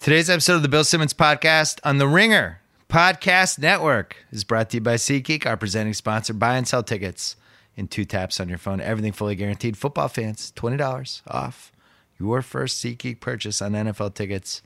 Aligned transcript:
Today's 0.00 0.30
episode 0.30 0.54
of 0.54 0.62
the 0.62 0.68
Bill 0.70 0.82
Simmons 0.82 1.12
podcast 1.12 1.78
on 1.84 1.98
the 1.98 2.08
Ringer 2.08 2.62
Podcast 2.88 3.58
Network 3.58 4.16
is 4.32 4.44
brought 4.44 4.70
to 4.70 4.78
you 4.78 4.80
by 4.80 4.94
SeatGeek, 4.94 5.44
our 5.44 5.58
presenting 5.58 5.92
sponsor. 5.92 6.32
Buy 6.32 6.56
and 6.56 6.66
sell 6.66 6.82
tickets 6.82 7.36
in 7.76 7.86
two 7.86 8.06
taps 8.06 8.40
on 8.40 8.48
your 8.48 8.56
phone. 8.56 8.80
Everything 8.80 9.12
fully 9.12 9.34
guaranteed. 9.34 9.76
Football 9.76 10.08
fans, 10.08 10.54
$20 10.56 11.20
off 11.28 11.70
your 12.18 12.40
first 12.40 12.82
SeatGeek 12.82 13.20
purchase 13.20 13.60
on 13.60 13.72
NFL 13.72 14.14
tickets. 14.14 14.62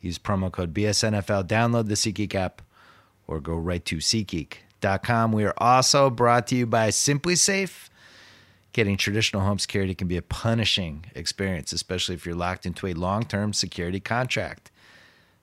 Use 0.00 0.18
promo 0.18 0.50
code 0.50 0.72
BSNFL. 0.72 1.46
Download 1.46 1.86
the 1.86 1.94
SeatGeek 1.94 2.34
app 2.34 2.62
or 3.26 3.40
go 3.40 3.56
right 3.56 3.84
to 3.84 3.96
SeatGeek.com. 3.96 5.32
We 5.32 5.44
are 5.44 5.54
also 5.58 6.08
brought 6.08 6.46
to 6.46 6.56
you 6.56 6.64
by 6.64 6.88
SimpliSafe. 6.88 7.90
Getting 8.72 8.96
traditional 8.96 9.42
home 9.42 9.58
security 9.58 9.94
can 9.94 10.08
be 10.08 10.16
a 10.16 10.22
punishing 10.22 11.04
experience, 11.14 11.74
especially 11.74 12.14
if 12.14 12.24
you're 12.24 12.34
locked 12.34 12.64
into 12.64 12.86
a 12.86 12.94
long 12.94 13.24
term 13.24 13.52
security 13.52 14.00
contract. 14.00 14.70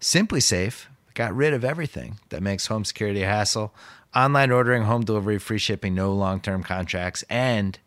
SimpliSafe 0.05 0.85
got 1.15 1.35
rid 1.35 1.51
of 1.51 1.65
everything 1.65 2.19
that 2.29 2.43
makes 2.43 2.67
home 2.67 2.85
security 2.85 3.23
a 3.23 3.25
hassle. 3.25 3.73
Online 4.15 4.51
ordering, 4.51 4.83
home 4.83 5.03
delivery, 5.03 5.39
free 5.39 5.57
shipping, 5.57 5.95
no 5.95 6.13
long 6.13 6.39
term 6.39 6.61
contracts, 6.61 7.23
and 7.27 7.79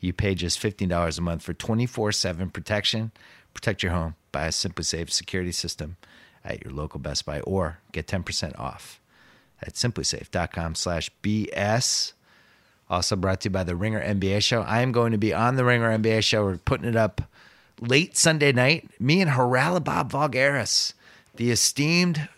you 0.00 0.12
pay 0.12 0.34
just 0.34 0.60
$15 0.60 1.16
a 1.16 1.20
month 1.20 1.42
for 1.44 1.54
24 1.54 2.10
7 2.10 2.50
protection. 2.50 3.12
Protect 3.54 3.84
your 3.84 3.92
home 3.92 4.16
by 4.32 4.46
a 4.46 4.48
SimpliSafe 4.48 5.10
security 5.10 5.52
system 5.52 5.96
at 6.44 6.64
your 6.64 6.72
local 6.72 6.98
Best 6.98 7.24
Buy 7.24 7.38
or 7.42 7.78
get 7.92 8.08
10% 8.08 8.58
off 8.58 9.00
at 9.62 9.74
simplisafe.com 9.74 10.74
slash 10.74 11.08
BS. 11.22 12.14
Also 12.88 13.14
brought 13.14 13.42
to 13.42 13.46
you 13.46 13.52
by 13.52 13.62
the 13.62 13.76
Ringer 13.76 14.04
NBA 14.04 14.42
show. 14.42 14.62
I 14.62 14.80
am 14.80 14.90
going 14.90 15.12
to 15.12 15.18
be 15.18 15.32
on 15.32 15.54
the 15.54 15.64
Ringer 15.64 15.96
NBA 15.96 16.24
show. 16.24 16.42
We're 16.42 16.56
putting 16.56 16.88
it 16.88 16.96
up 16.96 17.22
late 17.80 18.16
Sunday 18.16 18.50
night. 18.50 18.90
Me 18.98 19.20
and 19.20 19.30
Haralabob 19.30 20.10
Voulgaris, 20.10 20.94
the 21.36 21.50
esteemed 21.50 22.28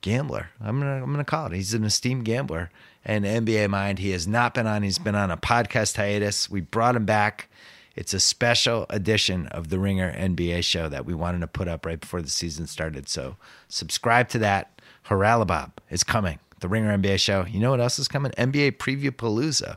gambler. 0.00 0.50
I'm 0.60 0.78
gonna 0.78 1.02
I'm 1.02 1.10
gonna 1.10 1.24
call 1.24 1.46
it. 1.46 1.52
He's 1.52 1.74
an 1.74 1.84
esteemed 1.84 2.24
gambler 2.24 2.70
and 3.04 3.24
NBA 3.24 3.68
mind. 3.70 3.98
He 3.98 4.10
has 4.10 4.26
not 4.26 4.54
been 4.54 4.66
on. 4.66 4.82
He's 4.82 4.98
been 4.98 5.14
on 5.14 5.30
a 5.30 5.36
podcast 5.36 5.96
hiatus. 5.96 6.50
We 6.50 6.60
brought 6.60 6.96
him 6.96 7.06
back. 7.06 7.48
It's 7.96 8.12
a 8.12 8.20
special 8.20 8.86
edition 8.90 9.46
of 9.48 9.68
the 9.68 9.78
Ringer 9.78 10.12
NBA 10.12 10.64
show 10.64 10.88
that 10.88 11.06
we 11.06 11.14
wanted 11.14 11.40
to 11.40 11.46
put 11.46 11.68
up 11.68 11.86
right 11.86 12.00
before 12.00 12.22
the 12.22 12.28
season 12.28 12.66
started. 12.66 13.08
So 13.08 13.36
subscribe 13.68 14.28
to 14.30 14.38
that. 14.40 14.80
Haralabob 15.06 15.72
is 15.90 16.02
coming. 16.02 16.38
The 16.60 16.68
Ringer 16.68 16.96
NBA 16.98 17.20
show. 17.20 17.46
You 17.46 17.60
know 17.60 17.70
what 17.70 17.80
else 17.80 17.98
is 17.98 18.08
coming? 18.08 18.32
NBA 18.32 18.78
Preview 18.78 19.10
Palooza. 19.10 19.76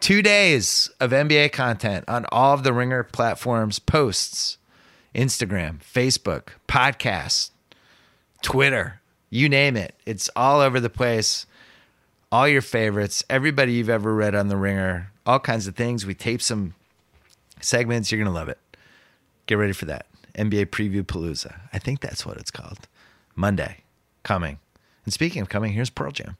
Two 0.00 0.22
days 0.22 0.90
of 0.98 1.10
NBA 1.10 1.52
content 1.52 2.06
on 2.08 2.24
all 2.32 2.54
of 2.54 2.64
the 2.64 2.72
Ringer 2.72 3.04
platforms, 3.04 3.78
posts, 3.78 4.56
Instagram, 5.14 5.80
Facebook, 5.80 6.48
podcasts, 6.68 7.50
Twitter, 8.42 9.00
you 9.28 9.48
name 9.48 9.76
it. 9.76 9.94
It's 10.06 10.30
all 10.34 10.60
over 10.60 10.80
the 10.80 10.90
place. 10.90 11.46
All 12.32 12.46
your 12.46 12.62
favorites, 12.62 13.24
everybody 13.28 13.72
you've 13.72 13.90
ever 13.90 14.14
read 14.14 14.36
on 14.36 14.48
the 14.48 14.56
Ringer, 14.56 15.10
all 15.26 15.40
kinds 15.40 15.66
of 15.66 15.74
things. 15.74 16.06
We 16.06 16.14
tape 16.14 16.40
some 16.40 16.74
segments. 17.60 18.10
You're 18.12 18.22
going 18.22 18.32
to 18.32 18.38
love 18.38 18.48
it. 18.48 18.58
Get 19.46 19.56
ready 19.56 19.72
for 19.72 19.86
that. 19.86 20.06
NBA 20.34 20.66
Preview 20.66 21.02
Palooza. 21.02 21.60
I 21.72 21.80
think 21.80 22.00
that's 22.00 22.24
what 22.24 22.36
it's 22.36 22.52
called. 22.52 22.86
Monday, 23.34 23.78
coming. 24.22 24.58
And 25.04 25.12
speaking 25.12 25.42
of 25.42 25.48
coming, 25.48 25.72
here's 25.72 25.90
Pearl 25.90 26.12
Jam. 26.12 26.36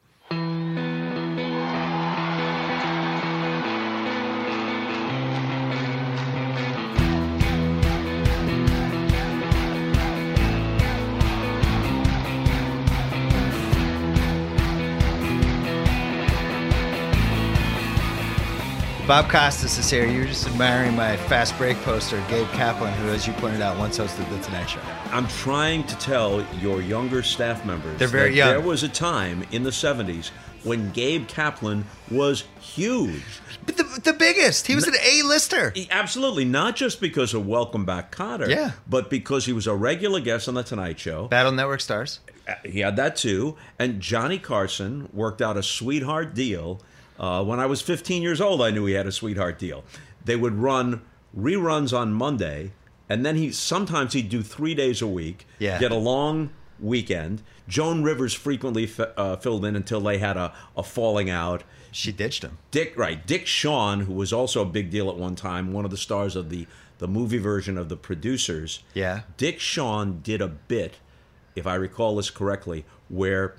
Bob 19.10 19.28
Costas 19.28 19.76
is 19.76 19.91
here. 19.91 20.06
You're 20.06 20.26
just 20.26 20.47
admiring 20.47 20.94
my 20.94 21.16
fast 21.16 21.59
break 21.59 21.76
poster, 21.78 22.22
Gabe 22.28 22.47
Kaplan, 22.50 22.93
who, 22.94 23.09
as 23.09 23.26
you 23.26 23.32
pointed 23.32 23.60
out, 23.60 23.76
once 23.76 23.98
hosted 23.98 24.31
the 24.31 24.38
Tonight 24.41 24.66
Show. 24.71 24.78
I'm 25.10 25.26
trying 25.26 25.82
to 25.88 25.97
tell 25.98 26.47
your 26.60 26.81
younger 26.81 27.20
staff 27.25 27.66
members 27.66 27.99
They're 27.99 28.06
very 28.06 28.37
young. 28.37 28.50
there 28.50 28.60
was 28.60 28.84
a 28.84 28.88
time 28.88 29.44
in 29.50 29.65
the 29.65 29.70
70s 29.70 30.28
when 30.62 30.93
Gabe 30.93 31.26
Kaplan 31.26 31.87
was 32.09 32.44
huge. 32.60 33.25
But 33.66 33.78
the, 33.78 33.82
the 34.04 34.12
biggest. 34.12 34.69
He 34.69 34.76
was 34.76 34.87
an 34.87 34.94
A-lister. 35.04 35.70
He- 35.75 35.88
Absolutely, 35.91 36.44
not 36.44 36.76
just 36.76 37.00
because 37.00 37.34
of 37.34 37.44
Welcome 37.49 37.84
Back 37.84 38.15
Kotter, 38.15 38.49
Yeah. 38.49 38.70
but 38.88 39.10
because 39.10 39.44
he 39.44 39.53
was 39.53 39.66
a 39.66 39.75
regular 39.75 40.20
guest 40.20 40.47
on 40.47 40.54
The 40.54 40.62
Tonight 40.62 41.00
Show. 41.00 41.26
Battle 41.26 41.50
Network 41.50 41.81
stars. 41.81 42.20
Uh, 42.47 42.54
He 42.65 42.78
had 42.78 42.94
that 42.94 43.16
too. 43.16 43.56
And 43.76 44.00
Johnny 44.00 44.38
Carson 44.38 45.09
worked 45.12 45.43
out 45.43 45.56
a 45.56 45.65
sweetheart 45.65 46.32
deal. 46.32 46.81
Uh, 47.20 47.44
when 47.44 47.60
I 47.60 47.66
was 47.66 47.82
15 47.82 48.22
years 48.22 48.41
old, 48.41 48.62
I 48.62 48.70
knew 48.70 48.86
he 48.86 48.94
had 48.94 49.06
a 49.06 49.12
sweetheart 49.12 49.58
deal. 49.58 49.84
They 50.25 50.36
would 50.36 50.54
run 50.54 51.03
reruns 51.36 51.97
on 51.97 52.14
Monday, 52.14 52.72
and 53.10 53.25
then 53.25 53.36
he 53.36 53.53
sometimes 53.53 54.14
he'd 54.14 54.31
do 54.31 54.42
three 54.42 54.75
days 54.75 55.03
a 55.03 55.06
week. 55.06 55.47
Yeah. 55.58 55.78
Get 55.78 55.92
a 55.92 55.97
long 55.97 56.50
weekend. 56.81 57.42
Joan 57.69 58.03
Rivers 58.03 58.32
frequently 58.32 58.84
f- 58.84 59.12
uh, 59.19 59.36
filled 59.36 59.66
in 59.66 59.76
until 59.76 60.00
they 60.00 60.16
had 60.19 60.38
a, 60.38 60.54
a 60.76 60.82
falling 60.82 61.28
out. 61.28 61.62
She 61.92 62.10
ditched 62.10 62.42
him. 62.42 62.56
Dick, 62.70 62.97
right? 62.97 63.25
Dick 63.26 63.47
Shawn, 63.47 64.00
who 64.00 64.14
was 64.14 64.32
also 64.32 64.62
a 64.62 64.66
big 64.66 64.91
deal 64.91 65.10
at 65.10 65.16
one 65.16 65.34
time, 65.37 65.72
one 65.72 65.84
of 65.84 65.91
the 65.91 65.97
stars 65.98 66.34
of 66.37 66.48
the 66.48 66.66
the 66.98 67.08
movie 67.08 67.38
version 67.38 67.78
of 67.78 67.88
The 67.88 67.97
Producers. 67.97 68.82
Yeah. 68.92 69.22
Dick 69.38 69.58
Shawn 69.58 70.20
did 70.22 70.42
a 70.42 70.48
bit, 70.48 70.98
if 71.56 71.66
I 71.66 71.75
recall 71.75 72.16
this 72.16 72.28
correctly, 72.28 72.84
where 73.08 73.54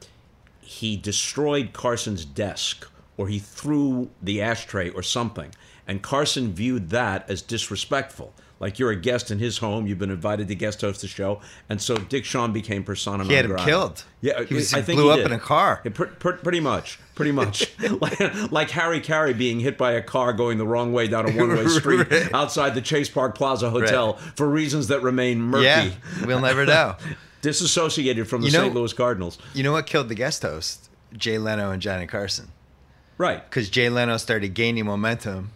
he 0.61 0.95
destroyed 0.95 1.73
Carson's 1.73 2.23
desk 2.23 2.88
or 3.22 3.28
he 3.28 3.38
threw 3.40 4.09
the 4.22 4.42
ashtray 4.42 4.90
or 4.90 5.04
something, 5.04 5.54
and 5.88 6.02
Carson 6.02 6.54
viewed 6.54 6.90
that 6.90 7.30
as 7.30 7.42
disrespectful. 7.44 8.34
Like 8.59 8.78
you're 8.78 8.92
a 8.92 8.96
guest 8.96 9.32
in 9.32 9.40
his 9.40 9.58
home, 9.58 9.88
you've 9.88 9.98
been 9.98 10.12
invited 10.12 10.48
to 10.48 10.56
guest 10.56 10.82
host 10.82 11.02
the 11.02 11.08
show, 11.08 11.42
and 11.70 11.82
so 11.82 11.96
Dick 11.98 12.26
Shawn 12.26 12.54
became 12.54 12.84
persona 12.84 13.24
He 13.24 13.30
non 13.30 13.36
had 13.36 13.46
him 13.46 13.52
grata. 13.52 13.66
killed. 13.66 14.04
Yeah, 14.22 14.44
He 14.44 14.54
was- 14.54 14.74
I 14.74 14.82
think 14.84 14.98
blew 15.00 15.06
he 15.08 15.12
up 15.14 15.18
did. 15.18 15.26
in 15.28 15.32
a 15.34 15.40
car. 15.40 15.82
Yeah, 15.84 15.92
pr- 15.94 16.04
pr- 16.06 16.32
pretty 16.34 16.59
much, 16.59 17.00
pretty 17.16 17.32
much, 17.32 17.72
like, 18.00 18.20
like 18.52 18.70
Harry 18.72 19.00
Caray 19.02 19.34
being 19.34 19.59
hit 19.59 19.78
by 19.80 19.94
a 19.94 20.02
car 20.02 20.32
going 20.34 20.58
the 20.59 20.68
wrong 20.68 20.94
way 20.94 21.08
down 21.08 21.28
a 21.28 21.32
one-way 21.40 21.68
street 21.68 22.09
Right. 22.12 22.34
outside 22.34 22.76
the 22.76 22.82
Chase 22.82 23.09
Park 23.09 23.34
Plaza 23.36 23.70
Hotel 23.72 24.14
for 24.36 24.48
reasons 24.48 24.88
that 24.90 25.02
remain 25.02 25.40
murky, 25.42 25.64
Yeah, 25.66 25.90
we'll 26.26 26.40
never 26.42 26.64
know. 26.66 26.98
disassociated 27.42 28.28
from 28.28 28.42
the 28.42 28.48
You 28.48 28.53
know- 28.53 28.64
St. 28.66 28.76
Louis 28.76 28.94
Cardinals. 28.94 29.40
You 29.56 29.64
know 29.64 29.72
what 29.72 29.88
killed 29.88 30.08
the 30.09 30.16
guest 30.16 30.44
host? 30.44 30.88
Jay 31.18 31.38
Leno 31.40 31.72
and 31.72 31.82
Johnny 31.82 32.06
Carson. 32.06 32.50
Right. 33.22 33.48
Because 33.48 33.70
Jay 33.70 33.88
Leno 33.88 34.18
started 34.18 34.56
gaining 34.56 34.88
momentum 34.88 35.52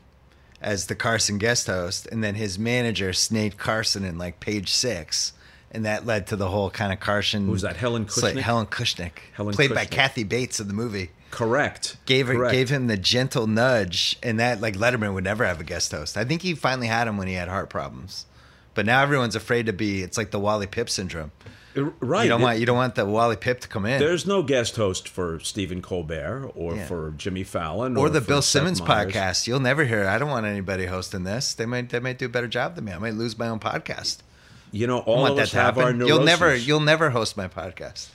as 0.61 0.85
the 0.85 0.93
Carson 0.93 1.39
guest 1.39 1.65
host, 1.65 2.07
and 2.11 2.23
then 2.23 2.35
his 2.35 2.59
manager 2.59 3.11
snaked 3.11 3.57
Carson 3.57 4.05
in 4.05 4.19
like 4.19 4.39
page 4.39 4.69
six. 4.69 5.33
And 5.71 5.83
that 5.83 6.05
led 6.05 6.27
to 6.27 6.35
the 6.35 6.47
whole 6.47 6.69
kind 6.69 6.93
of 6.93 6.99
Carson. 6.99 7.45
Who 7.47 7.51
was 7.51 7.63
that, 7.63 7.75
Helen 7.75 8.05
Kushnick? 8.05 8.39
Helen 8.39 8.67
Kushnick, 8.67 9.11
Helen 9.33 9.55
played 9.55 9.73
by 9.73 9.85
Kathy 9.85 10.23
Bates 10.23 10.59
in 10.59 10.67
the 10.67 10.75
movie. 10.75 11.09
Correct. 11.31 11.97
Gave 12.05 12.27
her, 12.27 12.35
Correct. 12.35 12.53
gave 12.53 12.69
him 12.69 12.85
the 12.85 12.97
gentle 12.97 13.47
nudge, 13.47 14.15
and 14.21 14.39
that 14.39 14.61
like 14.61 14.75
Letterman 14.75 15.15
would 15.15 15.23
never 15.23 15.43
have 15.43 15.59
a 15.59 15.63
guest 15.63 15.91
host. 15.91 16.17
I 16.17 16.23
think 16.23 16.43
he 16.43 16.53
finally 16.53 16.87
had 16.87 17.07
him 17.07 17.17
when 17.17 17.27
he 17.27 17.33
had 17.33 17.47
heart 17.47 17.71
problems, 17.71 18.27
but 18.75 18.85
now 18.85 19.01
everyone's 19.01 19.35
afraid 19.35 19.65
to 19.65 19.73
be. 19.73 20.03
It's 20.03 20.19
like 20.19 20.29
the 20.29 20.39
Wally 20.39 20.67
Pipp 20.67 20.87
syndrome. 20.87 21.31
Uh, 21.77 21.89
Right. 21.99 22.23
You 22.23 22.29
don't 22.29 22.41
want 22.41 22.59
you 22.59 22.65
don't 22.65 22.77
want 22.77 22.95
the 22.95 23.05
Wally 23.05 23.35
Pipp 23.35 23.59
to 23.61 23.67
come 23.67 23.85
in. 23.85 23.99
There's 23.99 24.25
no 24.25 24.43
guest 24.43 24.75
host 24.75 25.07
for 25.09 25.39
Stephen 25.39 25.81
Colbert 25.81 26.51
or 26.55 26.75
Yeah. 26.75 26.85
for 26.87 27.13
Jimmy 27.17 27.43
Fallon 27.43 27.97
or 27.97 28.09
the 28.09 28.21
Bill 28.21 28.41
Seth 28.41 28.61
Simmons 28.61 28.81
Meyers. 28.81 29.11
podcast. 29.13 29.47
You'll 29.47 29.59
never 29.59 29.85
hear. 29.85 30.07
I 30.07 30.17
don't 30.17 30.29
want 30.29 30.45
anybody 30.45 30.85
hosting 30.85 31.23
this. 31.23 31.53
They 31.53 31.65
might 31.65 31.89
they 31.89 31.99
might 31.99 32.17
do 32.17 32.25
a 32.25 32.29
better 32.29 32.47
job 32.47 32.75
than 32.75 32.85
me. 32.85 32.91
I 32.93 32.97
might 32.97 33.15
lose 33.15 33.37
my 33.37 33.47
own 33.49 33.59
podcast. 33.59 34.17
You 34.71 34.87
know, 34.87 34.99
all 34.99 35.25
of 35.27 35.35
that 35.37 35.43
us 35.43 35.49
to 35.51 35.57
have 35.57 35.77
our 35.77 35.83
happen. 35.85 35.99
neuroses. 35.99 36.15
You'll 36.15 36.25
never 36.25 36.55
you'll 36.55 36.79
never 36.81 37.09
host 37.11 37.37
my 37.37 37.47
podcast. 37.47 38.07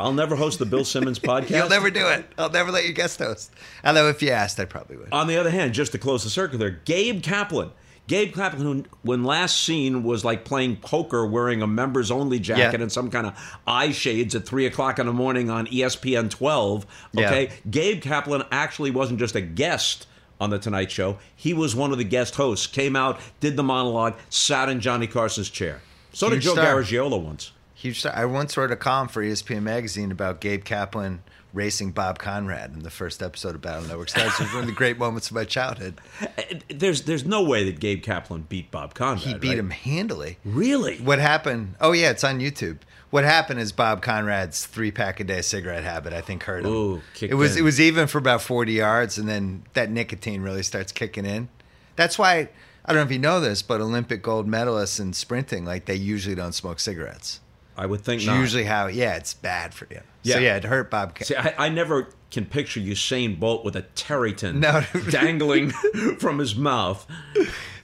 I'll 0.00 0.12
never 0.12 0.36
host 0.36 0.60
the 0.60 0.66
Bill 0.66 0.84
Simmons 0.84 1.18
podcast. 1.18 1.50
You'll 1.50 1.68
never 1.68 1.90
do 1.90 2.06
it. 2.06 2.24
I'll 2.38 2.50
never 2.50 2.70
let 2.70 2.86
you 2.86 2.92
guest 2.92 3.18
host. 3.18 3.50
Although 3.84 4.08
if 4.08 4.22
you 4.22 4.30
asked, 4.30 4.60
I 4.60 4.64
probably 4.64 4.96
would. 4.96 5.12
On 5.12 5.26
the 5.26 5.36
other 5.36 5.50
hand, 5.50 5.74
just 5.74 5.90
to 5.92 5.98
close 5.98 6.22
the 6.22 6.30
circle 6.30 6.56
there, 6.58 6.78
Gabe 6.84 7.22
Kaplan. 7.22 7.70
Gabe 8.08 8.34
Kaplan, 8.34 8.62
who, 8.62 8.84
when 9.02 9.22
last 9.22 9.60
seen, 9.60 10.02
was 10.02 10.24
like 10.24 10.44
playing 10.44 10.76
poker 10.76 11.24
wearing 11.24 11.62
a 11.62 11.66
members 11.68 12.10
only 12.10 12.40
jacket 12.40 12.78
Yeah. 12.78 12.82
and 12.82 12.90
some 12.90 13.10
kind 13.10 13.28
of 13.28 13.58
eye 13.66 13.92
shades 13.92 14.34
at 14.34 14.44
3 14.46 14.66
o'clock 14.66 14.98
in 14.98 15.06
the 15.06 15.12
morning 15.12 15.50
on 15.50 15.66
ESPN 15.68 16.28
12. 16.30 16.86
Okay. 17.16 17.44
Yeah. 17.44 17.52
Gabe 17.70 18.02
Kaplan 18.02 18.42
actually 18.50 18.90
wasn't 18.90 19.20
just 19.20 19.36
a 19.36 19.40
guest 19.40 20.06
on 20.40 20.50
The 20.50 20.58
Tonight 20.58 20.90
Show, 20.90 21.18
he 21.34 21.52
was 21.52 21.74
one 21.74 21.90
of 21.92 21.98
the 21.98 22.04
guest 22.04 22.36
hosts, 22.36 22.66
came 22.66 22.94
out, 22.96 23.18
did 23.40 23.56
the 23.56 23.62
monologue, 23.64 24.14
sat 24.30 24.68
in 24.68 24.78
Johnny 24.80 25.06
Carson's 25.08 25.50
chair. 25.50 25.80
So 26.12 26.30
did 26.30 26.40
Joe 26.42 26.52
star. 26.52 26.64
Garagiola 26.80 27.20
once. 27.20 27.52
Huge 27.74 27.98
star. 28.00 28.12
I 28.14 28.24
once 28.24 28.56
wrote 28.56 28.70
a 28.70 28.76
column 28.76 29.08
for 29.08 29.22
ESPN 29.22 29.62
magazine 29.62 30.10
about 30.12 30.40
Gabe 30.40 30.64
Kaplan 30.64 31.22
racing 31.52 31.92
Bob 31.92 32.18
Conrad 32.18 32.72
in 32.72 32.82
the 32.82 32.90
first 32.90 33.22
episode 33.22 33.54
of 33.54 33.60
Battle 33.60 33.84
Network 33.84 34.08
Stars. 34.08 34.32
It 34.34 34.40
was 34.40 34.52
one 34.52 34.62
of 34.62 34.66
the 34.66 34.72
great 34.72 34.98
moments 34.98 35.28
of 35.28 35.34
my 35.34 35.44
childhood. 35.44 36.00
There's 36.68 37.02
there's 37.02 37.24
no 37.24 37.42
way 37.42 37.64
that 37.64 37.80
Gabe 37.80 38.02
Kaplan 38.02 38.42
beat 38.42 38.70
Bob 38.70 38.94
Conrad. 38.94 39.20
He 39.20 39.34
beat 39.34 39.48
right? 39.48 39.58
him 39.58 39.70
handily. 39.70 40.38
Really? 40.44 40.98
What 40.98 41.18
happened? 41.18 41.74
Oh 41.80 41.92
yeah, 41.92 42.10
it's 42.10 42.24
on 42.24 42.40
YouTube. 42.40 42.78
What 43.10 43.24
happened 43.24 43.60
is 43.60 43.72
Bob 43.72 44.02
Conrad's 44.02 44.66
three 44.66 44.90
pack 44.90 45.18
a 45.20 45.24
day 45.24 45.40
cigarette 45.40 45.84
habit. 45.84 46.12
I 46.12 46.20
think 46.20 46.42
hurt 46.42 46.64
him. 46.64 46.70
Ooh, 46.70 47.02
kicked 47.14 47.32
it 47.32 47.36
was 47.36 47.56
in. 47.56 47.62
it 47.62 47.62
was 47.62 47.80
even 47.80 48.06
for 48.06 48.18
about 48.18 48.42
forty 48.42 48.74
yards, 48.74 49.18
and 49.18 49.28
then 49.28 49.64
that 49.72 49.90
nicotine 49.90 50.42
really 50.42 50.62
starts 50.62 50.92
kicking 50.92 51.24
in. 51.24 51.48
That's 51.96 52.18
why 52.18 52.50
I 52.84 52.92
don't 52.92 52.96
know 52.96 53.06
if 53.06 53.12
you 53.12 53.18
know 53.18 53.40
this, 53.40 53.62
but 53.62 53.80
Olympic 53.80 54.22
gold 54.22 54.48
medalists 54.48 55.00
in 55.00 55.12
sprinting, 55.12 55.64
like 55.64 55.86
they 55.86 55.94
usually 55.94 56.34
don't 56.34 56.54
smoke 56.54 56.80
cigarettes. 56.80 57.40
I 57.78 57.86
would 57.86 58.02
think 58.02 58.20
It's 58.20 58.26
not. 58.26 58.40
usually 58.40 58.64
how 58.64 58.88
yeah, 58.88 59.14
it's 59.16 59.32
bad 59.34 59.72
for 59.72 59.86
you. 59.90 60.00
Yeah. 60.24 60.34
So 60.34 60.40
yeah, 60.40 60.56
it 60.56 60.64
hurt 60.64 60.90
Bob. 60.90 61.14
Ca- 61.14 61.24
See, 61.24 61.36
I, 61.36 61.54
I 61.66 61.68
never 61.68 62.08
can 62.30 62.44
picture 62.44 62.80
Usain 62.80 63.38
Bolt 63.38 63.64
with 63.64 63.76
a 63.76 63.82
Tareyton 63.94 64.56
No. 64.56 64.82
dangling 65.10 65.70
from 66.18 66.38
his 66.40 66.54
mouth. 66.56 67.06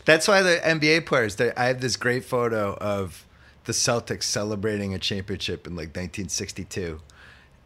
That's 0.04 0.28
why 0.28 0.42
the 0.42 0.60
NBA 0.62 1.06
players. 1.06 1.36
they- 1.36 1.54
I 1.54 1.66
have 1.66 1.80
this 1.80 1.96
great 1.96 2.24
photo 2.24 2.74
of 2.74 3.24
the 3.64 3.72
Celtics 3.72 4.24
celebrating 4.24 4.92
a 4.92 4.98
championship 4.98 5.66
in 5.66 5.74
like 5.74 5.88
1962, 5.96 7.00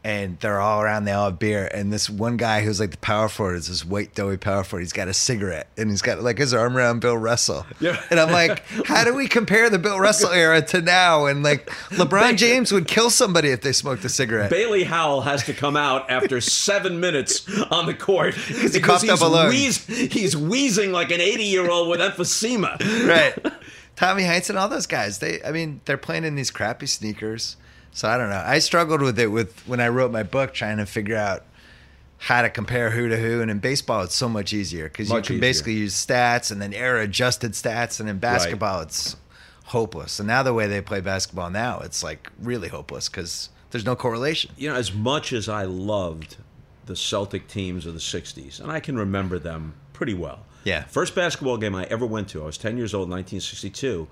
and 0.04 0.38
they're 0.40 0.60
all 0.60 0.80
around. 0.80 1.04
They 1.04 1.12
all 1.12 1.30
have 1.30 1.38
beer, 1.38 1.68
and 1.74 1.92
this 1.92 2.08
one 2.08 2.36
guy 2.36 2.62
who's 2.62 2.80
like 2.80 2.92
the 2.92 2.96
power 2.98 3.28
forward 3.28 3.56
is 3.56 3.68
this 3.68 3.84
white 3.84 4.14
doughy 4.14 4.36
power 4.36 4.64
forward. 4.64 4.82
He's 4.82 4.92
got 4.92 5.08
a 5.08 5.12
cigarette, 5.14 5.68
and 5.76 5.90
he's 5.90 6.02
got 6.02 6.22
like 6.22 6.38
his 6.38 6.54
arm 6.54 6.76
around 6.76 7.00
Bill 7.00 7.16
Russell. 7.18 7.66
Yeah. 7.80 8.00
And 8.10 8.18
I'm 8.18 8.32
like, 8.32 8.64
how 8.86 9.04
do 9.04 9.14
we 9.14 9.28
compare 9.28 9.70
the 9.70 9.78
Bill 9.78 10.00
Russell 10.00 10.30
era 10.30 10.60
to 10.62 10.80
now? 10.82 11.26
And 11.26 11.42
like 11.44 11.66
LeBron 11.90 12.36
James 12.36 12.72
would 12.72 12.88
kill 12.88 13.08
somebody 13.10 13.50
if 13.50 13.60
they 13.60 13.72
smoked 13.72 14.04
a 14.04 14.08
cigarette. 14.08 14.50
Bailey 14.50 14.82
Howell 14.84 15.20
has 15.22 15.44
to 15.44 15.54
come 15.54 15.76
out 15.76 16.10
after 16.10 16.40
seven 16.40 16.98
minutes 16.98 17.46
on 17.70 17.86
the 17.86 17.94
court 17.94 18.34
because 18.48 18.74
he 18.74 18.80
coughed 18.80 19.08
up 19.08 19.20
a 19.20 19.24
lung. 19.26 19.48
wheeze- 19.50 19.86
he's 19.86 20.36
wheezing 20.36 20.90
like 20.90 21.10
an 21.12 21.20
80 21.20 21.44
year 21.44 21.70
old 21.70 21.88
with 21.88 22.00
emphysema. 22.00 22.78
right. 23.08 23.34
Tommy 23.96 24.24
Heinz 24.24 24.48
and 24.50 24.58
all 24.58 24.68
those 24.68 24.86
guys. 24.86 25.18
They, 25.18 25.42
I 25.42 25.50
mean, 25.52 25.80
they're 25.84 25.96
playing 25.96 26.24
in 26.24 26.34
these 26.36 26.50
crappy 26.52 26.86
sneakers. 26.86 27.56
So 27.98 28.08
I 28.08 28.16
don't 28.16 28.30
know. 28.30 28.44
I 28.46 28.60
struggled 28.60 29.02
with 29.02 29.18
it 29.18 29.26
with 29.26 29.66
when 29.66 29.80
I 29.80 29.88
wrote 29.88 30.12
my 30.12 30.22
book, 30.22 30.54
trying 30.54 30.76
to 30.76 30.86
figure 30.86 31.16
out 31.16 31.44
how 32.18 32.42
to 32.42 32.48
compare 32.48 32.90
who 32.90 33.08
to 33.08 33.16
who. 33.16 33.42
And 33.42 33.50
in 33.50 33.58
baseball, 33.58 34.02
it's 34.02 34.14
so 34.14 34.28
much 34.28 34.52
easier 34.52 34.84
because 34.84 35.08
you 35.10 35.16
can 35.16 35.24
easier. 35.24 35.40
basically 35.40 35.72
use 35.72 36.06
stats 36.06 36.52
and 36.52 36.62
then 36.62 36.72
era 36.72 37.02
adjusted 37.02 37.54
stats. 37.54 37.98
And 37.98 38.08
in 38.08 38.20
basketball, 38.20 38.82
it's 38.82 39.16
hopeless. 39.64 40.20
And 40.20 40.28
now 40.28 40.44
the 40.44 40.54
way 40.54 40.68
they 40.68 40.80
play 40.80 41.00
basketball 41.00 41.50
now, 41.50 41.80
it's 41.80 42.04
like 42.04 42.30
really 42.40 42.68
hopeless 42.68 43.08
because 43.08 43.48
there's 43.72 43.84
no 43.84 43.96
correlation. 43.96 44.52
You 44.56 44.70
know, 44.70 44.76
as 44.76 44.94
much 44.94 45.32
as 45.32 45.48
I 45.48 45.64
loved 45.64 46.36
the 46.86 46.94
Celtic 46.94 47.48
teams 47.48 47.84
of 47.84 47.94
the 47.94 48.00
60s, 48.00 48.60
and 48.60 48.70
I 48.70 48.78
can 48.78 48.96
remember 48.96 49.40
them 49.40 49.74
pretty 49.92 50.14
well. 50.14 50.46
Yeah. 50.62 50.84
First 50.84 51.16
basketball 51.16 51.56
game 51.56 51.74
I 51.74 51.82
ever 51.86 52.06
went 52.06 52.28
to, 52.28 52.44
I 52.44 52.46
was 52.46 52.58
10 52.58 52.76
years 52.76 52.94
old 52.94 53.08
in 53.08 53.10
1962, 53.10 54.06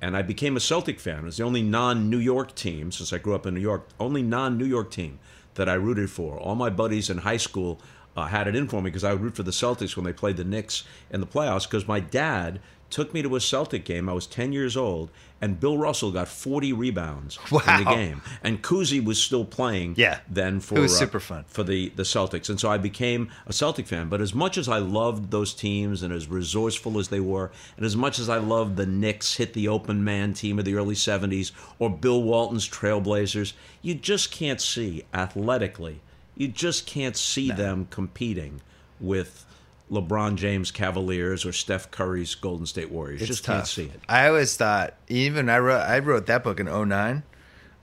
and 0.00 0.16
I 0.16 0.22
became 0.22 0.56
a 0.56 0.60
Celtic 0.60 0.98
fan. 0.98 1.20
It 1.20 1.24
was 1.24 1.36
the 1.36 1.44
only 1.44 1.62
non 1.62 2.08
New 2.08 2.18
York 2.18 2.54
team, 2.54 2.90
since 2.90 3.12
I 3.12 3.18
grew 3.18 3.34
up 3.34 3.46
in 3.46 3.54
New 3.54 3.60
York, 3.60 3.88
only 3.98 4.22
non 4.22 4.56
New 4.56 4.64
York 4.64 4.90
team 4.90 5.18
that 5.54 5.68
I 5.68 5.74
rooted 5.74 6.10
for. 6.10 6.38
All 6.38 6.54
my 6.54 6.70
buddies 6.70 7.10
in 7.10 7.18
high 7.18 7.36
school 7.36 7.80
uh, 8.16 8.26
had 8.26 8.48
it 8.48 8.56
in 8.56 8.68
for 8.68 8.80
me 8.80 8.90
because 8.90 9.04
I 9.04 9.12
would 9.12 9.22
root 9.22 9.36
for 9.36 9.42
the 9.42 9.50
Celtics 9.50 9.96
when 9.96 10.04
they 10.04 10.12
played 10.12 10.36
the 10.36 10.44
Knicks 10.44 10.84
in 11.10 11.20
the 11.20 11.26
playoffs 11.26 11.64
because 11.64 11.86
my 11.86 12.00
dad 12.00 12.60
took 12.88 13.14
me 13.14 13.22
to 13.22 13.36
a 13.36 13.40
Celtic 13.40 13.84
game. 13.84 14.08
I 14.08 14.12
was 14.12 14.26
10 14.26 14.52
years 14.52 14.76
old, 14.76 15.10
and 15.40 15.58
Bill 15.58 15.78
Russell 15.78 16.12
got 16.12 16.28
40 16.28 16.72
rebounds 16.74 17.38
in 17.50 17.58
the 17.84 17.84
game. 17.90 18.20
And 18.42 18.62
Cousy 18.62 19.02
was 19.02 19.18
still 19.22 19.44
playing 19.44 19.94
Yeah. 19.96 20.20
then 20.28 20.60
for 20.60 20.76
It 20.78 20.80
was 20.82 20.94
uh, 20.94 20.98
super 20.98 21.20
fun. 21.20 21.44
for 21.48 21.62
the 21.62 21.88
the 21.96 22.02
Celtics, 22.02 22.48
and 22.50 22.60
so 22.60 22.70
I 22.70 22.76
became 22.78 23.30
a 23.46 23.52
Celtic 23.52 23.86
fan. 23.86 24.08
But 24.08 24.20
as 24.20 24.34
much 24.34 24.58
as 24.58 24.68
I 24.68 24.78
loved 24.78 25.30
those 25.30 25.54
teams 25.54 26.02
and 26.02 26.12
as 26.12 26.28
resourceful 26.28 26.98
as 26.98 27.08
they 27.08 27.20
were, 27.20 27.50
and 27.76 27.86
as 27.86 27.96
much 27.96 28.18
as 28.18 28.28
I 28.28 28.38
loved 28.38 28.76
the 28.76 28.86
Knicks 28.86 29.36
hit 29.36 29.52
the 29.54 29.68
open 29.68 30.04
man 30.04 30.34
team 30.34 30.58
of 30.58 30.64
the 30.64 30.74
early 30.74 30.94
'70s 30.94 31.52
or 31.78 31.88
Bill 31.90 32.22
Walton's 32.22 32.68
Trailblazers, 32.68 33.54
you 33.82 33.94
just 33.94 34.30
can't 34.30 34.60
see 34.60 35.04
athletically. 35.14 36.00
You 36.36 36.48
just 36.48 36.86
can't 36.86 37.16
see 37.16 37.50
them 37.50 37.86
competing 37.90 38.60
with 38.98 39.44
LeBron 39.90 40.36
James 40.36 40.70
Cavaliers 40.70 41.44
or 41.44 41.52
Steph 41.52 41.90
Curry's 41.90 42.34
Golden 42.34 42.66
State 42.66 42.90
Warriors. 42.90 43.20
It's 43.22 43.28
just 43.28 43.44
tough. 43.44 43.56
can't 43.56 43.66
see 43.66 43.84
it. 43.86 44.00
I 44.08 44.28
always 44.28 44.56
thought, 44.56 44.94
even 45.08 45.48
I 45.48 45.58
wrote, 45.58 45.80
I 45.80 45.98
wrote 45.98 46.26
that 46.26 46.44
book 46.44 46.60
in 46.60 46.66
09. 46.66 47.22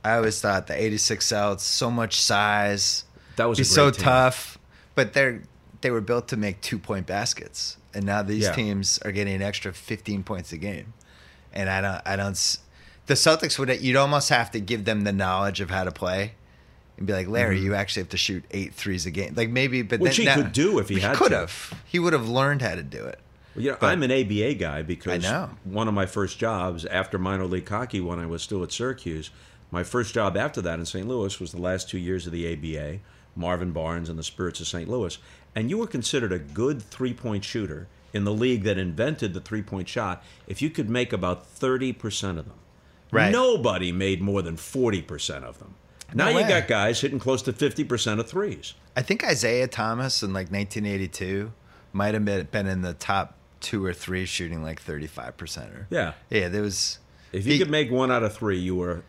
I 0.05 0.15
always 0.15 0.39
thought 0.39 0.67
the 0.67 0.81
86 0.81 1.25
Celts, 1.25 1.63
so 1.63 1.91
much 1.91 2.21
size. 2.21 3.03
That 3.35 3.45
was 3.49 3.57
be 3.57 3.63
so 3.65 3.91
team. 3.91 4.03
tough, 4.03 4.57
but 4.95 5.13
they're 5.13 5.41
they 5.81 5.91
were 5.91 6.01
built 6.01 6.29
to 6.29 6.37
make 6.37 6.59
two 6.61 6.79
point 6.79 7.05
baskets, 7.05 7.77
and 7.93 8.03
now 8.05 8.23
these 8.23 8.45
Yeah. 8.45 8.51
teams 8.53 8.97
are 9.05 9.11
getting 9.11 9.35
an 9.35 9.41
extra 9.43 9.73
15 9.73 10.23
points 10.23 10.51
a 10.53 10.57
game, 10.57 10.93
and 11.53 11.69
I 11.69 11.81
don't, 11.81 12.01
I 12.05 12.15
don't. 12.15 12.57
The 13.05 13.13
Celtics 13.13 13.59
would, 13.59 13.79
you'd 13.81 13.95
almost 13.95 14.29
have 14.29 14.49
to 14.51 14.59
give 14.59 14.85
them 14.85 15.03
the 15.03 15.11
knowledge 15.13 15.61
of 15.61 15.69
how 15.69 15.83
to 15.83 15.91
play. 15.91 16.33
And 16.97 17.05
be 17.05 17.13
like, 17.13 17.27
Larry, 17.27 17.59
you 17.59 17.75
actually 17.75 18.01
have 18.03 18.09
to 18.09 18.17
shoot 18.17 18.43
eight 18.51 18.73
threes 18.73 19.05
a 19.05 19.11
game. 19.11 19.33
Like 19.35 19.49
maybe, 19.49 19.81
but 19.83 19.95
Mm-hmm. 19.95 20.03
Which 20.03 20.17
then, 20.17 20.25
he 20.25 20.29
now- 20.29 20.35
could 20.35 20.51
do 20.53 20.79
if 20.79 20.89
he 20.89 20.99
had 20.99 21.15
could 21.15 21.31
have. 21.31 21.73
He 21.85 21.99
would 21.99 22.13
have 22.13 22.27
learned 22.27 22.61
how 22.61 22.75
to 22.75 22.83
do 22.83 23.05
it. 23.05 23.19
Well, 23.55 23.63
you 23.65 23.71
know, 23.71 23.77
But- 23.79 23.87
I'm 23.91 24.03
an 24.03 24.11
ABA 24.11 24.55
guy 24.55 24.81
because 24.81 25.23
I 25.25 25.29
know. 25.29 25.49
one 25.63 25.87
of 25.87 25.93
my 25.93 26.05
first 26.05 26.39
jobs 26.39 26.85
after 26.85 27.17
minor 27.17 27.45
league 27.45 27.67
hockey, 27.69 28.01
when 28.01 28.19
I 28.19 28.25
was 28.25 28.41
still 28.41 28.63
at 28.63 28.71
Syracuse, 28.71 29.29
my 29.69 29.83
first 29.83 30.13
job 30.13 30.35
after 30.37 30.61
that 30.61 30.79
in 30.79 30.85
St. 30.85 31.07
Louis 31.07 31.39
was 31.39 31.51
the 31.51 31.61
last 31.61 31.89
two 31.89 31.97
years 31.99 32.25
of 32.25 32.31
the 32.31 32.51
ABA, 32.51 32.99
Marvin 33.35 33.71
Barnes 33.71 34.09
and 34.09 34.17
the 34.17 34.23
Spirits 34.23 34.59
of 34.59 34.67
St. 34.67 34.89
Louis. 34.89 35.17
And 35.55 35.69
you 35.69 35.77
were 35.77 35.87
considered 35.87 36.31
a 36.31 36.39
good 36.39 36.81
three 36.81 37.13
point 37.13 37.43
shooter 37.43 37.87
in 38.13 38.23
the 38.23 38.33
league 38.33 38.63
that 38.63 38.77
invented 38.79 39.33
the 39.33 39.41
three 39.41 39.61
point 39.61 39.87
shot 39.89 40.23
if 40.47 40.61
you 40.61 40.69
could 40.71 40.89
make 40.89 41.11
about 41.13 41.45
30% 41.59 42.29
of 42.39 42.45
them. 42.45 42.53
Right. 43.11 43.31
Nobody 43.31 43.91
made 43.91 44.21
more 44.21 44.41
than 44.41 44.55
40% 44.57 45.43
of 45.43 45.59
them. 45.59 45.75
Now 46.13 46.29
No 46.31 46.39
you 46.39 46.47
got 46.47 46.67
guys 46.67 47.01
hitting 47.01 47.19
close 47.19 47.41
to 47.43 47.53
50% 47.53 48.19
of 48.19 48.27
threes. 48.29 48.73
I 48.95 49.01
think 49.01 49.23
Isiah 49.23 49.67
Thomas 49.67 50.23
in 50.23 50.29
like 50.33 50.49
1982 50.51 51.51
might 51.93 52.13
have 52.13 52.23
been, 52.25 52.67
in 52.67 52.81
the 52.81 52.93
top 52.93 53.35
two 53.59 53.83
or 53.83 53.93
three 53.93 54.25
shooting 54.25 54.63
like 54.63 54.81
35 54.81 55.35
percenter. 55.37 55.85
Yeah. 55.89 56.13
Yeah, 56.29 56.47
there 56.47 56.61
was. 56.61 56.99
If 57.33 57.45
you 57.45 57.53
he- 57.53 57.59
could 57.59 57.69
make 57.69 57.91
one 57.91 58.11
out 58.11 58.23
of 58.23 58.35
three, 58.35 58.57
you 58.59 58.75
were 58.75 59.03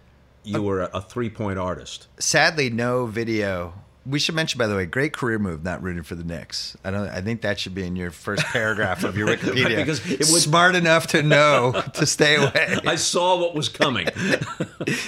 you 0.44 0.62
were 0.62 0.82
a, 0.82 0.90
a 0.94 1.00
three 1.02 1.28
point 1.30 1.58
artist. 1.58 2.06
sadly 2.18 2.70
no 2.70 3.06
video. 3.06 3.74
We 4.06 4.18
should 4.18 4.34
mention, 4.34 4.56
by 4.58 4.66
the 4.66 4.74
way, 4.74 4.86
great 4.86 5.12
career 5.12 5.38
move 5.38 5.62
not 5.62 5.82
rooting 5.82 6.02
for 6.02 6.14
the 6.14 6.24
Knicks. 6.24 6.74
I 6.82 6.90
don't. 6.90 7.08
I 7.10 7.20
think 7.20 7.42
that 7.42 7.60
should 7.60 7.74
be 7.74 7.84
in 7.84 7.94
your 7.94 8.10
first 8.10 8.42
paragraph 8.46 9.04
of 9.04 9.18
your 9.18 9.28
Wikipedia. 9.36 9.76
because 9.76 10.10
it 10.10 10.20
was 10.20 10.44
smart 10.44 10.74
enough 10.76 11.08
to 11.08 11.22
know 11.22 11.82
to 11.94 12.06
stay 12.06 12.36
away. 12.42 12.78
I 12.86 12.94
saw 12.94 13.38
what 13.38 13.54
was 13.54 13.68
coming. 13.68 14.06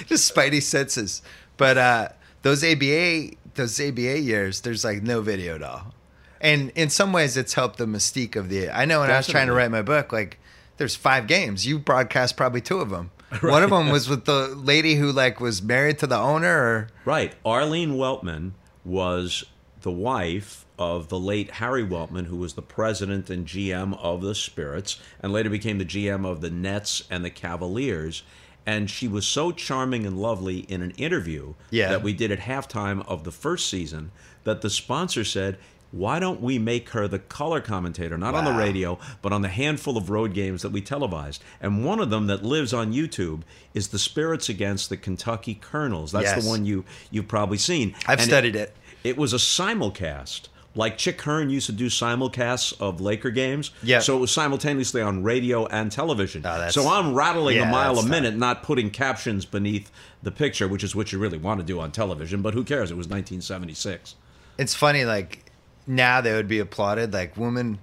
Just 0.05 0.33
spidey 0.33 0.61
senses. 0.61 1.21
But 1.61 1.77
uh, 1.77 2.09
those 2.41 2.63
ABA, 2.63 3.35
those 3.53 3.79
ABA 3.79 4.19
years, 4.19 4.61
there's 4.61 4.83
like 4.83 5.03
no 5.03 5.21
video 5.21 5.53
at 5.53 5.61
all. 5.61 5.93
And 6.41 6.71
in 6.73 6.89
some 6.89 7.13
ways, 7.13 7.37
it's 7.37 7.53
helped 7.53 7.77
the 7.77 7.85
mystique 7.85 8.35
of 8.35 8.49
the. 8.49 8.71
I 8.71 8.85
know 8.85 9.01
when 9.01 9.11
I 9.11 9.17
was 9.17 9.27
trying 9.27 9.45
to 9.45 9.53
write 9.53 9.69
my 9.69 9.83
book, 9.83 10.11
like 10.11 10.39
there's 10.77 10.95
five 10.95 11.27
games. 11.27 11.67
You 11.67 11.77
broadcast 11.77 12.35
probably 12.35 12.61
two 12.61 12.79
of 12.79 12.89
them. 12.89 13.11
One 13.41 13.61
of 13.61 13.69
them 13.69 13.89
was 13.89 14.09
with 14.09 14.25
the 14.25 14.47
lady 14.47 14.95
who 14.95 15.11
like 15.11 15.39
was 15.39 15.61
married 15.61 15.99
to 15.99 16.07
the 16.07 16.17
owner, 16.17 16.49
or 16.49 16.87
right. 17.05 17.35
Arlene 17.45 17.91
Weltman 17.91 18.53
was 18.83 19.43
the 19.81 19.91
wife 19.91 20.65
of 20.79 21.09
the 21.09 21.19
late 21.19 21.51
Harry 21.51 21.85
Weltman, 21.85 22.25
who 22.25 22.37
was 22.37 22.55
the 22.55 22.63
president 22.63 23.29
and 23.29 23.45
GM 23.45 23.95
of 23.99 24.23
the 24.23 24.33
Spirits, 24.33 24.99
and 25.19 25.31
later 25.31 25.51
became 25.51 25.77
the 25.77 25.85
GM 25.85 26.25
of 26.25 26.41
the 26.41 26.49
Nets 26.49 27.03
and 27.11 27.23
the 27.23 27.29
Cavaliers. 27.29 28.23
And 28.65 28.89
she 28.89 29.07
was 29.07 29.25
so 29.25 29.51
charming 29.51 30.05
and 30.05 30.17
lovely 30.19 30.59
in 30.59 30.81
an 30.81 30.91
interview 30.91 31.53
Yeah. 31.71 31.89
that 31.89 32.03
we 32.03 32.13
did 32.13 32.31
at 32.31 32.39
halftime 32.41 33.05
of 33.07 33.23
the 33.23 33.31
first 33.31 33.67
season 33.69 34.11
that 34.43 34.61
the 34.61 34.69
sponsor 34.69 35.23
said, 35.23 35.57
why 35.91 36.19
don't 36.19 36.39
we 36.39 36.57
make 36.57 36.89
her 36.91 37.05
the 37.07 37.19
color 37.19 37.59
commentator, 37.59 38.17
not 38.17 38.33
on 38.33 38.45
the 38.45 38.53
radio, 38.53 38.97
but 39.21 39.33
on 39.33 39.41
the 39.41 39.49
handful 39.49 39.97
of 39.97 40.09
road 40.09 40.33
games 40.33 40.61
that 40.61 40.71
we 40.71 40.79
televised? 40.79 41.43
And 41.59 41.83
one 41.83 41.99
of 41.99 42.09
them 42.09 42.27
that 42.27 42.43
lives 42.45 42.73
on 42.73 42.93
YouTube 42.93 43.41
is 43.73 43.89
the 43.89 43.99
Spirits 43.99 44.47
against 44.47 44.87
the 44.89 44.95
Kentucky 44.95 45.55
Colonels. 45.55 46.13
That's 46.13 46.25
Yes. 46.27 46.43
the 46.43 46.49
one 46.49 46.65
you 46.65 46.85
you've 47.09 47.27
probably 47.27 47.57
seen. 47.57 47.93
I've 48.07 48.19
And 48.19 48.27
studied 48.27 48.55
it. 48.55 48.73
It 49.03 49.17
was 49.17 49.33
a 49.33 49.37
simulcast. 49.37 50.43
Like 50.73 50.97
Chick 50.97 51.21
Hearn 51.23 51.49
used 51.49 51.65
to 51.65 51.73
do 51.73 51.87
simulcasts 51.87 52.73
of 52.79 53.01
Laker 53.01 53.29
games. 53.29 53.71
Yeah. 53.83 53.99
So 53.99 54.15
it 54.17 54.21
was 54.21 54.31
simultaneously 54.31 55.01
on 55.01 55.21
radio 55.21 55.65
and 55.65 55.91
television. 55.91 56.43
Oh, 56.45 56.69
so 56.69 56.87
I'm 56.87 57.13
rattling 57.13 57.57
Yeah, 57.57 57.67
a 57.67 57.71
mile 57.71 57.99
a 57.99 58.05
minute, 58.05 58.35
not 58.37 58.63
putting 58.63 58.89
captions 58.89 59.45
beneath 59.45 59.91
the 60.23 60.31
picture, 60.31 60.67
which 60.69 60.83
is 60.83 60.95
what 60.95 61.11
you 61.11 61.19
really 61.19 61.37
want 61.37 61.59
to 61.59 61.65
do 61.65 61.79
on 61.81 61.91
television. 61.91 62.41
But 62.41 62.53
who 62.53 62.63
cares? 62.63 62.89
It 62.89 62.95
was 62.95 63.07
1976. 63.07 64.15
it's 64.57 64.73
funny 64.75 65.03
like 65.05 65.45
now 65.87 66.21
they 66.21 66.31
would 66.33 66.47
be 66.47 66.59
applauded 66.59 67.11
like 67.11 67.35
woman 67.35 67.79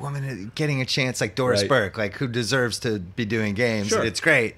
woman 0.00 0.50
getting 0.54 0.80
a 0.80 0.84
chance 0.84 1.20
like 1.20 1.34
doris 1.34 1.60
Right. 1.62 1.68
burke 1.68 1.98
like 1.98 2.14
who 2.14 2.26
deserves 2.28 2.78
to 2.80 2.98
be 2.98 3.24
doing 3.24 3.54
games 3.54 3.88
Sure. 3.88 4.04
it's 4.04 4.20
great 4.20 4.54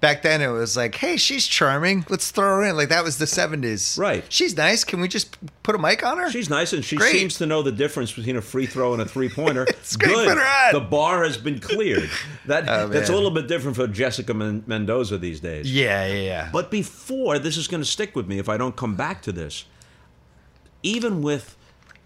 Back 0.00 0.22
then, 0.22 0.40
it 0.40 0.48
was 0.48 0.78
like, 0.78 0.94
"Hey, 0.94 1.18
she's 1.18 1.46
charming. 1.46 2.06
Let's 2.08 2.30
throw 2.30 2.56
her 2.56 2.62
in." 2.64 2.74
Like 2.74 2.88
that 2.88 3.04
was 3.04 3.18
the 3.18 3.26
'70s. 3.26 3.98
Right. 3.98 4.24
She's 4.30 4.56
nice. 4.56 4.82
Can 4.82 5.00
we 5.00 5.08
just 5.08 5.36
put 5.62 5.74
a 5.74 5.78
mic 5.78 6.02
on 6.02 6.16
her? 6.16 6.30
She's 6.30 6.48
nice, 6.48 6.72
and 6.72 6.82
she 6.82 6.96
Great. 6.96 7.12
seems 7.12 7.36
to 7.36 7.44
know 7.44 7.60
the 7.62 7.70
difference 7.70 8.10
between 8.12 8.36
a 8.36 8.40
free 8.40 8.64
throw 8.64 8.94
and 8.94 9.02
a 9.02 9.04
three 9.04 9.28
pointer. 9.28 9.66
It's 9.80 9.96
great 9.96 10.14
Good. 10.14 10.28
for 10.32 10.40
her 10.40 10.66
on. 10.68 10.72
The 10.72 10.88
bar 10.88 11.24
has 11.24 11.36
been 11.36 11.58
cleared. 11.60 12.08
That 12.46 12.66
Oh, 12.68 12.88
that's 12.88 13.10
a 13.10 13.14
little 13.14 13.30
bit 13.30 13.46
different 13.46 13.76
for 13.76 13.86
Jessica 13.88 14.32
Men- 14.32 14.64
Mendoza 14.66 15.18
these 15.18 15.40
days. 15.40 15.70
yeah, 15.70 16.06
yeah, 16.06 16.14
yeah. 16.20 16.48
But 16.50 16.70
before 16.70 17.38
this 17.38 17.56
is 17.58 17.68
going 17.68 17.82
to 17.82 17.88
stick 17.88 18.16
with 18.16 18.26
me 18.26 18.38
if 18.38 18.48
I 18.48 18.56
don't 18.56 18.76
come 18.76 18.94
back 18.96 19.20
to 19.22 19.32
this. 19.32 19.64
Even 20.82 21.20
with 21.20 21.56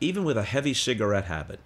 even 0.00 0.24
with 0.24 0.36
a 0.36 0.42
heavy 0.42 0.74
cigarette 0.74 1.26
habit, 1.26 1.60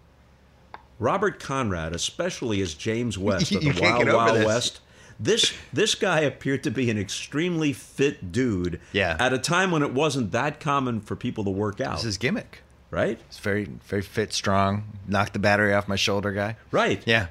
Robert 0.99 1.41
Conrad, 1.41 1.95
especially 1.95 2.61
as 2.61 2.75
James 2.75 3.17
West 3.17 3.51
of 3.53 3.61
the 3.63 3.81
Wild 3.81 4.07
Wild 4.13 4.37
this. 4.37 4.47
West, 4.47 4.81
this 5.21 5.53
this 5.73 5.95
guy 5.95 6.21
appeared 6.21 6.63
to 6.65 6.71
be 6.71 6.91
an 6.91 6.99
extremely 6.99 7.73
fit 7.73 8.31
dude. 8.33 8.81
Yeah. 8.93 9.17
At 9.19 9.33
a 9.33 9.39
time 9.39 9.71
when 9.71 9.83
it 9.83 9.93
wasn't 9.93 10.33
that 10.33 10.61
common 10.61 11.01
for 11.01 11.17
people 11.17 11.45
to 11.45 11.51
work 11.51 11.81
out. 11.81 11.97
This 11.97 12.05
is 12.05 12.19
gimmick. 12.19 12.63
right. 12.91 13.19
It's 13.29 13.39
very, 13.39 13.65
very 13.87 14.03
fit, 14.03 14.33
strong. 14.33 14.85
Knocked 15.07 15.33
the 15.33 15.39
battery 15.39 15.75
off 15.75 15.89
my 15.89 15.97
shoulder, 15.97 16.33
guy. 16.33 16.57
Right. 16.71 17.03
Yeah. 17.07 17.27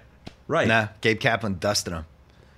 Right. 0.48 0.68
Nah, 0.68 0.88
Gabe 1.02 1.20
Kaplan 1.20 1.58
dusted 1.60 1.94
him. 1.94 2.06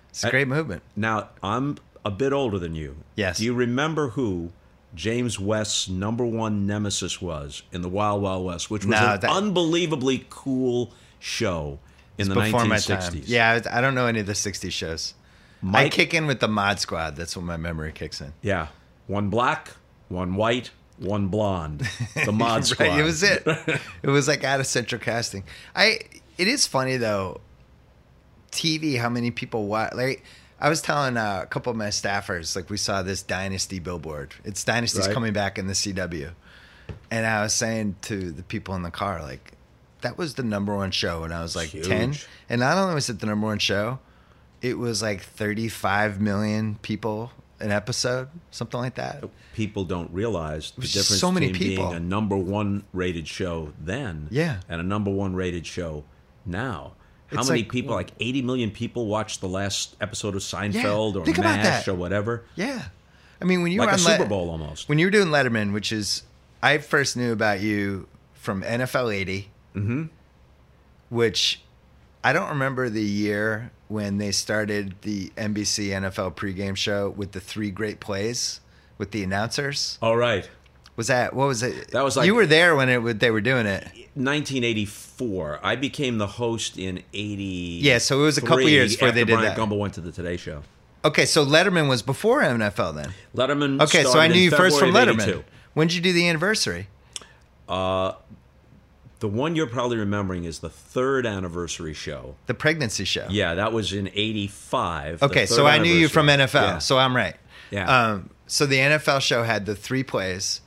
It's 0.09 0.23
a 0.23 0.27
I- 0.27 0.31
great 0.31 0.47
movement. 0.47 0.81
Now, 0.95 1.29
I'm 1.43 1.77
a 2.05 2.11
bit 2.11 2.33
older 2.33 2.57
than 2.59 2.75
you. 2.75 2.97
Yes. 3.15 3.37
Do 3.37 3.45
you 3.45 3.53
remember 3.53 4.09
who 4.09 4.51
James 4.95 5.39
West's 5.39 5.87
number 5.87 6.25
one 6.25 6.65
nemesis 6.65 7.21
was 7.21 7.61
in 7.71 7.81
the 7.83 7.89
Wild 7.89 8.21
Wild 8.21 8.45
West, 8.45 8.71
which 8.71 8.85
was 8.85 8.99
No, 8.99 9.13
an 9.13 9.19
that- 9.19 9.29
unbelievably 9.29 10.25
cool 10.29 10.91
show 11.19 11.79
in 12.17 12.29
the 12.29 12.35
1960s? 12.35 13.23
Yeah, 13.27 13.61
I 13.65 13.77
I 13.77 13.81
don't 13.81 13.93
know 13.95 14.07
any 14.07 14.19
of 14.19 14.25
the 14.25 14.33
'60s 14.35 14.71
shows. 14.71 15.13
I 15.73 15.89
kick 15.89 16.13
in 16.13 16.25
with 16.27 16.39
the 16.39 16.47
Mod 16.47 16.79
Squad. 16.79 17.15
That's 17.15 17.35
when 17.35 17.45
my 17.45 17.57
memory 17.57 17.91
kicks 17.91 18.21
in. 18.21 18.33
Yeah. 18.41 18.67
One 19.07 19.29
black, 19.29 19.71
one 20.07 20.35
white, 20.35 20.71
one 20.97 21.27
blonde. 21.27 21.87
The 22.25 22.31
Mod 22.31 22.65
Squad. 22.65 22.87
Right, 22.87 22.99
it 22.99 23.03
was 23.03 23.23
it. 23.23 23.43
it 24.03 24.09
was 24.09 24.27
like 24.27 24.43
out 24.43 24.59
of 24.59 24.67
central 24.67 25.01
casting. 25.01 25.43
I. 25.75 25.99
It 26.37 26.47
is 26.47 26.65
funny 26.65 26.95
though. 26.97 27.41
TV, 28.51 28.97
how 28.97 29.09
many 29.09 29.29
people 29.31 29.67
watch? 29.67 29.93
Like, 29.93 30.23
I 30.59 30.69
was 30.69 30.81
telling 30.81 31.17
uh, 31.17 31.41
a 31.43 31.45
couple 31.45 31.69
of 31.71 31.77
my 31.77 31.87
staffers, 31.89 32.55
like 32.55 32.69
we 32.69 32.77
saw 32.77 33.01
this 33.03 33.21
Dynasty 33.21 33.79
billboard. 33.79 34.33
It's 34.43 34.63
Dynasty's 34.63 35.05
Right. 35.07 35.13
coming 35.13 35.33
back 35.33 35.57
in 35.59 35.67
the 35.67 35.73
CW, 35.73 36.31
and 37.11 37.25
I 37.25 37.41
was 37.43 37.53
saying 37.53 37.97
to 38.03 38.31
the 38.31 38.43
people 38.43 38.73
in 38.75 38.81
the 38.81 38.89
car, 38.91 39.21
like, 39.21 39.53
that 40.01 40.17
was 40.17 40.33
the 40.35 40.43
number 40.43 40.75
one 40.75 40.91
show 40.91 41.21
when 41.21 41.31
I 41.31 41.41
was 41.41 41.55
like 41.55 41.69
Huge. 41.69 41.87
ten. 41.87 42.15
And 42.49 42.61
not 42.61 42.77
only 42.77 42.95
was 42.95 43.09
it 43.09 43.19
the 43.19 43.27
number 43.27 43.45
one 43.47 43.59
show, 43.59 43.99
it 44.61 44.77
was 44.77 45.01
like 45.01 45.21
thirty-five 45.21 46.19
million 46.19 46.75
people 46.81 47.31
an 47.61 47.71
episode, 47.71 48.29
something 48.51 48.79
like 48.79 48.95
that. 48.95 49.23
People 49.53 49.83
don't 49.83 50.09
realize 50.13 50.71
the 50.71 50.81
difference 50.83 51.19
so 51.19 51.29
many 51.31 51.51
between 51.51 51.69
people. 51.71 51.85
being 51.89 51.97
a 51.97 51.99
number 51.99 52.37
one 52.37 52.83
rated 52.93 53.27
show 53.27 53.73
then 53.81 54.27
Yeah. 54.31 54.61
and 54.69 54.79
a 54.79 54.83
number 54.83 55.11
one 55.11 55.35
rated 55.35 55.65
show 55.67 56.05
now. 56.45 56.93
How 57.27 57.39
It's 57.39 57.49
many 57.49 57.61
like- 57.63 57.71
people, 57.71 57.93
like 57.95 58.11
80 58.19 58.41
million 58.43 58.71
people, 58.71 59.07
watched 59.07 59.41
the 59.41 59.49
last 59.49 59.97
episode 59.99 60.35
of 60.35 60.41
Seinfeld 60.41 61.15
or 61.17 61.25
think 61.25 61.37
MASH 61.37 61.87
or 61.89 61.93
whatever? 61.95 62.43
Yeah. 62.55 62.85
I 63.41 63.45
mean, 63.45 63.61
when 63.61 63.71
you 63.73 63.79
Like 63.79 63.87
were 63.89 63.91
a 63.91 63.93
on 63.95 63.99
Super 63.99 64.23
Le- 64.23 64.29
Bowl 64.29 64.49
almost. 64.49 64.87
when 64.87 64.97
you 64.97 65.07
were 65.07 65.11
doing 65.11 65.27
Letterman, 65.27 65.73
which 65.73 65.91
is 65.91 66.23
I 66.63 66.77
first 66.77 67.17
knew 67.17 67.33
about 67.33 67.59
you 67.59 68.07
from 68.35 68.63
NFL 68.63 69.13
80, 69.13 69.49
Mm-hmm. 69.75 70.03
which 71.09 71.61
I 72.23 72.33
don't 72.33 72.49
remember 72.49 72.89
the 72.89 73.03
year 73.03 73.71
when 73.89 74.17
they 74.19 74.31
started 74.31 74.95
the 75.01 75.29
NBC 75.35 75.89
NFL 75.89 76.35
pregame 76.35 76.77
show 76.77 77.09
with 77.09 77.33
the 77.33 77.39
three 77.41 77.71
great 77.71 77.99
plays 77.99 78.61
with 78.97 79.11
the 79.11 79.23
announcers. 79.23 79.97
All 80.01 80.15
right. 80.15 80.47
Was 80.95 81.07
that 81.07 81.33
what 81.33 81.47
was 81.47 81.63
it? 81.63 81.91
That 81.91 82.03
was 82.03 82.15
like- 82.17 82.25
you 82.25 82.35
were 82.35 82.45
there 82.45 82.75
when 82.75 82.87
it 82.89 83.19
they 83.19 83.31
were 83.31 83.41
doing 83.41 83.65
it. 83.65 83.83
1984. 84.15 85.59
I 85.63 85.75
became 85.75 86.17
the 86.17 86.27
host 86.27 86.77
in 86.77 87.03
80. 87.13 87.43
Yeah, 87.81 87.97
so 87.97 88.21
it 88.21 88.23
was 88.25 88.37
a 88.37 88.41
couple 88.41 88.67
years 88.69 88.95
before 88.95 89.11
they 89.11 89.23
did 89.23 89.33
Brian 89.33 89.43
that. 89.45 89.57
Gumbel 89.57 89.77
went 89.79 89.93
to 89.95 90.01
the 90.01 90.11
Today 90.11 90.37
Show. 90.37 90.61
Okay, 91.05 91.25
so 91.25 91.45
Letterman 91.45 91.87
was 91.87 92.01
before 92.01 92.41
NFL 92.41 92.95
then. 92.95 93.13
Letterman. 93.35 93.81
Okay, 93.81 94.03
so 94.03 94.19
I 94.19 94.27
knew 94.27 94.39
you 94.39 94.51
first 94.51 94.77
from 94.79 94.91
Letterman. 94.91 95.43
When 95.73 95.87
did 95.87 95.95
you 95.95 96.01
do 96.01 96.11
the 96.13 96.27
anniversary? 96.27 96.87
Uh, 97.67 98.13
The 99.19 99.27
one 99.27 99.55
you're 99.55 99.67
probably 99.67 99.97
remembering 99.97 100.45
is 100.45 100.59
the 100.59 100.69
third 100.69 101.25
anniversary 101.25 101.93
show. 101.93 102.35
The 102.45 102.53
pregnancy 102.53 103.03
show. 103.03 103.27
Yeah, 103.29 103.55
that 103.55 103.73
was 103.73 103.91
in 103.91 104.07
85. 104.13 105.23
Okay, 105.23 105.45
so 105.45 105.65
I 105.67 105.77
knew 105.77 105.93
you 105.93 106.07
from. 106.07 106.27
NFL, 106.27 106.53
Yeah. 106.53 106.77
so 106.77 106.97
I'm 106.97 107.15
right. 107.15 107.35
Yeah. 107.71 108.11
Um, 108.11 108.29
so 108.47 108.65
the 108.65 108.77
NFL 108.77 109.21
show 109.21 109.43
had 109.43 109.65
the 109.65 109.75
three 109.75 110.03
plays, 110.03 110.61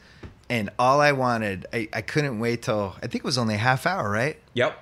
and 0.50 0.68
all 0.78 1.00
I 1.00 1.12
wanted, 1.12 1.66
I, 1.72 1.88
I 1.92 2.02
couldn't 2.02 2.38
wait 2.40 2.62
till 2.62 2.94
I 2.98 3.06
think 3.06 3.16
it 3.16 3.24
was 3.24 3.38
only 3.38 3.54
a 3.54 3.58
half 3.58 3.86
hour, 3.86 4.10
right? 4.10 4.38
Yep. 4.54 4.78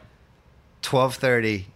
Twelve 0.83 1.15
thirty. 1.15 1.67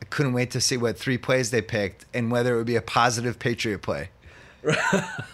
I 0.00 0.04
couldn't 0.06 0.32
wait 0.34 0.50
to 0.52 0.60
see 0.60 0.76
what 0.76 0.98
three 0.98 1.18
plays 1.18 1.50
they 1.50 1.62
picked 1.62 2.06
and 2.12 2.30
whether 2.30 2.54
it 2.54 2.56
would 2.58 2.66
be 2.66 2.76
a 2.76 2.82
positive 2.82 3.38
Patriot 3.38 3.80
play. 3.80 4.10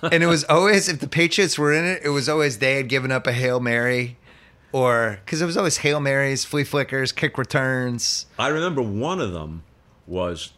and 0.02 0.22
it 0.22 0.26
was 0.26 0.44
always 0.44 0.88
if 0.88 1.00
the 1.00 1.08
Patriots 1.08 1.58
were 1.58 1.72
in 1.72 1.84
it, 1.84 2.02
it 2.04 2.10
was 2.10 2.28
always 2.28 2.58
they 2.58 2.76
had 2.76 2.88
given 2.88 3.10
up 3.12 3.26
a 3.26 3.32
hail 3.32 3.60
mary, 3.60 4.16
or 4.72 5.18
because 5.24 5.40
it 5.42 5.46
was 5.46 5.56
always 5.56 5.78
hail 5.78 6.00
marys, 6.00 6.44
flea 6.44 6.64
flickers, 6.64 7.12
kick 7.12 7.38
returns. 7.38 8.26
I 8.38 8.48
remember 8.48 8.82
one 8.82 9.20
of 9.20 9.32
them 9.32 9.62
was 10.06 10.52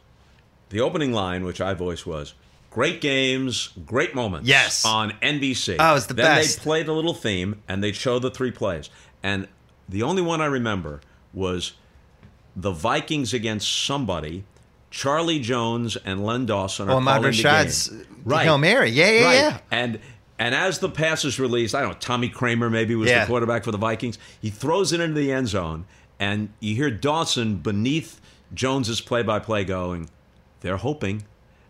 the 0.71 0.81
opening 0.81 1.13
line, 1.13 1.45
which 1.45 1.61
I 1.61 1.75
voiced 1.75 2.07
was 2.07 2.35
"Great 2.71 3.01
games, 3.01 3.71
great 3.87 4.15
moments." 4.15 4.49
Yes. 4.49 4.85
on 4.85 5.13
NBC. 5.23 5.77
Oh, 5.79 5.91
it 5.91 5.95
was 5.95 6.07
the 6.07 6.15
then 6.15 6.25
best. 6.37 6.59
they 6.59 6.63
played 6.63 6.89
a 6.89 6.93
little 6.93 7.15
theme 7.15 7.63
and 7.69 7.83
they'd 7.83 7.97
show 7.97 8.19
the 8.19 8.31
three 8.31 8.51
plays, 8.51 8.91
and 9.23 9.49
the 9.89 10.03
only 10.03 10.23
one 10.23 10.41
I 10.41 10.47
remember 10.47 11.01
was 11.35 11.73
the 12.57 12.73
Vikings 12.73 13.33
against 13.33 13.85
somebody. 13.85 14.45
Charlie 14.93 15.39
Jones 15.39 15.97
and 16.05 16.25
Len 16.27 16.47
Dawson 16.47 16.89
are 16.89 16.95
Oh, 16.95 16.97
Ahmad 16.97 17.23
calling 17.23 17.31
the 17.31 17.43
game. 18.27 18.39
Hail 18.41 18.59
Mary. 18.59 18.91
Yeah, 18.91 19.11
yeah, 19.11 19.25
right. 19.25 19.35
yeah. 19.35 19.59
And 19.71 20.01
and 20.41 20.55
as 20.57 20.81
the 20.81 20.89
pass 20.89 21.25
is 21.25 21.39
released, 21.39 21.75
I 21.75 21.83
don't 21.83 21.91
know, 21.91 21.97
Tommy 22.01 22.29
Kramer 22.29 22.69
maybe 22.69 22.97
was 22.97 23.09
Yeah. 23.09 23.21
the 23.21 23.27
quarterback 23.29 23.63
for 23.63 23.71
the 23.71 23.79
Vikings. 23.79 24.19
He 24.43 24.51
throws 24.51 24.93
it 24.93 24.99
into 25.01 25.21
the 25.21 25.31
end 25.31 25.47
zone, 25.49 25.85
and 26.19 26.49
you 26.59 26.75
hear 26.75 26.91
Dawson 26.91 27.57
beneath 27.59 28.21
Jones's 28.53 29.01
play-by-play 29.01 29.65
going, 29.65 30.11
"They're 30.63 30.79
hoping," 30.79 31.23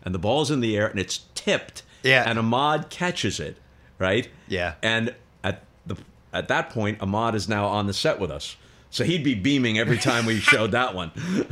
and 0.03 0.15
the 0.15 0.19
ball's 0.19 0.49
in 0.49 0.61
the 0.61 0.75
air 0.75 0.87
and 0.87 0.99
it's 0.99 1.19
tipped. 1.35 1.83
Yeah. 2.01 2.23
And 2.25 2.39
Ahmad 2.39 2.89
catches 2.89 3.39
it, 3.39 3.57
right? 3.99 4.27
Yeah. 4.47 4.73
And 4.81 5.13
at 5.43 5.63
the 5.85 5.97
at 6.33 6.47
that 6.47 6.69
point, 6.71 6.99
Ahmad 7.01 7.35
is 7.35 7.47
now 7.47 7.67
on 7.67 7.85
the 7.85 7.93
set 7.93 8.19
with 8.19 8.31
us. 8.31 8.55
So 8.89 9.03
he'd 9.03 9.23
be 9.23 9.35
beaming 9.35 9.77
every 9.77 9.97
time 9.97 10.25
we 10.25 10.39
showed 10.39 10.71
that 10.71 10.95
one. 10.95 11.11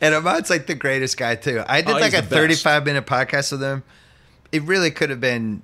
And 0.00 0.14
Ahmad's 0.14 0.48
like 0.48 0.66
the 0.66 0.74
greatest 0.76 1.16
guy 1.16 1.34
too. 1.34 1.60
I 1.66 1.80
did 1.80 1.96
Oh, 1.96 1.98
like 1.98 2.12
a 2.14 2.22
35 2.22 2.84
minute 2.86 3.04
podcast 3.04 3.50
with 3.50 3.60
him. 3.62 3.82
It 4.52 4.62
really 4.62 4.92
could 4.92 5.10
have 5.10 5.20
been 5.20 5.62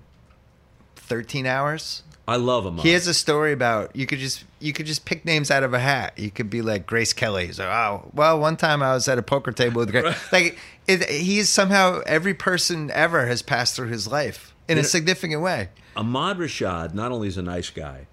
13 1.12 1.44
hours. 1.44 2.02
I 2.26 2.36
love 2.36 2.64
him. 2.64 2.78
He 2.78 2.92
has 2.92 3.06
a 3.06 3.12
story 3.12 3.52
about 3.52 3.94
you 3.94 4.06
could 4.06 4.18
just 4.18 4.44
you 4.60 4.72
could 4.72 4.86
just 4.86 5.04
pick 5.04 5.26
names 5.26 5.50
out 5.50 5.62
of 5.62 5.74
a 5.74 5.78
hat. 5.78 6.18
You 6.18 6.30
could 6.30 6.48
be 6.48 6.62
like 6.62 6.86
Grace 6.86 7.12
Kelly. 7.12 7.44
He's 7.44 7.58
like, 7.58 7.68
oh, 7.68 8.10
well, 8.14 8.40
one 8.40 8.56
time 8.56 8.82
I 8.82 8.94
was 8.94 9.06
at 9.08 9.18
a 9.18 9.22
poker 9.22 9.52
table 9.52 9.80
with 9.80 9.90
Grace. 9.90 10.16
like 10.32 10.56
it, 10.88 11.06
he's 11.10 11.50
somehow 11.50 12.00
every 12.06 12.32
person 12.32 12.90
ever 12.92 13.26
has 13.26 13.42
passed 13.42 13.76
through 13.76 13.88
his 13.88 14.08
life 14.08 14.54
in 14.68 14.78
a 14.78 14.80
know- 14.80 14.86
significant 14.88 15.42
way. 15.42 15.68
Ahmad 15.96 16.38
Rashad 16.38 16.94
not 16.94 17.12
only 17.12 17.28
is 17.28 17.36
a 17.36 17.42
nice 17.42 17.68
guy, 17.68 18.06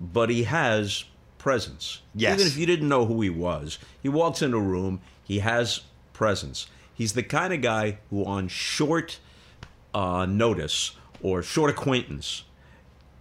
but 0.00 0.30
he 0.30 0.44
has 0.44 1.06
presence. 1.38 2.02
Yes. 2.14 2.34
Even 2.34 2.46
if 2.46 2.56
you 2.56 2.66
didn't 2.66 2.88
know 2.88 3.04
who 3.06 3.20
he 3.20 3.30
was, 3.30 3.80
he 4.00 4.08
walks 4.08 4.42
into 4.42 4.58
a 4.58 4.60
room, 4.60 5.00
he 5.24 5.40
has 5.40 5.80
presence. 6.12 6.68
He's 6.94 7.14
the 7.14 7.24
kind 7.24 7.52
of 7.52 7.60
guy 7.62 7.98
who, 8.10 8.24
on 8.24 8.46
short 8.46 9.18
uh, 9.92 10.24
notice 10.26 10.92
or 11.24 11.42
short 11.42 11.70
acquaintance, 11.70 12.43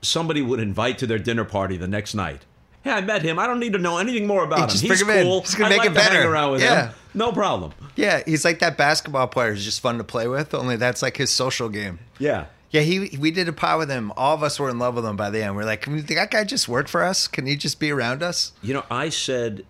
somebody 0.03 0.41
would 0.41 0.59
invite 0.59 0.97
to 0.99 1.07
their 1.07 1.19
dinner 1.19 1.43
party 1.45 1.77
the 1.77 1.87
next 1.87 2.13
night. 2.13 2.43
Hey, 2.83 2.91
I 2.91 3.01
met 3.01 3.21
him. 3.21 3.39
I 3.39 3.47
don't 3.47 3.59
need 3.59 3.73
to 3.73 3.79
know 3.79 3.97
anything 3.97 4.27
more 4.27 4.43
about 4.43 4.69
Hey, 4.71 4.77
him. 4.77 4.89
He's 4.91 5.01
him 5.01 5.09
in. 5.09 5.23
cool. 5.23 5.41
Gonna 5.57 5.65
I'd 5.65 5.69
make 5.69 5.77
like 5.79 5.89
it 5.91 5.93
to 5.93 6.01
hang 6.01 6.25
around 6.27 6.51
with 6.51 6.61
Yeah. 6.61 6.87
him. 6.87 6.95
No 7.13 7.31
problem. 7.31 7.71
Yeah, 7.95 8.21
he's 8.25 8.43
like 8.43 8.59
that 8.59 8.75
basketball 8.77 9.27
player 9.27 9.51
who's 9.53 9.63
just 9.63 9.79
fun 9.81 9.97
to 9.99 10.03
play 10.03 10.27
with. 10.27 10.53
Only 10.53 10.75
that's 10.75 11.01
like 11.01 11.15
his 11.17 11.29
social 11.31 11.69
game. 11.69 11.99
Yeah. 12.19 12.45
Yeah, 12.71 12.81
he 12.81 13.15
we 13.19 13.29
did 13.31 13.47
a 13.47 13.53
pod 13.53 13.77
with 13.79 13.89
him. 13.89 14.11
All 14.17 14.33
of 14.33 14.41
us 14.43 14.59
were 14.59 14.69
in 14.69 14.79
love 14.79 14.95
with 14.95 15.05
him 15.05 15.15
by 15.15 15.29
the 15.29 15.43
end. 15.43 15.55
We're 15.55 15.63
like, 15.63 15.81
can 15.81 15.93
we, 15.93 16.01
that 16.01 16.31
guy 16.31 16.43
just 16.43 16.67
work 16.67 16.87
for 16.87 17.03
us? 17.03 17.27
Can 17.27 17.45
he 17.45 17.55
just 17.55 17.79
be 17.79 17.91
around 17.91 18.23
us? 18.23 18.51
You 18.63 18.73
know, 18.73 18.83
I 18.91 19.09
said 19.09 19.63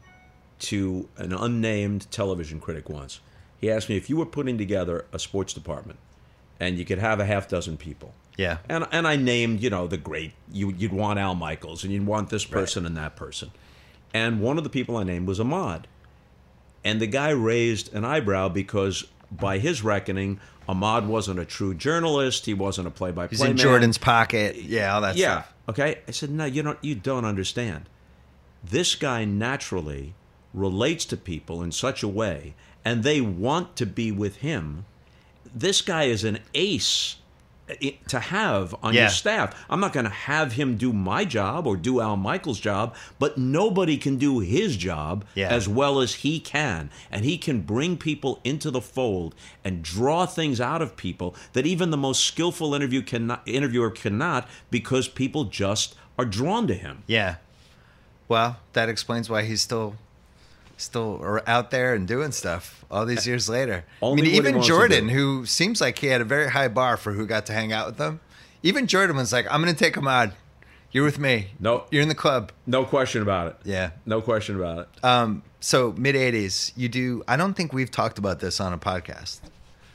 to 0.60 1.10
an 1.18 1.34
unnamed 1.34 2.10
television 2.12 2.60
critic 2.62 2.90
once, 2.90 3.20
he 3.60 3.70
asked 3.70 3.90
me 3.90 3.98
if 3.98 4.10
you 4.10 4.16
were 4.18 4.26
putting 4.26 4.58
together 4.58 5.06
a 5.12 5.20
sports 5.20 5.54
department 5.54 6.00
and 6.60 6.78
you 6.78 6.86
could 6.86 7.00
have 7.00 7.20
a 7.20 7.26
half 7.26 7.48
dozen 7.50 7.76
people. 7.78 8.14
Yeah. 8.38 8.58
And 8.68 8.86
and 8.92 9.08
I 9.08 9.16
named, 9.16 9.62
you 9.62 9.70
know, 9.70 9.88
the 9.88 9.98
great 9.98 10.34
you 10.52 10.72
you'd 10.72 10.94
want 10.94 11.20
Al 11.20 11.36
Michaels 11.36 11.84
and 11.84 11.94
you'd 11.94 12.06
want 12.06 12.30
this 12.30 12.46
person 12.46 12.86
and 12.86 12.98
that 12.98 13.16
person. 13.16 13.52
And 14.14 14.42
one 14.42 14.58
of 14.58 14.64
the 14.64 14.70
people 14.70 14.98
I 14.98 15.04
named 15.04 15.28
was 15.28 15.40
Ahmad. 15.40 15.88
And 16.84 17.00
the 17.00 17.08
guy 17.08 17.30
raised 17.30 17.94
an 17.94 18.04
eyebrow 18.04 18.50
because 18.50 19.06
by 19.32 19.58
his 19.60 19.84
reckoning, 19.84 20.40
Ahmad 20.68 21.08
wasn't 21.08 21.40
a 21.40 21.46
true 21.46 21.74
journalist. 21.74 22.46
He 22.46 22.54
wasn't 22.54 22.88
a 22.88 22.92
play-by-play 22.92 23.30
He's 23.30 23.42
in 23.42 23.48
man. 23.48 23.58
Jordan's 23.58 23.98
pocket. 23.98 24.56
Yeah, 24.58 24.94
all 24.94 25.02
that 25.02 25.16
Yeah. 25.16 25.42
stuff. 25.44 25.54
Okay. 25.70 26.00
I 26.08 26.12
said, 26.12 26.30
no, 26.30 26.46
you 26.46 26.62
don't. 26.62 26.78
You 26.82 26.96
don't 26.96 27.26
understand. 27.26 27.86
This 28.64 28.96
guy 28.96 29.26
naturally 29.26 30.14
relates 30.54 31.06
to 31.06 31.18
people 31.18 31.64
in 31.64 31.72
such 31.72 32.04
a 32.04 32.08
way, 32.08 32.54
and 32.86 33.04
they 33.04 33.22
want 33.22 33.76
to 33.78 33.86
be 33.86 34.12
with 34.12 34.38
him. 34.38 34.86
This 35.56 35.82
guy 35.82 36.04
is 36.04 36.24
an 36.24 36.40
ace 36.54 37.18
to 38.10 38.20
have 38.20 38.76
on 38.84 38.94
Yeah. 38.94 39.02
your 39.02 39.10
staff. 39.10 39.56
I'm 39.70 39.80
not 39.80 39.94
going 39.94 40.04
to 40.06 40.10
have 40.12 40.54
him 40.54 40.76
do 40.76 40.92
my 40.92 41.24
job 41.24 41.66
or 41.66 41.78
do 41.78 42.02
Al 42.02 42.18
Michaels' 42.18 42.60
job, 42.60 42.94
but 43.20 43.38
nobody 43.38 43.96
can 43.98 44.18
do 44.18 44.40
his 44.40 44.76
job 44.76 45.24
Yeah. 45.34 45.48
as 45.48 45.68
well 45.68 46.00
as 46.02 46.16
he 46.16 46.40
can. 46.40 46.90
And 47.10 47.24
he 47.24 47.38
can 47.38 47.62
bring 47.62 47.96
people 47.98 48.42
into 48.44 48.70
the 48.70 48.82
fold 48.82 49.34
and 49.64 49.82
draw 49.82 50.26
things 50.26 50.60
out 50.60 50.82
of 50.82 50.98
people 50.98 51.36
that 51.54 51.66
even 51.66 51.90
the 51.90 51.98
most 51.98 52.26
skillful 52.26 52.76
interview 52.76 53.02
cannot, 53.02 53.42
interviewer 53.46 53.90
cannot 53.92 54.48
because 54.70 55.08
people 55.08 55.46
just 55.46 55.96
are 56.20 56.26
drawn 56.26 56.68
to 56.68 56.74
him. 56.76 57.04
Yeah. 57.08 57.36
Well, 58.28 58.58
that 58.74 58.90
explains 58.90 59.30
why 59.30 59.44
he's 59.44 59.62
still 59.62 59.96
still 60.78 61.40
out 61.48 61.72
there 61.72 61.94
and 61.94 62.08
doing 62.08 62.32
stuff 62.32 62.84
all 62.92 63.06
these 63.06 63.26
years 63.28 63.48
later. 63.50 63.86
Only 64.02 64.22
I 64.22 64.26
mean, 64.26 64.36
even 64.36 64.62
Jordan, 64.62 65.10
who 65.10 65.46
seems 65.46 65.80
like 65.82 66.00
he 66.00 66.08
had 66.08 66.22
a 66.22 66.26
very 66.26 66.50
high 66.50 66.68
bar 66.68 66.98
for 66.98 67.14
who 67.14 67.26
got 67.26 67.46
to 67.48 67.54
hang 67.54 67.72
out 67.72 67.88
with 67.88 67.98
them, 67.98 68.20
even 68.64 68.88
Jordan 68.88 69.16
was 69.18 69.32
like, 69.34 69.46
"I'm 69.50 69.62
going 69.62 69.74
to 69.74 69.80
take 69.80 69.96
him 69.96 70.08
on. 70.08 70.34
You're 70.92 71.04
with 71.06 71.18
me. 71.20 71.50
No. 71.60 71.86
you're 71.92 72.02
in 72.02 72.08
the 72.08 72.16
club." 72.16 72.52
No 72.68 72.86
question 72.86 73.22
about 73.22 73.48
it. 73.48 73.56
Yeah. 73.64 73.92
No 74.06 74.22
question 74.22 74.56
about 74.56 74.80
it. 74.80 75.04
Um, 75.04 75.44
so 75.60 75.94
mid 75.98 76.16
'80s, 76.16 76.72
you 76.76 76.90
do. 76.90 77.24
I 77.28 77.36
don't 77.38 77.54
think 77.54 77.74
we've 77.74 77.92
talked 77.92 78.18
about 78.18 78.40
this 78.40 78.60
on 78.60 78.74
a 78.74 78.78
podcast. 78.78 79.40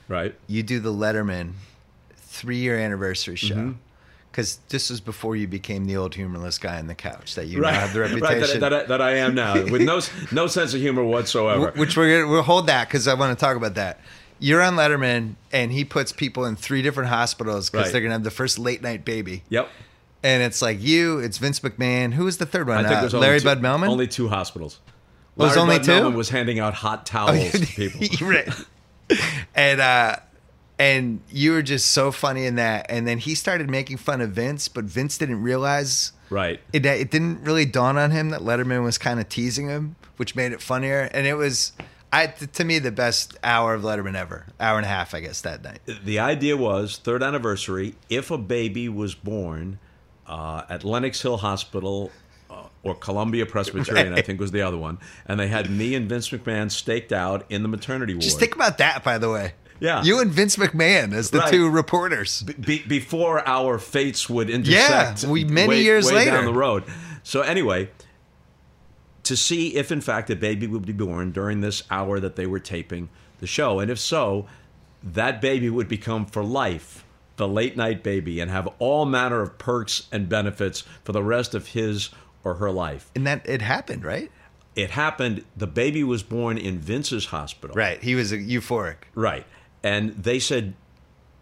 right. 0.09 0.35
You 0.47 0.63
do 0.63 0.81
the 0.81 0.93
Letterman 0.93 1.53
three 2.17 2.57
year 2.59 2.79
anniversary 2.79 3.37
show. 3.37 3.55
Mm-hmm. 3.55 3.73
Because 4.39 4.61
this 4.69 4.89
was 4.89 5.01
before 5.01 5.35
you 5.35 5.49
became 5.49 5.87
the 5.87 5.97
old 5.97 6.15
humorless 6.15 6.59
guy 6.59 6.79
on 6.79 6.87
the 6.87 6.95
couch 6.95 7.35
that 7.35 7.49
you 7.49 7.61
Right. 7.61 7.73
now 7.73 7.81
have 7.81 7.93
the 7.93 8.01
right. 8.03 8.13
reputation. 8.13 8.61
That, 8.61 8.71
that, 8.71 8.83
I- 8.85 8.87
that 8.87 9.03
I 9.03 9.15
am 9.17 9.35
now 9.35 9.55
with 9.65 9.83
no 9.83 10.01
no 10.31 10.47
sense 10.47 10.75
of 10.75 10.81
humor 10.81 11.03
whatsoever. 11.03 11.73
Which 11.75 11.97
we're 11.97 12.21
gonna, 12.21 12.31
we'll 12.33 12.43
hold 12.43 12.69
that 12.69 12.87
because 12.87 13.09
I 13.09 13.15
want 13.15 13.37
to 13.37 13.45
talk 13.45 13.57
about 13.57 13.75
that. 13.75 13.99
You're 14.39 14.63
on 14.63 14.77
Letterman, 14.77 15.35
and 15.51 15.73
he 15.73 15.85
puts 15.85 16.13
people 16.13 16.45
in 16.45 16.55
three 16.55 16.83
different 16.83 17.09
hospitals 17.09 17.69
because 17.69 17.87
Right. 17.87 17.93
they're 17.93 18.01
gonna 18.01 18.13
have 18.15 18.23
the 18.23 18.31
first 18.31 18.61
late 18.61 18.81
night 18.81 19.05
baby. 19.05 19.43
Yep. 19.49 19.69
And 20.23 20.41
it's 20.45 20.63
like 20.63 20.81
you, 20.81 21.19
it's 21.19 21.39
Vince 21.39 21.59
McMahon. 21.59 22.13
Who 22.15 22.23
was 22.27 22.39
the 22.39 22.47
third 22.47 22.69
one? 22.69 22.87
I 22.87 22.89
think 23.01 23.13
Uh, 23.13 23.19
Larry 23.19 23.41
two, 23.41 23.45
Bud 23.45 23.61
Melman. 23.61 23.89
Only 23.89 24.07
two 24.07 24.29
hospitals. 24.29 24.79
Oh, 25.37 25.47
Larry 25.47 25.59
only 25.59 25.79
Bud 25.79 25.85
two? 25.85 25.91
Melman 25.91 26.15
was 26.15 26.29
handing 26.29 26.61
out 26.61 26.75
hot 26.75 27.07
towels 27.07 27.51
to 27.51 27.59
people. 27.67 28.03
Right. 28.29 28.49
and 29.57 29.81
uh, 29.81 30.17
and 30.79 31.21
you 31.31 31.53
were 31.53 31.63
just 31.63 31.89
so 31.91 32.13
funny 32.13 32.47
in 32.47 32.55
that. 32.57 32.87
And 32.89 33.07
then 33.07 33.19
he 33.19 33.35
started 33.35 33.69
making 33.69 33.97
fun 33.97 34.21
of 34.21 34.31
Vince, 34.31 34.69
but 34.69 34.85
Vince 34.85 35.19
didn't 35.19 35.43
realize 35.43 36.13
Right. 36.31 36.61
it. 36.73 36.85
It 36.87 37.11
didn't 37.11 37.43
really 37.43 37.65
dawn 37.65 37.97
on 37.97 38.11
him 38.11 38.31
that 38.31 38.41
Letterman 38.41 38.85
was 38.85 38.99
kind 38.99 39.19
of 39.19 39.29
teasing 39.29 39.69
him, 39.69 39.97
which 40.19 40.37
made 40.37 40.53
it 40.53 40.61
funnier. 40.61 41.09
And 41.13 41.27
it 41.27 41.35
was. 41.35 41.73
I, 42.11 42.27
to 42.29 42.65
me, 42.65 42.79
the 42.79 42.91
best 42.91 43.37
hour 43.45 43.75
of 43.75 43.83
Letterman 43.83 44.15
ever. 44.15 44.47
Hour 44.59 44.79
and 44.79 44.87
a 44.87 44.89
half, 44.89 45.15
I 45.15 45.21
guess, 45.21 45.43
that 45.43 45.63
night. 45.63 45.81
The 46.05 46.19
idea 46.19 46.57
was 46.57 46.97
third 46.97 47.23
anniversary. 47.23 47.97
If 48.09 48.31
a 48.31 48.39
baby 48.39 48.89
was 48.89 49.15
born 49.15 49.79
uh, 50.27 50.63
at 50.71 50.85
Lenox 50.85 51.21
Hill 51.21 51.37
Hospital 51.37 52.11
uh, 52.51 52.63
or 52.83 52.95
Columbia 52.95 53.45
Presbyterian, 53.45 54.15
I 54.15 54.23
think 54.23 54.41
was 54.41 54.53
the 54.53 54.63
other 54.63 54.79
one, 54.79 54.97
and 55.27 55.39
they 55.39 55.49
had 55.49 55.69
me 55.71 55.95
and 55.95 56.09
Vince 56.09 56.31
McMahon 56.31 56.71
staked 56.71 57.13
out 57.13 57.45
in 57.51 57.61
the 57.63 57.69
maternity 57.69 58.15
ward. 58.15 58.23
Just 58.23 58.39
think 58.39 58.55
about 58.55 58.79
that, 58.79 59.05
by 59.05 59.19
the 59.19 59.31
way. 59.31 59.53
Yeah. 59.81 60.03
You 60.03 60.21
and 60.21 60.31
Vince 60.31 60.57
McMahon 60.57 61.13
as 61.13 61.31
the 61.31 61.39
Right. 61.39 61.51
two 61.53 61.69
reporters. 61.71 62.43
be, 62.43 62.81
before 62.87 63.47
our 63.47 63.79
fates 63.79 64.29
would 64.29 64.51
intersect. 64.51 65.25
we- 65.25 65.45
many 65.45 65.69
way- 65.69 65.83
years 65.83 66.07
way 66.07 66.15
later. 66.17 66.31
down 66.33 66.45
the 66.47 66.53
road. 66.53 66.85
So 67.23 67.43
anyway, 67.43 67.91
to 69.25 69.37
see 69.37 69.77
if 69.77 69.93
in 69.93 70.01
fact 70.01 70.31
a 70.31 70.37
baby 70.37 70.67
would 70.67 70.87
be 70.87 70.93
born 70.93 71.33
during 71.33 71.61
this 71.61 71.83
hour 71.91 72.19
that 72.21 72.37
they 72.37 72.47
were 72.47 72.59
taping 72.61 73.09
the 73.41 73.47
show, 73.47 73.79
and 73.81 73.91
if 73.91 73.99
so, 73.99 74.47
that 75.03 75.41
baby 75.41 75.69
would 75.71 75.89
become 75.89 76.27
for 76.27 76.43
life 76.43 77.05
the 77.37 77.47
late 77.47 77.77
night 77.77 78.03
baby 78.03 78.41
and 78.41 78.51
have 78.51 78.67
all 78.81 79.05
manner 79.07 79.41
of 79.41 79.59
perks 79.59 80.09
and 80.11 80.29
benefits 80.29 80.83
for 81.05 81.13
the 81.13 81.23
rest 81.23 81.55
of 81.55 81.69
his 81.69 82.09
or 82.43 82.55
her 82.55 82.71
life. 82.71 83.11
And 83.15 83.25
that 83.29 83.49
it 83.49 83.63
happened, 83.63 84.05
right? 84.05 84.31
It 84.75 84.91
happened. 84.91 85.45
The 85.57 85.67
baby 85.69 86.03
was 86.03 86.23
born 86.25 86.59
in 86.59 86.81
Vince's 86.81 87.27
hospital. 87.27 87.77
Right. 87.77 88.03
He 88.03 88.15
was 88.17 88.33
euphoric. 88.33 88.97
Right. 89.15 89.47
And 89.83 90.11
they 90.11 90.39
said, 90.39 90.75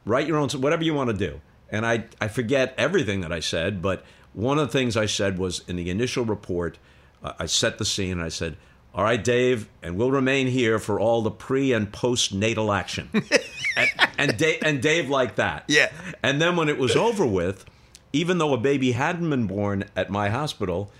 write 0.05 0.27
your 0.27 0.37
own, 0.39 0.49
whatever 0.51 0.85
you 0.85 0.95
want 0.95 1.11
to 1.11 1.17
do. 1.17 1.41
And 1.71 1.85
I, 1.85 2.05
I 2.21 2.29
forget 2.29 2.75
everything 2.79 3.21
that 3.21 3.33
I 3.33 3.41
said, 3.41 3.83
but 3.83 4.05
one 4.33 4.59
of 4.59 4.69
the 4.69 4.79
things 4.79 4.97
I 4.97 5.07
said 5.07 5.39
was 5.39 5.63
in 5.67 5.77
the 5.77 5.91
initial 5.91 6.25
report, 6.25 6.79
uh, 7.23 7.33
I 7.39 7.47
set 7.47 7.79
the 7.79 7.85
scene 7.85 8.13
and 8.13 8.23
I 8.23 8.29
said, 8.29 8.57
all 8.95 9.05
right, 9.05 9.23
Dave, 9.23 9.69
and 9.83 9.97
we'll 9.99 10.11
remain 10.11 10.47
here 10.47 10.79
for 10.79 10.99
all 10.99 11.21
the 11.21 11.31
pre 11.31 11.73
and 11.75 11.93
post 11.93 12.33
natal 12.33 12.73
action. 12.73 13.11
and, 13.77 13.91
and, 14.17 14.39
Dave, 14.39 14.59
and 14.63 14.81
Dave 14.81 15.11
liked 15.11 15.37
that. 15.37 15.65
Yeah. 15.69 15.93
And 16.23 16.41
then 16.41 16.57
when 16.57 16.71
it 16.71 16.79
was 16.79 16.97
over 16.97 17.27
with, 17.27 17.67
even 18.15 18.39
though 18.39 18.55
a 18.55 18.59
baby 18.59 18.93
hadn't 18.93 19.29
been 19.29 19.47
born 19.47 19.85
at 19.95 20.09
my 20.09 20.31
hospital, 20.31 20.91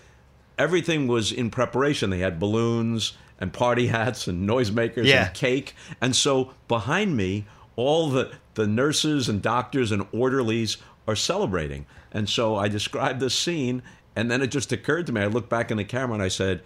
everything 0.59 1.07
was 1.07 1.33
in 1.33 1.49
preparation. 1.49 2.11
They 2.11 2.19
had 2.19 2.39
balloons 2.39 3.15
and 3.41 3.53
party 3.53 3.89
hats 3.89 4.27
and 4.27 4.49
noisemakers 4.49 5.05
Yeah. 5.07 5.27
and 5.27 5.35
cake. 5.35 5.75
And 6.01 6.15
so 6.17 6.53
behind 6.69 7.17
me, 7.17 7.45
all 7.77 8.09
the, 8.09 8.33
the 8.55 8.67
nurses 8.67 9.29
and 9.29 9.43
doctors 9.43 9.93
and 9.93 10.07
orderlies 10.13 10.79
are 11.07 11.17
celebrating. 11.17 11.87
And 12.13 12.29
so 12.29 12.57
I 12.57 12.69
described 12.69 13.21
this 13.21 13.35
scene, 13.35 13.83
and 14.15 14.31
then 14.31 14.41
it 14.43 14.47
just 14.49 14.73
occurred 14.73 15.07
to 15.07 15.13
me. 15.13 15.21
I 15.21 15.27
looked 15.27 15.51
back 15.51 15.71
in 15.71 15.77
the 15.77 15.85
camera 15.85 16.15
and 16.15 16.23
I 16.23 16.29
said, 16.29 16.63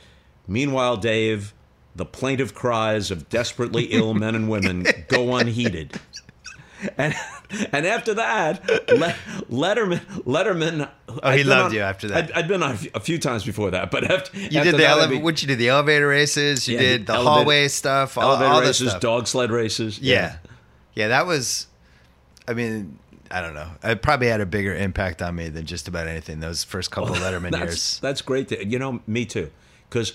Meanwhile, 0.46 0.98
Dave, 0.98 1.52
the 1.96 2.04
plaintive 2.06 2.54
cries 2.54 3.10
of 3.10 3.28
desperately 3.28 3.84
ill 3.86 4.14
men 4.14 4.34
and 4.36 4.48
women 4.48 4.86
go 5.08 5.34
unheeded. 5.36 5.98
And 6.96 7.14
and 7.72 7.86
after 7.86 8.14
that, 8.14 8.66
Le- 8.90 9.14
Letterman 9.50 9.98
Letterman. 10.24 10.88
Oh, 11.08 11.30
he 11.30 11.40
I'd 11.40 11.46
loved 11.46 11.66
on- 11.66 11.74
you 11.74 11.80
after 11.80 12.08
that. 12.08 12.24
I'd, 12.24 12.32
I'd 12.32 12.48
been 12.48 12.62
on 12.62 12.72
a 12.72 12.76
few, 12.76 12.90
a 12.94 13.00
few 13.00 13.18
times 13.18 13.44
before 13.44 13.70
that, 13.72 13.90
but 13.90 14.10
after 14.10 14.38
You 14.38 14.58
after 14.60 14.70
did 14.72 14.80
the 14.80 14.86
elevator. 14.86 15.18
be- 15.20 15.22
What 15.24 15.42
you 15.42 15.48
did? 15.48 15.58
The 15.58 15.68
elevator 15.68 16.06
races. 16.08 16.68
You 16.68 16.74
Yeah, 16.76 16.80
did 16.80 17.06
the 17.06 17.14
elevator- 17.14 17.30
hallway 17.34 17.68
stuff. 17.68 18.16
All, 18.16 18.24
elevator 18.30 18.50
all 18.52 18.60
this 18.60 18.80
races, 18.80 18.88
stuff. 18.90 19.00
dog 19.00 19.26
sled 19.26 19.50
races. 19.50 19.98
Yeah. 19.98 20.36
yeah, 20.94 21.08
That 21.08 21.26
was. 21.26 21.66
I 22.48 22.54
mean, 22.54 22.98
I 23.30 23.42
don't 23.42 23.54
know. 23.54 23.68
It 23.84 24.02
probably 24.02 24.26
had 24.28 24.40
a 24.40 24.46
bigger 24.46 24.74
impact 24.74 25.22
on 25.22 25.34
me 25.36 25.48
than 25.50 25.66
just 25.66 25.86
about 25.86 26.08
anything. 26.08 26.40
Those 26.40 26.64
first 26.64 26.90
couple 26.90 27.12
of 27.12 27.18
Letterman 27.22 27.50
that's 27.52 27.62
years. 27.62 28.00
that's 28.00 28.22
great. 28.22 28.48
To, 28.48 28.66
you 28.66 28.78
know, 28.78 29.00
me 29.06 29.24
too, 29.26 29.50
because 29.88 30.14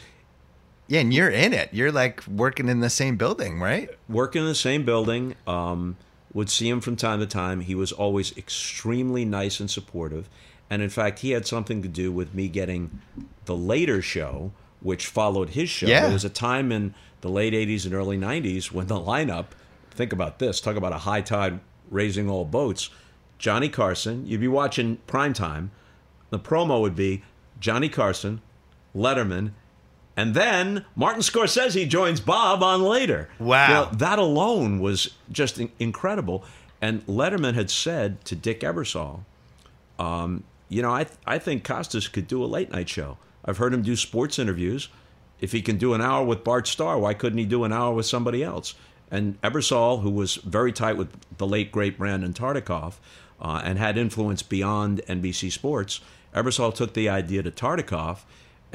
Yeah, 0.88 0.99
and 0.99 1.13
you're 1.13 1.30
in 1.30 1.54
it. 1.54 1.69
You're 1.71 1.91
like 1.93 2.25
working 2.28 2.67
in 2.69 2.80
the 2.82 2.89
same 2.89 3.15
building, 3.17 3.60
right? 3.62 3.89
working 4.10 4.41
in 4.41 4.47
the 4.47 4.56
same 4.56 4.84
building, 4.86 5.36
um, 5.47 5.95
would 6.35 6.49
see 6.49 6.69
him 6.69 6.81
from 6.81 6.97
time 6.97 7.19
to 7.21 7.25
time. 7.25 7.61
He 7.61 7.73
was 7.73 7.93
always 7.93 8.37
extremely 8.37 9.23
nice 9.23 9.61
and 9.61 9.71
supportive. 9.71 10.29
And 10.69 10.81
in 10.81 10.89
fact, 10.89 11.19
he 11.19 11.31
had 11.31 11.47
something 11.47 11.81
to 11.81 11.87
do 11.87 12.11
with 12.11 12.33
me 12.33 12.49
getting 12.49 13.01
the 13.45 13.55
later 13.55 14.01
show, 14.01 14.51
which 14.81 15.07
followed 15.07 15.51
his 15.51 15.69
show. 15.69 15.87
Yeah. 15.87 16.01
There 16.01 16.13
was 16.13 16.25
a 16.25 16.29
time 16.29 16.73
in 16.73 16.93
the 17.21 17.29
late 17.29 17.53
80s 17.53 17.85
and 17.85 17.93
early 17.93 18.17
90s 18.17 18.71
when 18.71 18.87
the 18.87 18.99
lineup, 18.99 19.47
think 19.91 20.11
about 20.11 20.39
this, 20.39 20.59
talk 20.59 20.75
about 20.75 20.91
a 20.91 20.99
high 20.99 21.21
tide 21.21 21.61
raising 21.89 22.29
all 22.29 22.43
boats. 22.43 22.89
Johnny 23.37 23.69
Carson, 23.69 24.27
you'd 24.27 24.41
be 24.41 24.47
watching 24.49 24.97
primetime. 25.07 25.69
The 26.31 26.39
promo 26.39 26.81
would 26.81 26.97
be 26.97 27.23
Johnny 27.61 27.87
Carson, 27.87 28.41
Letterman, 28.93 29.51
and 30.17 30.34
then 30.34 30.86
Martin 30.95 31.21
Scorsese 31.21 31.88
joins 31.88 32.19
Bob 32.19 32.63
on 32.63 32.82
later. 32.84 33.30
Wow. 33.39 33.67
Know, 33.67 33.89
that 33.97 34.19
alone 34.19 34.80
was 34.80 35.13
just 35.32 35.60
in- 35.60 35.71
incredible. 35.80 36.43
And 36.82 37.06
Letterman 37.08 37.54
had 37.54 37.69
said 37.69 38.23
to 38.25 38.36
Dick 38.36 38.62
Ebersol, 38.62 39.21
um, 39.99 40.43
you 40.69 40.82
know, 40.82 40.93
I, 40.93 41.04
th- 41.06 41.17
I 41.25 41.38
think 41.38 41.63
Costas 41.63 42.08
could 42.08 42.28
do 42.28 42.43
a 42.43 42.47
late 42.47 42.71
night 42.71 42.89
show. 42.89 43.17
I've 43.43 43.58
heard 43.58 43.73
him 43.73 43.82
do 43.82 43.95
sports 43.95 44.39
interviews. 44.39 44.89
If 45.39 45.51
he 45.51 45.62
can 45.62 45.78
do 45.78 45.93
an 45.93 46.01
hour 46.01 46.25
with 46.25 46.43
Bart 46.43 46.67
Starr, 46.67 46.97
why 46.97 47.13
couldn't 47.13 47.38
he 47.38 47.45
do 47.45 47.63
an 47.63 47.73
hour 47.73 47.93
with 47.93 48.06
somebody 48.06 48.43
else? 48.43 48.73
And 49.12 49.39
Ebersol, 49.41 50.01
who 50.01 50.10
was 50.10 50.36
very 50.36 50.71
tight 50.71 50.97
with 50.97 51.10
the 51.38 51.45
late, 51.45 51.71
great 51.71 51.97
Brandon 51.97 52.34
Tartikoff 52.34 52.95
uh, 53.39 53.62
and 53.63 53.78
had 53.78 53.97
influence 53.97 54.41
beyond 54.41 55.01
NBC 55.08 55.51
Sports, 55.51 56.01
Ebersol 56.34 56.73
took 56.73 56.93
the 56.93 57.10
idea 57.10 57.43
to 57.43 57.51
Tartikoff. 57.51 58.19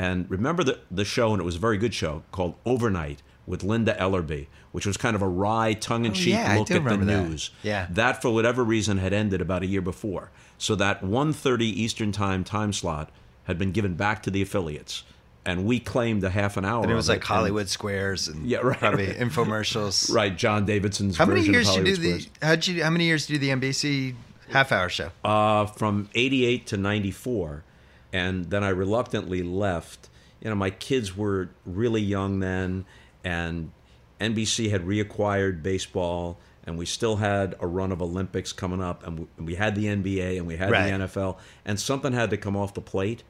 And 0.02 0.30
remember 0.30 0.64
the, 0.64 0.78
the 0.90 1.04
show, 1.04 1.32
and 1.32 1.40
it 1.40 1.44
was 1.44 1.56
a 1.56 1.58
very 1.58 1.76
good 1.76 1.92
show, 1.92 2.22
called 2.32 2.54
Overnight 2.64 3.22
with 3.46 3.62
Linda 3.62 3.94
Ellerbee, 4.00 4.46
which 4.72 4.86
was 4.86 4.96
kind 4.96 5.14
of 5.14 5.20
a 5.22 5.28
wry, 5.28 5.74
tongue 5.74 6.04
in 6.06 6.12
cheek 6.14 6.34
Oh, 6.34 6.38
yeah, 6.38 6.52
look 6.56 6.70
at 6.70 6.74
the 6.74 6.80
remember 6.80 7.04
that. 7.04 7.28
news. 7.28 7.50
Yeah. 7.62 7.86
That, 7.90 8.22
for 8.22 8.30
whatever 8.32 8.64
reason, 8.64 8.96
had 8.98 9.12
ended 9.12 9.40
about 9.42 9.62
a 9.62 9.66
year 9.66 9.82
before. 9.82 10.30
So 10.56 10.74
that 10.76 11.02
1.30 11.02 11.60
Eastern 11.62 12.12
Time 12.12 12.44
time 12.44 12.72
slot 12.72 13.10
had 13.44 13.58
been 13.58 13.72
given 13.72 13.94
back 13.94 14.22
to 14.22 14.30
the 14.30 14.40
affiliates. 14.42 15.02
and 15.44 15.64
we 15.64 15.80
claimed 15.80 16.22
a 16.24 16.30
half 16.30 16.56
an 16.56 16.64
hour. 16.64 16.82
And 16.82 16.92
it 16.92 16.94
was 16.94 17.08
like 17.08 17.18
and- 17.20 17.24
Hollywood 17.24 17.68
Squares 17.68 18.28
and 18.28 18.46
Yeah, 18.46 18.58
right, 18.58 18.78
probably 18.78 19.06
right. 19.08 19.18
infomercials. 19.18 20.12
right? 20.14 20.36
John 20.36 20.64
Davidson's 20.66 21.16
How 21.16 21.24
many 21.26 21.40
years 21.42 21.68
of 21.68 21.76
did 21.76 21.86
you 21.88 21.96
do 21.96 22.02
Squares. 22.02 22.26
the? 22.40 22.46
How'd 22.46 22.66
you? 22.66 22.84
How 22.84 22.90
many 22.90 23.04
years 23.04 23.26
did 23.26 23.34
you 23.34 23.38
do 23.40 23.46
the 23.60 23.68
NBC 23.68 24.14
half 24.50 24.70
hour 24.72 24.88
show? 24.88 25.10
uh, 25.24 25.64
from 25.66 26.08
88 26.14 26.66
to 26.68 26.76
94 26.76 27.64
and 28.12 28.50
then 28.50 28.64
i 28.64 28.68
reluctantly 28.68 29.42
left. 29.42 30.08
You 30.40 30.48
know 30.50 30.56
my 30.56 30.70
kids 30.70 31.16
were 31.16 31.50
really 31.66 32.00
young 32.00 32.40
then 32.40 32.84
and 33.22 33.72
nbc 34.20 34.70
had 34.70 34.86
reacquired 34.86 35.62
baseball 35.62 36.38
and 36.64 36.78
we 36.78 36.86
still 36.86 37.16
had 37.16 37.54
a 37.60 37.66
run 37.66 37.92
of 37.92 38.00
olympics 38.02 38.52
coming 38.52 38.82
up 38.82 39.06
and 39.06 39.18
we, 39.20 39.26
and 39.36 39.46
we 39.46 39.54
had 39.56 39.74
the 39.74 39.84
nba 39.86 40.36
and 40.38 40.46
we 40.46 40.56
had 40.56 40.70
Right. 40.70 40.90
the 40.90 41.04
nfl 41.04 41.36
and 41.64 41.78
something 41.78 42.12
had 42.12 42.30
to 42.30 42.36
come 42.36 42.56
off 42.56 42.74
the 42.74 42.80
plate. 42.80 43.22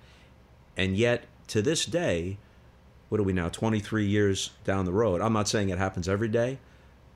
And 0.76 0.96
yet 0.96 1.24
to 1.48 1.62
this 1.62 1.84
day 1.84 2.38
what 3.08 3.20
are 3.20 3.24
we 3.24 3.32
now 3.32 3.48
23 3.48 4.06
years 4.06 4.50
down 4.64 4.84
the 4.84 4.92
road? 4.92 5.20
I'm 5.20 5.32
not 5.32 5.48
saying 5.48 5.68
it 5.68 5.78
happens 5.78 6.08
every 6.08 6.28
day 6.28 6.58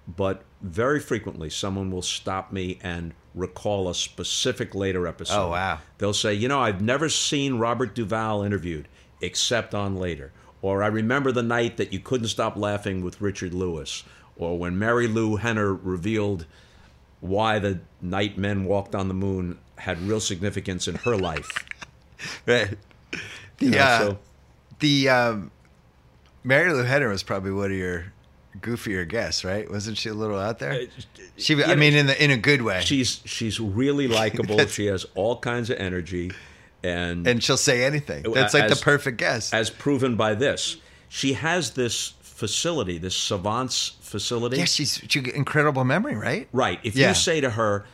but 0.08 0.42
very 0.60 0.98
frequently 1.00 1.48
someone 1.48 1.90
will 1.90 2.02
stop 2.02 2.52
me 2.52 2.78
and 2.82 3.14
recall 3.34 3.88
a 3.88 3.94
specific 3.94 4.74
later 4.74 5.06
episode. 5.06 5.46
Oh, 5.46 5.50
wow. 5.50 5.80
They'll 5.98 6.14
say, 6.14 6.34
"You 6.34 6.48
know, 6.48 6.60
I've 6.60 6.80
never 6.80 7.08
seen 7.08 7.58
Robert 7.58 7.94
Duvall 7.94 8.42
interviewed 8.42 8.88
except 9.20 9.74
on 9.74 9.96
later." 9.96 10.32
Or 10.62 10.82
I 10.82 10.86
remember 10.86 11.30
the 11.30 11.42
night 11.42 11.76
that 11.76 11.92
you 11.92 11.98
couldn't 12.00 12.28
stop 12.28 12.56
laughing 12.56 13.02
with 13.04 13.20
Richard 13.20 13.52
Lewis, 13.52 14.02
or 14.36 14.58
when 14.58 14.78
Marilu 14.78 15.40
Henner 15.40 15.74
revealed 15.74 16.46
why 17.20 17.58
the 17.58 17.80
night 18.00 18.38
men 18.38 18.64
walked 18.64 18.94
on 18.94 19.08
the 19.08 19.14
moon 19.14 19.58
had 19.76 20.00
real 20.02 20.20
significance 20.20 20.88
in 20.88 20.94
her 20.96 21.16
life. 21.16 21.50
Right. 22.46 22.78
The 23.58 23.66
You 23.66 23.70
know, 23.72 23.78
uh, 23.78 23.98
so 23.98 24.18
the 24.78 25.08
um, 25.10 25.50
Marilu 26.42 26.86
Henner 26.86 27.08
was 27.10 27.22
probably 27.22 27.50
one 27.50 27.70
of 27.70 27.76
your 27.76 28.13
goofier 28.60 29.08
guests, 29.08 29.44
right? 29.44 29.70
Wasn't 29.70 29.96
she 29.98 30.08
a 30.08 30.14
little 30.14 30.38
out 30.38 30.58
there? 30.58 30.72
Uh, 30.72 30.86
she, 31.36 31.62
I 31.64 31.74
mean, 31.74 31.94
in 31.94 32.06
the 32.06 32.22
in 32.24 32.30
a 32.30 32.36
good 32.36 32.62
way. 32.62 32.80
she's 32.84 33.20
she's 33.24 33.58
really 33.60 34.08
likable. 34.08 34.58
She 34.68 34.86
has 34.86 35.06
all 35.14 35.38
kinds 35.38 35.70
of 35.70 35.78
energy, 35.78 36.32
and 36.82 37.26
and 37.26 37.42
she'll 37.42 37.56
say 37.56 37.84
anything. 37.84 38.26
Uh, 38.26 38.30
That's 38.30 38.54
like 38.54 38.64
As- 38.64 38.78
the 38.78 38.84
perfect 38.84 39.18
guest. 39.18 39.52
as 39.54 39.70
proven 39.70 40.16
by 40.16 40.34
this. 40.34 40.76
She 41.08 41.34
has 41.34 41.72
this 41.72 42.14
facility, 42.20 42.98
this 42.98 43.14
savants 43.16 43.96
facility. 44.00 44.56
yeah, 44.58 44.64
she's 44.64 45.00
she 45.08 45.20
incredible 45.34 45.84
memory, 45.84 46.16
right? 46.16 46.48
Right. 46.52 46.80
If 46.82 46.96
Yeah. 46.96 47.08
you 47.10 47.14
say 47.14 47.40
to 47.40 47.50
her, 47.50 47.84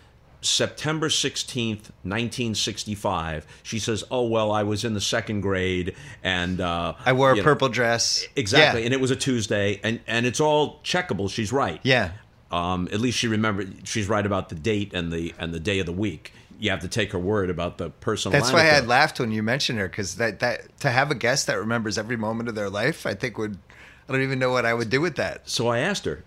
September 0.42 1.08
16th, 1.08 1.90
1965, 2.02 3.46
she 3.62 3.78
says, 3.78 4.04
Oh, 4.10 4.24
well, 4.26 4.52
I 4.52 4.62
was 4.62 4.84
in 4.84 4.94
the 4.94 5.00
second 5.00 5.40
grade 5.42 5.94
and. 6.22 6.60
Uh, 6.60 6.94
I 7.04 7.12
wore 7.12 7.32
a 7.32 7.36
you 7.36 7.42
know, 7.42 7.44
purple 7.44 7.68
dress. 7.68 8.26
Exactly. 8.36 8.80
Yeah. 8.80 8.86
And 8.86 8.94
it 8.94 9.00
was 9.00 9.10
a 9.10 9.16
Tuesday. 9.16 9.80
And, 9.82 10.00
and 10.06 10.26
it's 10.26 10.40
all 10.40 10.80
checkable. 10.82 11.30
She's 11.30 11.52
right. 11.52 11.80
yeah. 11.82 12.12
Um, 12.50 12.88
at 12.92 13.00
least 13.00 13.18
she 13.18 13.28
remembered. 13.28 13.86
She's 13.86 14.08
right 14.08 14.26
about 14.26 14.48
the 14.48 14.56
date 14.56 14.92
and 14.92 15.12
the 15.12 15.32
and 15.38 15.54
the 15.54 15.60
day 15.60 15.78
of 15.78 15.86
the 15.86 15.92
week. 15.92 16.32
You 16.58 16.70
have 16.70 16.80
to 16.80 16.88
take 16.88 17.12
her 17.12 17.18
word 17.18 17.48
about 17.48 17.78
the 17.78 17.90
personal. 17.90 18.38
That's 18.38 18.52
why 18.52 18.68
I 18.68 18.80
laughed 18.80 19.20
when 19.20 19.30
you 19.30 19.42
mentioned 19.42 19.78
her 19.78 19.88
because 19.88 20.16
that, 20.16 20.40
that 20.40 20.78
to 20.80 20.90
have 20.90 21.10
a 21.10 21.14
guest 21.14 21.46
that 21.46 21.58
remembers 21.58 21.96
every 21.96 22.16
moment 22.16 22.48
of 22.48 22.56
their 22.56 22.68
life, 22.68 23.06
I 23.06 23.14
think 23.14 23.38
would 23.38 23.56
I 24.08 24.12
don't 24.12 24.22
even 24.22 24.40
know 24.40 24.50
what 24.50 24.66
I 24.66 24.74
would 24.74 24.90
do 24.90 25.00
with 25.00 25.14
that. 25.16 25.48
So 25.48 25.68
I 25.68 25.78
asked 25.78 26.04
her, 26.04 26.24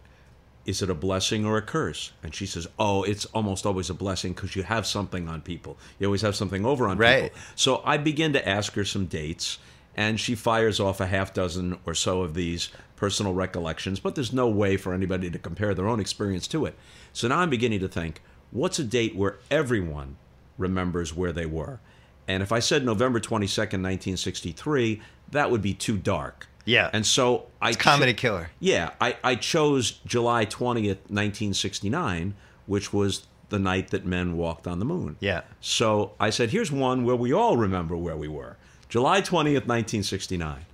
is 0.65 0.81
it 0.81 0.89
a 0.89 0.93
blessing 0.95 1.45
or 1.45 1.57
a 1.57 1.61
curse? 1.61 2.11
And 2.23 2.33
she 2.33 2.45
says, 2.45 2.67
oh, 2.79 3.03
it's 3.03 3.25
almost 3.25 3.65
always 3.65 3.89
a 3.89 3.93
blessing 3.93 4.33
because 4.33 4.55
you 4.55 4.63
have 4.63 4.85
something 4.85 5.27
on 5.27 5.41
people. 5.41 5.77
You 5.99 6.07
always 6.07 6.21
have 6.21 6.35
something 6.35 6.65
over 6.65 6.87
on 6.87 6.97
Right. 6.97 7.23
people. 7.23 7.39
So 7.55 7.81
I 7.83 7.97
begin 7.97 8.33
to 8.33 8.47
ask 8.47 8.73
her 8.73 8.85
some 8.85 9.05
dates, 9.05 9.57
and 9.95 10.19
she 10.19 10.35
fires 10.35 10.79
off 10.79 10.99
a 11.01 11.05
half 11.05 11.33
dozen 11.33 11.77
or 11.85 11.93
so 11.93 12.21
of 12.21 12.33
these 12.33 12.69
personal 12.95 13.33
recollections, 13.33 13.99
but 13.99 14.15
there's 14.15 14.31
no 14.31 14.47
way 14.47 14.77
for 14.77 14.93
anybody 14.93 15.29
to 15.29 15.37
compare 15.37 15.73
their 15.75 15.87
own 15.87 15.99
experience 15.99 16.47
to 16.47 16.65
it. 16.65 16.75
So 17.11 17.27
now 17.27 17.39
I'm 17.39 17.49
beginning 17.49 17.81
to 17.81 17.87
think, 17.89 18.21
what's 18.51 18.79
a 18.79 18.83
date 18.83 19.15
where 19.15 19.39
everyone 19.51 20.15
remembers 20.57 21.13
where 21.13 21.33
they 21.33 21.45
were? 21.45 21.79
And 22.27 22.41
if 22.41 22.53
I 22.53 22.59
said 22.59 22.85
November 22.85 23.19
22nd, 23.19 23.83
1963, 23.83 25.01
that 25.31 25.51
would 25.51 25.61
be 25.61 25.73
too 25.73 25.97
dark. 25.97 26.47
Yeah. 26.65 26.89
And 26.93 27.05
so 27.05 27.47
I 27.61 27.73
Comedy 27.73 28.13
killer. 28.13 28.49
yeah, 28.59 28.91
I, 29.01 29.17
I 29.23 29.35
chose 29.35 29.99
July 30.05 30.45
20th, 30.45 31.09
1969, 31.09 32.35
which 32.65 32.93
was 32.93 33.27
the 33.49 33.59
night 33.59 33.89
that 33.89 34.05
men 34.05 34.37
walked 34.37 34.65
on 34.67 34.79
the 34.79 34.85
moon. 34.85 35.17
Yeah. 35.19 35.41
So 35.61 36.13
I 36.19 36.29
said, 36.29 36.49
here's 36.51 36.71
one 36.71 37.03
where 37.03 37.15
we 37.15 37.33
all 37.33 37.57
remember 37.57 37.95
where 37.95 38.17
we 38.17 38.27
were 38.27 38.57
July 38.89 39.21
20th, 39.21 39.67
1969. 39.67 40.65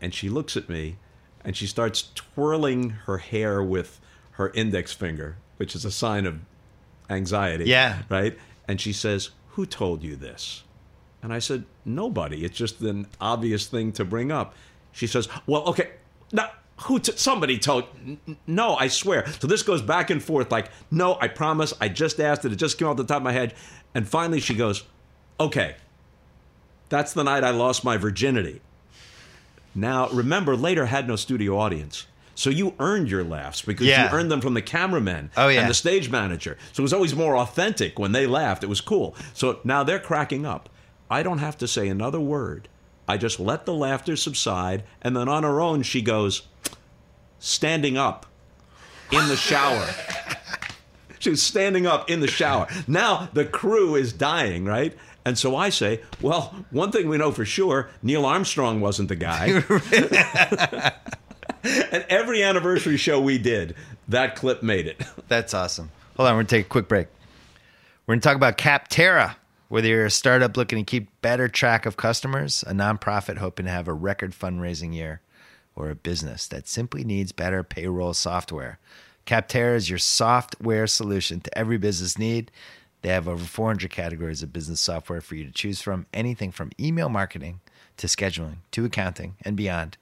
And 0.00 0.14
she 0.14 0.28
looks 0.28 0.56
at 0.56 0.68
me 0.68 0.96
and 1.44 1.56
she 1.56 1.66
starts 1.66 2.10
twirling 2.14 2.90
her 2.90 3.18
hair 3.18 3.62
with 3.62 4.00
her 4.32 4.50
index 4.50 4.92
finger, 4.92 5.36
which 5.56 5.74
is 5.74 5.84
a 5.84 5.90
sign 5.90 6.26
of 6.26 6.40
anxiety. 7.10 7.64
Yeah. 7.64 8.02
Right? 8.08 8.38
And 8.66 8.80
she 8.80 8.92
says, 8.92 9.30
Who 9.50 9.66
told 9.66 10.02
you 10.02 10.16
this? 10.16 10.62
And 11.22 11.32
I 11.32 11.38
said, 11.38 11.64
Nobody. 11.84 12.44
It's 12.44 12.56
just 12.56 12.80
an 12.80 13.06
obvious 13.20 13.66
thing 13.66 13.92
to 13.92 14.04
bring 14.04 14.32
up. 14.32 14.54
She 14.94 15.06
says, 15.06 15.28
Well, 15.46 15.64
okay. 15.64 15.90
Now, 16.32 16.50
who 16.84 16.98
t- 16.98 17.12
somebody 17.14 17.56
told 17.56 17.84
no 18.48 18.74
i 18.74 18.88
swear 18.88 19.24
so 19.38 19.46
this 19.46 19.62
goes 19.62 19.80
back 19.80 20.10
and 20.10 20.20
forth 20.20 20.50
like 20.50 20.68
no 20.90 21.16
i 21.20 21.28
promise 21.28 21.72
i 21.80 21.88
just 21.88 22.18
asked 22.18 22.44
it 22.44 22.50
it 22.50 22.56
just 22.56 22.76
came 22.78 22.88
off 22.88 22.96
the 22.96 23.04
top 23.04 23.18
of 23.18 23.22
my 23.22 23.30
head 23.30 23.54
and 23.94 24.08
finally 24.08 24.40
she 24.40 24.54
goes 24.54 24.82
okay 25.38 25.76
that's 26.88 27.12
the 27.12 27.22
night 27.22 27.44
i 27.44 27.50
lost 27.50 27.84
my 27.84 27.96
virginity 27.96 28.60
now 29.72 30.08
remember 30.08 30.56
later 30.56 30.86
had 30.86 31.06
no 31.06 31.14
studio 31.14 31.56
audience 31.56 32.06
so 32.34 32.50
you 32.50 32.74
earned 32.80 33.08
your 33.08 33.22
laughs 33.22 33.62
because 33.62 33.86
Yeah. 33.86 34.10
you 34.10 34.16
earned 34.18 34.30
them 34.30 34.40
from 34.40 34.54
the 34.54 34.62
cameramen 34.62 35.30
Oh, 35.36 35.46
yeah. 35.46 35.60
and 35.60 35.70
the 35.70 35.74
stage 35.74 36.10
manager 36.10 36.58
so 36.72 36.80
it 36.80 36.84
was 36.84 36.92
always 36.92 37.14
more 37.14 37.36
authentic 37.36 38.00
when 38.00 38.10
they 38.10 38.26
laughed 38.26 38.64
it 38.64 38.68
was 38.68 38.80
cool 38.80 39.14
so 39.32 39.60
now 39.62 39.84
they're 39.84 40.00
cracking 40.00 40.44
up 40.44 40.68
i 41.08 41.22
don't 41.22 41.38
have 41.38 41.56
to 41.58 41.68
say 41.68 41.86
another 41.88 42.20
word 42.20 42.68
i 43.08 43.16
just 43.16 43.38
let 43.38 43.66
the 43.66 43.74
laughter 43.74 44.16
subside 44.16 44.82
and 45.02 45.16
then 45.16 45.28
on 45.28 45.42
her 45.42 45.60
own 45.60 45.82
she 45.82 46.02
goes 46.02 46.42
standing 47.38 47.98
up 47.98 48.26
in 49.12 49.28
the 49.28 49.36
shower. 49.36 49.86
she 51.18 51.30
was 51.30 51.42
standing 51.42 51.86
up 51.86 52.10
in 52.10 52.20
the 52.20 52.26
shower. 52.26 52.66
Now 52.88 53.28
the 53.32 53.44
crew 53.44 53.94
is 53.94 54.12
dying, 54.12 54.64
right? 54.64 54.96
And 55.26 55.38
so 55.38 55.56
I 55.56 55.70
say, 55.70 56.02
well, 56.20 56.54
one 56.70 56.92
thing 56.92 57.08
we 57.08 57.16
know 57.16 57.32
for 57.32 57.44
sure 57.44 57.90
Neil 58.02 58.26
Armstrong 58.26 58.80
wasn't 58.80 59.08
the 59.08 59.16
guy. 59.16 59.62
and 61.62 62.04
every 62.08 62.42
anniversary 62.42 62.96
show 62.96 63.20
we 63.20 63.38
did, 63.38 63.74
that 64.08 64.36
clip 64.36 64.62
made 64.62 64.86
it. 64.86 65.02
That's 65.28 65.54
awesome. 65.54 65.90
Hold 66.16 66.28
on, 66.28 66.34
we're 66.34 66.42
gonna 66.42 66.48
take 66.48 66.66
a 66.66 66.68
quick 66.68 66.88
break. 66.88 67.08
We're 68.06 68.14
gonna 68.14 68.22
talk 68.22 68.36
about 68.36 68.56
Cap 68.56 68.88
Capterra. 68.88 69.36
Whether 69.68 69.88
you're 69.88 70.04
a 70.04 70.10
startup 70.10 70.56
looking 70.56 70.78
to 70.78 70.84
keep 70.84 71.08
better 71.22 71.48
track 71.48 71.86
of 71.86 71.96
customers, 71.96 72.62
a 72.66 72.72
nonprofit 72.72 73.38
hoping 73.38 73.64
to 73.64 73.72
have 73.72 73.88
a 73.88 73.94
record 73.94 74.32
fundraising 74.32 74.94
year, 74.94 75.22
or 75.74 75.88
a 75.88 75.94
business 75.94 76.46
that 76.48 76.68
simply 76.68 77.02
needs 77.02 77.32
better 77.32 77.62
payroll 77.64 78.12
software, 78.12 78.78
Capterra 79.26 79.74
is 79.74 79.88
your 79.88 79.98
software 79.98 80.86
solution 80.86 81.40
to 81.40 81.58
every 81.58 81.78
business 81.78 82.18
need. 82.18 82.50
They 83.00 83.08
have 83.08 83.26
over 83.26 83.44
400 83.44 83.90
categories 83.90 84.42
of 84.42 84.52
business 84.52 84.80
software 84.80 85.22
for 85.22 85.34
you 85.34 85.44
to 85.44 85.50
choose 85.50 85.80
from, 85.80 86.06
anything 86.12 86.52
from 86.52 86.70
email 86.78 87.08
marketing 87.08 87.60
to 87.96 88.06
scheduling 88.06 88.58
to 88.72 88.84
accounting 88.84 89.36
and 89.42 89.56
beyond. 89.56 89.96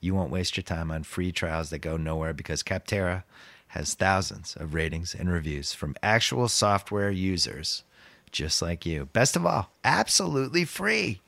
You 0.00 0.14
won't 0.14 0.30
waste 0.30 0.56
your 0.56 0.64
time 0.64 0.90
on 0.90 1.02
free 1.02 1.32
trials 1.32 1.70
that 1.70 1.78
go 1.78 1.96
nowhere 1.96 2.34
because 2.34 2.62
Capterra 2.62 3.24
has 3.68 3.94
thousands 3.94 4.54
of 4.56 4.74
ratings 4.74 5.14
and 5.14 5.30
reviews 5.30 5.72
from 5.72 5.96
actual 6.02 6.48
software 6.48 7.10
users 7.10 7.84
just 8.32 8.62
like 8.62 8.86
you. 8.86 9.06
Best 9.06 9.36
of 9.36 9.46
all, 9.46 9.70
absolutely 9.84 10.64
free. 10.64 11.20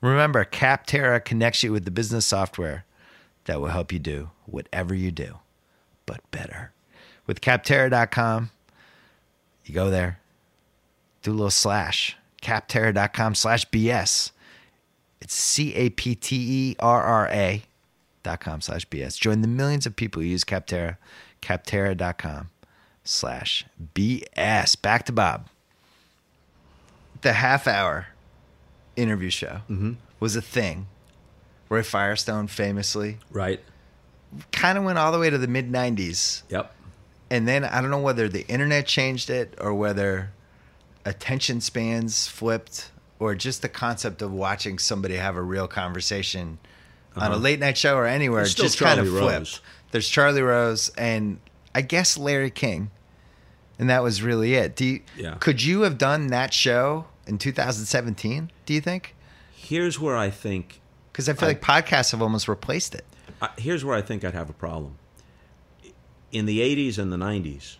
Remember, 0.00 0.44
Capterra 0.44 1.24
connects 1.24 1.62
you 1.62 1.72
with 1.72 1.84
the 1.84 1.90
business 1.90 2.26
software 2.26 2.84
that 3.44 3.60
will 3.60 3.68
help 3.68 3.92
you 3.92 3.98
do 3.98 4.30
whatever 4.46 4.94
you 4.94 5.10
do, 5.10 5.38
but 6.06 6.20
better. 6.30 6.72
With 7.26 7.40
Capterra.com, 7.40 8.50
you 9.64 9.74
go 9.74 9.90
there, 9.90 10.18
do 11.22 11.30
a 11.30 11.32
little 11.32 11.50
slash, 11.50 12.16
capterra.com 12.42 13.34
slash 13.34 13.68
BS. 13.70 14.32
It's 15.20 15.34
C 15.34 15.72
A 15.74 15.90
P 15.90 16.16
T 16.16 16.36
E 16.36 16.76
R 16.80 17.00
R 17.02 17.28
A 17.28 17.62
dot 18.24 18.40
com 18.40 18.60
slash 18.60 18.88
BS. 18.88 19.18
Join 19.18 19.40
the 19.40 19.48
millions 19.48 19.86
of 19.86 19.94
people 19.94 20.20
who 20.20 20.28
use 20.28 20.42
Capterra, 20.42 20.96
capterra.com 21.40 22.50
slash 23.04 23.64
BS. 23.94 24.80
Back 24.82 25.06
to 25.06 25.12
Bob. 25.12 25.48
The 27.22 27.32
half 27.34 27.66
hour 27.66 28.08
interview 28.96 29.30
show 29.30 29.62
mm-hmm. 29.70 29.92
was 30.20 30.36
a 30.36 30.42
thing. 30.42 30.86
Roy 31.68 31.82
Firestone 31.82 32.46
famously 32.48 33.18
Right? 33.30 33.60
kind 34.50 34.78
of 34.78 34.84
went 34.84 34.98
all 34.98 35.12
the 35.12 35.18
way 35.18 35.30
to 35.30 35.38
the 35.38 35.46
mid 35.46 35.70
90s. 35.70 36.42
Yep. 36.48 36.74
And 37.30 37.48
then 37.48 37.64
I 37.64 37.80
don't 37.80 37.90
know 37.90 37.98
whether 38.00 38.28
the 38.28 38.46
internet 38.46 38.86
changed 38.86 39.30
it 39.30 39.54
or 39.60 39.72
whether 39.74 40.32
attention 41.04 41.60
spans 41.60 42.26
flipped 42.26 42.90
or 43.18 43.34
just 43.34 43.62
the 43.62 43.68
concept 43.68 44.20
of 44.20 44.32
watching 44.32 44.78
somebody 44.78 45.16
have 45.16 45.36
a 45.36 45.42
real 45.42 45.66
conversation 45.68 46.58
on 47.16 47.22
a 47.22 47.34
uh-huh. 47.34 47.36
late 47.42 47.60
night 47.60 47.76
show 47.78 47.96
or 47.96 48.06
anywhere, 48.06 48.44
just 48.44 48.78
kind 48.78 48.98
of 49.00 49.06
Charlie 49.06 49.20
flipped. 49.20 49.38
Rose. 49.38 49.60
There's 49.92 50.08
Charlie 50.08 50.42
Rose 50.42 50.90
and 50.96 51.38
I 51.74 51.82
guess 51.82 52.18
Larry 52.18 52.50
King, 52.50 52.90
and 53.78 53.88
that 53.88 54.02
was 54.02 54.22
really 54.22 54.54
it. 54.54 54.76
Do 54.76 54.84
you, 54.84 55.00
Yeah. 55.16 55.36
could 55.40 55.62
you 55.62 55.82
have 55.82 55.98
done 55.98 56.28
that 56.28 56.52
show 56.52 57.06
in 57.26 57.38
2017? 57.38 58.50
Do 58.66 58.74
you 58.74 58.80
think? 58.80 59.14
Here's 59.54 59.98
where 60.00 60.16
I 60.16 60.30
think 60.30 60.80
Because 61.12 61.28
I 61.28 61.34
feel 61.34 61.48
like 61.48 61.60
podcasts 61.60 62.10
have 62.12 62.22
almost 62.22 62.48
replaced 62.48 62.94
it. 62.94 63.04
I- 63.40 63.50
here's 63.58 63.84
where 63.84 63.96
I 63.96 64.02
think 64.02 64.24
I'd 64.24 64.34
have 64.34 64.48
a 64.50 64.54
problem. 64.54 64.96
In 66.30 66.46
the 66.46 66.60
80s 66.60 66.98
and 66.98 67.12
the 67.12 67.16
90s, 67.18 67.76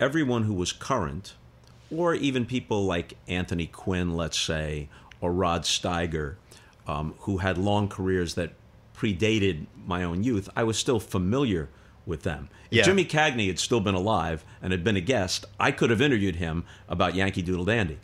everyone 0.00 0.44
who 0.44 0.54
was 0.54 0.72
current, 0.72 1.34
or 1.94 2.14
even 2.14 2.46
people 2.46 2.84
like 2.86 3.14
Anthony 3.28 3.66
Quinn, 3.66 4.16
let's 4.16 4.38
say, 4.40 4.88
or 5.20 5.32
Rod 5.32 5.62
Steiger, 5.62 6.36
um, 6.86 7.14
who 7.20 7.38
had 7.38 7.58
long 7.58 7.88
careers 7.88 8.34
that 8.34 8.52
predated 8.96 9.66
my 9.86 10.02
own 10.02 10.22
youth, 10.24 10.48
I 10.56 10.62
was 10.64 10.78
still 10.78 10.98
familiar 11.00 11.68
with 12.06 12.22
them. 12.22 12.48
If 12.70 12.78
Yeah. 12.78 12.82
Jimmy 12.84 13.04
Cagney 13.04 13.46
had 13.48 13.58
still 13.58 13.80
been 13.80 13.94
alive 13.94 14.44
and 14.62 14.72
had 14.72 14.82
been 14.84 14.96
a 14.96 15.00
guest, 15.00 15.44
I 15.60 15.70
could 15.70 15.90
have 15.90 16.00
interviewed 16.00 16.36
him 16.36 16.64
about 16.88 17.14
Yankee 17.14 17.42
Doodle 17.42 17.64
Dandy. 17.66 17.98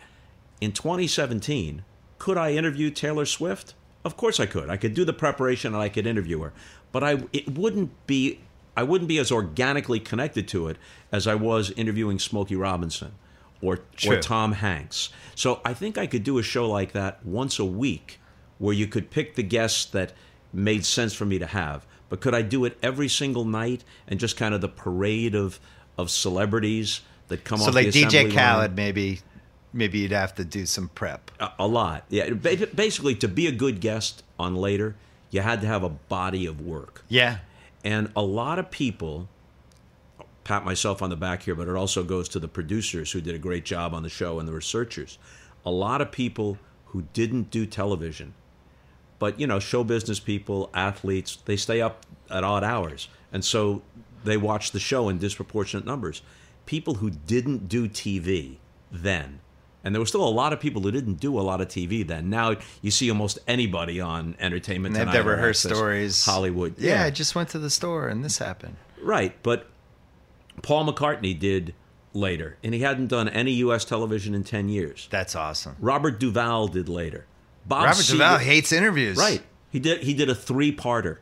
In 0.61 0.73
2017, 0.73 1.85
could 2.19 2.37
I 2.37 2.53
interview 2.53 2.91
Taylor 2.91 3.25
Swift? 3.25 3.75
Of 4.05 4.17
course 4.17 4.41
I 4.41 4.47
could. 4.47 4.71
I 4.71 4.77
could 4.77 4.95
do 4.95 5.05
the 5.05 5.13
preparation 5.13 5.75
and 5.75 5.83
I 5.83 5.89
could 5.89 6.07
interview 6.07 6.41
her, 6.43 6.53
but 6.93 7.05
I 7.05 7.25
it 7.33 7.59
wouldn't 7.59 8.07
be 8.07 8.41
I 8.77 8.83
wouldn't 8.83 9.09
be 9.09 9.19
as 9.19 9.31
organically 9.31 10.01
connected 10.01 10.49
to 10.49 10.69
it 10.69 10.77
as 11.13 11.27
I 11.27 11.35
was 11.35 11.71
interviewing 11.73 12.19
Smokey 12.19 12.57
Robinson 12.57 13.13
or 13.61 13.81
or 14.07 14.19
Tom 14.21 14.53
Hanks. 14.53 15.11
So 15.35 15.61
I 15.65 15.75
think 15.75 15.99
I 15.99 16.07
could 16.07 16.25
do 16.25 16.39
a 16.39 16.43
show 16.43 16.69
like 16.69 16.93
that 16.93 17.25
once 17.25 17.59
a 17.59 17.65
week 17.65 18.21
where 18.59 18.75
you 18.75 18.87
could 18.87 19.11
pick 19.11 19.35
the 19.35 19.43
guests 19.43 19.85
that 19.87 20.13
made 20.53 20.85
sense 20.85 21.15
for 21.15 21.25
me 21.25 21.39
to 21.39 21.47
have. 21.47 21.87
But 22.09 22.21
could 22.21 22.35
I 22.35 22.43
do 22.43 22.65
it 22.65 22.77
every 22.83 23.09
single 23.09 23.45
night 23.45 23.85
and 24.09 24.19
just 24.19 24.37
kind 24.37 24.55
of 24.55 24.61
the 24.61 24.69
parade 24.69 25.35
of 25.35 25.61
of 25.99 26.11
celebrities 26.11 27.03
that 27.29 27.45
come 27.45 27.59
So 27.59 27.69
off 27.69 27.75
like 27.75 27.93
the 27.93 28.03
DJ 28.03 28.25
line? 28.25 28.33
Khaled, 28.33 28.77
maybe, 28.77 29.21
maybe 29.73 29.99
you'd 29.99 30.13
have 30.13 30.35
to 30.37 30.45
do 30.45 30.67
some 30.67 30.89
prep. 30.89 31.31
A, 31.41 31.53
a 31.61 31.67
lot. 31.67 32.05
Yeah. 32.09 32.31
Basically, 32.31 33.15
to 33.17 33.29
be 33.29 33.47
a 33.47 33.53
good 33.53 33.81
guest 33.81 34.23
on 34.39 34.55
later, 34.55 34.97
you 35.31 35.41
had 35.41 35.61
to 35.61 35.67
have 35.67 35.83
a 35.83 35.89
body 35.89 36.47
of 36.47 36.61
work. 36.61 37.05
Yeah, 37.09 37.39
And 37.85 38.11
a 38.17 38.23
lot 38.23 38.59
of 38.59 38.71
people, 38.71 39.29
pat 40.45 40.65
myself 40.65 41.03
on 41.03 41.11
the 41.11 41.17
back 41.17 41.43
here, 41.43 41.55
but 41.55 41.69
it 41.69 41.77
also 41.77 42.03
goes 42.03 42.29
to 42.31 42.39
the 42.39 42.49
producers 42.49 43.13
who 43.13 43.21
did 43.21 43.35
a 43.35 43.39
great 43.39 43.65
job 43.65 43.95
on 43.95 44.03
the 44.03 44.09
show 44.09 44.39
and 44.39 44.49
the 44.49 44.53
researchers. 44.53 45.19
A 45.65 45.71
lot 45.71 46.01
of 46.01 46.11
people 46.11 46.59
who 46.87 47.03
didn't 47.13 47.51
do 47.51 47.67
television, 47.67 48.35
but 49.21 49.39
you 49.39 49.47
know, 49.47 49.61
show 49.61 49.85
business 49.85 50.19
people, 50.19 50.71
athletes, 50.75 51.39
they 51.45 51.57
stay 51.57 51.81
up 51.81 52.07
at 52.29 52.43
odd 52.43 52.65
hours. 52.65 53.09
And 53.33 53.45
so 53.45 53.83
they 54.25 54.37
watch 54.37 54.73
the 54.73 54.81
show 54.81 55.09
in 55.09 55.19
disproportionate 55.19 55.87
numbers. 55.87 56.23
People 56.67 56.95
who 56.95 57.11
didn't 57.11 57.69
do 57.69 57.89
TV 57.89 58.57
then, 58.91 59.41
and 59.85 59.95
there 59.95 60.01
were 60.01 60.07
still 60.07 60.27
a 60.27 60.29
lot 60.29 60.53
of 60.53 60.61
people 60.61 60.83
who 60.83 60.91
didn't 60.91 61.15
do 61.15 61.39
a 61.39 61.43
lot 61.43 61.61
of 61.61 61.69
TV 61.69 62.07
then. 62.07 62.29
Now 62.31 62.57
you 62.83 62.91
see 62.91 63.11
almost 63.11 63.39
anybody 63.49 64.01
on 64.01 64.37
Entertainment 64.39 64.95
and 64.95 64.97
they 64.97 64.99
have 65.01 65.09
Tonight 65.13 65.23
to 65.23 65.29
or 65.29 65.33
rehearse 65.37 65.65
Access, 65.65 65.79
stories. 65.79 66.25
Hollywood. 66.25 66.75
Yeah, 66.79 67.05
I 67.05 67.11
just 67.11 67.35
went 67.35 67.49
to 67.51 67.59
the 67.59 67.71
store 67.71 68.09
and 68.09 68.25
this 68.25 68.39
happened. 68.39 68.77
Right, 69.03 69.35
but 69.43 69.67
Paul 70.63 70.93
McCartney 70.93 71.39
did 71.39 71.75
later, 72.13 72.57
and 72.63 72.75
he 72.75 72.81
hadn't 72.81 73.07
done 73.07 73.29
any 73.29 73.53
U.S. 73.53 73.85
television 73.85 74.35
in 74.35 74.45
10 74.45 74.69
years. 74.69 75.07
That's 75.11 75.35
awesome. 75.37 75.77
Robert 75.81 76.19
Duvall 76.21 76.69
did 76.69 76.89
later. 76.89 77.25
Bob 77.67 77.85
Robert 77.85 77.97
Seger- 77.97 78.11
Duvall 78.13 78.39
hates 78.39 78.73
interviews. 78.73 79.17
Right. 79.17 79.43
He 79.71 79.79
did 79.79 80.03
he 80.03 80.13
did 80.15 80.29
a 80.29 80.35
three-parter. 80.35 81.19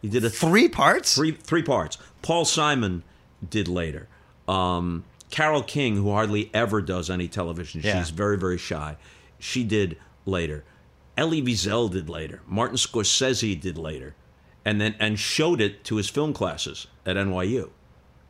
He 0.00 0.08
did 0.08 0.24
a 0.24 0.30
Three 0.30 0.68
parts. 0.68 1.14
three 1.14 1.32
three 1.32 1.62
parts. 1.62 1.98
Paul 2.22 2.44
Simon 2.44 3.02
did 3.48 3.66
later. 3.68 4.08
Um, 4.48 5.04
Carole 5.30 5.62
King, 5.62 5.96
who 5.96 6.10
hardly 6.10 6.50
ever 6.52 6.82
does 6.82 7.08
any 7.08 7.28
television, 7.28 7.80
Yeah. 7.82 7.98
she's 7.98 8.10
very 8.10 8.36
very 8.36 8.58
shy. 8.58 8.96
She 9.38 9.64
did 9.64 9.96
later. 10.26 10.64
Elie 11.16 11.42
Wiesel 11.42 11.90
did 11.90 12.08
later. 12.08 12.40
Martin 12.46 12.76
Scorsese 12.76 13.58
did 13.60 13.76
later, 13.78 14.14
and 14.64 14.80
then 14.80 14.94
and 14.98 15.18
showed 15.18 15.60
it 15.60 15.84
to 15.84 15.96
his 15.96 16.08
film 16.08 16.32
classes 16.32 16.86
at 17.06 17.16
NYU. 17.16 17.70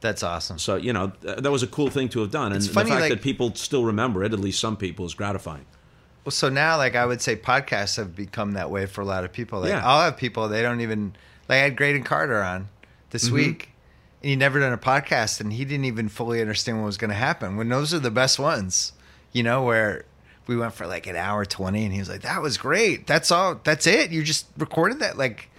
That's 0.01 0.23
awesome. 0.23 0.59
So 0.59 0.77
you 0.77 0.93
know 0.93 1.13
that 1.23 1.51
was 1.51 1.63
a 1.63 1.67
cool 1.67 1.91
thing 1.91 2.09
to 2.11 2.21
have 2.21 2.31
done, 2.31 2.53
and 2.53 2.57
It's 2.57 2.69
the 2.69 2.73
funny, 2.75 2.91
fact 2.91 3.03
like- 3.03 3.11
that 3.13 3.23
people 3.23 3.55
still 3.55 3.85
remember 3.85 4.25
it, 4.25 4.33
at 4.33 4.39
least 4.41 4.59
some 4.61 4.77
people, 4.77 5.05
is 5.07 5.15
gratifying. 5.15 5.67
Well, 6.25 6.31
so 6.33 6.49
now, 6.51 6.77
like 6.77 6.97
I 6.97 7.07
would 7.07 7.23
say, 7.23 7.35
podcasts 7.37 7.97
have 7.97 8.15
become 8.15 8.53
that 8.53 8.71
way 8.71 8.85
for 8.87 9.01
a 9.01 9.05
lot 9.07 9.25
of 9.25 9.33
people. 9.33 9.61
Like 9.61 9.71
Yeah. 9.71 9.83
I'll 9.87 10.03
have 10.03 10.17
people 10.19 10.49
they 10.49 10.63
don't 10.63 10.81
even 10.81 11.15
like. 11.49 11.57
I 11.57 11.63
had 11.63 11.77
Graydon 11.77 12.03
Carter 12.03 12.43
on 12.43 12.69
this 13.11 13.27
Mm-hmm. 13.27 13.35
week, 13.35 13.71
he 14.23 14.37
never 14.37 14.61
done 14.61 14.73
a 14.73 14.79
podcast, 14.79 15.41
and 15.41 15.53
he 15.53 15.65
didn't 15.65 15.87
even 15.87 16.09
fully 16.09 16.41
understand 16.41 16.79
what 16.79 16.87
was 16.87 16.97
going 16.97 17.11
to 17.11 17.17
happen. 17.17 17.57
When 17.57 17.69
those 17.69 17.95
are 17.95 17.99
the 17.99 18.11
best 18.11 18.39
ones, 18.39 18.93
you 19.33 19.43
know, 19.43 19.63
where 19.63 20.05
we 20.47 20.57
went 20.57 20.75
for 20.75 20.87
like 20.87 21.07
an 21.07 21.17
hour 21.17 21.45
twenty, 21.45 21.85
and 21.85 21.93
he 21.93 21.99
was 21.99 22.09
like, 22.09 22.23
"That 22.23 22.43
was 22.43 22.59
great. 22.59 23.07
That's 23.07 23.31
all. 23.31 23.61
That's 23.63 23.87
it. 23.87 24.11
You 24.11 24.23
just 24.23 24.47
recorded 24.59 24.99
that." 25.01 25.17
Like 25.17 25.51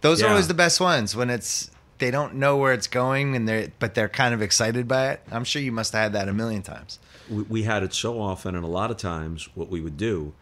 those 0.00 0.22
are 0.22 0.28
always 0.28 0.48
the 0.48 0.54
best 0.54 0.80
ones 0.80 1.16
when 1.16 1.30
it's 1.30 1.70
they 1.98 2.10
don't 2.10 2.34
know 2.34 2.56
where 2.56 2.72
it's 2.72 2.86
going, 2.86 3.36
and 3.36 3.48
they're 3.48 3.68
but 3.78 3.94
they're 3.94 4.08
kind 4.08 4.34
of 4.34 4.42
excited 4.42 4.86
by 4.86 5.10
it. 5.10 5.20
I'm 5.30 5.44
sure 5.44 5.60
you 5.60 5.72
must 5.72 5.92
have 5.92 6.02
had 6.02 6.12
that 6.12 6.28
a 6.28 6.32
million 6.32 6.62
times. 6.62 6.98
we, 7.28 7.42
we 7.42 7.62
had 7.64 7.82
it 7.82 7.92
so 7.92 8.20
often, 8.20 8.54
and 8.54 8.64
a 8.64 8.68
lot 8.68 8.90
of 8.90 8.96
times, 8.96 9.48
what 9.54 9.68
we 9.68 9.80
would 9.80 9.96
do 9.96 10.32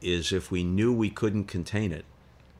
is 0.00 0.32
if 0.32 0.50
we 0.50 0.62
knew 0.62 0.92
we 0.92 1.10
couldn't 1.10 1.44
contain 1.44 1.92
it, 1.92 2.04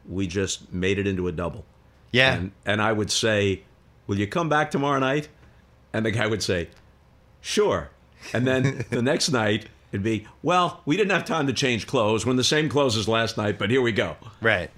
we 0.08 0.26
just 0.26 0.72
made 0.72 0.98
it 0.98 1.06
into 1.06 1.28
a 1.28 1.32
double. 1.32 1.64
Yeah. 2.10 2.34
And, 2.34 2.52
and 2.64 2.80
I 2.80 2.92
would 2.92 3.10
say, 3.10 3.64
Will 4.06 4.18
you 4.18 4.26
come 4.26 4.48
back 4.48 4.70
tomorrow 4.70 4.98
night? 4.98 5.28
And 5.92 6.04
the 6.04 6.10
guy 6.10 6.26
would 6.26 6.42
say, 6.42 6.68
Sure. 7.40 7.90
And 8.32 8.46
then 8.46 8.84
the 8.90 9.02
next 9.02 9.30
night, 9.30 9.66
it'd 9.92 10.02
be, 10.02 10.26
Well, 10.42 10.80
we 10.84 10.96
didn't 10.96 11.12
have 11.12 11.24
time 11.24 11.46
to 11.46 11.52
change 11.52 11.86
clothes. 11.86 12.24
We're 12.26 12.30
in 12.32 12.36
the 12.36 12.44
same 12.44 12.68
clothes 12.68 12.96
as 12.96 13.08
last 13.08 13.36
night, 13.36 13.58
but 13.58 13.70
here 13.70 13.82
we 13.82 13.92
go. 13.92 14.16
Right. 14.40 14.70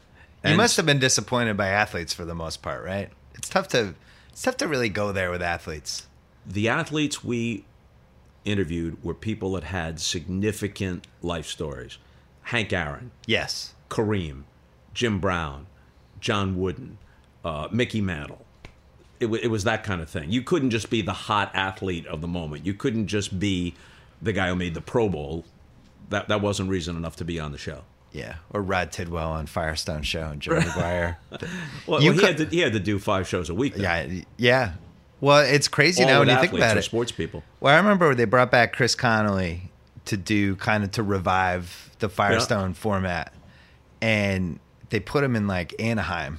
you 0.45 0.57
must 0.57 0.77
have 0.77 0.87
been 0.87 0.99
disappointed 0.99 1.57
by 1.57 1.69
athletes 1.69 2.12
for 2.12 2.25
the 2.25 2.35
most 2.35 2.62
part, 2.62 2.85
right? 2.85 3.11
It's 3.35 3.49
tough 3.49 3.69
to 3.69 3.95
it's 4.31 4.43
tough 4.43 4.57
to 4.59 4.69
really 4.69 4.89
go 4.91 5.12
there 5.12 5.31
with 5.31 5.43
athletes. 5.43 6.07
The 6.47 6.69
athletes 6.69 7.25
we 7.25 7.65
interviewed 8.45 9.03
were 9.03 9.15
people 9.15 9.53
that 9.53 9.65
had 9.65 9.99
significant 9.99 11.07
life 11.23 11.47
stories. 11.47 11.99
Hank 12.43 12.73
Aaron, 12.73 13.11
Yes. 13.27 13.75
Kareem, 13.91 14.45
Jim 14.95 15.19
Brown, 15.19 15.67
John 16.21 16.57
Wooden, 16.57 16.99
uh, 17.45 17.67
Mickey 17.73 18.01
Mantle. 18.01 18.45
It, 19.20 19.26
wa 19.26 19.38
it 19.42 19.48
was 19.48 19.64
that 19.64 19.83
kind 19.85 20.00
of 20.02 20.09
thing. 20.11 20.31
You 20.31 20.42
couldn't 20.42 20.70
just 20.70 20.90
be 20.90 21.00
the 21.02 21.12
hot 21.12 21.50
athlete 21.55 22.07
of 22.07 22.20
the 22.20 22.29
moment. 22.29 22.66
You 22.66 22.74
couldn't 22.74 23.07
just 23.07 23.38
be 23.38 23.74
the 24.20 24.33
guy 24.33 24.48
who 24.48 24.57
made 24.57 24.74
the 24.74 24.81
Pro 24.81 25.09
Bowl. 25.09 25.44
That 26.11 26.29
that 26.29 26.40
wasn't 26.40 26.70
reason 26.70 26.96
enough 26.96 27.16
to 27.16 27.24
be 27.24 27.40
on 27.40 27.52
the 27.52 27.59
show. 27.59 27.83
Yeah. 28.12 28.37
Or 28.50 28.62
Rod 28.62 28.92
Tidwell 28.92 29.31
on 29.33 29.46
Firestone 29.46 30.02
Show 30.02 30.29
and 30.29 30.40
Joe 30.40 30.52
McGuire. 30.61 31.16
Well, 31.87 32.02
You 32.02 32.11
well, 32.12 32.18
he 32.20 32.24
had 32.26 32.37
to 32.38 32.44
he 32.46 32.61
had 32.61 32.72
to 32.74 32.81
do 32.81 32.98
five 32.98 33.26
shows 33.29 33.50
a 33.50 33.55
week. 33.55 33.74
yeah. 33.76 34.07
Yeah. 34.37 34.72
Well, 35.20 35.38
it's 35.40 35.66
crazy 35.68 36.02
All 36.02 36.09
now 36.11 36.18
when 36.20 36.29
you 36.29 36.37
think 36.38 36.52
about 36.52 36.76
it. 36.76 36.83
sports 36.83 37.11
people. 37.11 37.42
Well, 37.61 37.74
I 37.74 37.79
remember 37.79 38.14
they 38.14 38.26
brought 38.26 38.50
back 38.50 38.74
Chris 38.74 38.94
Connolly 38.94 39.70
to 40.05 40.16
do 40.16 40.57
kind 40.57 40.85
of 40.85 40.90
to 40.92 41.02
revive 41.02 41.90
the 41.98 42.09
Firestone 42.11 42.74
format, 42.74 43.33
and 44.02 44.61
they 44.90 45.00
put 45.00 45.24
him 45.24 45.35
in 45.35 45.46
like 45.46 45.74
Anaheim, 45.81 46.38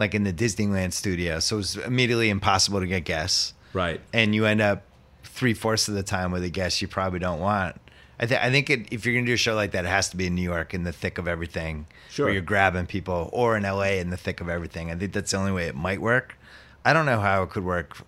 like 0.00 0.14
in 0.14 0.24
the 0.24 0.32
Disneyland 0.32 0.92
studio. 0.92 1.38
So 1.38 1.56
it 1.56 1.58
was 1.58 1.76
immediately 1.76 2.30
impossible 2.30 2.80
to 2.80 2.86
get 2.86 3.04
guests, 3.04 3.54
Right. 3.72 4.00
and 4.12 4.34
you 4.34 4.46
end 4.46 4.60
up 4.60 4.82
three 5.22 5.54
fourths 5.54 5.86
of 5.88 5.94
the 5.94 6.02
time 6.02 6.32
with 6.32 6.42
a 6.42 6.48
guest 6.48 6.82
you 6.82 6.88
probably 6.88 7.18
don't 7.20 7.38
want. 7.38 7.76
I, 8.18 8.26
th- 8.26 8.40
I 8.40 8.50
think 8.50 8.68
it, 8.68 8.86
if 8.92 9.06
you're 9.06 9.14
gonna 9.14 9.26
do 9.26 9.32
a 9.34 9.36
show 9.38 9.54
like 9.54 9.70
that, 9.72 9.84
it 9.84 9.88
has 9.88 10.08
to 10.10 10.16
be 10.16 10.26
in 10.26 10.34
New 10.34 10.42
York 10.42 10.74
in 10.74 10.82
the 10.84 10.92
thick 10.92 11.16
of 11.18 11.28
everything, 11.28 11.86
Sure. 12.10 12.26
where 12.26 12.32
you're 12.32 12.42
grabbing 12.42 12.86
people, 12.86 13.30
or 13.32 13.56
in 13.56 13.62
LA 13.62 13.98
in 14.00 14.10
the 14.10 14.16
thick 14.16 14.40
of 14.40 14.48
everything. 14.48 14.90
I 14.90 14.94
think 14.96 15.12
that's 15.12 15.30
the 15.30 15.36
only 15.38 15.52
way 15.52 15.66
it 15.68 15.74
might 15.76 16.00
work. 16.02 16.36
I 16.84 16.92
don't 16.92 17.06
know 17.06 17.20
how 17.20 17.42
it 17.44 17.50
could 17.50 17.64
work. 17.64 17.98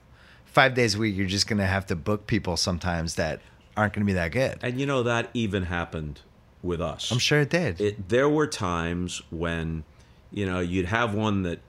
Five 0.45 0.75
days 0.75 0.97
a 0.97 0.99
week, 0.99 1.17
you're 1.17 1.27
just 1.27 1.47
gonna 1.47 1.67
have 1.67 1.87
to 1.87 1.97
book 1.97 2.27
people 2.27 2.57
sometimes 2.59 3.15
that 3.15 3.41
aren't 3.77 3.95
gonna 3.95 4.05
be 4.05 4.13
that 4.15 4.33
good. 4.33 4.59
And 4.63 4.79
you 4.79 4.85
know 4.87 5.03
that 5.03 5.31
even 5.33 5.65
happened 5.65 6.21
with 6.63 6.81
us. 6.83 7.11
I'm 7.11 7.19
sure 7.19 7.41
it 7.41 7.51
did. 7.51 7.81
it, 7.81 8.09
there 8.11 8.29
were 8.29 8.47
times 8.47 9.23
when 9.31 9.85
you 10.31 10.45
know 10.47 10.61
you'd 10.61 10.87
have 10.87 11.15
one 11.15 11.43
that 11.45 11.61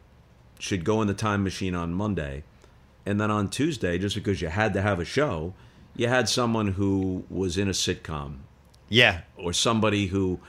should 0.60 0.84
go 0.84 1.02
in 1.02 1.08
the 1.08 1.14
time 1.14 1.44
machine 1.44 1.76
on 1.76 1.94
Monday, 1.94 2.44
and 3.06 3.20
then 3.20 3.30
on 3.32 3.50
Tuesday, 3.50 3.98
just 3.98 4.16
because 4.16 4.42
you 4.42 4.48
had 4.48 4.74
to 4.74 4.82
have 4.82 5.00
a 5.00 5.06
show, 5.06 5.54
you 5.96 6.08
had 6.08 6.30
someone 6.30 6.70
who 6.70 7.26
was 7.30 7.58
in 7.58 7.68
a 7.68 7.72
sitcom 7.72 8.40
yeah, 8.94 9.22
or 9.38 9.54
somebody 9.54 10.06
who 10.06 10.40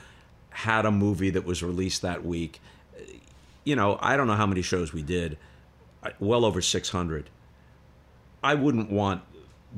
had 0.51 0.85
a 0.85 0.91
movie 0.91 1.31
that 1.31 1.45
was 1.45 1.63
released 1.63 2.03
that 2.03 2.23
week. 2.23 2.61
You 3.63 3.75
know, 3.75 3.97
I 3.99 4.15
don't 4.15 4.27
know 4.27 4.35
how 4.35 4.45
many 4.45 4.61
shows 4.61 4.93
we 4.93 5.01
did, 5.01 5.39
well 6.19 6.45
over 6.45 6.61
600. 6.61 7.29
I 8.43 8.53
wouldn't 8.53 8.91
want 8.91 9.23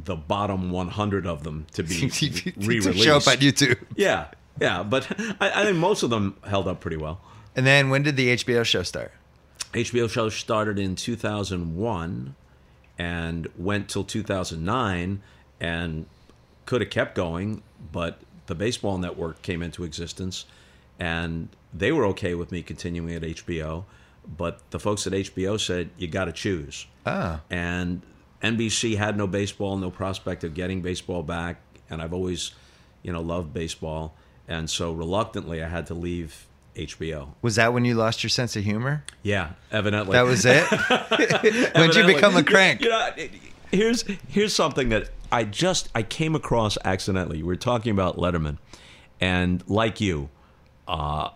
the 0.04 0.18
bottom 0.18 0.70
100 0.70 1.26
of 1.26 1.44
them 1.44 1.66
to 1.74 1.84
be 1.84 2.12
re-released. 2.58 3.06
show 3.06 3.16
up 3.16 3.28
on 3.28 3.38
YouTube. 3.38 3.80
Yeah, 3.96 4.28
yeah, 4.60 4.84
but 4.84 5.08
I, 5.40 5.62
I 5.62 5.64
think 5.64 5.78
most 5.78 6.04
of 6.04 6.10
them 6.10 6.36
held 6.46 6.68
up 6.68 6.82
pretty 6.82 6.98
well. 6.98 7.22
And 7.56 7.66
then 7.66 7.90
when 7.90 8.04
did 8.04 8.18
the 8.18 8.36
HBO 8.36 8.66
show 8.66 8.84
start? 8.84 9.14
HBO 9.74 10.10
show 10.10 10.30
started 10.30 10.80
in 10.80 10.96
2001 10.96 12.36
and 12.98 13.48
went 13.58 13.90
till 13.90 14.04
2009 14.04 15.22
and 15.60 16.06
could 16.66 16.82
have 16.82 16.90
kept 16.90 17.16
going, 17.16 17.62
but 17.92 18.20
the 18.48 18.56
baseball 18.56 18.98
network 18.98 19.42
came 19.42 19.62
into 19.62 19.84
existence 19.84 20.46
and 21.00 21.50
they 21.74 21.92
were 21.92 22.06
okay 22.06 22.34
with 22.34 22.52
me 22.52 22.62
continuing 22.62 23.14
at 23.14 23.22
HBO, 23.22 23.84
but 24.26 24.60
the 24.72 24.80
folks 24.80 25.06
at 25.06 25.14
HBO 25.14 25.60
said 25.60 25.90
you 25.98 26.08
got 26.08 26.26
to 26.26 26.32
choose. 26.32 26.88
Oh. 27.06 27.40
And 27.50 28.02
NBC 28.42 28.98
had 28.98 29.18
no 29.18 29.28
baseball, 29.28 29.78
no 29.78 29.92
prospect 29.92 30.44
of 30.44 30.54
getting 30.54 30.82
baseball 30.82 31.24
back, 31.24 31.62
and 31.90 32.02
I've 32.02 32.14
always, 32.14 32.52
you 33.04 33.12
know, 33.12 33.22
loved 33.22 33.54
baseball, 33.54 34.16
and 34.48 34.70
so 34.70 34.92
reluctantly 34.92 35.62
I 35.64 35.70
had 35.70 35.88
to 35.88 35.94
leave 35.94 36.47
HBO. 36.78 37.34
Was 37.42 37.56
that 37.56 37.74
when 37.74 37.86
you 37.86 37.96
lost 37.96 38.24
your 38.24 38.30
sense 38.30 38.56
of 38.56 38.64
humor? 38.64 39.04
Yeah, 39.24 39.52
evidently. 39.72 40.14
That 40.14 40.26
was 40.26 40.46
it? 40.46 40.64
when 41.76 41.90
did 41.90 41.96
you 41.96 42.06
become 42.06 42.38
a 42.38 42.44
crank? 42.44 42.82
You 42.82 42.90
know, 42.90 43.10
here's 43.72 44.04
here's 44.28 44.54
something 44.54 44.90
that 44.90 45.10
I 45.32 45.44
just 45.44 45.90
I 45.96 46.04
came 46.04 46.36
across 46.36 46.78
accidentally. 46.86 47.44
We 47.44 47.54
are 47.54 47.58
talking 47.58 47.92
about 47.92 48.18
Letterman, 48.18 48.58
and 49.20 49.64
like 49.68 50.00
you, 50.00 50.30
uh, 50.88 51.30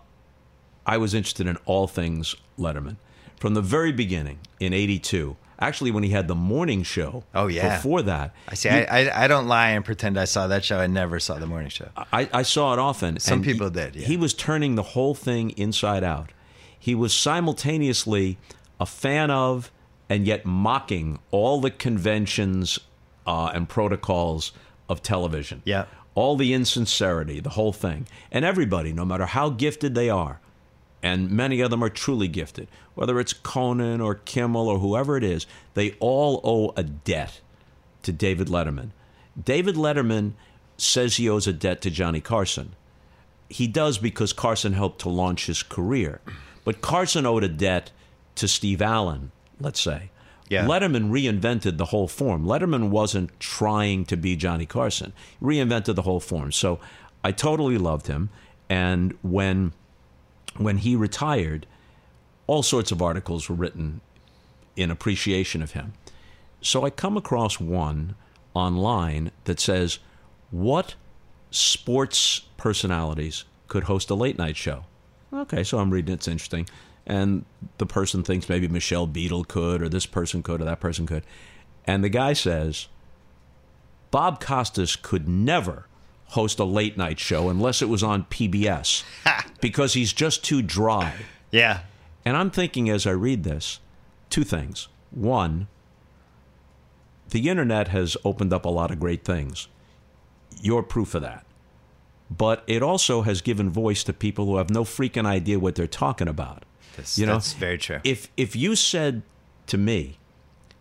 I 0.86 0.96
was 0.96 1.14
interested 1.14 1.46
in 1.46 1.56
all 1.66 1.86
things 1.86 2.36
Letterman 2.58 2.96
from 3.36 3.54
the 3.54 3.62
very 3.62 3.92
beginning 3.92 4.38
in 4.60 4.72
'82. 4.72 5.36
Actually, 5.62 5.92
when 5.92 6.02
he 6.02 6.10
had 6.10 6.26
the 6.26 6.34
morning 6.34 6.82
show. 6.82 7.22
Oh, 7.34 7.46
yeah. 7.46 7.76
Before 7.76 8.02
that, 8.02 8.34
I 8.48 8.54
see. 8.54 8.68
I, 8.68 8.82
I, 8.82 9.24
I 9.24 9.28
don't 9.28 9.46
lie 9.46 9.70
and 9.70 9.84
pretend 9.84 10.18
I 10.18 10.24
saw 10.24 10.48
that 10.48 10.64
show. 10.64 10.80
I 10.80 10.88
never 10.88 11.20
saw 11.20 11.38
the 11.38 11.46
morning 11.46 11.70
show. 11.70 11.88
I, 12.12 12.28
I 12.32 12.42
saw 12.42 12.72
it 12.72 12.80
often. 12.80 13.20
Some 13.20 13.42
people 13.42 13.68
he, 13.68 13.74
did, 13.74 13.94
yeah. 13.94 14.06
He 14.06 14.16
was 14.16 14.34
turning 14.34 14.74
the 14.74 14.82
whole 14.82 15.14
thing 15.14 15.50
inside 15.50 16.02
out. 16.02 16.32
He 16.76 16.96
was 16.96 17.14
simultaneously 17.14 18.38
a 18.80 18.86
fan 18.86 19.30
of 19.30 19.70
and 20.08 20.26
yet 20.26 20.44
mocking 20.44 21.20
all 21.30 21.60
the 21.60 21.70
conventions 21.70 22.80
uh, 23.24 23.52
and 23.54 23.68
protocols 23.68 24.50
of 24.88 25.00
television. 25.00 25.62
Yeah. 25.64 25.84
All 26.16 26.34
the 26.34 26.52
insincerity, 26.52 27.38
the 27.38 27.50
whole 27.50 27.72
thing. 27.72 28.08
And 28.32 28.44
everybody, 28.44 28.92
no 28.92 29.04
matter 29.04 29.26
how 29.26 29.48
gifted 29.48 29.94
they 29.94 30.10
are, 30.10 30.40
and 31.02 31.30
many 31.30 31.60
of 31.60 31.70
them 31.70 31.82
are 31.82 31.88
truly 31.88 32.28
gifted, 32.28 32.68
whether 32.94 33.18
it's 33.18 33.32
Conan 33.32 34.00
or 34.00 34.14
Kimmel 34.14 34.68
or 34.68 34.78
whoever 34.78 35.16
it 35.16 35.24
is, 35.24 35.46
they 35.74 35.96
all 35.98 36.40
owe 36.44 36.72
a 36.76 36.84
debt 36.84 37.40
to 38.02 38.12
David 38.12 38.48
Letterman. 38.48 38.90
David 39.42 39.74
Letterman 39.76 40.32
says 40.76 41.16
he 41.16 41.28
owes 41.28 41.46
a 41.46 41.52
debt 41.52 41.80
to 41.82 41.90
Johnny 41.90 42.20
Carson. 42.20 42.74
He 43.48 43.66
does 43.66 43.98
because 43.98 44.32
Carson 44.32 44.72
helped 44.72 45.00
to 45.00 45.08
launch 45.08 45.46
his 45.46 45.62
career. 45.62 46.20
But 46.64 46.80
Carson 46.80 47.26
owed 47.26 47.44
a 47.44 47.48
debt 47.48 47.90
to 48.36 48.48
Steve 48.48 48.80
Allen, 48.80 49.32
let's 49.60 49.80
say. 49.80 50.10
Yeah. 50.48 50.66
Letterman 50.66 51.10
reinvented 51.10 51.78
the 51.78 51.86
whole 51.86 52.08
form. 52.08 52.44
Letterman 52.44 52.90
wasn't 52.90 53.38
trying 53.40 54.04
to 54.06 54.16
be 54.16 54.36
Johnny 54.36 54.66
Carson. 54.66 55.12
He 55.40 55.46
reinvented 55.46 55.94
the 55.94 56.02
whole 56.02 56.20
form. 56.20 56.52
So 56.52 56.78
I 57.24 57.32
totally 57.32 57.78
loved 57.78 58.06
him. 58.06 58.30
And 58.68 59.16
when 59.22 59.72
when 60.56 60.78
he 60.78 60.96
retired, 60.96 61.66
all 62.46 62.62
sorts 62.62 62.92
of 62.92 63.00
articles 63.00 63.48
were 63.48 63.54
written 63.54 64.00
in 64.76 64.90
appreciation 64.90 65.62
of 65.62 65.72
him. 65.72 65.92
So 66.60 66.84
I 66.84 66.90
come 66.90 67.16
across 67.16 67.60
one 67.60 68.14
online 68.54 69.30
that 69.44 69.60
says, 69.60 69.98
What 70.50 70.94
sports 71.50 72.40
personalities 72.56 73.44
could 73.68 73.84
host 73.84 74.10
a 74.10 74.14
late 74.14 74.38
night 74.38 74.56
show? 74.56 74.84
Okay, 75.32 75.64
so 75.64 75.78
I'm 75.78 75.90
reading 75.90 76.14
it's 76.14 76.28
interesting. 76.28 76.68
And 77.06 77.44
the 77.78 77.86
person 77.86 78.22
thinks 78.22 78.48
maybe 78.48 78.68
Michelle 78.68 79.06
Beadle 79.06 79.44
could, 79.44 79.82
or 79.82 79.88
this 79.88 80.06
person 80.06 80.42
could, 80.42 80.60
or 80.60 80.64
that 80.64 80.80
person 80.80 81.06
could. 81.06 81.24
And 81.84 82.04
the 82.04 82.08
guy 82.08 82.32
says, 82.32 82.86
Bob 84.12 84.40
Costas 84.40 84.94
could 84.94 85.26
never 85.26 85.86
host 86.32 86.58
a 86.58 86.64
late 86.64 86.96
night 86.96 87.18
show 87.18 87.48
unless 87.48 87.82
it 87.82 87.88
was 87.88 88.02
on 88.02 88.24
PBS 88.24 89.04
because 89.60 89.94
he's 89.94 90.12
just 90.12 90.44
too 90.44 90.62
dry. 90.62 91.14
Yeah. 91.50 91.80
And 92.24 92.36
I'm 92.36 92.50
thinking 92.50 92.88
as 92.88 93.06
I 93.06 93.10
read 93.10 93.44
this, 93.44 93.80
two 94.30 94.44
things. 94.44 94.88
One, 95.10 95.68
the 97.30 97.48
internet 97.48 97.88
has 97.88 98.16
opened 98.24 98.52
up 98.52 98.64
a 98.64 98.70
lot 98.70 98.90
of 98.90 98.98
great 99.00 99.24
things. 99.24 99.68
You're 100.60 100.82
proof 100.82 101.14
of 101.14 101.22
that. 101.22 101.44
But 102.30 102.64
it 102.66 102.82
also 102.82 103.22
has 103.22 103.42
given 103.42 103.68
voice 103.68 104.02
to 104.04 104.12
people 104.14 104.46
who 104.46 104.56
have 104.56 104.70
no 104.70 104.84
freaking 104.84 105.26
idea 105.26 105.58
what 105.58 105.74
they're 105.74 105.86
talking 105.86 106.28
about. 106.28 106.64
That's, 106.96 107.18
You 107.18 107.26
know, 107.26 107.34
that's 107.34 107.52
very 107.52 107.76
true. 107.78 108.00
If 108.04 108.28
if 108.36 108.56
you 108.56 108.74
said 108.74 109.22
to 109.66 109.76
me, 109.76 110.18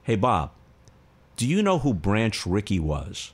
"Hey 0.04 0.16
Bob, 0.16 0.52
do 1.36 1.46
you 1.48 1.62
know 1.62 1.80
who 1.80 1.94
Branch 1.94 2.46
Rickey 2.46 2.80
was?" 2.80 3.34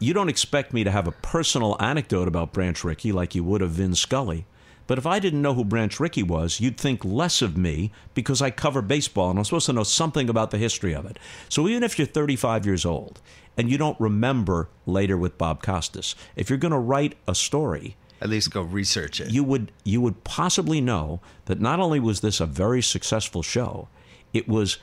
You 0.00 0.14
don't 0.14 0.30
expect 0.30 0.72
me 0.72 0.82
to 0.82 0.90
have 0.90 1.06
a 1.06 1.12
personal 1.12 1.76
anecdote 1.78 2.26
about 2.26 2.54
Branch 2.54 2.82
Rickey 2.82 3.12
like 3.12 3.34
you 3.34 3.44
would 3.44 3.60
of 3.60 3.72
Vin 3.72 3.94
Scully. 3.94 4.46
But 4.86 4.96
if 4.98 5.06
I 5.06 5.20
didn't 5.20 5.42
know 5.42 5.54
who 5.54 5.64
Branch 5.64 6.00
Rickey 6.00 6.22
was, 6.22 6.58
you'd 6.58 6.78
think 6.78 7.04
less 7.04 7.42
of 7.42 7.56
me 7.56 7.92
because 8.14 8.42
I 8.42 8.50
cover 8.50 8.82
baseball 8.82 9.30
and 9.30 9.38
I'm 9.38 9.44
supposed 9.44 9.66
to 9.66 9.72
know 9.74 9.84
something 9.84 10.28
about 10.28 10.50
the 10.50 10.58
history 10.58 10.94
of 10.94 11.04
it. 11.04 11.18
So 11.48 11.68
even 11.68 11.84
if 11.84 11.98
you're 11.98 12.06
35 12.08 12.66
years 12.66 12.84
old 12.84 13.20
and 13.56 13.70
you 13.70 13.78
don't 13.78 14.00
remember 14.00 14.68
later 14.86 15.16
with 15.16 15.38
Bob 15.38 15.62
Costas, 15.62 16.16
if 16.34 16.48
you're 16.48 16.58
going 16.58 16.72
to 16.72 16.78
write 16.78 17.16
a 17.28 17.34
story, 17.34 17.96
At 18.22 18.30
least 18.30 18.50
go 18.50 18.62
research 18.62 19.20
it. 19.20 19.30
you 19.30 19.44
would 19.44 19.70
you 19.84 20.00
would 20.00 20.24
possibly 20.24 20.80
know 20.80 21.20
that 21.44 21.60
not 21.60 21.78
only 21.78 22.00
was 22.00 22.20
this 22.20 22.40
a 22.40 22.46
very 22.46 22.82
successful 22.82 23.42
show, 23.42 23.88
it 24.32 24.48
was 24.48 24.78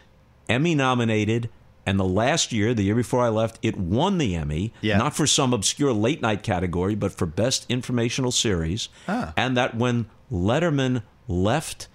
Emmy 0.48 0.74
nominated, 0.74 1.50
and 1.88 1.98
the 2.00 2.04
last 2.06 2.52
year, 2.52 2.74
the 2.74 2.84
year 2.84 2.94
before 2.96 3.24
I 3.24 3.30
left, 3.30 3.58
it 3.64 3.78
won 3.78 4.18
the 4.18 4.36
Emmy, 4.36 4.74
Yeah. 4.82 4.98
not 4.98 5.16
for 5.16 5.26
some 5.26 5.54
obscure 5.54 5.94
late 5.94 6.22
night 6.22 6.44
category, 6.44 6.94
but 6.96 7.14
for 7.14 7.26
best 7.26 7.66
informational 7.70 8.32
series, 8.34 8.90
Ah. 9.08 9.32
and 9.38 9.56
that 9.56 9.76
when 9.76 10.06
Letterman 10.32 11.02
left 11.30 11.88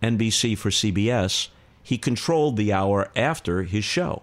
NBC 0.00 0.54
for 0.56 0.70
CBS, 0.70 1.48
he 1.82 1.98
controlled 1.98 2.56
the 2.56 2.72
hour 2.72 3.10
after 3.16 3.64
his 3.64 3.84
show. 3.84 4.22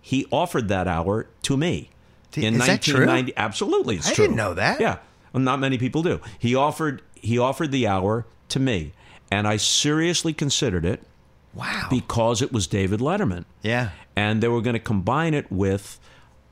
He 0.00 0.26
offered 0.30 0.68
that 0.68 0.86
hour 0.86 1.26
to 1.42 1.56
me. 1.56 1.88
Did- 2.32 2.44
in 2.44 2.54
is 2.54 2.66
that 2.66 2.82
true? 2.82 2.94
1990 3.06 3.32
absolutely 3.36 3.96
it's 3.96 4.10
I 4.10 4.14
true 4.14 4.24
didn't 4.26 4.36
know 4.36 4.54
that. 4.54 4.80
yeah 4.80 4.98
well, 5.32 5.42
not 5.42 5.58
many 5.58 5.78
people 5.78 6.02
do. 6.02 6.20
He 6.38 6.54
offered 6.54 7.02
he 7.14 7.38
offered 7.38 7.70
the 7.72 7.86
hour 7.86 8.26
to 8.50 8.58
me, 8.60 8.92
and 9.30 9.46
I 9.48 9.56
seriously 9.56 10.32
considered 10.32 10.84
it 10.84 11.02
wow. 11.54 11.86
because 11.90 12.42
it 12.42 12.52
was 12.52 12.66
David 12.66 13.00
Letterman, 13.00 13.44
yeah. 13.62 13.90
and 14.16 14.42
they 14.42 14.48
were 14.48 14.60
going 14.60 14.74
to 14.74 14.80
combine 14.80 15.34
it 15.34 15.50
with 15.50 15.98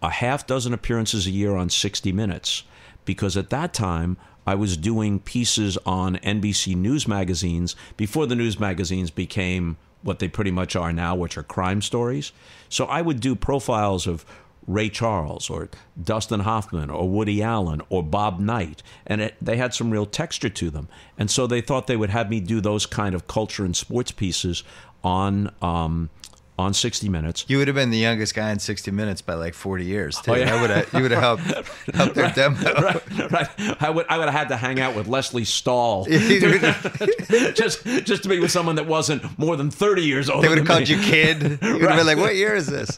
a 0.02 0.10
half 0.10 0.46
dozen 0.46 0.72
appearances 0.72 1.26
a 1.26 1.30
year 1.30 1.54
on 1.56 1.70
60 1.70 2.12
Minutes, 2.12 2.64
because 3.04 3.36
at 3.36 3.50
that 3.50 3.72
time 3.72 4.16
I 4.46 4.54
was 4.54 4.76
doing 4.76 5.20
pieces 5.20 5.76
on 5.84 6.16
NBC 6.16 6.74
News 6.74 7.06
magazines 7.06 7.76
before 7.96 8.26
the 8.26 8.34
news 8.34 8.58
magazines 8.58 9.10
became 9.10 9.76
what 10.02 10.20
they 10.20 10.28
pretty 10.28 10.50
much 10.50 10.76
are 10.76 10.92
now, 10.92 11.14
which 11.14 11.36
are 11.36 11.42
crime 11.42 11.82
stories. 11.82 12.32
So 12.68 12.86
I 12.86 13.02
would 13.02 13.20
do 13.20 13.34
profiles 13.34 14.06
of 14.06 14.24
Ray 14.66 14.90
Charles 14.90 15.48
or 15.48 15.70
Dustin 16.00 16.40
Hoffman 16.40 16.90
or 16.90 17.08
Woody 17.08 17.42
Allen 17.42 17.80
or 17.88 18.02
Bob 18.02 18.38
Knight, 18.38 18.82
and 19.06 19.20
it, 19.22 19.34
they 19.40 19.56
had 19.56 19.74
some 19.74 19.90
real 19.90 20.06
texture 20.06 20.50
to 20.50 20.70
them. 20.70 20.88
And 21.16 21.30
so 21.30 21.46
they 21.46 21.62
thought 21.62 21.86
they 21.86 21.96
would 21.96 22.10
have 22.10 22.30
me 22.30 22.38
do 22.40 22.60
those 22.60 22.84
kind 22.84 23.14
of 23.14 23.26
culture 23.26 23.64
and 23.64 23.74
sports 23.74 24.12
pieces 24.12 24.62
on 25.04 25.52
um, 25.62 26.10
on 26.58 26.74
60 26.74 27.08
Minutes. 27.08 27.44
You 27.46 27.58
would 27.58 27.68
have 27.68 27.76
been 27.76 27.90
the 27.90 27.98
youngest 27.98 28.34
guy 28.34 28.50
in 28.50 28.58
60 28.58 28.90
Minutes 28.90 29.22
by 29.22 29.34
like 29.34 29.54
40 29.54 29.84
years, 29.84 30.20
too. 30.20 30.32
Oh, 30.32 30.34
yeah. 30.34 30.46
That 30.46 30.60
would 30.60 30.70
have, 30.70 30.92
you 30.92 31.02
would 31.02 31.10
have 31.12 31.20
helped, 31.20 31.68
helped 31.94 32.14
their 32.16 32.30
demo. 32.32 32.58
right, 32.60 33.30
right. 33.30 33.48
I 33.80 33.90
would 33.90 34.06
I 34.08 34.18
would 34.18 34.24
have 34.28 34.34
had 34.34 34.48
to 34.48 34.56
hang 34.56 34.80
out 34.80 34.96
with 34.96 35.06
Lesley 35.06 35.44
Stahl 35.44 36.04
just 36.08 37.84
just 37.84 38.22
to 38.24 38.28
be 38.28 38.40
with 38.40 38.50
someone 38.50 38.74
that 38.74 38.86
wasn't 38.86 39.38
more 39.38 39.56
than 39.56 39.70
thirty 39.70 40.02
years 40.02 40.28
old. 40.28 40.42
They 40.42 40.48
would 40.48 40.58
have 40.58 40.66
called 40.66 40.88
you 40.88 40.98
kid. 40.98 41.42
You 41.42 41.72
would 41.74 41.82
have 41.82 41.96
been 41.96 42.06
like, 42.06 42.18
what 42.18 42.34
year 42.34 42.54
is 42.54 42.66
this? 42.66 42.96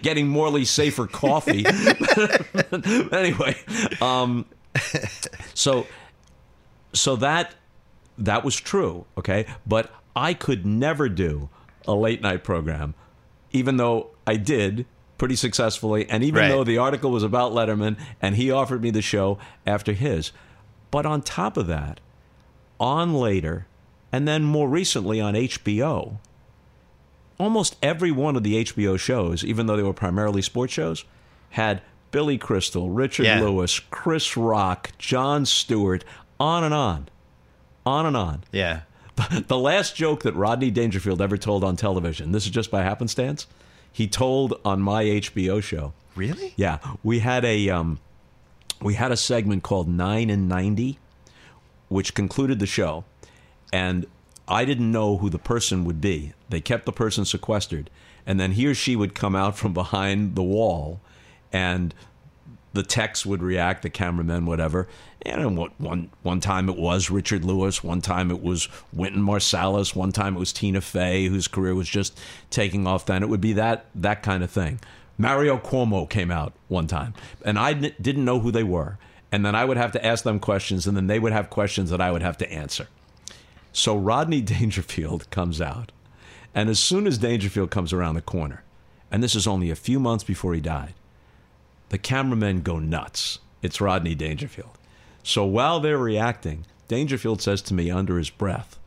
getting 0.00 0.28
Morley 0.28 0.64
safer 0.64 1.06
coffee. 1.06 1.66
anyway, 3.12 3.56
um, 4.00 4.46
so 5.54 5.86
so 6.94 7.16
that 7.16 7.54
that 8.18 8.44
was 8.44 8.56
true, 8.56 9.04
okay. 9.16 9.46
But 9.66 9.90
I 10.20 10.34
could 10.34 10.66
never 10.66 11.08
do 11.08 11.48
a 11.86 11.94
late 11.94 12.20
night 12.22 12.42
program, 12.42 12.94
even 13.52 13.76
though 13.76 14.08
I 14.26 14.34
did 14.36 14.84
pretty 15.16 15.36
successfully, 15.36 16.08
and 16.10 16.24
even 16.24 16.40
Right. 16.42 16.48
though 16.48 16.64
the 16.64 16.78
article 16.78 17.10
was 17.12 17.22
about 17.22 17.52
Letterman 17.52 17.96
and 18.20 18.34
he 18.34 18.50
offered 18.50 18.82
me 18.82 18.90
the 18.90 19.00
show 19.02 19.38
after 19.66 19.92
his. 19.92 20.32
But 20.90 21.06
on 21.06 21.22
top 21.22 21.56
of 21.56 21.66
that, 21.68 22.00
on 22.80 23.14
later, 23.14 23.66
and 24.12 24.26
then 24.26 24.42
more 24.42 24.68
recently 24.68 25.20
on 25.20 25.34
HBO, 25.36 26.18
almost 27.38 27.76
every 27.82 28.10
one 28.10 28.36
of 28.36 28.42
the 28.42 28.56
HBO 28.64 28.96
shows, 28.98 29.44
even 29.44 29.66
though 29.66 29.76
they 29.76 29.82
were 29.82 29.92
primarily 29.92 30.42
sports 30.42 30.72
shows, 30.72 31.04
had 31.50 31.80
Billy 32.10 32.38
Crystal, 32.38 32.90
Richard 32.90 33.26
Yeah. 33.26 33.40
Lewis, 33.40 33.78
Chris 33.90 34.36
Rock, 34.36 34.90
Jon 34.98 35.44
Stewart, 35.46 36.04
on 36.40 36.64
and 36.64 36.74
on. 36.74 37.08
on 37.86 38.04
and 38.06 38.16
on. 38.16 38.44
Yeah. 38.52 38.80
The 39.48 39.58
last 39.58 39.96
joke 39.96 40.22
that 40.22 40.34
Rodney 40.34 40.70
Dangerfield 40.70 41.20
ever 41.20 41.36
told 41.36 41.64
on 41.64 41.76
television, 41.76 42.32
this 42.32 42.44
is 42.44 42.50
just 42.50 42.70
by 42.70 42.82
happenstance, 42.82 43.46
he 43.92 44.06
told 44.06 44.60
on 44.64 44.80
my 44.80 45.04
HBO 45.04 45.62
show. 45.62 45.92
Really? 46.14 46.52
Yeah, 46.56 46.78
we 47.02 47.20
had 47.20 47.44
a 47.44 47.70
um, 47.70 48.00
we 48.80 48.94
had 48.94 49.12
a 49.12 49.16
segment 49.16 49.62
called 49.62 49.88
Nine 49.88 50.30
and 50.30 50.48
Ninety, 50.48 50.98
which 51.88 52.14
concluded 52.14 52.58
the 52.58 52.66
show, 52.66 53.04
and 53.72 54.06
I 54.46 54.64
didn't 54.64 54.90
know 54.90 55.18
who 55.18 55.30
the 55.30 55.38
person 55.38 55.84
would 55.84 56.00
be. 56.00 56.32
They 56.48 56.60
kept 56.60 56.86
the 56.86 56.92
person 56.92 57.24
sequestered, 57.24 57.90
and 58.26 58.40
then 58.40 58.52
he 58.52 58.66
or 58.66 58.74
she 58.74 58.96
would 58.96 59.14
come 59.14 59.36
out 59.36 59.56
from 59.56 59.72
behind 59.72 60.34
the 60.34 60.42
wall, 60.42 61.00
and 61.52 61.94
the 62.72 62.82
techs 62.82 63.24
would 63.24 63.42
react, 63.42 63.82
the 63.82 63.90
cameramen, 63.90 64.46
whatever. 64.46 64.88
And 65.22 65.56
one 65.56 66.10
one 66.22 66.40
time 66.40 66.68
it 66.68 66.76
was 66.76 67.10
Richard 67.10 67.44
Lewis, 67.44 67.82
one 67.82 68.00
time 68.00 68.30
it 68.30 68.42
was 68.42 68.68
Wynton 68.92 69.22
Marsalis, 69.22 69.96
one 69.96 70.12
time 70.12 70.36
it 70.36 70.38
was 70.38 70.52
Tina 70.52 70.80
Fey, 70.80 71.26
whose 71.26 71.48
career 71.48 71.74
was 71.74 71.88
just 71.88 72.18
taking 72.50 72.86
off. 72.86 73.06
Then 73.06 73.22
it 73.22 73.28
would 73.28 73.40
be 73.40 73.54
that 73.54 73.86
that 73.94 74.22
kind 74.22 74.44
of 74.44 74.50
thing. 74.50 74.80
Mario 75.18 75.58
Cuomo 75.58 76.08
came 76.08 76.30
out 76.30 76.52
one 76.68 76.86
time, 76.86 77.14
and 77.44 77.58
I 77.58 77.72
didn't 77.72 78.24
know 78.24 78.38
who 78.38 78.52
they 78.52 78.62
were. 78.62 78.98
And 79.30 79.44
then 79.44 79.54
I 79.54 79.64
would 79.64 79.76
have 79.76 79.92
to 79.92 80.06
ask 80.06 80.24
them 80.24 80.40
questions, 80.40 80.86
and 80.86 80.96
then 80.96 81.06
they 81.06 81.18
would 81.18 81.32
have 81.32 81.50
questions 81.50 81.90
that 81.90 82.00
I 82.00 82.10
would 82.10 82.22
have 82.22 82.38
to 82.38 82.50
answer. 82.50 82.88
So 83.72 83.96
Rodney 83.96 84.40
Dangerfield 84.42 85.30
comes 85.30 85.60
out, 85.60 85.92
and 86.54 86.70
as 86.70 86.78
soon 86.78 87.06
as 87.06 87.18
Dangerfield 87.18 87.70
comes 87.70 87.92
around 87.92 88.14
the 88.14 88.22
corner, 88.22 88.62
and 89.10 89.22
this 89.22 89.34
is 89.34 89.46
only 89.46 89.70
a 89.70 89.76
few 89.76 90.00
months 90.00 90.24
before 90.24 90.54
he 90.54 90.60
died, 90.60 90.94
the 91.88 91.98
cameramen 91.98 92.62
go 92.62 92.78
nuts. 92.78 93.38
It's 93.62 93.80
Rodney 93.80 94.14
Dangerfield. 94.14 94.78
So 95.22 95.44
while 95.44 95.80
they're 95.80 95.98
reacting, 95.98 96.64
Dangerfield 96.86 97.42
says 97.42 97.60
to 97.62 97.74
me 97.74 97.90
under 97.90 98.18
his 98.18 98.30
breath, 98.30 98.78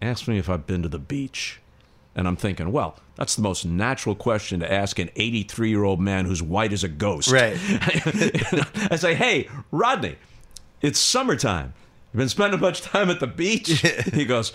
Ask 0.00 0.26
me 0.26 0.38
if 0.38 0.50
I've 0.50 0.66
been 0.66 0.82
to 0.82 0.88
the 0.88 0.98
beach. 0.98 1.60
And 2.14 2.26
I'm 2.28 2.36
thinking, 2.36 2.72
well, 2.72 2.98
that's 3.14 3.36
the 3.36 3.42
most 3.42 3.64
natural 3.64 4.14
question 4.14 4.60
to 4.60 4.70
ask 4.70 4.98
an 4.98 5.10
83 5.16 5.70
year 5.70 5.84
old 5.84 6.00
man 6.00 6.26
who's 6.26 6.42
white 6.42 6.72
as 6.72 6.84
a 6.84 6.88
ghost. 6.88 7.30
Right. 7.30 7.56
I 8.90 8.96
say, 8.96 9.14
hey, 9.14 9.48
Rodney, 9.70 10.16
it's 10.82 10.98
summertime. 10.98 11.72
You've 12.12 12.18
been 12.18 12.28
spending 12.28 12.60
much 12.60 12.82
time 12.82 13.08
at 13.08 13.20
the 13.20 13.26
beach? 13.26 13.68
he 14.12 14.24
goes, 14.24 14.52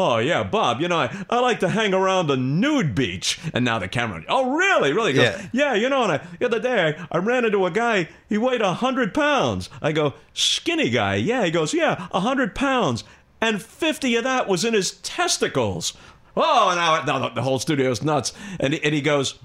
Oh 0.00 0.18
yeah, 0.18 0.44
Bob. 0.44 0.80
You 0.80 0.86
know, 0.86 0.96
I, 0.98 1.24
I 1.28 1.40
like 1.40 1.58
to 1.60 1.68
hang 1.68 1.92
around 1.92 2.28
the 2.28 2.36
nude 2.36 2.94
beach. 2.94 3.40
And 3.52 3.64
now 3.64 3.80
the 3.80 3.88
camera. 3.88 4.22
Oh 4.28 4.54
really? 4.56 4.92
Really? 4.92 5.12
Goes, 5.12 5.24
Yeah. 5.24 5.48
yeah. 5.52 5.74
You 5.74 5.88
know, 5.88 6.04
and 6.04 6.12
I, 6.12 6.18
the 6.38 6.46
other 6.46 6.60
day 6.60 6.94
I, 7.00 7.08
I 7.10 7.18
ran 7.18 7.44
into 7.44 7.66
a 7.66 7.70
guy. 7.72 8.08
He 8.28 8.38
weighed 8.38 8.60
a 8.60 8.74
hundred 8.74 9.12
pounds. 9.12 9.68
I 9.82 9.90
go, 9.90 10.14
skinny 10.34 10.88
guy. 10.90 11.16
Yeah. 11.16 11.44
He 11.44 11.50
goes, 11.50 11.74
yeah, 11.74 12.06
a 12.12 12.20
hundred 12.20 12.54
pounds, 12.54 13.02
and 13.40 13.60
fifty 13.60 14.14
of 14.14 14.22
that 14.22 14.46
was 14.46 14.64
in 14.64 14.72
his 14.74 14.92
testicles. 15.00 15.94
Oh, 16.36 16.72
now, 16.76 17.02
now 17.04 17.18
the, 17.28 17.34
the 17.34 17.42
whole 17.42 17.58
studio's 17.58 18.00
nuts. 18.02 18.32
And 18.60 18.74
and 18.74 18.94
he 18.94 19.00
goes, 19.00 19.40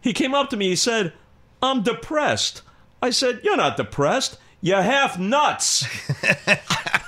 he 0.00 0.14
came 0.14 0.34
up 0.34 0.48
to 0.50 0.56
me. 0.56 0.68
He 0.70 0.76
said, 0.76 1.12
I'm 1.62 1.82
depressed. 1.82 2.62
I 3.02 3.10
said, 3.10 3.40
You're 3.44 3.58
not 3.58 3.76
depressed. 3.76 4.38
You're 4.62 4.80
half 4.80 5.18
nuts. 5.18 5.84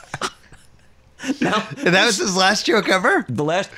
now, 1.41 1.67
And 1.79 1.95
that 1.95 2.07
was 2.07 2.19
his 2.19 2.37
last 2.37 2.67
joke 2.67 2.89
ever? 2.89 3.25
the 3.29 3.45
last 3.45 3.71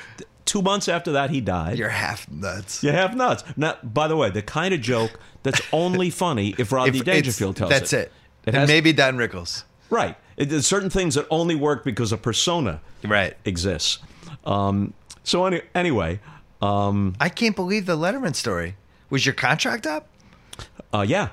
two 0.45 0.61
months 0.61 0.87
after 0.87 1.11
that, 1.13 1.29
he 1.29 1.41
died. 1.41 1.77
You're 1.77 1.89
half 1.89 2.29
nuts. 2.31 2.83
You're 2.83 2.93
half 2.93 3.13
nuts. 3.13 3.43
Now, 3.55 3.77
by 3.83 4.07
the 4.07 4.15
way, 4.15 4.29
the 4.29 4.41
kind 4.41 4.73
of 4.73 4.81
joke 4.81 5.19
that's 5.43 5.61
only 5.73 6.09
funny 6.09 6.55
if 6.57 6.71
Rodney 6.71 6.99
If 6.99 7.05
Dangerfield 7.05 7.55
tells 7.55 7.69
That's 7.69 7.93
it. 7.93 8.11
it. 8.45 8.49
It 8.49 8.55
and 8.55 8.67
maybe 8.67 8.93
Don 8.93 9.17
Rickles. 9.17 9.63
Right. 9.89 10.15
It, 10.37 10.45
there's 10.49 10.65
certain 10.67 10.89
things 10.89 11.15
that 11.15 11.25
only 11.29 11.55
work 11.55 11.83
because 11.83 12.11
a 12.11 12.17
persona 12.17 12.81
Right. 13.03 13.35
exists. 13.45 13.99
Um, 14.45 14.93
so, 15.23 15.45
any, 15.45 15.61
anyway, 15.75 16.19
um, 16.61 17.15
I 17.19 17.29
can't 17.29 17.55
believe 17.55 17.85
the 17.85 17.97
Letterman 17.97 18.35
story. 18.35 18.75
Was 19.09 19.25
your 19.25 19.33
contract 19.35 19.85
up? 19.85 20.07
Uh, 20.93 21.05
yeah, 21.07 21.29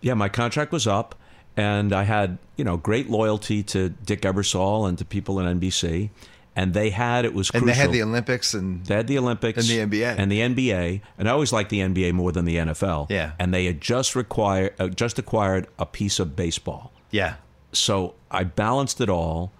yeah. 0.00 0.14
My 0.14 0.28
contract 0.28 0.72
was 0.72 0.86
up, 0.86 1.14
and 1.56 1.92
I 1.92 2.02
had 2.04 2.38
you 2.56 2.64
know 2.64 2.76
great 2.76 3.08
loyalty 3.10 3.62
to 3.64 3.88
Dick 3.90 4.22
Ebersol 4.22 4.88
and 4.88 4.96
to 4.98 5.04
people 5.04 5.40
at 5.40 5.46
NBC, 5.56 6.10
and 6.54 6.74
they 6.74 6.90
had 6.90 7.24
it 7.24 7.34
was 7.34 7.50
And 7.50 7.66
they 7.68 7.72
had 7.74 7.92
the 7.92 8.02
Olympics 8.02 8.54
and 8.54 8.84
They 8.86 8.94
had 8.94 9.06
the 9.06 9.18
Olympics 9.18 9.58
And 9.58 9.90
the 9.90 9.98
NBA. 10.00 10.14
and 10.18 10.30
the 10.30 10.40
NBA, 10.40 11.00
and 11.18 11.28
I 11.28 11.32
always 11.32 11.52
liked 11.52 11.70
the 11.70 11.80
NBA 11.80 12.12
more 12.12 12.32
than 12.32 12.44
the 12.44 12.56
NFL. 12.56 13.08
Yeah. 13.10 13.32
and 13.38 13.52
they 13.52 13.64
had 13.66 13.80
just 13.80 14.14
required 14.16 14.74
uh, 14.78 14.88
just 14.88 15.18
acquired 15.18 15.66
a 15.78 15.86
piece 15.86 16.18
of 16.18 16.34
baseball, 16.36 16.92
yeah. 17.10 17.34
so 17.72 18.14
I 18.30 18.44
balanced 18.44 19.00
it 19.00 19.08
all, 19.08 19.52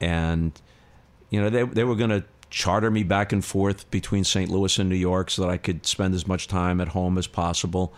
and 0.00 0.52
you 1.30 1.40
know 1.40 1.50
they 1.50 1.62
they 1.64 1.84
were 1.84 1.96
going 1.96 2.10
to 2.10 2.24
charter 2.50 2.90
me 2.90 3.02
back 3.02 3.32
and 3.32 3.42
forth 3.42 3.90
between 3.90 4.24
St. 4.24 4.50
Louis 4.50 4.78
and 4.78 4.90
New 4.90 4.94
York 4.96 5.30
so 5.30 5.40
that 5.40 5.48
I 5.50 5.56
could 5.56 5.86
spend 5.86 6.14
as 6.14 6.26
much 6.26 6.48
time 6.48 6.82
at 6.82 6.88
home 6.88 7.16
as 7.16 7.26
possible. 7.26 7.94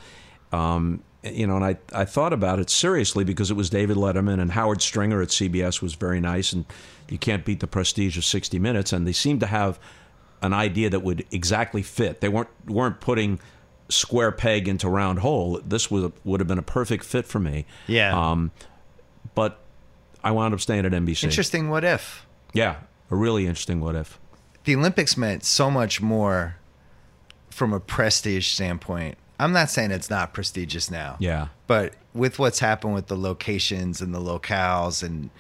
Um, 0.53 1.03
you 1.25 1.47
know, 1.47 1.57
and 1.57 1.65
I 1.65 1.77
I 1.93 2.05
thought 2.05 2.33
about 2.33 2.59
it 2.59 2.71
seriously 2.71 3.25
because 3.25 3.51
it 3.51 3.55
was 3.55 3.71
David 3.71 3.97
Letterman 3.97 4.41
and 4.41 4.53
Howard 4.53 4.83
Stringer 4.83 5.23
at 5.23 5.29
CBS 5.29 5.81
was 5.81 5.95
very 5.95 6.21
nice, 6.21 6.53
and 6.53 6.65
you 7.09 7.19
can't 7.19 7.45
beat 7.45 7.61
the 7.61 7.67
prestige 7.67 8.17
of 8.19 8.25
60 8.25 8.59
Minutes, 8.59 8.93
and 8.93 9.07
they 9.07 9.13
seemed 9.13 9.41
to 9.41 9.47
have 9.47 9.79
an 10.43 10.53
idea 10.53 10.91
that 10.91 11.01
would 11.01 11.25
exactly 11.31 11.83
fit. 11.83 12.21
They 12.21 12.29
weren't 12.29 12.51
weren't 12.67 13.01
putting 13.01 13.41
square 13.89 14.33
peg 14.33 14.69
into 14.69 14.89
round 14.89 15.21
hole. 15.21 15.61
This 15.65 15.91
was 15.91 16.13
would 16.25 16.41
have 16.41 16.49
been 16.49 16.59
a 16.59 16.63
perfect 16.63 17.05
fit 17.05 17.27
for 17.27 17.39
me. 17.39 17.67
Yeah. 17.87 18.31
Um, 18.31 18.51
but 19.35 19.59
I 20.23 20.31
wound 20.31 20.55
up 20.55 20.61
staying 20.61 20.87
at 20.87 20.93
NBC. 20.93 21.25
Interesting 21.25 21.71
what 21.71 21.85
if. 21.85 22.27
Yeah, 22.53 22.77
a 23.11 23.17
really 23.17 23.47
interesting 23.47 23.81
what 23.81 23.95
if. 23.95 24.19
The 24.65 24.77
Olympics 24.77 25.17
meant 25.17 25.45
so 25.45 25.71
much 25.71 26.01
more 26.01 26.57
from 27.51 27.73
a 27.73 27.81
prestige 27.81 28.49
standpoint. 28.49 29.19
I'm 29.39 29.53
not 29.53 29.71
saying 29.71 29.91
it's 29.91 30.11
not 30.11 30.33
prestigious 30.33 30.91
now. 30.91 31.17
Yeah. 31.19 31.49
But 31.67 31.95
with 32.15 32.39
what's 32.39 32.61
happened 32.61 32.95
with 32.95 33.09
the 33.09 33.17
locations 33.17 34.01
and 34.01 34.15
the 34.15 34.21
locales 34.21 35.03
and 35.03 35.31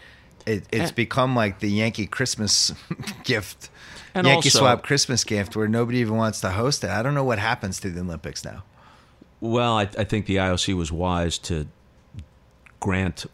it, 0.47 0.65
it's 0.73 0.89
And- 0.91 0.95
become 0.95 1.35
like 1.37 1.61
the 1.61 1.71
Yankee 1.71 2.07
Christmas 2.07 2.73
gift. 3.25 3.71
And 4.15 4.27
Yankee 4.27 4.49
also- 4.49 4.59
swap 4.61 4.83
Christmas 4.83 5.25
gift 5.25 5.57
where 5.57 5.69
nobody 5.69 5.99
even 5.99 6.17
wants 6.17 6.41
to 6.43 6.51
host 6.51 6.83
it. 6.85 6.91
I 6.91 7.03
don't 7.03 7.15
know 7.15 7.25
what 7.25 7.39
happens 7.39 7.81
to 7.81 7.91
the 7.91 8.01
Olympics 8.01 8.45
now. 8.45 8.63
Well, 9.41 9.79
I, 9.79 9.83
I 9.99 10.05
think 10.05 10.27
the 10.27 10.37
IOC 10.37 10.75
was 10.77 10.91
wise 10.91 11.39
to 11.39 11.67
grant 12.81 13.27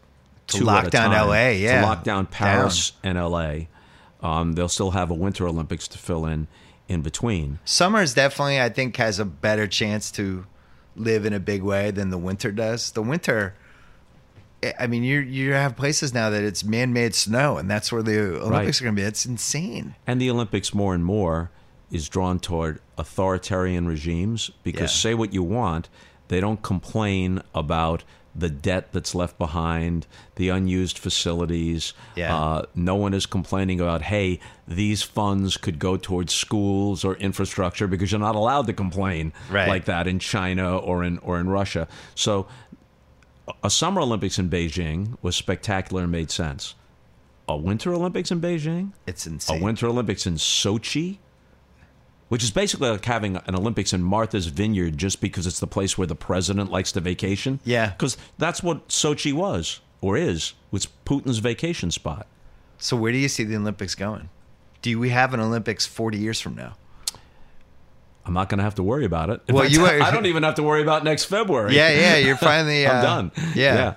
To 0.47 0.57
two 0.57 0.63
lock 0.65 0.81
at 0.83 0.87
a 0.87 0.89
down 0.91 1.11
time. 1.11 1.27
LA, 1.27 1.49
yeah. 1.49 1.81
to 1.81 1.87
lock 1.87 2.03
down 2.03 2.25
Paris 2.25 2.93
and 3.03 3.17
LA. 3.17 3.55
Um, 4.21 4.53
they'll 4.53 4.69
still 4.69 4.91
have 4.91 5.09
a 5.09 5.13
Winter 5.13 5.47
Olympics 5.47 5.87
to 5.89 5.97
fill 5.97 6.25
in 6.25 6.47
in 6.91 7.01
between. 7.01 7.59
Summer's 7.65 8.13
definitely, 8.13 8.59
I 8.61 8.69
think, 8.69 8.97
has 8.97 9.17
a 9.19 9.25
better 9.25 9.65
chance 9.67 10.11
to 10.11 10.45
live 10.95 11.25
in 11.25 11.33
a 11.33 11.39
big 11.39 11.63
way 11.63 11.89
than 11.91 12.09
the 12.09 12.17
winter 12.17 12.51
does. 12.51 12.91
The 12.91 13.01
winter, 13.01 13.55
I- 14.79 14.87
mean, 14.87 15.03
you 15.03 15.19
you 15.19 15.53
have 15.53 15.75
places 15.75 16.13
now 16.13 16.29
that 16.29 16.43
it's 16.43 16.63
man-made 16.63 17.15
snow, 17.15 17.57
and 17.57 17.69
that's 17.69 17.91
where 17.91 18.03
the 18.03 18.19
Olympics 18.41 18.79
Right. 18.79 18.81
are 18.81 18.83
going 18.85 18.95
to 18.97 19.01
be. 19.01 19.07
It's 19.07 19.25
insane. 19.25 19.95
And 20.05 20.21
the 20.21 20.29
Olympics 20.29 20.73
more 20.73 20.93
and 20.93 21.03
more 21.03 21.49
is 21.91 22.07
drawn 22.09 22.39
toward 22.39 22.79
authoritarian 22.97 23.87
regimes 23.87 24.51
because 24.63 24.91
Yeah. 24.91 25.09
say 25.09 25.13
what 25.13 25.33
you 25.33 25.43
want, 25.43 25.89
they 26.27 26.39
don't 26.39 26.61
complain 26.61 27.41
about 27.55 28.03
the 28.33 28.49
debt 28.49 28.93
that's 28.93 29.13
left 29.13 29.37
behind, 29.37 30.07
the 30.35 30.49
unused 30.49 30.97
facilities. 30.97 31.93
Yeah. 32.15 32.35
Uh, 32.35 32.61
no 32.75 32.95
one 32.95 33.13
is 33.13 33.25
complaining 33.25 33.81
about, 33.81 34.03
hey, 34.03 34.39
these 34.67 35.03
funds 35.03 35.57
could 35.57 35.79
go 35.79 35.97
towards 35.97 36.33
schools 36.33 37.03
or 37.03 37.15
infrastructure 37.15 37.87
because 37.87 38.11
you're 38.11 38.19
not 38.21 38.35
allowed 38.35 38.67
to 38.67 38.73
complain 38.73 39.33
Right. 39.49 39.67
like 39.67 39.85
that 39.85 40.07
in 40.07 40.19
China 40.19 40.77
or 40.77 41.03
in 41.03 41.17
or 41.19 41.39
in 41.39 41.49
Russia. 41.49 41.87
So 42.15 42.47
a 43.63 43.69
summer 43.69 44.01
Olympics 44.01 44.39
in 44.39 44.49
Beijing 44.49 45.17
was 45.21 45.35
spectacular 45.35 46.03
and 46.03 46.11
made 46.11 46.31
sense. 46.31 46.75
A 47.49 47.57
winter 47.57 47.93
Olympics 47.93 48.31
in 48.31 48.39
Beijing? 48.39 48.93
It's 49.05 49.27
insane. 49.27 49.59
a. 49.59 49.63
Winter 49.63 49.87
Olympics 49.87 50.25
in 50.25 50.35
Sochi, 50.35 51.17
which 52.31 52.45
is 52.45 52.51
basically 52.51 52.89
like 52.89 53.03
having 53.03 53.35
an 53.35 53.55
Olympics 53.55 53.91
in 53.91 54.01
Martha's 54.01 54.45
Vineyard 54.45 54.97
just 54.97 55.19
because 55.19 55.45
it's 55.45 55.59
the 55.59 55.67
place 55.67 55.97
where 55.97 56.07
the 56.07 56.15
president 56.15 56.71
likes 56.71 56.93
to 56.93 57.01
vacation. 57.01 57.59
Yeah. 57.65 57.89
Because 57.89 58.15
that's 58.37 58.63
what 58.63 58.87
Sochi 58.87 59.33
was 59.33 59.81
or 59.99 60.15
is. 60.15 60.53
It's 60.71 60.87
Putin's 61.05 61.39
vacation 61.39 61.91
spot. 61.91 62.25
So 62.77 62.95
where 62.95 63.11
do 63.11 63.17
you 63.17 63.27
see 63.27 63.43
the 63.43 63.57
Olympics 63.57 63.95
going? 63.95 64.29
Do 64.81 64.97
we 64.97 65.09
have 65.09 65.33
an 65.33 65.41
Olympics 65.41 65.85
40 65.85 66.19
years 66.19 66.39
from 66.39 66.55
now? 66.55 66.77
I'm 68.25 68.33
not 68.33 68.47
going 68.47 68.59
to 68.59 68.63
have 68.63 68.75
to 68.75 68.83
worry 68.83 69.03
about 69.03 69.29
it. 69.29 69.41
In 69.49 69.55
Well, 69.55 69.65
fact, 69.65 69.75
you 69.75 69.83
are- 69.85 70.01
I 70.01 70.09
don't 70.09 70.25
even 70.25 70.43
have 70.43 70.55
to 70.55 70.63
worry 70.63 70.81
about 70.83 71.03
next 71.03 71.25
February. 71.25 71.75
Yeah, 71.75 71.89
yeah, 71.89 72.15
you're 72.15 72.37
finally. 72.37 72.87
I'm 72.87 72.95
uh, 72.95 73.01
done. 73.01 73.31
Yeah. 73.55 73.95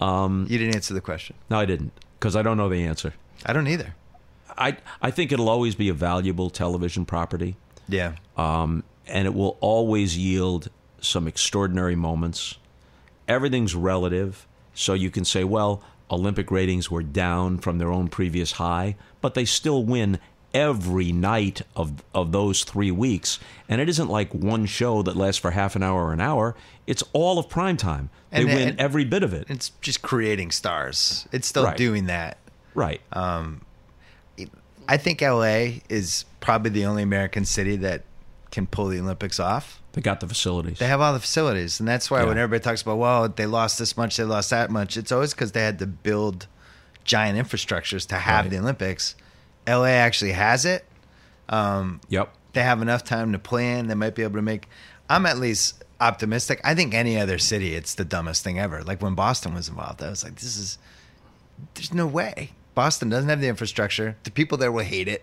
yeah. 0.00 0.28
You 0.48 0.58
didn't 0.58 0.74
answer 0.74 0.94
the 0.94 1.02
question. 1.02 1.36
No, 1.50 1.58
I 1.58 1.66
didn't 1.66 1.92
because 2.18 2.34
I 2.34 2.40
don't 2.40 2.56
know 2.56 2.70
the 2.70 2.82
answer. 2.86 3.12
I 3.44 3.52
don't 3.52 3.68
either. 3.68 3.94
I 4.62 4.76
I 5.00 5.10
think 5.10 5.32
it'll 5.32 5.48
always 5.48 5.74
be 5.74 5.88
a 5.88 5.94
valuable 5.94 6.50
television 6.50 7.04
property. 7.04 7.56
Yeah. 7.88 8.12
um, 8.36 8.84
and 9.06 9.26
it 9.26 9.34
will 9.34 9.56
always 9.60 10.16
yield 10.16 10.68
some 11.00 11.26
extraordinary 11.26 11.96
moments. 11.96 12.56
Everything's 13.28 13.74
relative, 13.74 14.46
so 14.74 14.94
you 14.94 15.10
can 15.10 15.24
say, 15.24 15.42
well, 15.44 15.82
Olympic 16.10 16.50
ratings 16.50 16.90
were 16.90 17.02
down 17.02 17.58
from 17.58 17.78
their 17.78 17.90
own 17.90 18.08
previous 18.08 18.52
high, 18.52 18.96
but 19.20 19.34
they 19.34 19.44
still 19.44 19.82
win 19.84 20.18
every 20.54 21.10
night 21.12 21.62
of 21.74 22.02
of 22.14 22.30
those 22.32 22.62
three 22.64 22.90
weeks. 22.90 23.38
And 23.68 23.80
it 23.80 23.88
isn't 23.88 24.08
like 24.08 24.32
one 24.32 24.66
show 24.66 25.02
that 25.02 25.16
lasts 25.16 25.40
for 25.40 25.50
half 25.50 25.74
an 25.76 25.82
hour 25.82 26.04
or 26.06 26.12
an 26.12 26.20
hour. 26.20 26.54
It's 26.86 27.02
all 27.12 27.38
of 27.38 27.48
prime 27.48 27.76
time. 27.76 28.10
They 28.30 28.42
And- 28.42 28.46
win 28.46 28.68
and- 28.70 28.80
every 28.80 29.04
bit 29.04 29.22
of 29.22 29.32
it. 29.34 29.46
It's 29.48 29.70
just 29.80 30.02
creating 30.02 30.50
stars. 30.52 31.26
It's 31.32 31.48
still 31.48 31.64
Right. 31.64 31.76
doing 31.76 32.06
that. 32.06 32.38
Right. 32.74 33.00
I 34.88 34.96
think 34.96 35.20
LA 35.22 35.80
is 35.88 36.24
probably 36.40 36.70
the 36.70 36.84
only 36.86 37.02
American 37.02 37.44
city 37.44 37.76
that 37.76 38.04
can 38.50 38.66
pull 38.66 38.88
the 38.88 38.98
Olympics 39.00 39.38
off. 39.40 39.78
they 39.94 40.00
got 40.00 40.20
the 40.20 40.26
facilities. 40.28 40.78
They 40.78 40.86
have 40.86 41.02
all 41.02 41.12
the 41.12 41.20
facilities, 41.20 41.78
and 41.78 41.86
that's 41.86 42.10
why 42.10 42.20
Yeah. 42.20 42.28
when 42.28 42.38
everybody 42.38 42.64
talks 42.64 42.80
about, 42.80 42.96
well, 42.96 43.28
they 43.28 43.44
lost 43.44 43.78
this 43.78 43.94
much, 43.94 44.16
they 44.16 44.24
lost 44.24 44.48
that 44.48 44.70
much, 44.70 44.96
it's 44.96 45.12
always 45.12 45.34
because 45.34 45.52
they 45.52 45.60
had 45.62 45.78
to 45.80 45.86
build 45.86 46.46
giant 47.04 47.38
infrastructures 47.38 48.06
to 48.08 48.14
have 48.16 48.46
Right. 48.46 48.50
the 48.52 48.58
Olympics. 48.58 49.14
LA 49.66 49.90
actually 49.90 50.32
has 50.32 50.64
it. 50.64 50.86
Um, 51.50 52.00
yep. 52.08 52.32
They 52.54 52.62
have 52.62 52.80
enough 52.80 53.04
time 53.04 53.32
to 53.32 53.38
plan. 53.38 53.88
They 53.88 53.94
might 53.94 54.14
be 54.14 54.22
able 54.22 54.36
to 54.36 54.42
make. 54.42 54.66
I'm 55.10 55.26
at 55.26 55.36
least 55.38 55.84
optimistic. 56.00 56.60
I 56.64 56.74
think 56.74 56.94
any 56.94 57.18
other 57.18 57.38
city, 57.38 57.74
it's 57.74 57.94
the 57.94 58.04
dumbest 58.06 58.42
thing 58.42 58.58
ever. 58.58 58.82
Like 58.82 59.02
when 59.02 59.14
Boston 59.14 59.52
was 59.52 59.68
involved, 59.68 60.02
I 60.02 60.08
was 60.08 60.24
like, 60.24 60.36
this 60.36 60.56
is. 60.56 60.78
There's 61.74 61.92
no 61.92 62.06
way. 62.06 62.52
Boston 62.74 63.08
doesn't 63.08 63.28
have 63.28 63.40
the 63.40 63.48
infrastructure. 63.48 64.16
The 64.24 64.30
people 64.30 64.58
there 64.58 64.72
will 64.72 64.84
hate 64.84 65.08
it. 65.08 65.22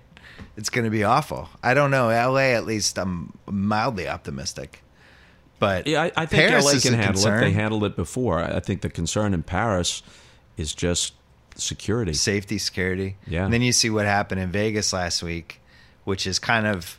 It's 0.56 0.70
going 0.70 0.86
to 0.86 0.92
be 0.92 1.04
awful. 1.04 1.50
I 1.64 1.74
don't 1.74 1.92
know. 1.92 2.08
LA, 2.08 2.54
at 2.56 2.66
least, 2.66 2.98
I'm 2.98 3.34
mildly 3.50 4.08
optimistic. 4.08 4.84
But 5.60 5.88
Yeah, 5.88 6.04
I, 6.04 6.12
I 6.16 6.26
think 6.26 6.48
Paris 6.50 6.66
LA 6.66 6.80
can 6.80 6.94
handle 6.94 7.14
concern. 7.14 7.38
it. 7.40 7.46
They 7.46 7.52
handled 7.52 7.84
it 7.84 7.96
before. 7.96 8.40
I 8.42 8.60
think 8.62 8.82
the 8.82 8.90
concern 8.90 9.34
in 9.34 9.44
Paris 9.44 10.02
is 10.56 10.74
just 10.74 11.14
security. 11.56 12.14
safety, 12.14 12.58
security. 12.58 13.18
Yeah. 13.28 13.44
And 13.44 13.54
then 13.54 13.62
you 13.62 13.74
see 13.74 13.90
what 13.90 14.06
happened 14.06 14.40
in 14.40 14.50
Vegas 14.52 14.94
last 14.94 15.22
week, 15.22 15.60
which 16.06 16.26
is 16.26 16.40
kind 16.40 16.66
of 16.66 16.98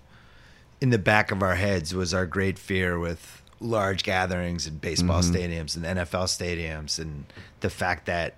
in 0.80 0.90
the 0.90 0.98
back 0.98 1.30
of 1.30 1.42
our 1.42 1.54
heads 1.54 1.94
was 1.94 2.12
our 2.12 2.26
great 2.26 2.58
fear 2.58 2.98
with 2.98 3.42
large 3.60 4.02
gatherings 4.02 4.66
and 4.66 4.80
baseball 4.80 5.22
Mm-hmm. 5.22 5.34
stadiums 5.34 5.76
and 5.76 5.84
NFL 5.84 6.24
stadiums 6.26 6.98
and 6.98 7.24
the 7.60 7.70
fact 7.70 8.06
that 8.06 8.34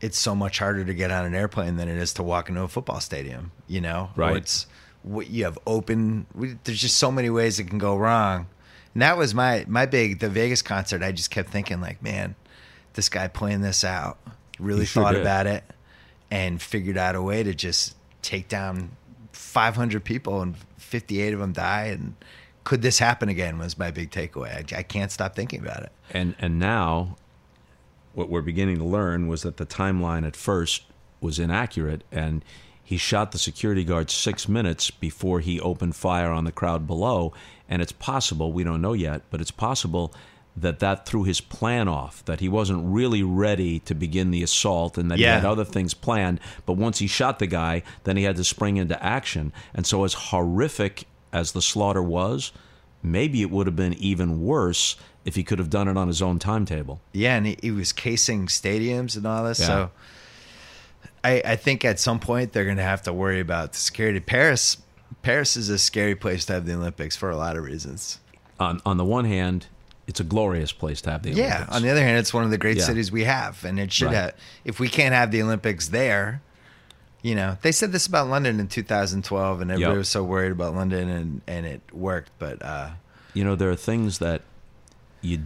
it's 0.00 0.18
so 0.18 0.34
much 0.34 0.58
harder 0.58 0.84
to 0.84 0.94
get 0.94 1.10
on 1.10 1.24
an 1.26 1.34
airplane 1.34 1.76
than 1.76 1.88
it 1.88 1.96
is 1.96 2.12
to 2.14 2.22
walk 2.22 2.48
into 2.48 2.62
a 2.62 2.68
football 2.68 3.00
stadium, 3.00 3.52
you 3.66 3.80
know? 3.80 4.10
Or 4.16 4.20
Right. 4.20 4.36
It's 4.36 4.66
what 5.02 5.30
you 5.30 5.44
have 5.44 5.58
open 5.66 6.26
we, 6.34 6.58
there's 6.64 6.80
just 6.80 6.98
so 6.98 7.10
many 7.10 7.30
ways 7.30 7.58
it 7.58 7.64
can 7.64 7.78
go 7.78 7.96
wrong. 7.96 8.46
And 8.94 9.02
that 9.02 9.16
was 9.16 9.34
my 9.34 9.64
my 9.68 9.86
big 9.86 10.18
the 10.20 10.28
Vegas 10.28 10.62
concert. 10.62 11.02
I 11.02 11.12
just 11.12 11.30
kept 11.30 11.50
thinking 11.50 11.80
like, 11.80 12.02
man, 12.02 12.34
this 12.94 13.08
guy 13.08 13.28
playing 13.28 13.60
this 13.62 13.84
out 13.84 14.18
really 14.58 14.84
sure 14.84 15.02
thought 15.04 15.12
did. 15.12 15.22
about 15.22 15.46
it 15.46 15.64
and 16.30 16.60
figured 16.60 16.98
out 16.98 17.14
a 17.14 17.22
way 17.22 17.42
to 17.42 17.54
just 17.54 17.96
take 18.22 18.48
down 18.48 18.90
500 19.32 20.04
people 20.04 20.42
and 20.42 20.54
58 20.76 21.32
of 21.32 21.40
them 21.40 21.52
die 21.52 21.84
and 21.84 22.14
could 22.62 22.82
this 22.82 22.98
happen 22.98 23.28
again 23.30 23.58
was 23.58 23.78
my 23.78 23.90
big 23.90 24.10
takeaway 24.10 24.72
I, 24.74 24.78
I 24.78 24.82
can't 24.82 25.10
stop 25.10 25.34
thinking 25.34 25.60
about 25.60 25.82
it 25.82 25.92
And 26.12 26.34
and 26.38 26.58
now, 26.58 27.16
what 28.14 28.28
we're 28.28 28.42
beginning 28.42 28.78
to 28.78 28.84
learn 28.84 29.28
was 29.28 29.42
that 29.42 29.56
the 29.56 29.66
timeline 29.66 30.26
at 30.26 30.36
first 30.36 30.82
was 31.20 31.38
inaccurate, 31.38 32.02
and 32.10 32.44
he 32.82 32.96
shot 32.96 33.32
the 33.32 33.38
security 33.38 33.84
guard 33.84 34.10
six 34.10 34.48
minutes 34.48 34.90
before 34.90 35.40
he 35.40 35.60
opened 35.60 35.94
fire 35.94 36.30
on 36.30 36.44
the 36.44 36.52
crowd 36.52 36.86
below. 36.86 37.32
And 37.68 37.80
it's 37.80 37.92
possible 37.92 38.52
we 38.52 38.64
don't 38.64 38.82
know 38.82 38.94
yet, 38.94 39.22
but 39.30 39.40
it's 39.40 39.52
possible 39.52 40.12
that 40.56 40.80
that 40.80 41.06
threw 41.06 41.22
his 41.22 41.40
plan 41.40 41.86
off. 41.86 42.24
That 42.24 42.40
he 42.40 42.48
wasn't 42.48 42.92
really 42.92 43.22
ready 43.22 43.78
to 43.80 43.94
begin 43.94 44.32
the 44.32 44.42
assault, 44.42 44.98
and 44.98 45.10
that 45.10 45.18
he 45.18 45.24
had 45.24 45.44
other 45.44 45.64
things 45.64 45.94
planned. 45.94 46.40
But 46.66 46.72
once 46.72 46.98
he 46.98 47.06
shot 47.06 47.38
the 47.38 47.46
guy, 47.46 47.84
then 48.02 48.16
he 48.16 48.24
had 48.24 48.36
to 48.36 48.44
spring 48.44 48.76
into 48.76 49.00
action. 49.02 49.52
And 49.72 49.86
so, 49.86 50.02
as 50.02 50.14
horrific 50.14 51.04
as 51.32 51.52
the 51.52 51.62
slaughter 51.62 52.02
was, 52.02 52.50
maybe 53.02 53.40
it 53.42 53.50
would 53.50 53.68
have 53.68 53.76
been 53.76 53.94
even 53.94 54.42
worse 54.42 54.96
if 55.24 55.34
he 55.34 55.42
could 55.44 55.58
have 55.58 55.70
done 55.70 55.86
it 55.88 55.96
on 55.96 56.08
his 56.08 56.22
own 56.22 56.38
timetable. 56.38 57.00
yeah 57.12 57.36
and 57.36 57.46
he, 57.46 57.56
he 57.62 57.70
was 57.70 57.92
casing 57.92 58.46
stadiums 58.46 59.16
and 59.16 59.26
all 59.26 59.44
this 59.44 59.60
Yeah. 59.60 59.66
so 59.66 59.90
I, 61.22 61.42
I 61.44 61.56
think 61.56 61.84
at 61.84 61.98
some 62.00 62.18
point 62.18 62.52
they're 62.52 62.64
going 62.64 62.76
to 62.78 62.82
have 62.82 63.02
to 63.02 63.12
worry 63.12 63.40
about 63.40 63.72
the 63.72 63.78
security 63.78 64.20
paris 64.20 64.78
paris 65.22 65.56
is 65.56 65.68
a 65.68 65.78
scary 65.78 66.14
place 66.14 66.44
to 66.46 66.54
have 66.54 66.66
the 66.66 66.74
olympics 66.74 67.16
for 67.16 67.30
a 67.30 67.36
lot 67.36 67.56
of 67.56 67.64
reasons 67.64 68.18
On 68.58 68.80
on 68.86 68.96
the 68.96 69.04
one 69.04 69.24
hand, 69.26 69.66
it's 70.06 70.20
a 70.20 70.24
glorious 70.24 70.72
place 70.72 71.00
to 71.02 71.10
have 71.10 71.22
the 71.22 71.32
Olympics. 71.32 71.48
yeah 71.68 71.74
on 71.74 71.82
the 71.82 71.90
other 71.90 72.00
hand 72.02 72.18
it's 72.18 72.32
one 72.32 72.44
of 72.44 72.50
the 72.50 72.58
great 72.58 72.78
Yeah. 72.78 72.84
cities 72.84 73.12
we 73.12 73.24
have 73.24 73.64
and 73.64 73.78
it 73.78 73.92
should 73.92 74.06
Right. 74.06 74.14
have 74.16 74.34
if 74.64 74.80
we 74.80 74.88
can't 74.88 75.14
have 75.14 75.30
the 75.30 75.42
olympics 75.42 75.88
there 75.88 76.40
you 77.22 77.34
know 77.34 77.58
they 77.62 77.72
said 77.72 77.92
this 77.92 78.06
about 78.06 78.28
london 78.28 78.58
in 78.58 78.66
2012 78.68 79.60
and 79.60 79.70
everybody 79.70 79.92
Yep. 79.92 79.98
was 79.98 80.08
so 80.08 80.24
worried 80.24 80.52
about 80.52 80.74
london 80.74 81.08
and 81.10 81.42
and 81.46 81.66
it 81.66 81.82
worked 81.92 82.30
but 82.38 82.62
uh 82.62 82.90
you 83.32 83.44
know, 83.44 83.54
there 83.54 83.70
are 83.70 83.76
things 83.76 84.18
that 84.18 84.42
you. 85.22 85.42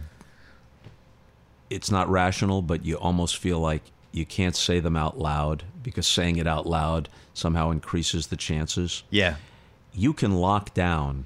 It's 1.69 1.89
not 1.89 2.09
rational, 2.09 2.61
but 2.61 2.85
you 2.85 2.95
almost 2.95 3.37
feel 3.37 3.59
like 3.59 3.81
you 4.11 4.25
can't 4.25 4.55
say 4.55 4.79
them 4.79 4.95
out 4.95 5.17
loud 5.17 5.63
because 5.81 6.07
saying 6.07 6.37
it 6.37 6.47
out 6.47 6.65
loud 6.65 7.09
somehow 7.33 7.71
increases 7.71 8.27
the 8.27 8.37
chances. 8.37 9.03
yeah 9.09 9.35
you 9.95 10.13
can 10.13 10.35
lock 10.35 10.73
down 10.73 11.25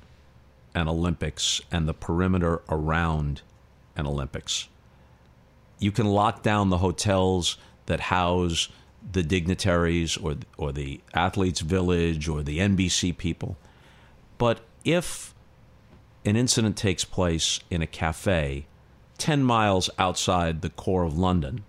an 0.75 0.87
Olympics 0.87 1.59
and 1.71 1.87
the 1.87 1.93
perimeter 1.93 2.61
around 2.69 3.41
an 3.95 4.05
Olympics. 4.05 4.69
You 5.79 5.91
can 5.91 6.05
lock 6.05 6.43
down 6.43 6.69
the 6.69 6.77
hotels 6.77 7.57
that 7.87 7.99
house 7.99 8.69
the 9.11 9.23
dignitaries 9.23 10.17
or 10.17 10.35
or 10.57 10.71
the 10.71 10.99
athletes 11.13 11.61
village 11.61 12.27
or 12.27 12.43
the 12.43 12.59
NBC 12.59 13.17
people. 13.17 13.57
But 14.37 14.59
if 14.83 15.33
an 16.25 16.35
incident 16.35 16.77
takes 16.77 17.03
place 17.03 17.59
in 17.69 17.81
a 17.81 17.87
cafe 17.87 18.65
10 19.17 19.43
miles 19.43 19.89
outside 19.97 20.61
the 20.61 20.69
core 20.69 21.03
of 21.03 21.17
London 21.17 21.63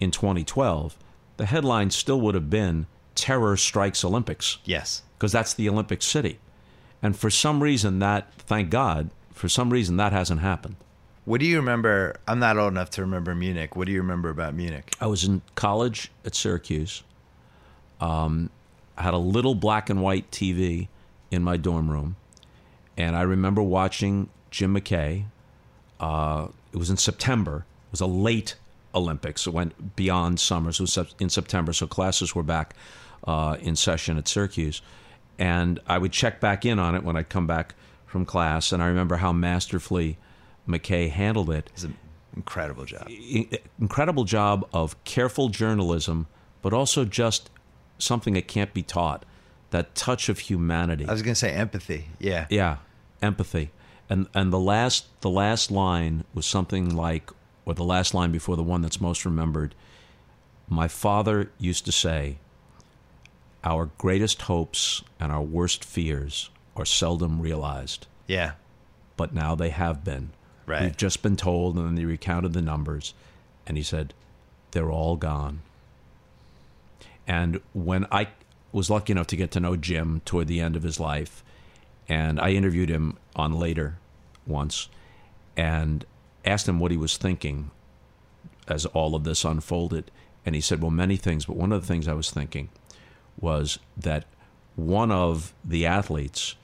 in 0.00 0.10
2012, 0.10 0.96
the 1.36 1.44
headline 1.46 1.90
still 1.90 2.20
would 2.20 2.34
have 2.34 2.48
been 2.48 2.86
Terror 3.14 3.56
Strikes 3.58 4.04
Olympics 4.04 4.58
yes 4.64 5.02
because 5.18 5.32
that's 5.32 5.54
the 5.54 5.68
Olympic 5.68 6.02
city. 6.02 6.38
And 7.02 7.16
for 7.16 7.30
some 7.30 7.62
reason, 7.62 7.98
that, 8.00 8.32
thank 8.38 8.70
God, 8.70 9.10
for 9.32 9.48
some 9.48 9.70
reason, 9.70 9.96
that 9.98 10.12
hasn't 10.12 10.40
happened. 10.40 10.76
what 11.24 11.40
do 11.40 11.46
you 11.46 11.56
remember 11.56 12.14
i'm 12.26 12.38
not 12.40 12.56
old 12.58 12.72
enough 12.72 12.90
to 12.90 13.00
remember 13.02 13.32
munich 13.34 13.76
what 13.76 13.86
do 13.86 13.92
you 13.92 14.00
remember 14.00 14.28
about 14.30 14.54
munich 14.54 14.92
I 15.00 15.06
was 15.06 15.22
in 15.24 15.42
college 15.54 16.10
at 16.24 16.34
Syracuse. 16.34 17.02
Um, 18.00 18.50
I 18.96 19.02
had 19.02 19.14
a 19.14 19.18
little 19.18 19.54
black 19.54 19.88
and 19.90 20.02
white 20.02 20.30
TV 20.30 20.88
in 21.30 21.42
my 21.42 21.56
dorm 21.56 21.90
room. 21.90 22.16
And 22.96 23.16
I 23.16 23.22
remember 23.22 23.62
watching 23.62 24.28
Jim 24.50 24.74
McKay. 24.74 25.24
Uh, 26.00 26.48
it 26.72 26.76
was 26.76 26.90
in 26.90 26.96
September. 26.96 27.64
It 27.88 27.92
was 27.92 28.00
a 28.00 28.06
late 28.06 28.56
Olympics. 28.94 29.46
It 29.46 29.52
went 29.52 29.96
beyond 29.96 30.40
summers. 30.40 30.78
It 30.78 30.82
was 30.82 30.98
in 31.18 31.28
September, 31.28 31.72
so 31.72 31.86
classes 31.86 32.34
were 32.34 32.42
back 32.42 32.74
uh, 33.26 33.56
in 33.60 33.76
session 33.76 34.18
at 34.18 34.28
Syracuse. 34.28 34.82
And 35.38 35.80
I 35.86 35.98
would 35.98 36.12
check 36.12 36.40
back 36.40 36.66
in 36.66 36.78
on 36.78 36.94
it 36.94 37.02
when 37.02 37.16
I'd 37.16 37.28
come 37.28 37.46
back 37.46 37.74
from 38.06 38.24
class. 38.24 38.72
And 38.72 38.82
I 38.82 38.86
remember 38.86 39.16
how 39.16 39.32
masterfully 39.32 40.18
McKay 40.68 41.10
handled 41.10 41.50
it 41.50 41.70
it's 41.74 41.84
an 41.84 41.96
incredible 42.36 42.84
job 42.84 43.08
incredible 43.80 44.24
job 44.24 44.68
of 44.72 45.02
careful 45.04 45.48
journalism, 45.48 46.26
but 46.62 46.72
also 46.72 47.04
just 47.04 47.50
something 47.98 48.34
that 48.34 48.48
can't 48.48 48.72
be 48.72 48.82
taught. 48.82 49.24
That 49.72 49.94
touch 49.94 50.28
of 50.28 50.38
humanity. 50.38 51.06
i 51.06 51.12
was 51.12 51.22
going 51.22 51.34
to 51.34 51.38
say 51.38 51.52
empathy 51.52 52.06
yeah 52.18 52.46
yeah, 52.48 52.76
empathy. 53.20 53.70
And 54.08 54.28
and 54.34 54.52
the 54.52 54.58
last 54.58 55.06
the 55.20 55.30
last 55.30 55.70
line 55.70 56.24
was 56.34 56.46
something 56.46 56.94
like 56.94 57.30
or 57.64 57.74
the 57.74 57.84
last 57.84 58.14
line 58.14 58.30
before 58.32 58.56
the 58.56 58.62
one 58.62 58.80
that's 58.82 59.00
most 59.00 59.24
remembered. 59.24 59.74
My 60.68 60.88
father 60.88 61.50
used 61.58 61.84
to 61.86 61.92
say, 61.92 62.38
our 63.64 63.90
greatest 63.98 64.42
hopes 64.42 65.02
and 65.20 65.32
our 65.32 65.42
worst 65.42 65.84
fears 65.84 66.50
are 66.76 66.86
seldom 66.86 67.40
realized 67.40 68.06
yeah 68.26 68.52
but 69.16 69.34
now 69.34 69.54
they 69.54 69.70
have 69.70 70.04
been. 70.04 70.30
Right. 70.66 70.82
We've 70.82 70.96
just 70.96 71.22
been 71.22 71.36
told, 71.36 71.76
and 71.76 71.86
then 71.86 71.96
he 71.96 72.04
recounted 72.04 72.52
the 72.52 72.62
numbers, 72.62 73.14
and 73.66 73.76
he 73.76 73.82
said, 73.82 74.14
they're 74.70 74.90
all 74.90 75.16
gone. 75.16 75.60
And 77.26 77.60
when 77.72 78.06
I 78.10 78.28
was 78.72 78.90
lucky 78.90 79.12
enough 79.12 79.26
to 79.28 79.36
get 79.36 79.50
to 79.52 79.60
know 79.60 79.76
Jim 79.76 80.22
toward 80.24 80.48
the 80.48 80.60
end 80.60 80.76
of 80.76 80.82
his 80.82 80.98
life, 80.98 81.44
and 82.08 82.40
I 82.40 82.50
interviewed 82.50 82.88
him 82.88 83.18
on 83.36 83.52
later 83.52 83.98
once, 84.46 84.88
and 85.56 86.04
asked 86.44 86.68
him 86.68 86.80
what 86.80 86.90
he 86.90 86.96
was 86.96 87.16
thinking 87.16 87.70
as 88.66 88.86
all 88.86 89.14
of 89.14 89.24
this 89.24 89.44
unfolded. 89.44 90.10
And 90.44 90.54
he 90.54 90.60
said, 90.60 90.80
Well, 90.80 90.90
many 90.90 91.16
things, 91.16 91.46
but 91.46 91.56
one 91.56 91.72
of 91.72 91.80
the 91.80 91.86
things 91.86 92.08
I 92.08 92.14
was 92.14 92.30
thinking 92.30 92.70
was 93.38 93.78
that 93.96 94.24
one 94.74 95.12
of 95.12 95.52
the 95.64 95.86
athletes, 95.86 96.56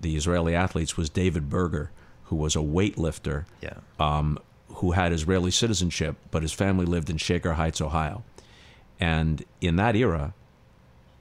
the 0.00 0.16
Israeli 0.16 0.54
athletes, 0.54 0.96
was 0.96 1.08
David 1.08 1.48
Berger, 1.48 1.90
who 2.24 2.36
was 2.36 2.54
a 2.54 2.60
weightlifter 2.60 3.46
yeah 3.62 3.74
um, 3.98 4.38
who 4.74 4.92
had 4.92 5.12
Israeli 5.12 5.50
citizenship, 5.50 6.16
but 6.30 6.42
his 6.42 6.52
family 6.52 6.86
lived 6.86 7.10
in 7.10 7.16
Shaker 7.16 7.54
Heights, 7.54 7.80
Ohio. 7.80 8.22
And 9.00 9.44
in 9.60 9.76
that 9.76 9.96
era, 9.96 10.34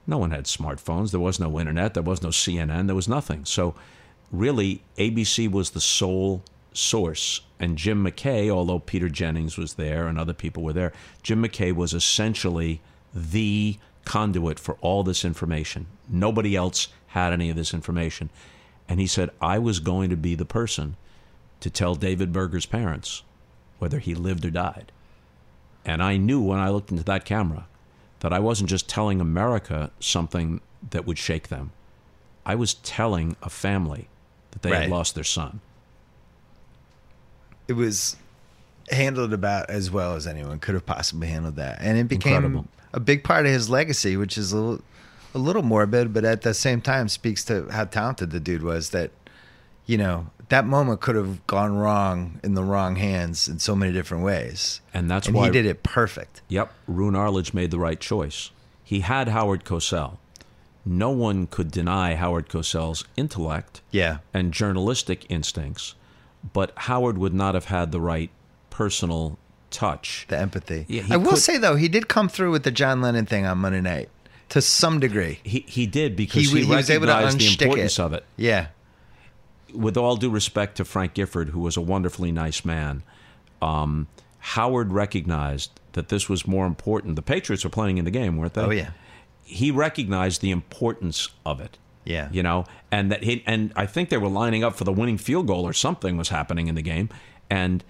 no 0.07 0.17
one 0.17 0.31
had 0.31 0.45
smartphones. 0.45 1.11
There 1.11 1.19
was 1.19 1.39
no 1.39 1.59
internet. 1.59 1.93
There 1.93 2.01
was 2.01 2.23
no 2.23 2.29
CNN. 2.29 2.87
There 2.87 2.95
was 2.95 3.09
nothing. 3.09 3.43
So, 3.43 3.75
really, 4.31 4.81
ABC 4.97 5.51
was 5.51 5.71
the 5.71 5.81
sole 5.81 6.43
source. 6.71 7.41
And 7.59 7.77
Jim 7.77 8.03
McKay, 8.05 8.49
although 8.49 8.79
Peter 8.79 9.09
Jennings 9.09 9.57
was 9.57 9.73
there 9.73 10.07
and 10.07 10.17
other 10.17 10.33
people 10.33 10.63
were 10.63 10.73
there, 10.73 10.93
Jim 11.23 11.43
McKay 11.43 11.73
was 11.73 11.93
essentially 11.93 12.81
the 13.13 13.77
conduit 14.05 14.59
for 14.59 14.77
all 14.79 15.03
this 15.03 15.25
information. 15.25 15.87
Nobody 16.07 16.55
else 16.55 16.87
had 17.07 17.33
any 17.33 17.49
of 17.49 17.55
this 17.57 17.73
information. 17.73 18.29
And 18.87 18.99
he 19.01 19.07
said, 19.07 19.31
I 19.41 19.59
was 19.59 19.79
going 19.79 20.09
to 20.09 20.15
be 20.15 20.35
the 20.35 20.45
person 20.45 20.95
to 21.59 21.69
tell 21.69 21.95
David 21.95 22.31
Berger's 22.31 22.65
parents 22.65 23.23
whether 23.79 23.99
he 23.99 24.15
lived 24.15 24.45
or 24.45 24.51
died. 24.51 24.91
And 25.83 26.01
I 26.01 26.17
knew 26.17 26.41
when 26.41 26.59
I 26.59 26.69
looked 26.69 26.91
into 26.91 27.03
that 27.03 27.25
camera 27.25 27.67
that 28.19 28.33
I 28.33 28.39
wasn't 28.39 28.69
just 28.69 28.87
telling 28.89 29.21
America 29.21 29.91
something 29.99 30.61
that 30.91 31.05
would 31.05 31.17
shake 31.17 31.47
them. 31.49 31.71
I 32.45 32.55
was 32.55 32.75
telling 32.75 33.35
a 33.41 33.49
family 33.49 34.07
that 34.51 34.61
they 34.61 34.71
Right. 34.71 34.81
had 34.83 34.89
lost 34.91 35.15
their 35.15 35.23
son. 35.23 35.59
it 37.67 37.73
was 37.73 38.15
handled 38.91 39.33
about 39.33 39.69
as 39.69 39.91
well 39.91 40.15
as 40.15 40.25
anyone 40.25 40.57
could 40.59 40.73
have 40.73 40.85
possibly 40.85 41.27
handled 41.27 41.57
that, 41.57 41.77
and 41.81 41.97
it 41.97 42.07
became 42.07 42.35
Incredible. 42.35 42.65
a 42.93 42.99
big 43.01 43.25
part 43.25 43.45
of 43.45 43.51
his 43.51 43.69
legacy, 43.69 44.15
which 44.15 44.37
is 44.37 44.53
a 44.53 44.57
little, 44.57 44.81
a 45.35 45.37
little 45.37 45.63
morbid, 45.63 46.13
but 46.13 46.23
at 46.23 46.43
the 46.43 46.53
same 46.53 46.79
time 46.79 47.09
speaks 47.09 47.43
to 47.43 47.67
how 47.69 47.83
talented 47.83 48.31
the 48.31 48.39
dude 48.39 48.63
was. 48.63 48.91
That 48.91 49.11
you 49.87 49.97
know 49.97 50.27
that 50.49 50.65
moment 50.65 51.01
could 51.01 51.15
have 51.15 51.45
gone 51.47 51.75
wrong 51.75 52.39
in 52.43 52.53
the 52.53 52.63
wrong 52.63 52.95
hands 52.97 53.47
in 53.49 53.57
so 53.59 53.75
many 53.75 53.91
different 53.91 54.23
ways, 54.23 54.79
And 54.93 55.09
that's 55.11 55.27
and 55.27 55.35
why 55.35 55.45
he 55.47 55.51
did 55.51 55.65
it 55.65 55.81
perfect. 55.83 56.41
Yep, 56.47 56.71
Roone 56.87 57.15
Arledge 57.15 57.53
made 57.53 57.71
the 57.71 57.79
right 57.79 57.99
choice. 57.99 58.51
He 58.83 58.99
had 59.01 59.27
Howard 59.27 59.65
Cosell. 59.65 60.17
No 60.85 61.09
one 61.09 61.47
could 61.47 61.69
deny 61.71 62.15
Howard 62.15 62.47
Cosell's 62.47 63.03
intellect 63.17 63.81
Yeah, 63.91 64.19
and 64.33 64.53
journalistic 64.53 65.25
instincts, 65.27 65.95
but 66.53 66.71
Howard 66.77 67.17
would 67.17 67.33
not 67.33 67.55
have 67.55 67.65
had 67.65 67.91
the 67.91 67.99
right 67.99 68.29
personal 68.69 69.37
touch. 69.69 70.25
the 70.29 70.37
empathy. 70.39 70.85
Yeah, 70.87 71.03
I 71.09 71.17
will 71.17 71.31
could- 71.31 71.39
say 71.39 71.57
though, 71.57 71.75
he 71.75 71.89
did 71.89 72.07
come 72.07 72.29
through 72.29 72.51
with 72.51 72.63
the 72.63 72.71
John 72.71 73.01
Lennon 73.01 73.25
thing 73.25 73.45
on 73.45 73.57
Monday 73.57 73.81
night 73.81 74.07
to 74.49 74.61
some 74.61 75.01
degree. 75.01 75.39
He 75.43 75.65
he 75.67 75.85
did 75.85 76.15
because 76.15 76.43
He, 76.49 76.59
he, 76.59 76.65
he 76.65 76.73
was 76.73 76.89
able 76.89 77.07
to 77.07 77.11
the 77.11 77.19
unstick 77.19 77.63
importance 77.63 77.99
it. 77.99 78.03
of 78.03 78.13
it. 78.13 78.23
Yeah, 78.37 78.67
with 79.73 79.97
all 79.97 80.15
due 80.15 80.29
respect 80.29 80.77
to 80.77 80.85
Frank 80.85 81.13
Gifford, 81.13 81.49
who 81.49 81.59
was 81.59 81.77
a 81.77 81.81
wonderfully 81.81 82.31
nice 82.31 82.63
man, 82.63 83.03
um, 83.61 84.07
Howard 84.39 84.91
recognized 84.91 85.71
that 85.93 86.09
this 86.09 86.29
was 86.29 86.47
more 86.47 86.65
important. 86.65 87.15
The 87.15 87.21
Patriots 87.21 87.63
were 87.63 87.69
playing 87.69 87.97
in 87.97 88.05
the 88.05 88.11
game, 88.11 88.37
weren't 88.37 88.53
they? 88.53 88.61
Oh, 88.61 88.69
yeah. 88.69 88.91
He 89.43 89.71
recognized 89.71 90.41
the 90.41 90.51
importance 90.51 91.29
of 91.45 91.59
it. 91.59 91.77
Yeah. 92.03 92.29
You 92.31 92.43
know, 92.43 92.65
and 92.89 93.11
that 93.11 93.23
he 93.23 93.43
and 93.45 93.73
I 93.75 93.85
think 93.85 94.09
they 94.09 94.17
were 94.17 94.29
lining 94.29 94.63
up 94.63 94.75
for 94.75 94.85
the 94.85 94.93
winning 94.93 95.17
field 95.17 95.47
goal 95.47 95.67
or 95.67 95.73
something 95.73 96.15
was 96.15 96.29
happening 96.29 96.67
in 96.67 96.75
the 96.75 96.81
game, 96.81 97.09
and 97.49 97.83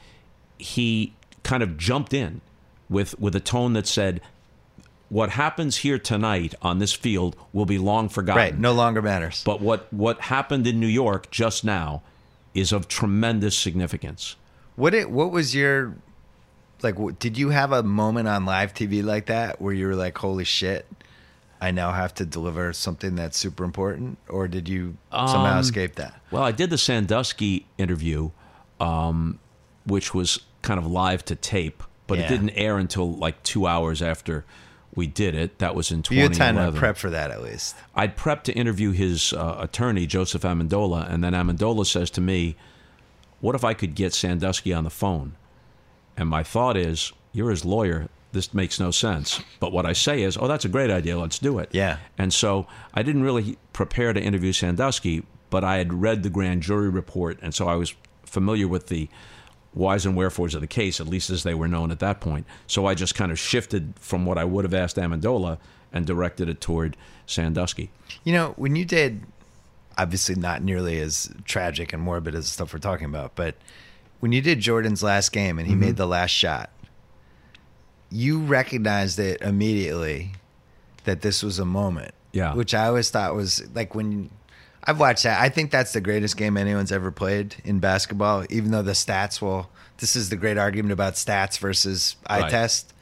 he 0.57 1.13
kind 1.43 1.61
of 1.61 1.77
jumped 1.77 2.13
in 2.13 2.41
with 2.89 3.19
with 3.19 3.35
a 3.35 3.39
tone 3.39 3.73
that 3.73 3.85
said, 3.85 4.21
"What 5.09 5.31
happens 5.31 5.77
here 5.77 5.97
tonight 5.99 6.53
on 6.61 6.79
this 6.79 6.93
field 6.93 7.35
will 7.53 7.65
be 7.65 7.77
long 7.77 8.09
forgotten." 8.09 8.41
right. 8.41 8.57
No 8.57 8.73
longer 8.73 9.01
matters. 9.01 9.43
But 9.45 9.61
what 9.61 9.91
what 9.93 10.21
happened 10.21 10.67
in 10.67 10.79
New 10.79 10.87
York 10.87 11.31
just 11.31 11.63
now 11.63 12.01
is 12.53 12.71
of 12.71 12.87
tremendous 12.87 13.57
significance. 13.57 14.35
What 14.75 14.93
it? 14.93 15.09
What 15.11 15.31
was 15.31 15.55
your 15.55 15.95
like? 16.81 16.97
What, 16.99 17.19
did 17.19 17.37
you 17.37 17.49
have 17.49 17.71
a 17.71 17.83
moment 17.83 18.27
on 18.27 18.45
live 18.45 18.73
TV 18.73 19.03
like 19.03 19.27
that 19.27 19.61
where 19.61 19.73
you 19.73 19.87
were 19.87 19.95
like, 19.95 20.17
"Holy 20.17 20.43
shit, 20.43 20.85
I 21.61 21.71
now 21.71 21.91
have 21.93 22.13
to 22.15 22.25
deliver 22.25 22.73
something 22.73 23.15
that's 23.15 23.37
super 23.37 23.63
important," 23.63 24.17
or 24.27 24.47
did 24.47 24.67
you 24.67 24.97
somehow 25.11 25.53
Um, 25.53 25.59
escape 25.59 25.95
that? 25.95 26.19
Well, 26.31 26.43
I 26.43 26.51
did 26.51 26.69
the 26.69 26.77
Sandusky 26.77 27.65
interview, 27.77 28.31
um, 28.79 29.39
which 29.85 30.13
was 30.13 30.41
kind 30.61 30.79
of 30.79 30.85
live 30.85 31.23
to 31.25 31.35
tape, 31.35 31.81
but 32.07 32.17
Yeah. 32.19 32.25
it 32.25 32.29
didn't 32.29 32.49
air 32.51 32.77
until 32.77 33.15
like 33.15 33.41
two 33.43 33.65
hours 33.65 34.01
after 34.01 34.43
we 34.97 35.07
did 35.07 35.35
it. 35.35 35.59
That 35.59 35.75
was 35.75 35.91
in 35.91 36.01
2011. 36.01 36.17
You 36.17 36.23
had 36.23 36.55
time 36.55 36.73
to 36.73 36.77
prep 36.77 36.97
for 36.97 37.11
that 37.11 37.29
at 37.29 37.43
least. 37.43 37.75
I'd 37.95 38.17
prepped 38.17 38.43
to 38.43 38.53
interview 38.53 38.91
his 38.91 39.31
uh, 39.31 39.57
attorney, 39.59 40.07
Joseph 40.07 40.41
Amendola, 40.41 41.09
and 41.09 41.23
then 41.23 41.33
Amendola 41.33 41.85
says 41.85 42.09
to 42.11 42.21
me, 42.21 42.55
What 43.39 43.55
if 43.55 43.63
I 43.63 43.75
could 43.75 43.93
get 43.93 44.13
Sandusky 44.13 44.73
on 44.73 44.83
the 44.83 44.89
phone? 44.89 45.37
And 46.17 46.27
my 46.27 46.41
thought 46.41 46.75
is, 46.75 47.13
You're 47.31 47.51
his 47.51 47.63
lawyer. 47.63 48.09
This 48.31 48.53
makes 48.53 48.79
no 48.79 48.91
sense. 48.91 49.41
But 49.59 49.71
what 49.71 49.85
I 49.85 49.93
say 49.93 50.23
is, 50.23 50.35
Oh, 50.35 50.47
that's 50.47 50.65
a 50.65 50.69
great 50.69 50.89
idea. 50.89 51.17
Let's 51.17 51.39
do 51.39 51.59
it. 51.59 51.69
Yeah. 51.71 51.97
And 52.17 52.33
so 52.33 52.65
I 52.93 53.03
didn't 53.03 53.21
really 53.21 53.57
prepare 53.73 54.13
to 54.13 54.19
interview 54.19 54.51
Sandusky, 54.51 55.23
but 55.51 55.63
I 55.63 55.77
had 55.77 55.93
read 55.93 56.23
the 56.23 56.29
grand 56.31 56.63
jury 56.63 56.89
report, 56.89 57.37
and 57.43 57.53
so 57.53 57.67
I 57.67 57.75
was 57.75 57.95
familiar 58.25 58.67
with 58.67 58.87
the 58.87 59.09
whys 59.77 60.05
and 60.05 60.15
wherefores 60.15 60.55
of 60.55 60.61
the 60.61 60.67
case, 60.67 60.99
at 60.99 61.07
least 61.07 61.29
as 61.29 61.43
they 61.43 61.53
were 61.53 61.67
known 61.67 61.91
at 61.91 61.99
that 61.99 62.19
point. 62.19 62.45
So 62.67 62.85
I 62.85 62.93
just 62.93 63.15
kind 63.15 63.31
of 63.31 63.39
shifted 63.39 63.93
from 63.99 64.25
what 64.25 64.37
I 64.37 64.43
would 64.43 64.65
have 64.65 64.73
asked 64.73 64.95
Amendola 64.97 65.57
and 65.93 66.05
directed 66.05 66.49
it 66.49 66.59
toward 66.61 66.97
Sandusky. 67.25 67.89
You 68.23 68.33
know, 68.33 68.53
when 68.57 68.75
you 68.75 68.85
did, 68.85 69.23
obviously 69.97 70.35
not 70.35 70.61
nearly 70.61 70.99
as 70.99 71.29
tragic 71.45 71.93
and 71.93 72.01
morbid 72.01 72.35
as 72.35 72.45
the 72.45 72.51
stuff 72.51 72.73
we're 72.73 72.79
talking 72.79 73.05
about, 73.05 73.35
but 73.35 73.55
when 74.19 74.31
you 74.31 74.41
did 74.41 74.59
Jordan's 74.59 75.03
last 75.03 75.31
game 75.31 75.59
and 75.59 75.67
he 75.67 75.73
Mm-hmm. 75.73 75.81
made 75.81 75.95
the 75.97 76.07
last 76.07 76.31
shot, 76.31 76.69
you 78.09 78.39
recognized 78.39 79.19
it 79.19 79.41
immediately 79.41 80.31
that 81.03 81.21
this 81.21 81.43
was 81.43 81.59
a 81.59 81.65
moment. 81.65 82.13
Yeah. 82.31 82.53
Which 82.53 82.73
I 82.73 82.87
always 82.87 83.09
thought 83.09 83.35
was 83.35 83.63
like 83.73 83.95
when 83.95 84.29
I've 84.87 84.99
watched 84.99 85.23
that, 85.23 85.41
I 85.41 85.49
think 85.49 85.69
that's 85.69 85.91
the 85.93 86.01
greatest 86.01 86.37
game 86.37 86.55
anyone's 86.57 86.91
ever 86.93 87.11
played 87.11 87.55
in 87.65 87.79
basketball, 87.79 88.45
even 88.49 88.71
though 88.71 88.81
the 88.81 88.93
stats 88.93 89.41
will. 89.41 89.69
This 89.97 90.15
is 90.15 90.29
the 90.29 90.35
great 90.37 90.57
argument 90.57 90.93
about 90.93 91.13
stats 91.15 91.59
versus 91.59 92.15
eye 92.25 92.41
Right. 92.41 92.51
test. 92.51 92.93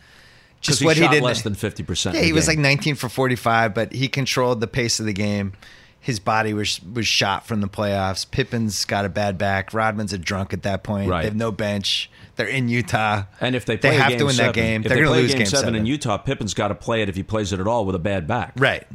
Just 0.62 0.80
he 0.80 0.86
what 0.86 0.98
he 0.98 1.08
did 1.08 1.22
less 1.22 1.44
than 1.44 1.54
50%. 1.54 2.14
yeah, 2.16 2.22
he 2.22 2.28
the 2.30 2.34
was 2.34 2.48
like 2.48 2.58
19 2.58 2.96
for 2.96 3.08
45, 3.10 3.74
but 3.76 3.94
he 3.94 4.08
controlled 4.08 4.62
the 4.62 4.68
pace 4.68 5.00
of 5.00 5.06
the 5.06 5.14
game. 5.14 5.54
His 6.00 6.20
body 6.20 6.54
was 6.54 6.80
was 6.84 7.06
shot 7.08 7.46
from 7.48 7.62
the 7.62 7.68
playoffs. 7.68 8.30
Pippen's 8.30 8.86
got 8.86 9.06
a 9.06 9.10
bad 9.10 9.38
back. 9.38 9.74
Rodman's 9.74 10.14
a 10.14 10.18
drunk 10.20 10.54
at 10.54 10.64
that 10.64 10.84
point. 10.84 11.10
Right. 11.10 11.22
They 11.22 11.28
have 11.28 11.36
no 11.36 11.52
bench. 11.52 12.10
They're 12.36 12.48
in 12.48 12.70
Utah. 12.70 13.24
And 13.42 13.56
if 13.56 13.66
they 13.66 13.76
they 13.76 13.96
have 13.96 14.10
game 14.10 14.20
to 14.20 14.26
win 14.26 14.34
seven, 14.36 14.48
that 14.50 14.56
game, 14.56 14.82
they're 14.84 14.90
they 14.98 15.04
going 15.04 15.16
to 15.16 15.22
lose 15.22 15.32
game, 15.32 15.40
game 15.40 15.48
seven, 15.48 15.66
seven. 15.66 15.76
in 15.76 15.86
Utah, 15.86 16.18
Pippen's 16.18 16.54
got 16.54 16.68
to 16.70 16.76
play 16.76 17.02
it 17.02 17.10
if 17.10 17.16
he 17.16 17.24
plays 17.24 17.52
it 17.54 17.60
at 17.60 17.68
all 17.68 17.86
with 17.86 17.96
a 17.96 18.00
bad 18.00 18.28
back. 18.28 18.54
Right. 18.58 18.86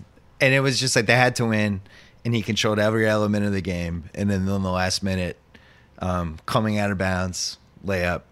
And 0.40 0.54
it 0.54 0.60
was 0.60 0.78
just 0.80 0.94
like 0.96 1.06
they 1.06 1.16
had 1.16 1.34
to 1.36 1.46
win, 1.46 1.80
and 2.24 2.34
he 2.34 2.42
controlled 2.42 2.78
every 2.78 3.08
element 3.08 3.44
of 3.46 3.52
the 3.52 3.60
game. 3.60 4.10
And 4.14 4.30
then 4.30 4.40
in 4.40 4.62
the 4.62 4.70
last 4.70 5.02
minute, 5.02 5.38
um, 6.00 6.38
coming 6.46 6.78
out 6.78 6.90
of 6.90 6.98
bounds, 6.98 7.58
layup, 7.84 8.22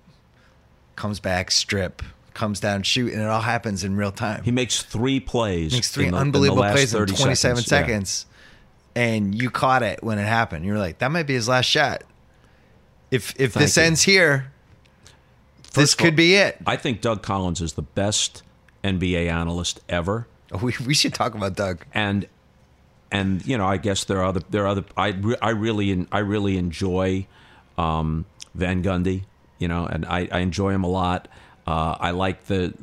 comes 0.97 1.21
back, 1.21 1.51
strip, 1.51 2.03
comes 2.35 2.61
down, 2.61 2.83
shoot, 2.83 3.13
and 3.13 3.23
it 3.23 3.29
all 3.29 3.41
happens 3.41 3.85
in 3.85 3.97
real 3.97 4.13
time. 4.13 4.43
He 4.43 4.51
makes 4.51 4.83
three 4.83 5.21
plays. 5.21 5.73
makes 5.73 5.91
three 5.91 6.07
in 6.07 6.11
the- 6.13 6.17
in 6.17 6.21
unbelievable 6.23 6.63
last 6.63 6.73
plays 6.75 6.95
in 6.95 7.07
27 7.07 7.63
seconds. 7.65 8.27
Yeah. 8.97 9.03
and 9.03 9.35
you 9.41 9.49
caught 9.51 9.83
it 9.85 10.03
when 10.03 10.19
it 10.19 10.27
happened. 10.27 10.65
You 10.65 10.73
were 10.73 10.79
like, 10.79 10.99
that 10.99 11.11
might 11.13 11.27
be 11.27 11.35
his 11.35 11.47
last 11.49 11.67
shot. 11.67 12.03
If 13.11 13.31
if 13.39 13.53
Thank 13.53 13.65
this 13.65 13.77
you. 13.77 13.83
ends 13.85 14.03
here, 14.03 14.51
this 15.75 15.95
of 15.95 16.01
all, 16.01 16.05
could 16.07 16.17
be 16.17 16.35
it. 16.35 16.59
I 16.67 16.77
think 16.77 17.01
Doug 17.01 17.23
Collins 17.23 17.61
is 17.61 17.75
the 17.75 17.83
best 17.83 18.43
NBA 18.85 19.29
analyst 19.31 19.81
ever. 19.89 20.27
We 20.63 20.75
we 20.87 20.95
should 20.95 21.13
talk 21.15 21.35
about 21.35 21.55
Doug. 21.57 21.85
and 21.93 22.27
and 23.11 23.45
you 23.47 23.57
know 23.59 23.67
I 23.67 23.77
guess 23.79 24.05
there 24.05 24.19
are 24.19 24.25
other 24.25 24.41
there 24.51 24.65
are 24.65 24.69
other 24.69 24.85
I 24.97 25.09
re, 25.09 25.37
I 25.41 25.51
really 25.51 26.07
I 26.13 26.19
really 26.21 26.57
enjoy 26.59 27.27
um, 27.77 28.25
Van 28.55 28.83
Gundy 28.83 29.23
you 29.59 29.69
know 29.69 29.87
and 29.87 30.05
I, 30.07 30.29
I 30.31 30.39
enjoy 30.41 30.71
him 30.71 30.85
a 30.85 30.89
lot 30.89 31.29
uh, 31.67 31.97
I 31.99 32.11
like 32.11 32.47
the 32.47 32.75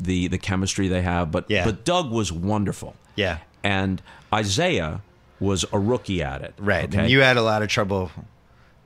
the 0.00 0.28
the 0.28 0.38
chemistry 0.38 0.88
they 0.88 1.02
have 1.02 1.30
but 1.32 1.46
Yeah. 1.50 1.64
but 1.64 1.84
Doug 1.84 2.10
was 2.10 2.32
wonderful 2.32 2.94
Yeah, 3.16 3.38
and 3.64 4.00
Isiah 4.36 5.00
was 5.40 5.64
a 5.72 5.78
rookie 5.78 6.22
at 6.22 6.42
it 6.42 6.54
right. 6.58 6.84
okay? 6.84 6.98
And 6.98 7.10
you 7.10 7.20
had 7.20 7.36
a 7.36 7.42
lot 7.42 7.62
of 7.62 7.68
trouble 7.68 8.10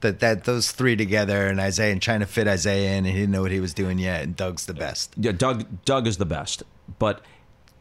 that 0.01 0.21
that 0.21 0.45
those 0.45 0.73
three 0.73 0.97
together 0.97 1.47
and 1.47 1.61
Isiah 1.61 1.93
and 1.93 2.03
trying 2.03 2.21
to 2.21 2.27
fit 2.27 2.47
Isiah 2.47 2.91
in, 2.91 2.97
and 2.99 3.07
he 3.07 3.13
didn't 3.13 3.31
know 3.31 3.43
what 3.43 3.53
he 3.53 3.61
was 3.61 3.73
doing 3.73 3.99
yet. 3.99 4.23
And 4.25 4.35
Doug's 4.37 4.67
the 4.67 4.75
best. 4.75 5.15
Yeah, 5.17 5.33
Doug 5.33 5.85
Doug 5.85 6.07
is 6.09 6.17
the 6.17 6.27
best. 6.27 6.63
But 6.99 7.21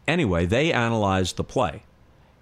anyway, 0.08 0.46
they 0.46 0.72
analyzed 0.72 1.38
the 1.38 1.44
play. 1.44 1.84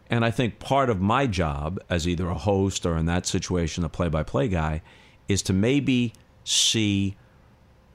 And 0.09 0.25
I 0.25 0.31
think 0.31 0.59
part 0.59 0.89
of 0.89 0.99
my 0.99 1.27
job 1.27 1.79
as 1.89 2.07
either 2.07 2.27
a 2.29 2.33
host 2.33 2.85
or 2.85 2.97
in 2.97 3.05
that 3.05 3.25
situation 3.27 3.83
a 3.83 3.89
play-by-play 3.89 4.47
guy 4.47 4.81
is 5.27 5.41
to 5.43 5.53
maybe 5.53 6.13
see 6.43 7.15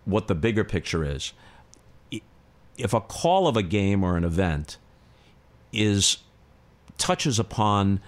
what 0.05 0.29
the 0.29 0.35
bigger 0.35 0.62
picture 0.65 1.05
is. 1.05 1.33
If 2.77 2.93
a 2.93 3.01
call 3.01 3.49
of 3.49 3.57
a 3.57 3.62
game 3.62 4.05
or 4.05 4.17
an 4.17 4.25
event 4.25 4.77
is 5.73 6.19
touches 6.99 7.39
upon 7.41 8.01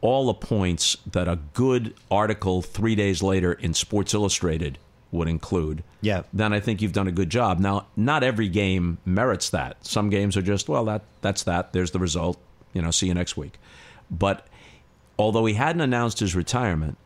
all 0.00 0.26
the 0.26 0.34
points 0.34 0.96
that 1.10 1.28
a 1.28 1.38
good 1.52 1.94
article 2.10 2.62
3 2.62 2.94
days 2.94 3.22
later 3.22 3.52
in 3.52 3.74
Sports 3.74 4.14
Illustrated 4.14 4.78
would 5.10 5.28
include, 5.28 5.84
Yeah. 6.00 6.22
then 6.32 6.52
I 6.54 6.60
think 6.60 6.80
you've 6.80 6.92
done 6.94 7.06
a 7.06 7.12
good 7.12 7.28
job. 7.28 7.58
Now, 7.58 7.86
not 7.94 8.22
every 8.22 8.48
game 8.48 8.98
merits 9.04 9.50
that. 9.50 9.84
Some 9.86 10.08
games 10.08 10.36
are 10.36 10.42
just, 10.42 10.68
well, 10.68 10.86
that 10.86 11.02
that's 11.20 11.42
that. 11.42 11.72
There's 11.74 11.90
the 11.90 11.98
result. 11.98 12.38
You 12.72 12.82
know, 12.82 12.90
see 12.90 13.06
you 13.06 13.14
next 13.14 13.36
week. 13.36 13.58
But 14.10 14.46
although 15.18 15.44
he 15.46 15.54
hadn't 15.54 15.82
announced 15.82 16.20
his 16.20 16.34
retirement, 16.34 16.96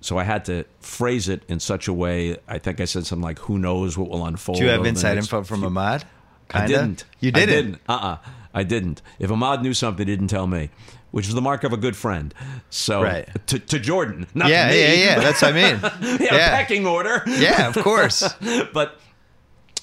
so 0.00 0.18
I 0.18 0.24
had 0.24 0.44
to 0.46 0.64
phrase 0.80 1.28
it 1.28 1.42
in 1.48 1.58
such 1.60 1.88
a 1.88 1.92
way. 1.92 2.36
I 2.48 2.58
think 2.58 2.80
I 2.80 2.84
said 2.84 3.06
something 3.06 3.22
like, 3.24 3.38
"Who 3.40 3.58
knows 3.58 3.96
what 3.98 4.08
will 4.10 4.24
unfold." 4.24 4.58
Do 4.58 4.64
you 4.64 4.70
have 4.70 4.84
inside 4.86 5.16
info 5.18 5.42
from 5.42 5.64
Ahmad? 5.64 6.04
I 6.50 6.60
Kinda? 6.60 6.68
didn't. 6.68 7.04
You 7.20 7.32
didn't. 7.32 7.48
I 7.50 7.52
didn't. 7.56 7.80
Uh-uh. 7.88 8.16
I 8.54 8.62
didn't. 8.62 9.02
If 9.18 9.30
Ahmad 9.32 9.62
knew 9.62 9.74
something, 9.74 10.06
he 10.06 10.12
didn't 10.12 10.28
tell 10.28 10.46
me, 10.46 10.70
which 11.10 11.26
is 11.28 11.34
the 11.34 11.40
mark 11.42 11.64
of 11.64 11.72
a 11.72 11.76
good 11.76 11.96
friend. 11.96 12.32
So 12.70 13.02
Right. 13.02 13.28
to, 13.48 13.58
to 13.58 13.78
Jordan, 13.80 14.26
not 14.32 14.48
Yeah, 14.48 14.68
to 14.68 14.72
me. 14.72 14.80
yeah, 14.80 14.92
yeah. 14.92 15.18
That's 15.20 15.42
what 15.42 15.52
I 15.52 15.54
mean. 15.54 15.80
yeah, 16.20 16.34
yeah. 16.34 16.56
pecking 16.56 16.86
order. 16.86 17.22
Yeah, 17.26 17.66
of 17.68 17.74
course. 17.76 18.32
but 18.72 18.98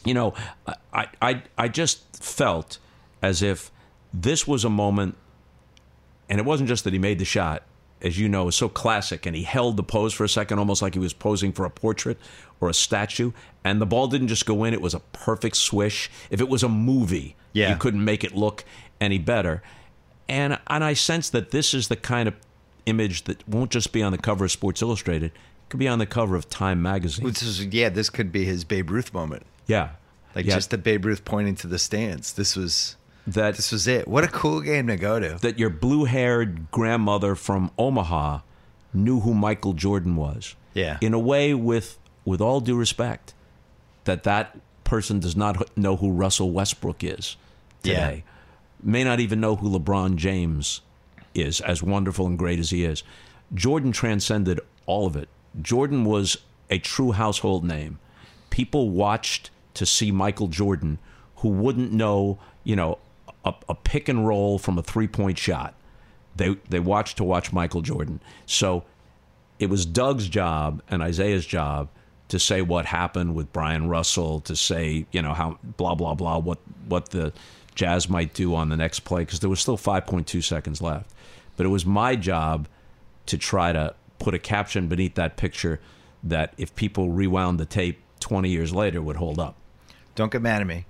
you 0.06 0.14
know, 0.14 0.34
I, 0.94 1.08
I 1.22 1.44
I 1.58 1.68
just 1.68 2.24
felt 2.24 2.78
as 3.22 3.42
if 3.44 3.72
this 4.14 4.48
was 4.48 4.64
a 4.64 4.70
moment, 4.70 5.16
and 6.30 6.40
it 6.40 6.46
wasn't 6.46 6.70
just 6.70 6.84
that 6.84 6.94
he 6.94 7.00
made 7.00 7.20
the 7.20 7.26
shot, 7.26 7.64
as 8.02 8.18
you 8.20 8.28
know, 8.30 8.48
is 8.48 8.56
so 8.56 8.70
classic, 8.70 9.26
and 9.26 9.36
he 9.36 9.44
held 9.44 9.78
the 9.78 9.84
pose 9.84 10.14
for 10.14 10.24
a 10.24 10.30
second, 10.30 10.60
almost 10.60 10.82
like 10.82 10.94
he 10.94 11.00
was 11.00 11.14
posing 11.14 11.52
for 11.52 11.66
a 11.66 11.70
portrait 11.70 12.18
or 12.60 12.70
a 12.70 12.74
statue, 12.74 13.32
and 13.64 13.82
the 13.82 13.86
ball 13.86 14.08
didn't 14.08 14.28
just 14.28 14.46
go 14.46 14.64
in; 14.64 14.74
it 14.74 14.82
was 14.82 14.94
a 14.94 15.00
perfect 15.00 15.58
swish. 15.58 16.10
If 16.30 16.40
it 16.42 16.50
was 16.50 16.64
a 16.64 16.70
movie, 16.70 17.36
Yeah. 17.54 17.70
you 17.72 17.76
couldn't 17.78 18.04
make 18.04 18.24
it 18.24 18.36
look 18.36 18.64
any 19.02 19.18
better. 19.18 19.62
And 20.30 20.60
and 20.68 20.84
I 20.84 20.94
sense 20.94 21.30
that 21.32 21.52
this 21.52 21.74
is 21.74 21.88
the 21.88 21.96
kind 21.98 22.28
of 22.28 22.36
image 22.86 23.24
that 23.26 23.48
won't 23.48 23.72
just 23.72 23.92
be 23.94 24.02
on 24.04 24.12
the 24.12 24.18
cover 24.18 24.46
of 24.46 24.52
Sports 24.52 24.82
Illustrated; 24.82 25.32
it 25.34 25.70
could 25.70 25.80
be 25.80 25.88
on 25.88 26.00
the 26.00 26.06
cover 26.06 26.36
of 26.36 26.50
Time 26.50 26.82
magazine. 26.82 27.26
Which 27.26 27.42
is, 27.42 27.66
yeah, 27.66 27.90
this 27.90 28.10
could 28.10 28.32
be 28.32 28.46
his 28.46 28.64
Babe 28.64 28.90
Ruth 28.92 29.14
moment. 29.14 29.44
Yeah. 29.68 29.90
Like 30.36 30.46
Yeah. 30.46 30.56
just 30.56 30.70
the 30.72 30.78
Babe 30.78 31.06
Ruth 31.06 31.24
pointing 31.26 31.56
to 31.56 31.68
the 31.68 31.78
stands. 31.80 32.34
This 32.34 32.56
was 32.56 32.96
that 33.26 33.56
this 33.56 33.72
was 33.72 33.88
it. 33.88 34.08
What 34.08 34.24
a 34.24 34.28
cool 34.28 34.62
game 34.62 34.88
to 34.88 34.98
go 34.98 35.20
to. 35.20 35.38
that 35.42 35.58
your 35.58 35.70
blue-haired 35.70 36.72
grandmother 36.72 37.36
from 37.36 37.72
Omaha 37.78 38.40
knew 38.94 39.22
who 39.22 39.34
Michael 39.34 39.74
Jordan 39.74 40.16
was. 40.16 40.56
Yeah. 40.74 40.98
In 41.02 41.14
a 41.14 41.20
way 41.20 41.54
with 41.54 41.98
with 42.26 42.42
all 42.42 42.62
due 42.62 42.78
respect 42.78 43.34
that 44.06 44.24
that 44.24 44.58
person 44.84 45.20
does 45.20 45.36
not 45.36 45.78
know 45.78 45.96
who 45.96 46.12
Russell 46.12 46.52
Westbrook 46.52 47.04
is 47.04 47.38
today. 47.82 48.24
May 48.82 49.04
not 49.04 49.20
even 49.20 49.40
know 49.40 49.56
who 49.56 49.70
LeBron 49.78 50.16
James 50.16 50.82
is 51.34 51.62
as 51.62 51.82
wonderful 51.82 52.28
and 52.28 52.38
great 52.38 52.60
as 52.60 52.70
he 52.70 52.84
is. 52.84 53.04
Jordan 53.54 53.92
transcended 53.92 54.60
all 54.86 55.06
of 55.06 55.16
it. 55.16 55.30
Jordan 55.62 56.06
was 56.06 56.38
a 56.70 56.80
true 56.80 57.12
household 57.12 57.64
name. 57.64 58.00
People 58.50 58.90
watched 58.90 59.50
to 59.76 59.86
see 59.86 60.12
Michael 60.12 60.48
Jordan 60.48 61.00
who 61.38 61.50
wouldn't 61.50 61.92
know, 61.92 62.40
you 62.64 62.76
know, 62.76 63.00
a, 63.46 63.54
a 63.70 63.76
pick 63.76 64.10
and 64.10 64.28
roll 64.28 64.58
from 64.58 64.78
a 64.78 64.84
three 64.84 65.08
point 65.08 65.38
shot. 65.38 65.74
They 66.36 66.56
they 66.70 66.80
watched 66.80 67.18
to 67.18 67.24
watch 67.24 67.54
Michael 67.54 67.82
Jordan. 67.82 68.22
So 68.46 68.84
it 69.60 69.70
was 69.70 69.86
Doug's 69.86 70.28
job 70.28 70.82
and 70.90 71.04
Isiah's 71.04 71.46
job 71.46 71.90
to 72.30 72.40
say 72.40 72.62
what 72.62 72.86
happened 72.86 73.36
with 73.36 73.54
Bryon 73.54 73.90
Russell, 73.90 74.40
to 74.42 74.56
say, 74.56 75.06
you 75.12 75.22
know, 75.22 75.34
how 75.34 75.60
blah 75.78 75.96
blah 75.96 76.16
blah 76.16 76.40
what 76.40 76.60
what 76.88 77.10
the 77.10 77.34
Jazz 77.76 78.10
might 78.10 78.34
do 78.34 78.56
on 78.56 78.70
the 78.70 78.78
next 78.78 79.02
play 79.02 79.22
because 79.22 79.40
there 79.40 79.50
was 79.50 79.60
still 79.60 79.78
5.2 79.78 80.44
seconds 80.44 80.82
left. 80.82 81.12
But 81.58 81.66
it 81.66 81.70
was 81.70 81.86
my 81.86 82.16
job 82.16 82.68
to 83.28 83.38
try 83.38 83.72
to 83.72 83.96
put 84.20 84.34
a 84.34 84.40
caption 84.40 84.88
beneath 84.88 85.16
that 85.16 85.38
picture 85.38 85.80
that 86.24 86.54
if 86.58 86.76
people 86.76 87.10
rewound 87.10 87.60
the 87.60 87.66
tape 87.66 88.00
20 88.20 88.50
years 88.50 88.74
later 88.74 89.02
would 89.02 89.18
hold 89.18 89.40
up. 89.40 89.56
Don't 90.16 90.32
get 90.32 90.42
mad 90.42 90.62
at 90.62 90.68
me. 90.68 90.86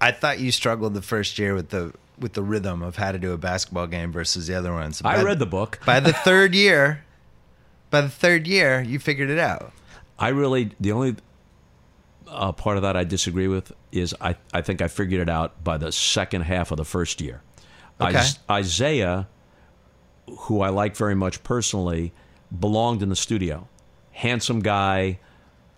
I 0.00 0.12
thought 0.12 0.38
you 0.38 0.52
struggled 0.52 0.94
the 0.94 1.02
first 1.02 1.38
year 1.38 1.54
with 1.54 1.70
the 1.70 1.92
with 2.18 2.32
the 2.32 2.42
rhythm 2.42 2.82
of 2.82 2.96
how 2.96 3.12
to 3.12 3.18
do 3.18 3.32
a 3.32 3.38
basketball 3.38 3.86
game 3.86 4.10
versus 4.12 4.46
the 4.48 4.54
other 4.54 4.72
ones. 4.72 5.00
I 5.04 5.22
read 5.22 5.38
the 5.38 5.46
book. 5.46 5.78
By 5.86 6.00
the 6.00 6.12
third 6.12 6.54
year, 6.54 7.04
by 7.90 8.00
the 8.00 8.08
third 8.08 8.46
year, 8.46 8.80
you 8.80 8.98
figured 8.98 9.30
it 9.30 9.38
out. 9.38 9.72
I 10.18 10.28
really 10.28 10.70
the 10.80 10.92
only 10.92 11.16
uh, 12.26 12.52
part 12.52 12.76
of 12.76 12.82
that 12.82 12.96
I 12.96 13.04
disagree 13.04 13.48
with 13.48 13.72
is 13.92 14.14
I, 14.20 14.36
I 14.52 14.60
think 14.62 14.82
I 14.82 14.88
figured 14.88 15.20
it 15.20 15.28
out 15.28 15.62
by 15.64 15.78
the 15.78 15.92
second 15.92 16.42
half 16.42 16.70
of 16.70 16.76
the 16.76 16.84
first 16.84 17.20
year. 17.20 17.42
Okay. 18.00 18.18
Is- 18.18 18.38
Isiah, 18.50 19.28
who 20.26 20.60
I 20.60 20.68
like 20.68 20.96
very 20.96 21.14
much 21.14 21.42
personally, 21.42 22.12
belonged 22.58 23.02
in 23.02 23.08
the 23.08 23.16
studio. 23.16 23.68
Handsome 24.12 24.60
guy. 24.60 25.20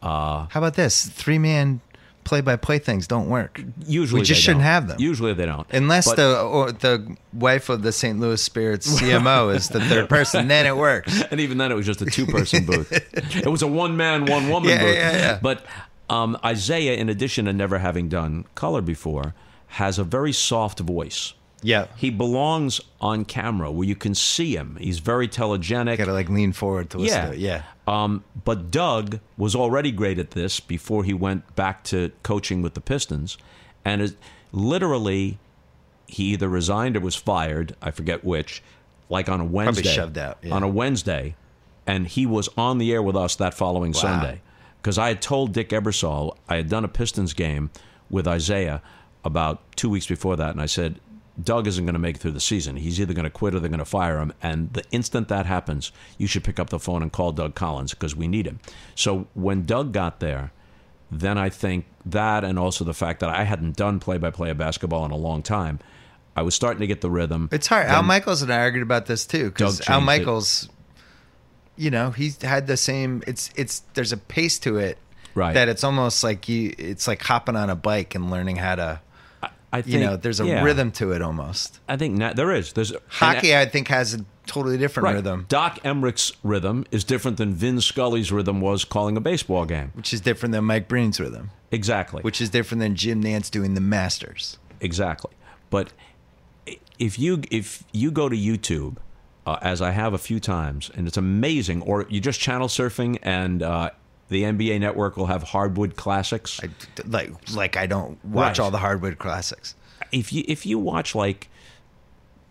How 0.03 0.49
about 0.55 0.75
this? 0.75 1.07
Three 1.07 1.39
man 1.39 1.81
play 2.25 2.41
by 2.41 2.57
play 2.57 2.79
things 2.79 3.07
don't 3.07 3.29
work. 3.29 3.61
Usually 3.87 4.21
we 4.21 4.25
just 4.27 4.39
they 4.39 4.43
shouldn't 4.43 4.61
don't. 4.61 4.67
have 4.73 4.89
them. 4.89 5.01
Usually 5.01 5.33
they 5.35 5.47
don't. 5.47 5.67
Unless 5.73 6.07
But- 6.09 6.17
the 6.17 6.41
or 6.41 6.73
the 6.73 7.17
wife 7.33 7.69
of 7.69 7.83
the 7.83 7.93
St. 7.93 8.19
Louis 8.21 8.41
Spirits 8.43 8.87
CMO 9.01 9.55
is 9.55 9.69
the 9.69 9.81
third 9.81 10.09
person, 10.09 10.49
then 10.49 10.67
it 10.67 10.77
works. 10.77 11.23
and 11.31 11.41
even 11.41 11.59
then 11.59 11.73
it 11.73 11.75
was 11.75 11.87
just 11.87 12.03
a 12.03 12.07
two 12.07 12.27
person 12.27 12.65
booth. 12.67 12.91
It 13.37 13.49
was 13.49 13.63
a 13.63 13.67
one 13.67 13.97
man, 13.97 14.27
one 14.27 14.49
woman 14.49 14.71
Yeah, 14.71 14.79
booth. 14.83 14.95
yeah, 14.95 15.13
yeah. 15.17 15.39
But 15.43 15.65
um, 16.09 16.37
Isiah, 16.45 16.95
in 16.95 17.09
addition 17.09 17.45
to 17.47 17.53
never 17.53 17.79
having 17.79 18.09
done 18.09 18.45
color 18.55 18.81
before, 18.83 19.35
has 19.69 19.99
a 19.99 20.05
very 20.05 20.33
soft 20.33 20.81
voice. 20.81 21.35
Yeah, 21.63 21.89
He 21.97 22.09
belongs 22.11 22.81
on 23.03 23.27
camera 23.27 23.71
where 23.71 23.87
you 23.87 23.95
can 23.95 24.15
see 24.15 24.57
him. 24.57 24.79
He's 24.81 24.99
very 24.99 25.29
telegenic. 25.29 25.99
got 25.99 26.07
to 26.07 26.13
like 26.15 26.31
lean 26.31 26.53
forward 26.53 26.89
to 26.91 26.99
listen 26.99 27.19
yeah. 27.19 27.27
to 27.29 27.33
it. 27.35 27.39
Yeah, 27.39 27.63
Um, 27.91 28.23
but 28.45 28.71
Doug 28.71 29.19
was 29.37 29.57
already 29.57 29.91
great 29.91 30.21
at 30.21 30.31
this 30.31 30.61
before 30.61 31.03
he 31.03 31.13
went 31.13 31.57
back 31.57 31.83
to 31.85 32.13
coaching 32.23 32.63
with 32.63 32.75
the 32.75 32.81
Pistons. 32.81 33.37
And 33.85 34.01
it, 34.01 34.17
literally, 34.53 35.39
he 36.07 36.27
either 36.27 36.49
resigned 36.49 36.97
or 36.97 37.01
was 37.01 37.17
fired. 37.17 37.75
I 37.83 37.91
forget 37.91 38.23
which. 38.25 38.63
Like 39.09 39.29
on 39.29 39.41
a 39.41 39.45
Wednesday. 39.45 39.83
Probably 39.83 39.97
shoved 39.97 40.19
out, 40.19 40.39
yeah. 40.41 40.55
On 40.55 40.63
a 40.63 40.69
Wednesday. 40.69 41.35
And 41.85 42.07
he 42.07 42.27
was 42.27 42.49
on 42.57 42.79
the 42.79 42.93
air 42.93 43.03
with 43.03 43.17
us 43.17 43.35
that 43.37 43.55
following 43.55 43.93
Sunday. 43.93 44.41
Because 44.81 44.97
I 44.97 45.09
had 45.09 45.21
told 45.21 45.53
Dick 45.53 45.71
Ebersol, 45.71 46.37
I 46.49 46.57
had 46.57 46.69
done 46.69 46.85
a 46.85 46.89
Pistons 46.89 47.33
game 47.33 47.71
with 48.09 48.29
Isiah 48.29 48.83
about 49.25 49.61
two 49.75 49.91
weeks 49.91 50.07
before 50.07 50.37
that. 50.37 50.51
And 50.51 50.61
I 50.61 50.67
said, 50.67 51.01
Doug 51.43 51.67
isn't 51.67 51.85
going 51.85 51.95
to 51.95 52.01
make 52.01 52.17
it 52.17 52.19
through 52.19 52.33
the 52.33 52.41
season. 52.41 52.77
He's 52.77 53.01
either 53.01 53.15
going 53.15 53.25
to 53.25 53.31
quit 53.31 53.55
or 53.55 53.61
they're 53.61 53.69
going 53.69 53.79
to 53.79 53.85
fire 53.85 54.19
him. 54.19 54.33
And 54.43 54.73
the 54.73 54.85
instant 54.91 55.29
that 55.29 55.47
happens, 55.47 55.93
you 56.19 56.27
should 56.27 56.45
pick 56.45 56.59
up 56.59 56.71
the 56.71 56.79
phone 56.79 57.03
and 57.03 57.13
call 57.13 57.33
Doug 57.33 57.55
Collins 57.55 57.95
because 57.95 58.17
we 58.17 58.29
need 58.29 58.47
him. 58.47 58.61
So 58.95 59.27
when 59.35 59.65
Doug 59.65 59.93
got 59.93 60.21
there, 60.21 60.53
then 61.11 61.39
I 61.39 61.49
think 61.49 61.87
that 62.07 62.45
and 62.45 62.59
also 62.59 62.85
the 62.85 62.95
fact 62.95 63.21
that 63.21 63.31
I 63.31 63.45
hadn't 63.45 63.77
done 63.77 64.01
play 64.01 64.19
by 64.19 64.31
play 64.31 64.51
of 64.51 64.59
basketball 64.59 65.05
in 65.05 65.11
a 65.11 65.17
long 65.17 65.43
time, 65.43 65.79
I 66.37 66.43
was 66.43 66.55
starting 66.55 66.81
to 66.81 66.87
get 66.87 67.01
the 67.01 67.11
rhythm. 67.11 67.49
it's 67.53 67.67
hard. 67.67 67.87
Al 67.87 68.03
Michaels 68.03 68.43
and 68.43 68.53
I 68.53 68.59
argued 68.59 68.83
about 68.83 69.07
this 69.07 69.27
too 69.27 69.51
because 69.51 69.81
Al 69.81 69.87
changed 69.87 70.03
it. 70.03 70.07
Michaels, 70.07 70.69
you 71.77 71.91
know, 71.91 72.11
he's 72.11 72.41
had 72.43 72.67
the 72.67 72.77
same. 72.77 73.23
It's 73.27 73.51
it's 73.57 73.81
there's 73.95 74.13
a 74.13 74.17
pace 74.17 74.59
to 74.61 74.79
it, 74.79 74.99
Right. 75.35 75.55
That 75.55 75.69
it's 75.69 75.85
almost 75.85 76.25
like 76.25 76.49
you. 76.49 76.75
It's 76.77 77.07
like 77.07 77.23
hopping 77.23 77.57
on 77.57 77.71
a 77.71 77.77
bike 77.77 78.15
and 78.15 78.31
learning 78.31 78.57
how 78.57 78.75
to. 78.77 79.01
I 79.73 79.83
think, 79.83 79.95
You 79.95 80.01
know, 80.01 80.17
there's 80.17 80.41
a 80.41 80.47
yeah. 80.47 80.65
rhythm 80.65 80.91
to 80.93 81.13
it 81.13 81.23
almost. 81.23 81.79
I 81.89 81.97
think 81.97 82.17
na- 82.19 82.33
there 82.33 82.53
is. 82.53 82.73
There's 82.73 82.93
Hockey, 83.09 83.53
and- 83.53 83.61
I 83.61 83.71
think, 83.71 83.87
has 83.89 84.15
a 84.15 84.25
totally 84.47 84.77
different 84.79 85.05
right. 85.05 85.15
rhythm, 85.15 85.47
Doc 85.49 85.79
Emrick's 85.85 86.33
rhythm 86.43 86.85
is 86.91 87.05
different 87.05 87.37
than 87.37 87.55
Vin 87.55 87.81
Scully's 87.81 88.33
rhythm 88.33 88.61
was 88.61 88.85
calling 88.85 89.17
a 89.17 89.21
baseball 89.21 89.65
game. 89.65 89.93
which 89.95 90.13
is 90.13 90.21
different 90.21 90.53
than 90.53 90.65
Mike 90.65 90.89
Breen's 90.89 91.21
rhythm, 91.21 91.51
Exactly. 91.71 92.21
which 92.23 92.41
is 92.41 92.51
different 92.51 92.81
than 92.81 92.97
Jim 92.97 93.23
Nantz 93.23 93.49
doing 93.49 93.75
the 93.75 93.81
Masters. 93.81 94.59
Exactly. 94.81 95.31
But 95.71 95.93
if 96.99 97.19
you 97.19 97.43
if 97.51 97.85
you 97.93 98.11
go 98.11 98.29
to 98.29 98.37
YouTube, 98.37 98.97
uh, 99.47 99.59
as 99.63 99.81
I 99.81 99.93
have 99.93 100.13
a 100.15 100.19
few 100.19 100.41
times, 100.41 100.91
and 100.97 101.07
it's 101.07 101.17
amazing, 101.17 101.83
or 101.83 102.07
you 102.09 102.21
just 102.21 102.41
channel 102.41 102.67
surfing, 102.69 103.19
and 103.23 103.63
uh, 103.63 103.91
the 104.31 104.45
NBA 104.45 104.81
Network 104.81 105.17
will 105.19 105.27
have 105.27 105.43
Hardwood 105.43 105.97
Classics. 105.97 106.59
I, 106.63 106.69
like, 107.07 107.33
like 107.55 107.77
I 107.77 107.87
don't 107.87 108.25
watch 108.25 108.59
Right. 108.59 108.65
all 108.65 108.71
the 108.71 108.79
hardwood 108.79 109.19
classics. 109.19 109.75
if 110.13 110.33
you 110.33 110.43
if 110.49 110.65
you 110.65 110.79
watch 110.79 111.15
like 111.15 111.49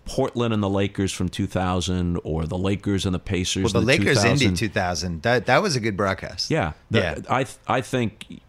Portland 0.05 0.53
and 0.53 0.63
the 0.63 0.69
Lakers 0.69 1.11
from 1.13 1.29
2000, 1.29 2.19
or 2.23 2.45
the 2.45 2.57
Lakers 2.57 3.05
and 3.05 3.13
the 3.13 3.19
Pacers, 3.19 3.63
Well, 3.65 3.73
the 3.83 3.91
in 3.93 3.99
Lakers 4.01 4.17
2000, 4.23 4.47
Indy 4.47 4.57
2000. 4.57 5.21
That 5.21 5.45
that 5.45 5.61
was 5.61 5.75
a 5.75 5.79
good 5.79 5.95
broadcast. 5.95 6.49
Yeah, 6.49 6.73
the- 6.89 6.99
yeah. 6.99 7.15
I 7.29 7.45
I 7.67 7.81
think 7.81 8.41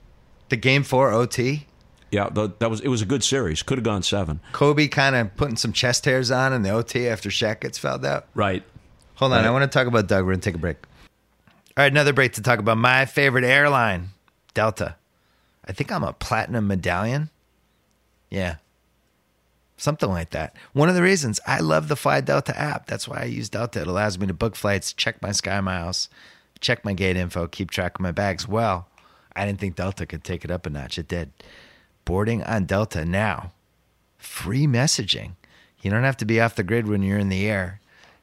The 0.49 0.57
game 0.57 0.83
four 0.83 1.11
OT. 1.13 1.67
yeah 2.11 2.29
the, 2.31 2.51
that 2.61 2.71
was 2.71 2.81
it 2.81 2.89
was 2.89 3.03
a 3.03 3.07
good 3.07 3.23
series. 3.23 3.63
Could 3.63 3.77
have 3.79 3.85
gone 3.85 4.03
seven. 4.03 4.41
Kobe 4.53 4.89
kind 4.89 5.15
of 5.15 5.37
putting 5.37 5.57
some 5.57 5.73
chest 5.73 6.05
hairs 6.07 6.31
on 6.31 6.53
in 6.53 6.63
the 6.63 6.71
OT 6.71 7.07
after 7.09 7.29
Shaq 7.29 7.61
gets 7.61 7.79
fouled 7.79 8.05
out. 8.07 8.27
Right. 8.35 8.63
Hold 9.17 9.33
on, 9.33 9.39
Right. 9.39 9.47
I 9.47 9.51
want 9.51 9.71
to 9.71 9.79
talk 9.79 9.87
about 9.87 10.07
Doug. 10.09 10.25
We're 10.25 10.33
gonna 10.33 10.41
take 10.43 10.55
a 10.55 10.59
break. 10.59 10.79
All 11.81 11.85
right, 11.85 11.93
another 11.93 12.13
break 12.13 12.35
to 12.35 12.43
talk 12.43 12.59
about 12.59 12.77
my 12.77 13.07
favorite 13.07 13.43
airline, 13.43 14.11
Delta. 14.53 14.97
I 15.65 15.73
think 15.73 15.91
I'm 15.91 16.05
a 16.05 16.13
platinum 16.13 16.67
medallion. 16.67 17.31
Yeah, 18.29 18.57
something 19.79 20.11
like 20.11 20.29
that. 20.29 20.55
One 20.75 20.91
of 20.91 20.95
the 20.95 21.01
reasons 21.01 21.41
I 21.47 21.61
love 21.61 21.89
the 21.89 21.97
Fly 21.97 22.21
Delta 22.21 22.55
app. 22.55 22.87
That's 22.87 23.09
why 23.09 23.23
I 23.23 23.25
use 23.25 23.49
Delta. 23.49 23.81
It 23.81 23.87
allows 23.87 24.19
me 24.19 24.27
to 24.27 24.35
book 24.35 24.57
flights, 24.57 24.93
check 24.93 25.23
my 25.23 25.33
sky 25.33 25.63
miles, 25.63 26.11
check 26.61 26.85
my 26.85 26.93
gate 26.93 27.17
info, 27.17 27.47
keep 27.47 27.71
track 27.71 27.95
of 27.95 28.03
my 28.03 28.13
bags. 28.13 28.47
Well, 28.47 28.87
I 29.35 29.47
didn't 29.47 29.61
think 29.61 29.77
Delta 29.77 30.05
could 30.05 30.23
take 30.23 30.45
it 30.45 30.51
up 30.51 30.67
a 30.67 30.71
notch. 30.71 30.99
It 30.99 31.09
did. 31.09 31.31
Boarding 32.05 32.43
on 32.43 32.67
Delta 32.67 33.07
now, 33.07 33.53
free 34.19 34.67
messaging. 34.67 35.31
You 35.81 35.91
don't 35.91 36.05
have 36.05 36.19
to 36.19 36.27
be 36.27 36.43
off 36.43 36.57
the 36.57 36.63
grid 36.63 36.87
when 36.87 37.03
you're 37.03 37.19
in 37.19 37.31
the 37.31 37.49
air. 37.49 37.80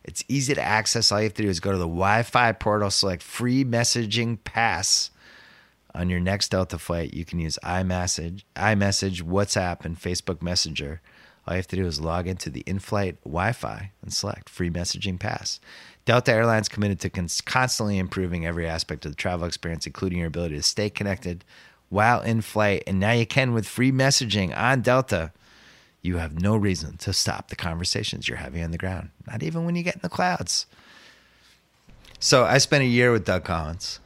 It's 0.07 0.23
easy 0.29 0.55
to 0.55 0.61
access. 0.61 1.11
All 1.11 1.19
you 1.19 1.25
have 1.25 1.33
to 1.35 1.43
do 1.43 1.49
is 1.49 1.59
go 1.59 1.73
to 1.73 1.77
the 1.77 1.83
Wi 1.83 2.23
Fi 2.23 2.53
portal, 2.53 2.89
select 2.89 3.21
free 3.21 3.65
messaging 3.65 4.41
pass. 4.43 5.11
On 5.93 6.09
your 6.09 6.19
next 6.19 6.49
Delta 6.49 6.77
flight, 6.77 7.13
you 7.13 7.25
can 7.25 7.39
use 7.39 7.59
iMessage, 7.63 8.43
iMessage, 8.55 9.23
WhatsApp, 9.23 9.83
and 9.83 9.99
Facebook 9.99 10.41
Messenger. 10.41 11.01
All 11.45 11.53
you 11.53 11.57
have 11.57 11.67
to 11.67 11.75
do 11.75 11.85
is 11.85 11.99
log 11.99 12.27
into 12.27 12.49
the 12.49 12.61
in 12.61 12.79
flight 12.79 13.21
Wi 13.23 13.51
Fi 13.51 13.91
and 14.01 14.13
select 14.13 14.49
free 14.49 14.69
messaging 14.69 15.19
pass. 15.19 15.59
Delta 16.05 16.31
Airlines 16.31 16.69
committed 16.69 16.99
to 17.01 17.09
cons- 17.09 17.41
constantly 17.41 17.97
improving 17.97 18.45
every 18.45 18.67
aspect 18.67 19.05
of 19.05 19.11
the 19.11 19.17
travel 19.17 19.45
experience, 19.45 19.85
including 19.85 20.19
your 20.19 20.27
ability 20.27 20.55
to 20.55 20.63
stay 20.63 20.89
connected 20.89 21.43
while 21.89 22.21
in 22.21 22.41
flight. 22.41 22.83
And 22.87 22.99
now 22.99 23.11
you 23.11 23.25
can 23.25 23.53
with 23.53 23.67
free 23.67 23.91
messaging 23.91 24.57
on 24.57 24.81
Delta. 24.81 25.33
You 26.01 26.17
have 26.17 26.39
no 26.39 26.55
reason 26.55 26.97
to 26.97 27.13
stop 27.13 27.49
the 27.49 27.55
conversations 27.55 28.27
you're 28.27 28.37
having 28.37 28.63
on 28.63 28.71
the 28.71 28.77
ground, 28.77 29.09
not 29.27 29.43
even 29.43 29.65
when 29.65 29.75
you 29.75 29.83
get 29.83 29.95
in 29.95 30.01
the 30.01 30.09
clouds. 30.09 30.65
So 32.19 32.45
I 32.45 32.57
spent 32.57 32.83
a 32.83 32.87
year 32.87 33.11
with 33.11 33.25
Doug 33.25 33.43
Collins 33.43 33.99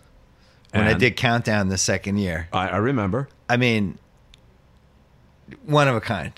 when 0.74 0.88
I 0.88 0.94
did 0.94 1.16
Countdown 1.16 1.70
the 1.70 1.78
second 1.78 2.18
year. 2.18 2.48
I, 2.52 2.70
I 2.70 2.78
remember. 2.78 3.30
I 3.50 3.58
mean, 3.58 3.98
one 5.66 5.88
of 5.88 5.96
a 5.96 6.02
kind. 6.02 6.32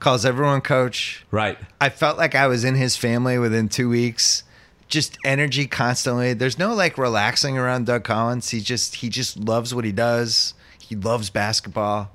Calls 0.00 0.24
everyone 0.24 0.60
coach. 0.60 1.24
Right. 1.30 1.58
I 1.80 1.88
felt 1.88 2.18
like 2.18 2.34
I 2.34 2.46
was 2.46 2.64
in 2.64 2.74
his 2.74 2.96
family 2.96 3.38
within 3.38 3.68
two 3.68 3.88
weeks. 3.88 4.44
Just 4.86 5.16
energy 5.24 5.66
constantly. 5.66 6.34
There's 6.34 6.58
no 6.58 6.74
like 6.74 6.98
relaxing 6.98 7.56
around 7.56 7.86
Doug 7.86 8.04
Collins. 8.04 8.50
He 8.50 8.60
just 8.60 8.96
he 8.96 9.08
just 9.08 9.38
loves 9.38 9.74
what 9.74 9.84
he 9.84 9.92
does. 9.92 10.52
He 10.78 10.94
loves 10.94 11.30
basketball, 11.30 12.10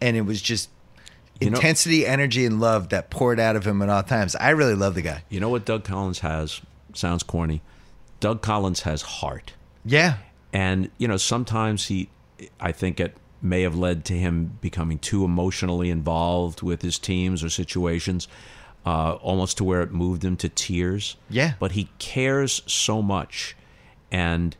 and 0.00 0.16
it 0.16 0.22
was 0.22 0.42
just 0.42 0.70
You 1.40 1.50
know- 1.50 1.56
intensity, 1.56 2.06
energy, 2.06 2.44
and 2.44 2.60
love 2.60 2.90
that 2.90 3.10
poured 3.10 3.40
out 3.40 3.56
of 3.56 3.66
him 3.66 3.80
at 3.82 3.88
all 3.88 4.02
times. 4.02 4.36
I 4.36 4.50
really 4.50 4.74
love 4.74 4.94
the 4.94 5.02
guy. 5.02 5.24
You 5.28 5.40
know 5.40 5.48
what 5.48 5.64
Doug 5.64 5.84
Collins 5.84 6.18
has? 6.20 6.60
Sounds 6.94 7.22
corny. 7.22 7.62
Doug 8.20 8.42
Collins 8.42 8.80
has 8.82 9.02
heart. 9.02 9.54
Yeah, 9.84 10.18
And, 10.52 10.90
you 10.98 11.08
know, 11.08 11.16
sometimes 11.16 11.86
he, 11.86 12.10
I 12.60 12.72
think 12.72 13.00
it 13.00 13.16
may 13.40 13.62
have 13.62 13.74
led 13.74 14.04
to 14.06 14.12
him 14.12 14.58
becoming 14.60 14.98
too 14.98 15.24
emotionally 15.24 15.88
involved 15.88 16.60
with 16.60 16.82
his 16.82 16.98
teams 16.98 17.42
or 17.42 17.48
situations, 17.48 18.28
uh, 18.84 19.12
almost 19.22 19.56
to 19.56 19.64
where 19.64 19.80
it 19.80 19.90
moved 19.92 20.22
him 20.22 20.36
to 20.36 20.50
tears. 20.50 21.16
Yeah. 21.30 21.54
But 21.58 21.72
he 21.72 21.88
cares 21.98 22.60
so 22.66 23.00
much. 23.00 23.56
And 24.12 24.54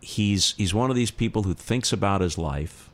he's, 0.00 0.54
he's 0.56 0.72
one 0.74 0.90
of 0.90 0.96
these 0.96 1.10
people 1.10 1.42
who 1.42 1.54
thinks 1.54 1.92
about 1.92 2.20
his 2.20 2.38
life 2.38 2.85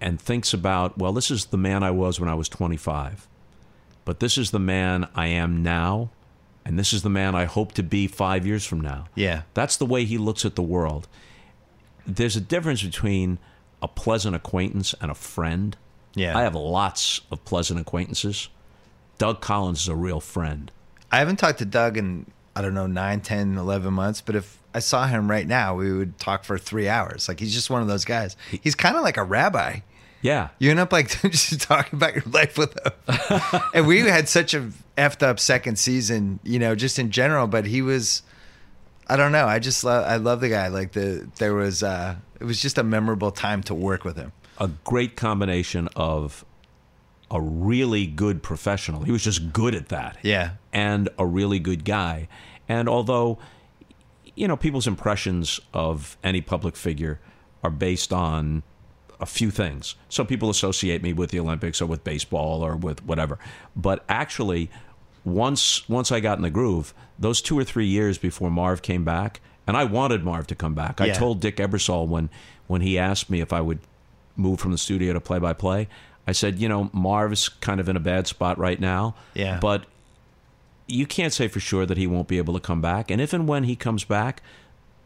and 0.00 0.20
thinks 0.20 0.52
about, 0.54 0.96
well, 0.98 1.12
this 1.12 1.30
is 1.30 1.46
the 1.46 1.56
man 1.58 1.82
I 1.82 1.90
was 1.90 2.20
when 2.20 2.28
I 2.28 2.34
was 2.34 2.48
25, 2.48 3.26
but 4.04 4.20
this 4.20 4.38
is 4.38 4.50
the 4.50 4.58
man 4.58 5.08
I 5.14 5.26
am 5.28 5.62
now. 5.62 6.10
And 6.64 6.78
this 6.78 6.92
is 6.92 7.02
the 7.02 7.08
man 7.08 7.34
I 7.34 7.46
hope 7.46 7.72
to 7.72 7.82
be 7.82 8.06
five 8.06 8.46
years 8.46 8.66
from 8.66 8.80
now. 8.82 9.06
yeah, 9.14 9.42
That's 9.54 9.78
the 9.78 9.86
way 9.86 10.04
he 10.04 10.18
looks 10.18 10.44
at 10.44 10.54
the 10.54 10.62
world. 10.62 11.08
There's 12.06 12.36
a 12.36 12.42
difference 12.42 12.82
between 12.82 13.38
a 13.80 13.88
pleasant 13.88 14.36
acquaintance 14.36 14.94
and 15.00 15.10
a 15.10 15.14
friend. 15.14 15.76
yeah. 16.14 16.36
I 16.36 16.42
have 16.42 16.54
lots 16.54 17.22
of 17.30 17.42
pleasant 17.46 17.80
acquaintances. 17.80 18.48
Doug 19.16 19.40
Collins 19.40 19.80
is 19.80 19.88
a 19.88 19.96
real 19.96 20.20
friend. 20.20 20.70
I 21.10 21.20
haven't 21.20 21.36
talked 21.36 21.58
to 21.60 21.64
Doug 21.64 21.96
in, 21.96 22.26
I 22.54 22.60
don't 22.60 22.74
know, 22.74 22.86
9, 22.86 23.20
10, 23.22 23.56
11 23.56 23.94
months, 23.94 24.20
but 24.20 24.36
if 24.36 24.57
I 24.74 24.80
saw 24.80 25.06
him 25.06 25.30
right 25.30 25.46
now, 25.46 25.74
we 25.74 25.92
would 25.92 26.18
talk 26.18 26.44
for 26.44 26.58
three 26.58 26.88
hours. 26.88 27.28
Like, 27.28 27.40
he's 27.40 27.54
just 27.54 27.70
one 27.70 27.82
of 27.82 27.88
those 27.88 28.04
guys. 28.04 28.36
He's 28.62 28.74
kind 28.74 28.96
of 28.96 29.02
like 29.02 29.16
a 29.16 29.24
rabbi. 29.24 29.80
Yeah. 30.20 30.48
You 30.58 30.70
end 30.70 30.80
up 30.80 30.92
like 30.92 31.08
just 31.22 31.60
talking 31.62 31.96
about 31.96 32.14
your 32.14 32.24
life 32.26 32.58
with 32.58 32.76
him. 32.84 33.60
and 33.74 33.86
we 33.86 34.00
had 34.00 34.28
such 34.28 34.52
a 34.54 34.70
effed 34.96 35.22
up 35.22 35.38
second 35.40 35.78
season, 35.78 36.40
you 36.42 36.58
know, 36.58 36.74
just 36.74 36.98
in 36.98 37.10
general, 37.10 37.46
but 37.46 37.66
he 37.66 37.82
was, 37.82 38.22
I 39.08 39.16
don't 39.16 39.32
know. 39.32 39.46
I 39.46 39.58
just 39.58 39.84
love, 39.84 40.04
I 40.06 40.16
love 40.16 40.40
the 40.40 40.48
guy. 40.48 40.68
Like, 40.68 40.92
the, 40.92 41.28
there 41.38 41.54
was, 41.54 41.82
uh, 41.82 42.16
it 42.40 42.44
was 42.44 42.60
just 42.60 42.78
a 42.78 42.82
memorable 42.82 43.30
time 43.30 43.62
to 43.64 43.74
work 43.74 44.04
with 44.04 44.16
him. 44.16 44.32
A 44.58 44.68
great 44.84 45.16
combination 45.16 45.88
of 45.96 46.44
a 47.30 47.40
really 47.40 48.06
good 48.06 48.42
professional. 48.42 49.02
He 49.02 49.12
was 49.12 49.22
just 49.22 49.52
good 49.52 49.74
at 49.74 49.88
that. 49.90 50.18
Yeah. 50.22 50.52
and 50.72 51.08
a 51.18 51.26
really 51.26 51.58
good 51.58 51.84
guy. 51.84 52.28
And 52.68 52.88
although, 52.88 53.38
you 54.38 54.46
know, 54.46 54.56
people's 54.56 54.86
impressions 54.86 55.60
of 55.74 56.16
any 56.22 56.40
public 56.40 56.76
figure 56.76 57.18
are 57.64 57.70
based 57.70 58.12
on 58.12 58.62
a 59.20 59.26
few 59.26 59.50
things. 59.50 59.96
Some 60.08 60.26
people 60.26 60.48
associate 60.48 61.02
me 61.02 61.12
with 61.12 61.30
the 61.30 61.40
Olympics 61.40 61.82
or 61.82 61.86
with 61.86 62.04
baseball 62.04 62.62
or 62.62 62.76
with 62.76 63.04
whatever. 63.04 63.38
But 63.74 64.04
actually, 64.08 64.70
once 65.24 65.88
once 65.88 66.12
I 66.12 66.20
got 66.20 66.38
in 66.38 66.42
the 66.42 66.50
groove, 66.50 66.94
those 67.18 67.42
two 67.42 67.58
or 67.58 67.64
three 67.64 67.86
years 67.86 68.16
before 68.16 68.50
Marv 68.50 68.80
came 68.80 69.04
back, 69.04 69.40
and 69.66 69.76
I 69.76 69.84
wanted 69.84 70.24
Marv 70.24 70.46
to 70.48 70.54
come 70.54 70.74
back. 70.74 71.00
I 71.00 71.10
told 71.10 71.40
Dick 71.40 71.56
Ebersol 71.56 72.06
when 72.06 72.30
when 72.68 72.80
he 72.80 72.96
asked 72.96 73.28
me 73.28 73.40
if 73.40 73.52
I 73.52 73.60
would 73.60 73.80
move 74.36 74.60
from 74.60 74.70
the 74.70 74.78
studio 74.78 75.12
to 75.14 75.20
play 75.20 75.40
by 75.40 75.52
play, 75.52 75.88
I 76.28 76.32
said, 76.32 76.60
you 76.60 76.68
know, 76.68 76.90
Marv's 76.92 77.48
kind 77.48 77.80
of 77.80 77.88
in 77.88 77.96
a 77.96 78.00
bad 78.00 78.28
spot 78.28 78.56
right 78.56 78.78
now. 78.78 79.16
Yeah. 79.34 79.58
But 79.60 79.84
you 80.88 81.06
can't 81.06 81.32
say 81.32 81.46
for 81.48 81.60
sure 81.60 81.86
that 81.86 81.96
he 81.98 82.06
won't 82.06 82.26
be 82.28 82.38
able 82.38 82.54
to 82.54 82.60
come 82.60 82.80
back. 82.80 83.10
And 83.10 83.20
if 83.20 83.32
and 83.32 83.46
when 83.46 83.64
he 83.64 83.76
comes 83.76 84.04
back, 84.04 84.42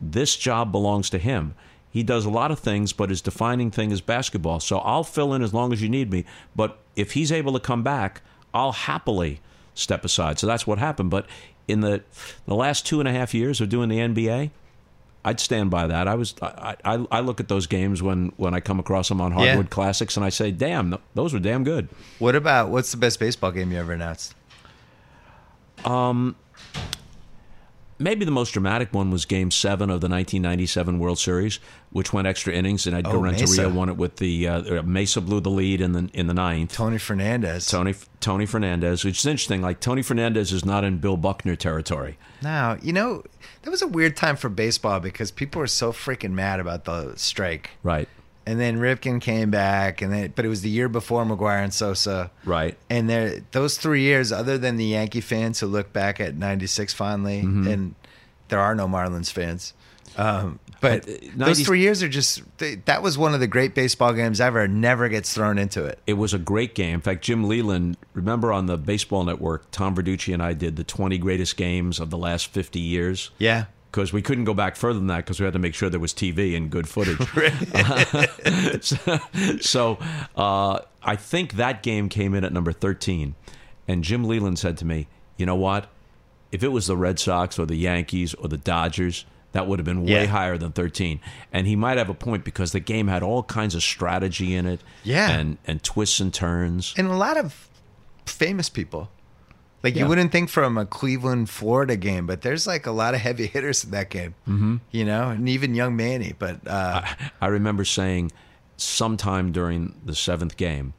this 0.01 0.37
job 0.37 0.73
belongs 0.73 1.11
to 1.11 1.19
him. 1.19 1.55
He 1.91 2.03
does 2.03 2.25
a 2.25 2.31
lot 2.31 2.51
of 2.51 2.59
things, 2.59 2.93
but 2.95 3.11
his 3.11 3.21
defining 3.21 3.71
thing 3.71 3.91
is 3.91 4.01
basketball. 4.01 4.61
So 4.61 4.79
I'll 4.79 5.05
fill 5.05 5.35
in 5.35 5.43
as 5.43 5.53
long 5.53 5.73
as 5.73 5.83
you 5.83 5.89
need 5.91 6.11
me. 6.11 6.25
But 6.57 6.79
if 6.97 7.13
he's 7.13 7.31
able 7.31 7.53
to 7.53 7.61
come 7.61 7.83
back, 7.83 8.23
I'll 8.55 8.73
happily 8.73 9.41
step 9.75 10.05
aside. 10.05 10.39
So 10.39 10.47
that's 10.47 10.67
what 10.67 10.79
happened. 10.79 11.11
But 11.11 11.27
in 11.69 11.81
the 11.81 12.03
the 12.47 12.55
last 12.55 12.87
two 12.87 12.99
and 13.01 13.09
a 13.09 13.13
half 13.13 13.35
years 13.35 13.61
of 13.61 13.69
doing 13.69 13.89
the 13.91 13.99
NBA, 13.99 14.51
I'd 15.25 15.39
stand 15.39 15.71
by 15.71 15.87
that. 15.87 16.09
I 16.09 16.15
was 16.15 16.35
I, 16.41 16.77
I, 16.85 17.07
I 17.11 17.21
look 17.21 17.41
at 17.41 17.49
those 17.49 17.67
games 17.67 18.03
when 18.03 18.33
when 18.37 18.55
I 18.55 18.61
come 18.61 18.81
across 18.81 19.09
them 19.09 19.21
on 19.21 19.33
Yeah. 19.33 19.39
Hardwood 19.47 19.71
Classics, 19.71 20.17
and 20.17 20.25
I 20.25 20.31
say, 20.31 20.51
"Damn, 20.51 20.97
those 21.15 21.33
were 21.35 21.39
damn 21.41 21.63
good." 21.63 21.89
What 22.19 22.35
about, 22.35 22.71
what's 22.71 22.91
the 22.91 22.97
best 22.97 23.21
baseball 23.21 23.53
game 23.53 23.71
you 23.71 23.79
ever 23.79 23.93
announced? 23.93 24.35
Maybe 27.99 28.25
the 28.25 28.33
most 28.33 28.51
dramatic 28.53 28.93
one 28.93 29.13
was 29.13 29.25
Game 29.27 29.53
Seven 29.53 29.89
of 29.89 30.01
the 30.01 30.09
1997 30.09 30.99
World 30.99 31.21
Series, 31.21 31.61
which 31.91 32.13
went 32.13 32.27
extra 32.27 32.53
innings, 32.53 32.85
and 32.89 32.97
Edgar 32.97 33.11
Oh. 33.13 33.21
Renteria 33.21 33.69
won 33.69 33.89
it 33.89 33.97
with 33.97 34.17
the 34.17 34.49
uh, 34.49 34.83
Mesa 34.83 35.21
blew 35.21 35.39
the 35.41 35.51
lead 35.51 35.81
in 35.81 35.93
the 35.93 36.11
in 36.13 36.27
the 36.27 36.35
ninth. 36.35 36.73
Tony 36.73 36.99
Fernandez. 36.99 37.67
Tony 37.67 37.95
Tony 38.19 38.45
Fernandez, 38.45 39.05
which 39.05 39.19
is 39.19 39.27
interesting. 39.27 39.63
Like 39.63 39.79
Tony 39.79 40.03
Fernandez 40.03 40.53
is 40.53 40.65
not 40.65 40.83
in 40.83 40.99
Bill 40.99 41.17
Buckner 41.17 41.55
territory. 41.55 42.19
Now, 42.43 42.77
you 42.83 42.93
know, 42.93 43.23
that 43.63 43.71
was 43.71 43.83
a 43.83 43.87
weird 43.87 44.17
time 44.17 44.35
for 44.35 44.49
baseball 44.49 44.99
because 44.99 45.31
people 45.31 45.61
were 45.61 45.69
so 45.69 45.93
freaking 45.93 46.33
mad 46.33 46.59
about 46.59 46.85
the 46.87 47.13
strike. 47.17 47.71
Right. 47.85 48.09
And 48.45 48.59
then 48.59 48.79
Ripken 48.79 49.21
came 49.21 49.51
back, 49.51 50.03
and 50.03 50.13
then 50.13 50.33
but 50.35 50.45
it 50.45 50.49
was 50.49 50.63
the 50.63 50.69
year 50.71 50.89
before 50.89 51.25
McGwire 51.25 51.63
and 51.63 51.73
Sosa. 51.73 52.31
Right. 52.45 52.77
And 52.91 53.09
there, 53.09 53.41
those 53.53 53.79
three 53.79 54.03
years, 54.03 54.33
other 54.33 54.59
than 54.59 54.77
the 54.77 54.85
Yankee 54.87 55.21
fans 55.21 55.61
who 55.61 55.67
look 55.69 55.93
back 55.93 56.19
at 56.21 56.35
'96 56.37 56.93
fondly, 56.93 57.43
Mm-hmm. 57.43 57.67
and 57.69 57.95
there 58.49 58.59
are 58.61 58.75
no 58.75 58.87
Marlins 58.89 59.31
fans, 59.33 59.73
um, 60.19 60.59
but 60.81 61.09
uh, 61.09 61.13
those 61.37 61.61
three 61.61 61.81
years 61.81 62.03
are 62.03 62.09
just 62.09 62.43
they, 62.59 62.75
that 62.87 63.01
was 63.03 63.17
one 63.17 63.33
of 63.33 63.41
the 63.41 63.47
great 63.47 63.75
baseball 63.75 64.13
games 64.13 64.41
ever. 64.41 64.67
Never 64.67 65.09
gets 65.09 65.33
thrown 65.33 65.57
into 65.57 65.85
it. 65.85 66.01
It 66.07 66.15
was 66.15 66.35
a 66.35 66.39
great 66.39 66.75
game. 66.75 66.95
In 66.95 67.01
fact, 67.01 67.23
Jim 67.25 67.45
Leyland, 67.45 67.97
remember 68.13 68.53
on 68.53 68.67
the 68.67 68.77
Baseball 68.77 69.23
Network, 69.25 69.71
Tom 69.71 69.95
Verducci 69.95 70.35
and 70.35 70.43
I 70.43 70.53
did 70.53 70.75
the 70.77 70.85
20 70.85 71.17
greatest 71.19 71.57
games 71.57 72.01
of 72.01 72.11
the 72.11 72.19
last 72.19 72.49
50 72.49 72.81
years. 72.81 73.31
Yeah, 73.39 73.67
because 73.93 74.11
we 74.13 74.23
couldn't 74.23 74.45
go 74.45 74.55
back 74.55 74.75
further 74.75 74.99
than 74.99 75.09
that 75.09 75.19
because 75.19 75.39
we 75.39 75.45
had 75.45 75.53
to 75.53 75.59
make 75.59 75.75
sure 75.75 75.91
there 75.91 76.01
was 76.01 76.15
TV 76.15 76.57
and 76.57 76.71
good 76.71 76.89
footage. 76.89 77.19
so 78.83 79.19
so, 79.61 79.99
uh, 80.37 80.81
I 81.03 81.17
think 81.17 81.55
that 81.55 81.83
game 81.83 82.09
came 82.09 82.35
in 82.35 82.43
at 82.43 82.53
number 82.53 82.73
13. 82.73 83.35
And 83.87 84.03
Jim 84.03 84.25
Leyland 84.25 84.59
said 84.59 84.79
to 84.79 84.85
me, 84.87 85.09
You 85.37 85.45
know 85.47 85.57
what? 85.57 85.89
If 86.51 86.63
it 86.63 86.69
was 86.69 86.87
the 86.87 86.97
Red 86.97 87.19
Sox 87.19 87.59
or 87.59 87.67
the 87.67 87.77
Yankees 87.77 88.33
or 88.35 88.49
the 88.49 88.57
Dodgers, 88.59 89.25
that 89.53 89.67
would 89.67 89.79
have 89.79 89.87
been 89.87 90.05
way 90.05 90.23
Yeah. 90.23 90.27
higher 90.27 90.57
than 90.57 90.73
13. 90.73 91.21
And 91.53 91.67
he 91.67 91.77
might 91.77 91.99
have 91.99 92.09
a 92.09 92.15
point 92.15 92.45
because 92.45 92.73
the 92.73 92.81
game 92.81 93.09
had 93.09 93.23
all 93.23 93.43
kinds 93.43 93.75
of 93.75 93.83
strategy 93.83 94.55
in 94.55 94.65
it. 94.67 94.81
Yeah. 95.05 95.31
And, 95.31 95.59
and 95.67 95.83
twists 95.83 96.21
and 96.21 96.33
turns. 96.33 96.95
and 96.97 97.09
a 97.09 97.17
lot 97.17 97.37
of 97.37 97.69
famous 98.25 98.69
people. 98.71 99.11
Like 99.83 99.97
Yeah. 99.97 100.03
you 100.03 100.09
wouldn't 100.09 100.31
think 100.33 100.49
from 100.49 100.79
a 100.79 100.87
Cleveland 100.87 101.51
Florida 101.51 101.97
game, 101.97 102.27
but 102.27 102.43
there's 102.43 102.67
like 102.67 102.87
a 102.87 102.93
lot 102.93 103.15
of 103.15 103.21
heavy 103.21 103.47
hitters 103.55 103.85
in 103.85 103.91
that 103.91 104.11
game. 104.11 104.35
Mm-hmm. 104.49 104.77
You 104.91 105.05
know, 105.05 105.31
and 105.31 105.49
even 105.49 105.75
young 105.75 105.97
Manny. 105.97 106.35
But 106.39 106.67
uh, 106.67 107.03
I 107.41 107.47
remember 107.49 107.85
saying 107.85 108.33
sometime 108.77 109.53
during 109.53 109.95
the 110.05 110.15
seventh 110.15 110.57
game 110.57 110.95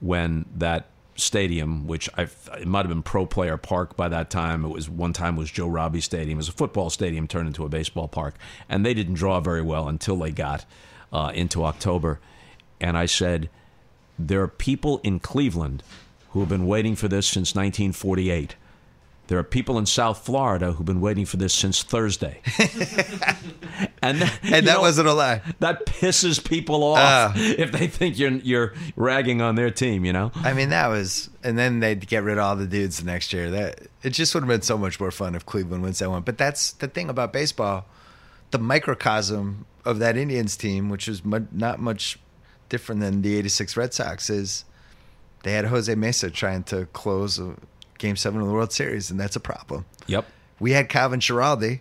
when 0.00 0.46
that 0.56 0.86
stadium, 1.16 1.86
which 1.86 2.08
I 2.16 2.22
it 2.58 2.66
might 2.66 2.80
have 2.80 2.88
been 2.88 3.02
Pro 3.02 3.26
Player 3.26 3.56
Park 3.56 3.96
by 3.96 4.08
that 4.08 4.30
time. 4.30 4.64
It 4.64 4.68
was 4.68 4.88
one 4.88 5.12
time 5.12 5.36
was 5.36 5.50
Joe 5.50 5.66
Robbie 5.68 6.00
Stadium. 6.00 6.38
It 6.38 6.40
was 6.40 6.48
a 6.48 6.52
football 6.52 6.88
stadium 6.88 7.26
turned 7.28 7.46
into 7.48 7.64
a 7.64 7.68
baseball 7.68 8.08
park, 8.08 8.36
and 8.68 8.86
they 8.86 8.94
didn't 8.94 9.14
draw 9.14 9.40
very 9.40 9.60
well 9.62 9.88
until 9.88 10.16
they 10.16 10.30
got 10.30 10.64
uh, 11.12 11.30
into 11.34 11.64
October. 11.64 12.20
And 12.80 12.96
I 12.96 13.04
said, 13.04 13.50
there 14.18 14.40
are 14.42 14.48
people 14.48 15.00
in 15.02 15.20
Cleveland 15.20 15.82
who 16.32 16.40
have 16.40 16.48
been 16.48 16.66
waiting 16.66 16.96
for 16.96 17.08
this 17.08 17.26
since 17.26 17.54
1948. 17.54 18.54
There 19.26 19.38
are 19.38 19.44
people 19.44 19.78
in 19.78 19.86
South 19.86 20.24
Florida 20.26 20.72
who've 20.72 20.84
been 20.86 21.00
waiting 21.00 21.24
for 21.24 21.36
this 21.36 21.54
since 21.54 21.84
Thursday. 21.84 22.40
and 24.02 24.20
that, 24.22 24.38
And 24.42 24.66
that 24.66 24.80
wasn't 24.80 25.08
a 25.08 25.12
lie. 25.12 25.42
that 25.60 25.86
pisses 25.86 26.44
people 26.44 26.82
off 26.82 26.98
Ah. 26.98 27.32
if 27.36 27.70
they 27.72 27.86
think 27.86 28.18
you're 28.18 28.32
you're 28.32 28.74
ragging 28.96 29.40
on 29.40 29.54
their 29.54 29.70
team, 29.70 30.04
you 30.04 30.12
know? 30.12 30.32
I 30.36 30.52
mean, 30.52 30.70
that 30.70 30.88
was, 30.88 31.30
and 31.44 31.56
then 31.58 31.80
they'd 31.80 32.06
get 32.08 32.22
rid 32.24 32.38
of 32.38 32.44
all 32.44 32.56
the 32.56 32.66
dudes 32.66 32.98
the 32.98 33.04
next 33.04 33.32
year. 33.32 33.50
That 33.50 33.82
it 34.02 34.10
just 34.10 34.34
would 34.34 34.42
have 34.42 34.48
been 34.48 34.62
so 34.62 34.76
much 34.76 34.98
more 34.98 35.10
fun 35.12 35.34
if 35.34 35.46
Cleveland 35.46 35.82
wins 35.82 36.00
that 36.00 36.10
one. 36.10 36.22
But 36.22 36.36
that's 36.38 36.72
the 36.72 36.88
thing 36.88 37.08
about 37.08 37.32
baseball, 37.32 37.86
the 38.50 38.58
microcosm 38.58 39.64
of 39.84 39.98
that 40.00 40.16
Indians 40.16 40.56
team, 40.56 40.88
which 40.88 41.06
is 41.08 41.24
mu- 41.24 41.46
not 41.52 41.78
much 41.78 42.18
different 42.68 43.00
than 43.00 43.22
the 43.22 43.36
'86 43.36 43.76
Red 43.76 43.94
Sox, 43.94 44.28
is 44.28 44.64
they 45.42 45.52
had 45.52 45.66
Jose 45.66 45.94
Mesa 45.94 46.30
trying 46.30 46.64
to 46.64 46.86
close 46.86 47.38
a 47.38 47.54
Game 47.98 48.16
Seven 48.16 48.40
of 48.40 48.46
the 48.46 48.52
World 48.52 48.72
Series, 48.72 49.10
and 49.10 49.20
that's 49.20 49.36
a 49.36 49.40
problem. 49.40 49.84
Yep. 50.06 50.26
We 50.58 50.72
had 50.72 50.88
Calvin 50.88 51.20
Schiraldi. 51.20 51.80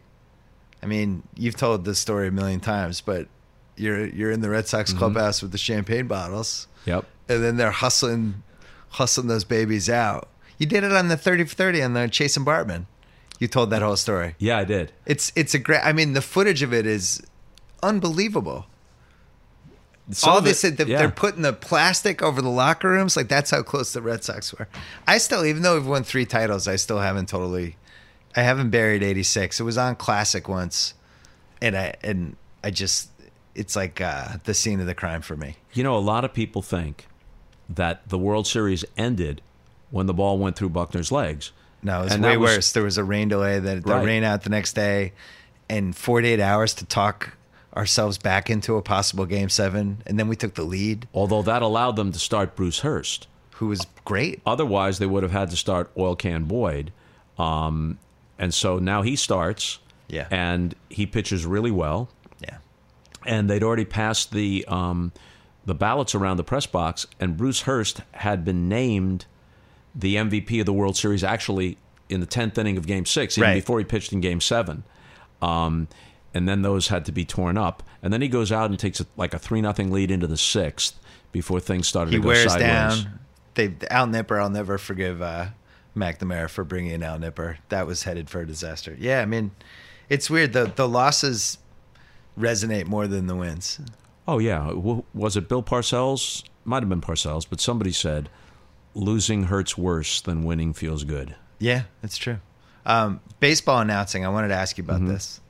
I 0.81 0.85
mean, 0.85 1.23
you've 1.35 1.57
told 1.57 1.85
this 1.85 1.99
story 1.99 2.27
a 2.27 2.31
million 2.31 2.59
times, 2.59 3.01
but 3.01 3.27
you're 3.75 4.05
you're 4.07 4.31
in 4.31 4.41
the 4.41 4.49
Red 4.49 4.67
Sox 4.67 4.91
mm-hmm. 4.91 4.99
clubhouse 4.99 5.41
with 5.41 5.51
the 5.51 5.57
champagne 5.57 6.07
bottles 6.07 6.67
Yep. 6.85 7.05
and 7.27 7.43
then 7.43 7.57
they're 7.57 7.71
hustling, 7.71 8.43
hustling 8.89 9.27
those 9.27 9.43
babies 9.43 9.89
out. 9.89 10.27
You 10.57 10.65
did 10.65 10.83
it 10.83 10.91
on 10.91 11.07
the 11.07 11.17
thirty 11.17 11.43
for 11.45 11.55
thirty 11.55 11.81
on 11.81 11.93
the 11.93 12.07
Chase 12.07 12.37
and 12.37 12.45
Bartman. 12.45 12.85
You 13.39 13.47
told 13.47 13.69
that 13.69 13.81
whole 13.81 13.95
story. 13.95 14.35
Yeah, 14.37 14.57
I 14.57 14.65
did. 14.65 14.91
It's 15.05 15.31
it's 15.35 15.53
a 15.53 15.59
great. 15.59 15.81
I 15.83 15.93
mean, 15.93 16.13
the 16.13 16.21
footage 16.21 16.61
of 16.61 16.73
it 16.73 16.85
is 16.85 17.21
unbelievable. 17.81 18.65
Some 20.11 20.33
All 20.33 20.41
this, 20.41 20.63
it- 20.63 20.77
they're, 20.77 20.87
yeah. 20.87 20.97
they're 20.99 21.11
putting 21.11 21.43
the 21.43 21.53
plastic 21.53 22.21
over 22.23 22.41
the 22.41 22.49
locker 22.49 22.89
rooms. 22.89 23.15
Like 23.15 23.27
that's 23.27 23.51
how 23.51 23.61
close 23.61 23.93
the 23.93 24.01
Red 24.01 24.23
Sox 24.23 24.51
were. 24.53 24.67
I 25.07 25.17
still, 25.19 25.45
even 25.45 25.61
though 25.61 25.75
we've 25.75 25.85
won 25.85 26.03
three 26.03 26.25
titles, 26.25 26.67
I 26.67 26.77
still 26.77 26.99
haven't 26.99 27.29
totally. 27.29 27.75
I 28.35 28.41
haven't 28.41 28.69
buried 28.71 29.03
'86. 29.03 29.59
It 29.59 29.63
was 29.63 29.77
on 29.77 29.95
Classic 29.95 30.47
once, 30.47 30.93
and 31.61 31.75
I 31.77 31.95
and 32.03 32.35
I 32.63 32.71
just, 32.71 33.09
it's 33.55 33.75
like 33.75 34.01
uh, 34.01 34.37
the 34.45 34.53
scene 34.53 34.79
of 34.79 34.85
the 34.87 34.95
crime 34.95 35.21
for 35.21 35.35
me. 35.37 35.57
You 35.73 35.83
know, 35.83 35.95
a 35.95 35.99
lot 35.99 36.25
of 36.25 36.33
people 36.33 36.61
think 36.61 37.07
that 37.69 38.07
the 38.09 38.17
World 38.17 38.47
Series 38.47 38.83
ended 38.97 39.41
when 39.91 40.05
the 40.07 40.13
ball 40.13 40.37
went 40.39 40.55
through 40.55 40.69
Buckner's 40.69 41.11
legs. 41.11 41.51
No, 41.83 42.01
it 42.01 42.03
was 42.05 42.13
And 42.13 42.23
way 42.23 42.35
was- 42.37 42.55
worse. 42.57 42.71
There 42.71 42.83
was 42.83 42.97
a 42.97 43.03
rain 43.03 43.27
delay 43.29 43.59
that 43.59 43.83
the 43.85 43.91
Right. 43.93 44.05
rain 44.05 44.23
out 44.23 44.43
the 44.43 44.49
next 44.49 44.73
day, 44.73 45.13
and 45.69 45.95
48 45.95 46.39
hours 46.39 46.73
to 46.75 46.85
talk 46.85 47.33
ourselves 47.75 48.17
back 48.17 48.49
into 48.49 48.75
a 48.75 48.81
possible 48.81 49.25
game 49.25 49.49
seven, 49.49 50.01
and 50.05 50.17
then 50.19 50.27
we 50.27 50.35
took 50.35 50.55
the 50.55 50.63
lead, 50.63 51.07
Although 51.13 51.41
that 51.43 51.61
allowed 51.61 51.95
them 51.95 52.11
to 52.11 52.19
start 52.19 52.55
Bruce 52.55 52.79
Hurst. 52.79 53.27
who 53.55 53.67
was 53.67 53.85
great. 54.05 54.41
Otherwise, 54.45 54.99
they 54.99 55.05
would 55.05 55.21
have 55.23 55.31
had 55.33 55.49
to 55.51 55.55
start 55.57 55.91
Oil 55.97 56.15
Can 56.15 56.45
Boyd. 56.45 56.91
Um, 57.37 57.99
and 58.37 58.53
so 58.53 58.79
now 58.79 59.01
he 59.01 59.15
starts. 59.15 59.79
Yeah. 60.07 60.27
And 60.31 60.73
he 60.89 61.05
pitches 61.05 61.45
really 61.45 61.71
well. 61.71 62.09
Yeah, 62.41 62.57
and 63.25 63.49
they'd 63.49 63.61
already 63.63 63.85
passed 63.85 64.31
the 64.31 64.65
um, 64.67 65.11
the 65.65 65.75
ballots 65.75 66.15
around 66.15 66.37
the 66.37 66.43
press 66.43 66.65
box, 66.65 67.05
and 67.19 67.37
Bruce 67.37 67.61
Hurst 67.61 68.01
had 68.13 68.43
been 68.43 68.67
named 68.69 69.25
the 69.93 70.15
MVP 70.15 70.59
of 70.61 70.65
the 70.65 70.73
World 70.73 70.95
Series 70.97 71.23
actually 71.23 71.77
in 72.07 72.21
the 72.21 72.25
tenth 72.25 72.57
inning 72.57 72.77
of 72.77 72.87
Game 72.87 73.05
Six, 73.05 73.37
even 73.37 73.49
Right. 73.49 73.55
before 73.55 73.77
he 73.77 73.85
pitched 73.85 74.11
in 74.13 74.21
Game 74.21 74.41
Seven. 74.41 74.83
Um, 75.41 75.87
and 76.33 76.47
then 76.47 76.61
those 76.61 76.87
had 76.89 77.05
to 77.05 77.11
be 77.11 77.25
torn 77.25 77.57
up, 77.57 77.83
and 78.03 78.11
then 78.13 78.21
he 78.21 78.27
goes 78.27 78.51
out 78.51 78.69
and 78.69 78.79
takes 78.79 78.99
a, 78.99 79.05
like 79.17 79.33
a 79.33 79.39
three 79.39 79.61
nothing 79.61 79.91
lead 79.91 80.11
into 80.11 80.27
the 80.27 80.37
sixth 80.37 80.99
before 81.31 81.59
things 81.59 81.87
started 81.87 82.11
he 82.11 82.17
to 82.17 82.21
go 82.23 82.27
wears 82.29 82.51
sideways. 82.51 83.03
down. 83.03 83.19
They 83.55 83.73
Al 83.89 84.07
Nipper. 84.07 84.39
I'll 84.39 84.49
never 84.49 84.77
forgive 84.77 85.21
uh, 85.21 85.47
McNamara 85.95 86.49
for 86.49 86.63
bringing 86.63 86.91
in 86.91 87.03
Al 87.03 87.19
Nipper. 87.19 87.57
That 87.69 87.85
was 87.87 88.03
headed 88.03 88.29
for 88.29 88.41
a 88.41 88.47
disaster. 88.47 88.95
Yeah, 88.99 89.21
I 89.21 89.25
mean, 89.25 89.51
it's 90.07 90.29
weird. 90.29 90.53
The 90.53 90.71
the 90.75 90.87
losses 90.87 91.57
resonate 92.37 92.85
more 92.87 93.07
than 93.07 93.27
the 93.27 93.35
wins. 93.35 93.79
Oh 94.27 94.37
yeah, 94.39 94.71
was 95.13 95.35
it 95.35 95.49
Bill 95.49 95.63
Parcells? 95.63 96.43
Might 96.63 96.83
have 96.83 96.89
been 96.89 97.01
Parcells, 97.01 97.47
but 97.49 97.59
somebody 97.59 97.91
said 97.91 98.29
losing 98.93 99.43
hurts 99.45 99.77
worse 99.77 100.21
than 100.21 100.43
winning 100.43 100.73
feels 100.73 101.03
good. 101.03 101.35
Yeah, 101.57 101.83
that's 102.01 102.17
true. 102.17 102.37
Um, 102.85 103.19
baseball 103.39 103.79
announcing. 103.79 104.25
I 104.25 104.29
wanted 104.29 104.49
to 104.49 104.55
ask 104.55 104.77
you 104.77 104.83
about 104.83 104.97
Mm-hmm. 104.97 105.07
this. 105.09 105.41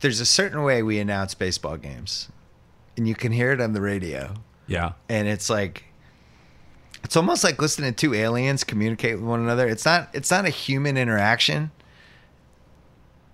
There's 0.00 0.20
a 0.20 0.26
certain 0.26 0.62
way 0.62 0.82
we 0.82 0.98
announce 0.98 1.34
baseball 1.34 1.76
games, 1.76 2.28
and 2.96 3.08
you 3.08 3.14
can 3.14 3.32
hear 3.32 3.52
it 3.52 3.60
on 3.60 3.72
the 3.72 3.80
radio, 3.80 4.34
Yeah. 4.66 4.92
and 5.08 5.26
it's 5.28 5.48
like 5.50 5.84
it's 7.04 7.16
almost 7.16 7.44
like 7.44 7.60
listening 7.62 7.92
to 7.92 7.96
two 7.96 8.14
aliens 8.14 8.64
communicate 8.64 9.14
with 9.16 9.24
one 9.24 9.40
another. 9.40 9.68
It's 9.68 9.84
not. 9.84 10.08
It's 10.12 10.30
not 10.30 10.44
a 10.44 10.50
human 10.50 10.96
interaction. 10.96 11.70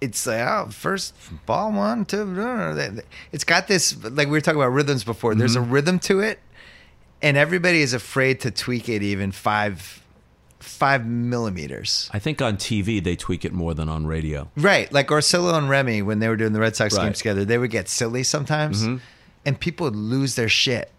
It's 0.00 0.26
like 0.26 0.40
oh, 0.40 0.68
first 0.70 1.14
ball 1.46 1.72
one, 1.72 2.04
two. 2.04 3.00
It's 3.30 3.44
got 3.44 3.68
this 3.68 3.96
like 4.04 4.26
we 4.26 4.32
were 4.32 4.40
talking 4.40 4.60
about 4.60 4.72
rhythms 4.72 5.04
before. 5.04 5.34
There's 5.34 5.56
a 5.56 5.60
Mm-hmm. 5.60 5.70
rhythm 5.70 5.98
to 6.00 6.20
it, 6.20 6.40
and 7.22 7.36
everybody 7.36 7.82
is 7.82 7.94
afraid 7.94 8.40
to 8.40 8.50
tweak 8.50 8.88
it 8.88 9.02
even 9.02 9.30
five 9.32 10.01
five 10.62 11.06
millimeters. 11.06 12.10
I 12.12 12.18
think 12.18 12.40
on 12.40 12.56
TV 12.56 13.02
they 13.02 13.16
tweak 13.16 13.44
it 13.44 13.52
more 13.52 13.74
than 13.74 13.88
on 13.88 14.06
radio. 14.06 14.50
Right, 14.56 14.92
like 14.92 15.08
Orsillo 15.08 15.54
and 15.54 15.68
Remy 15.68 16.02
when 16.02 16.18
they 16.18 16.28
were 16.28 16.36
doing 16.36 16.52
the 16.52 16.60
Red 16.60 16.76
Sox 16.76 16.96
Right. 16.96 17.04
games 17.04 17.18
together, 17.18 17.44
they 17.44 17.58
would 17.58 17.70
get 17.70 17.88
silly 17.88 18.22
sometimes, 18.22 18.82
mm-hmm. 18.82 18.96
and 19.44 19.58
people 19.58 19.84
would 19.84 19.96
lose 19.96 20.34
their 20.36 20.48
shit. 20.48 20.90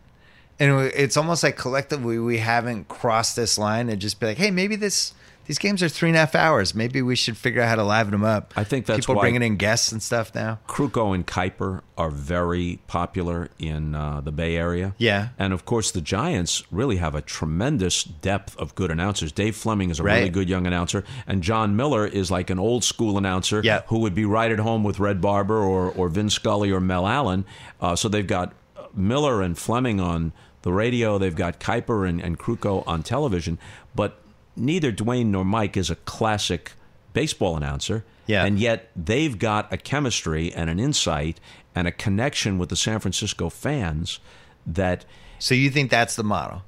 And 0.59 0.91
it's 0.93 1.17
almost 1.17 1.43
like 1.43 1.57
collectively 1.57 2.19
we 2.19 2.37
haven't 2.37 2.87
crossed 2.87 3.35
this 3.35 3.57
line 3.57 3.89
and 3.89 3.99
just 3.99 4.19
be 4.19 4.27
like, 4.27 4.37
hey, 4.37 4.51
maybe 4.51 4.75
this 4.75 5.13
these 5.45 5.57
games 5.59 5.83
are 5.83 5.89
three 5.89 6.09
and 6.09 6.15
a 6.15 6.19
half 6.19 6.35
hours. 6.35 6.73
Maybe 6.73 7.01
we 7.01 7.15
should 7.15 7.35
figure 7.37 7.61
out 7.61 7.69
how 7.69 7.75
to 7.75 7.83
liven 7.83 8.11
them 8.11 8.23
up. 8.23 8.53
I 8.55 8.63
think 8.63 8.85
that's 8.85 9.01
people 9.01 9.15
why- 9.15 9.21
bringing 9.21 9.43
in 9.43 9.57
guests 9.57 9.91
and 9.91 10.01
stuff 10.01 10.33
now. 10.33 10.59
Krukow 10.67 11.13
and 11.13 11.27
Kuiper 11.27 11.81
are 11.97 12.09
very 12.09 12.79
popular 12.87 13.49
in 13.59 13.93
uh, 13.95 14.21
the 14.21 14.31
Bay 14.31 14.55
Area. 14.55 14.95
Yeah. 14.97 15.29
And 15.37 15.53
of 15.53 15.65
course, 15.65 15.91
the 15.91 16.01
Giants 16.01 16.63
really 16.71 16.95
have 16.97 17.13
a 17.15 17.21
tremendous 17.21 18.03
depth 18.03 18.57
of 18.57 18.73
good 18.75 18.89
announcers. 18.91 19.31
Dave 19.31 19.55
Fleming 19.55 19.89
is 19.89 19.99
a 19.99 20.03
really 20.03 20.29
good 20.29 20.49
young 20.49 20.65
announcer, 20.65 21.03
and 21.27 21.43
Jon 21.43 21.75
Miller 21.75 22.07
is 22.07 22.31
like 22.31 22.49
an 22.49 22.57
old 22.59 22.83
school 22.83 23.17
announcer 23.17 23.61
Yeah. 23.63 23.81
who 23.87 23.99
would 23.99 24.15
be 24.15 24.25
right 24.25 24.51
at 24.51 24.59
home 24.59 24.83
with 24.83 24.99
Red 24.99 25.21
Barber 25.21 25.57
or, 25.59 25.91
or 25.91 26.09
Vin 26.09 26.29
Scully 26.29 26.71
or 26.71 26.79
Mel 26.79 27.05
Allen. 27.07 27.45
Uh, 27.81 27.95
so 27.95 28.07
they've 28.09 28.25
got 28.25 28.53
Miller 28.95 29.41
and 29.41 29.57
Fleming 29.57 29.99
on 29.99 30.31
the 30.61 30.71
radio, 30.71 31.17
they've 31.17 31.35
got 31.35 31.59
Kuiper 31.59 32.07
and, 32.07 32.21
and 32.21 32.39
Krukow 32.39 32.83
on 32.87 33.03
television, 33.03 33.59
but 33.93 34.17
neither 34.55 34.91
Duane 34.91 35.31
nor 35.31 35.45
Mike 35.45 35.77
is 35.77 35.89
a 35.89 35.95
classic 35.95 36.73
baseball 37.13 37.57
announcer. 37.57 38.03
Yeah. 38.25 38.45
And 38.45 38.57
yet 38.57 38.89
they've 38.95 39.37
got 39.37 39.71
a 39.71 39.77
chemistry 39.77 40.53
and 40.53 40.69
an 40.69 40.79
insight 40.79 41.39
and 41.75 41.87
a 41.87 41.91
connection 41.91 42.57
with 42.57 42.69
the 42.69 42.75
San 42.75 42.99
Francisco 42.99 43.49
fans 43.49 44.19
that 44.65 45.05
So 45.39 45.55
you 45.55 45.69
think 45.69 45.91
that's 45.91 46.15
the 46.15 46.23
model? 46.23 46.63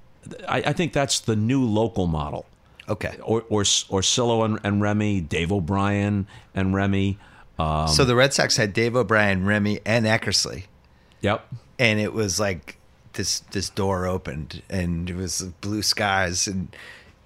I, 0.47 0.57
I 0.57 0.73
think 0.73 0.91
that's 0.91 1.19
the 1.19 1.35
new 1.35 1.63
local 1.63 2.07
model. 2.07 2.45
Okay. 2.89 3.17
Or 3.23 3.43
or 3.49 3.63
Orsillo 3.63 4.43
and, 4.45 4.59
and 4.63 4.81
Remy, 4.81 5.21
Dave 5.21 5.51
O'Brien 5.51 6.27
and 6.53 6.73
Remy. 6.73 7.17
Um, 7.57 7.87
so 7.87 8.03
the 8.03 8.15
Red 8.15 8.33
Sox 8.33 8.57
had 8.57 8.73
Dave 8.73 8.95
O'Brien, 8.95 9.45
Remy, 9.45 9.79
and 9.85 10.05
Eckersley. 10.05 10.65
yep. 11.21 11.47
and 11.79 11.99
it 11.99 12.13
was 12.13 12.39
like 12.39 12.77
this 13.13 13.39
this 13.51 13.69
door 13.69 14.05
opened 14.05 14.61
and 14.69 15.09
it 15.09 15.15
was 15.15 15.41
blue 15.61 15.81
skies 15.81 16.47
and 16.47 16.75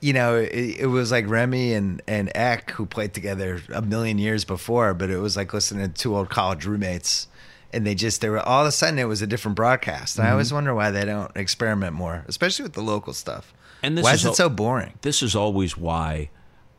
you 0.01 0.13
know 0.13 0.35
it, 0.35 0.79
it 0.79 0.87
was 0.87 1.11
like 1.11 1.27
Remy 1.27 1.73
and 1.73 2.01
and 2.07 2.31
Eck 2.35 2.71
who 2.71 2.85
played 2.85 3.13
together 3.13 3.61
a 3.73 3.81
million 3.81 4.17
years 4.17 4.45
before 4.45 4.93
but 4.93 5.09
it 5.09 5.17
was 5.17 5.35
like 5.35 5.53
listening 5.53 5.87
to 5.87 5.93
two 5.93 6.15
old 6.15 6.29
college 6.29 6.65
roommates 6.65 7.27
and 7.71 7.85
they 7.85 7.95
just 7.95 8.21
they 8.21 8.29
were 8.29 8.39
all 8.39 8.61
of 8.61 8.67
a 8.67 8.71
sudden 8.71 8.99
it 8.99 9.05
was 9.05 9.21
a 9.21 9.27
different 9.27 9.55
broadcast 9.55 10.17
and 10.17 10.27
I 10.27 10.31
always 10.31 10.47
mm-hmm. 10.47 10.55
wonder 10.55 10.75
why 10.75 10.91
they 10.91 11.05
don't 11.05 11.35
experiment 11.35 11.93
more 11.93 12.25
especially 12.27 12.63
with 12.63 12.73
the 12.73 12.81
local 12.81 13.13
stuff 13.13 13.53
And 13.83 13.97
this 13.97 14.03
why 14.03 14.13
is 14.13 14.21
is 14.21 14.25
it 14.25 14.29
al- 14.29 14.35
so 14.35 14.49
boring 14.49 14.93
This 15.01 15.21
is 15.21 15.35
always 15.35 15.77
why, 15.77 16.29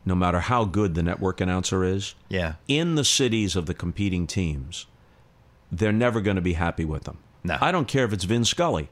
no 0.05 0.15
matter 0.15 0.41
how 0.41 0.65
good 0.65 0.95
the 0.95 1.03
network 1.03 1.41
announcer 1.41 1.85
is, 1.85 2.15
yeah 2.29 2.55
in 2.69 2.95
the 2.95 3.05
cities 3.05 3.57
of 3.57 3.67
the 3.67 3.75
competing 3.75 4.27
teams, 4.27 4.87
they're 5.71 5.93
never 5.93 6.21
going 6.21 6.37
to 6.37 6.43
be 6.43 6.55
happy 6.55 6.85
with 6.85 7.05
them. 7.05 7.19
No. 7.45 7.57
I 7.61 7.73
don't 7.73 7.89
care 7.89 8.05
if 8.05 8.13
it's 8.13 8.25
Vin 8.25 8.45
Scully. 8.45 8.89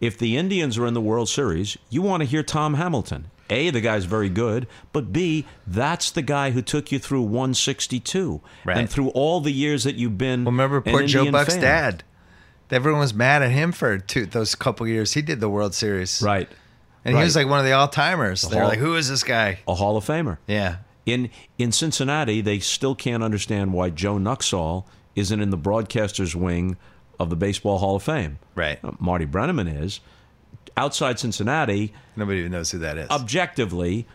If 0.00 0.18
the 0.18 0.36
Indians 0.36 0.78
are 0.78 0.86
in 0.86 0.94
the 0.94 1.00
World 1.00 1.28
Series, 1.28 1.76
you 1.90 2.02
want 2.02 2.22
to 2.22 2.28
hear 2.28 2.42
Tom 2.42 2.74
Hamilton. 2.74 3.30
A, 3.50 3.70
the 3.70 3.80
guy's 3.80 4.04
very 4.04 4.28
good, 4.28 4.66
but 4.92 5.12
B, 5.12 5.46
that's 5.66 6.10
the 6.10 6.22
guy 6.22 6.50
who 6.50 6.62
took 6.62 6.92
you 6.92 6.98
through 6.98 7.22
162 7.22 8.40
Right. 8.64 8.76
and 8.76 8.90
through 8.90 9.08
all 9.10 9.40
the 9.40 9.52
years 9.52 9.84
that 9.84 9.96
you've 9.96 10.18
been. 10.18 10.44
well 10.44 10.52
remember 10.52 10.80
poor 10.80 11.02
Joe 11.06 11.20
Indian 11.20 11.32
Buck's 11.32 11.54
fan. 11.54 11.62
dad 11.62 12.04
everyone 12.70 13.00
was 13.00 13.14
mad 13.14 13.42
at 13.42 13.50
him 13.50 13.72
for 13.72 13.96
two, 13.98 14.26
those 14.26 14.54
couple 14.54 14.86
years 14.86 15.14
he 15.14 15.22
did 15.22 15.40
the 15.40 15.48
World 15.48 15.74
Series 15.74 16.20
Right. 16.22 16.48
And 17.04 17.16
he 17.16 17.22
was 17.22 17.34
like 17.36 17.48
one 17.48 17.58
of 17.58 17.64
the 17.64 17.72
all 17.72 17.88
timers. 17.88 18.42
They're 18.42 18.64
like, 18.64 18.78
who 18.78 18.94
is 18.96 19.08
this 19.08 19.22
guy? 19.24 19.60
a 19.66 19.74
Hall 19.74 19.96
of 19.96 20.04
Famer. 20.04 20.36
Yeah. 20.46 20.76
In 21.06 21.30
in 21.56 21.72
Cincinnati, 21.72 22.42
they 22.42 22.58
still 22.58 22.94
can't 22.94 23.22
understand 23.22 23.72
why 23.72 23.88
Joe 23.88 24.16
Nuxhall 24.16 24.84
isn't 25.16 25.40
in 25.40 25.48
the 25.48 25.56
broadcasters 25.56 26.34
wing 26.34 26.76
of 27.18 27.30
the 27.30 27.36
Baseball 27.36 27.78
Hall 27.78 27.96
of 27.96 28.02
Fame. 28.02 28.38
Right. 28.54 28.78
Uh, 28.84 28.90
Marty 28.98 29.24
Brennaman 29.24 29.68
is. 29.82 30.00
Outside 30.78 31.18
Cincinnati, 31.18 31.92
Nobody 32.16 32.38
even 32.38 32.52
knows 32.52 32.70
who 32.70 32.78
that 32.78 32.96
is. 32.96 33.10
objectively, 33.10 34.06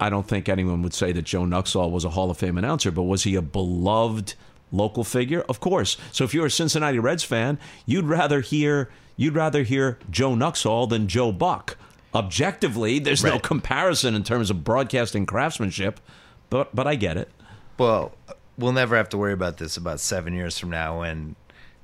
I 0.00 0.10
don't 0.10 0.26
think 0.26 0.48
anyone 0.48 0.82
would 0.82 0.94
say 0.94 1.12
that 1.12 1.22
Joe 1.22 1.42
Nuxhall 1.42 1.90
was 1.90 2.04
a 2.04 2.10
Hall 2.10 2.30
of 2.30 2.38
Fame 2.38 2.56
announcer, 2.58 2.90
but 2.90 3.02
was 3.02 3.24
he 3.24 3.34
a 3.34 3.42
beloved 3.42 4.34
local 4.72 5.04
figure? 5.04 5.42
Of 5.48 5.60
course. 5.60 5.96
So 6.12 6.24
if 6.24 6.32
you're 6.34 6.46
a 6.46 6.50
Cincinnati 6.50 6.98
Reds 6.98 7.24
fan, 7.24 7.58
you'd 7.86 8.06
rather 8.06 8.40
hear 8.40 8.88
you'd 9.16 9.34
rather 9.34 9.62
hear 9.64 9.98
Joe 10.10 10.32
Nuxhall 10.34 10.88
than 10.88 11.08
Joe 11.08 11.32
Buck. 11.32 11.76
Objectively, 12.14 12.98
there's 12.98 13.22
no 13.24 13.38
comparison 13.38 14.14
in 14.14 14.22
terms 14.24 14.50
of 14.50 14.64
broadcasting 14.64 15.26
craftsmanship, 15.26 16.00
but 16.50 16.74
but 16.74 16.86
I 16.86 16.94
get 16.94 17.16
it. 17.16 17.30
Well, 17.76 18.12
we'll 18.56 18.72
never 18.72 18.96
have 18.96 19.08
to 19.10 19.18
worry 19.18 19.32
about 19.32 19.58
this 19.58 19.76
about 19.76 20.00
seven 20.00 20.32
years 20.34 20.58
from 20.58 20.70
now 20.70 21.00
when 21.00 21.36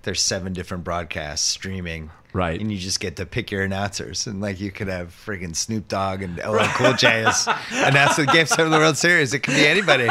there's 0.04 0.20
seven 0.22 0.52
different 0.52 0.84
broadcasts 0.84 1.46
streaming. 1.46 2.10
Right. 2.32 2.60
And 2.60 2.70
you 2.72 2.78
just 2.78 2.98
get 2.98 3.16
to 3.16 3.26
pick 3.26 3.50
your 3.52 3.62
announcers. 3.62 4.26
And 4.26 4.40
like 4.40 4.60
you 4.60 4.72
could 4.72 4.88
have 4.88 5.08
freaking 5.24 5.54
Snoop 5.54 5.86
Dogg 5.86 6.20
and 6.22 6.36
LL 6.38 6.58
Cool 6.74 6.94
J 6.94 7.24
as 7.24 7.46
announce 7.70 8.16
the 8.16 8.26
game 8.26 8.46
seven 8.46 8.66
of 8.66 8.70
the 8.72 8.78
World 8.78 8.96
Series. 8.96 9.32
It 9.34 9.40
could 9.40 9.54
be 9.54 9.66
anybody. 9.66 10.08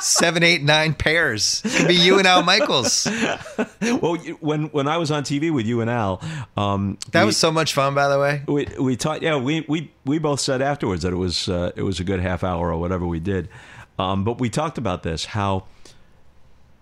Seven, 0.00 0.42
eight, 0.42 0.62
nine 0.62 0.94
pairs. 0.94 1.62
It 1.64 1.72
could 1.76 1.88
be 1.88 1.94
you 1.94 2.18
and 2.18 2.26
Al 2.26 2.42
Michaels. 2.42 3.06
Well, 3.80 4.16
when 4.40 4.64
when 4.70 4.88
I 4.88 4.96
was 4.96 5.10
on 5.10 5.22
TV 5.24 5.52
with 5.52 5.66
you 5.66 5.80
and 5.80 5.90
Al, 5.90 6.20
um, 6.56 6.98
That 7.12 7.22
we- 7.22 7.26
was 7.26 7.36
so 7.36 7.52
much 7.52 7.72
fun, 7.74 7.94
by 7.94 8.08
the 8.08 8.18
way. 8.18 8.42
we 8.48 8.66
we 8.80 8.96
talked. 8.96 9.22
Yeah, 9.22 9.36
we 9.36 9.64
we 9.68 9.92
we 10.04 10.18
both 10.18 10.40
said 10.40 10.62
afterwards 10.62 11.02
that 11.02 11.12
it 11.12 11.16
was 11.16 11.48
uh, 11.48 11.70
it 11.76 11.82
was 11.82 12.00
a 12.00 12.04
good 12.04 12.20
half 12.20 12.42
hour 12.42 12.72
or 12.72 12.78
whatever 12.80 13.06
we 13.06 13.20
did. 13.20 13.48
Um, 13.98 14.24
but 14.24 14.40
we 14.40 14.48
talked 14.48 14.78
about 14.78 15.02
this 15.02 15.24
how 15.26 15.64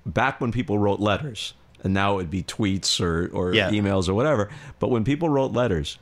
back 0.06 0.40
when 0.40 0.52
people 0.52 0.78
wrote 0.78 1.00
letters, 1.00 1.54
and 1.84 1.94
now 1.94 2.14
it 2.14 2.16
would 2.16 2.30
be 2.30 2.42
tweets 2.42 3.00
or 3.00 3.28
or 3.32 3.54
Yeah. 3.54 3.70
emails 3.70 4.08
or 4.08 4.14
whatever. 4.14 4.48
But 4.78 4.90
when 4.90 5.04
people 5.04 5.28
wrote 5.28 5.52
letters, 5.52 5.98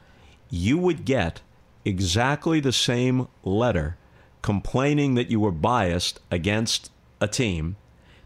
you 0.51 0.79
would 0.79 1.05
get 1.05 1.41
exactly 1.85 2.61
the 2.61 2.73
same 2.73 3.29
letter 3.45 3.97
complaining 4.43 5.15
that 5.15 5.31
you 5.31 5.41
were 5.41 5.51
biased 5.53 6.21
against 6.31 6.91
a 7.21 7.29
team. 7.29 7.77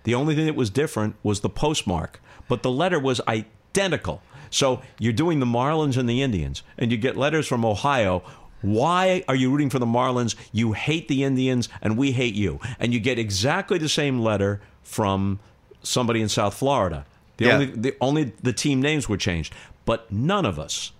The 0.05 0.15
only 0.15 0.35
thing 0.35 0.47
that 0.47 0.55
was 0.57 0.71
different 0.71 1.17
was 1.23 1.41
the 1.41 1.49
postmark, 1.51 2.21
but 2.49 2.63
the 2.63 2.71
letter 2.71 2.99
was 2.99 3.21
identical. 3.29 4.23
So 4.51 4.83
you're 4.99 5.13
doing 5.13 5.41
the 5.41 5.47
Marlins 5.47 5.97
and 5.97 6.09
the 6.09 6.23
Indians, 6.23 6.63
and 6.77 6.91
you 6.91 6.97
get 6.99 7.17
letters 7.17 7.47
from 7.47 7.65
Ohio. 7.65 8.23
Why 8.63 9.23
are 9.29 9.35
you 9.35 9.51
rooting 9.51 9.71
for 9.71 9.79
the 9.79 9.87
Marlins? 9.87 10.35
You 10.53 10.73
hate 10.73 11.09
the 11.09 11.23
Indians, 11.25 11.69
and 11.81 11.97
we 11.97 12.13
hate 12.13 12.35
you. 12.35 12.61
And 12.79 12.93
you 12.93 13.01
get 13.01 13.19
exactly 13.19 13.79
the 13.79 13.89
same 13.89 14.19
letter 14.19 14.61
from 14.83 15.39
somebody 15.83 16.21
in 16.21 16.29
South 16.29 16.55
Florida. 16.55 17.07
The 17.41 17.47
Yeah. 17.47 17.55
only 17.55 17.67
the 17.67 17.95
only 18.03 18.33
the 18.43 18.53
team 18.53 18.83
names 18.83 19.09
were 19.09 19.17
changed, 19.17 19.55
but 19.87 20.13
none 20.13 20.45
of 20.45 20.59
us. 20.59 20.93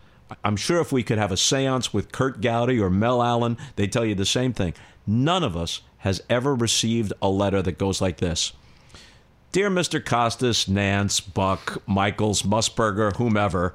I'm 0.43 0.57
sure 0.57 0.81
if 0.81 0.91
we 0.91 1.03
could 1.03 1.19
have 1.19 1.31
a 1.31 1.37
séance 1.37 1.93
with 1.93 2.13
Curt 2.13 2.41
Gowdy 2.41 2.81
or 2.81 2.89
Mel 2.89 3.23
Allen, 3.23 3.59
they 3.77 3.87
tell 3.87 4.07
you 4.07 4.15
the 4.15 4.25
same 4.25 4.53
thing. 4.55 4.73
None 5.07 5.45
of 5.45 5.55
us 5.55 5.83
has 5.99 6.23
ever 6.31 6.55
received 6.55 7.13
a 7.21 7.29
letter 7.29 7.61
that 7.61 7.77
goes 7.79 8.01
like 8.01 8.19
this. 8.19 8.53
Dear 9.53 9.69
Mr. 9.69 10.03
Costas, 10.03 10.65
Nantz, 10.67 11.21
Buck, 11.21 11.83
Michaels, 11.87 12.43
Musburger, 12.43 13.15
whomever, 13.17 13.75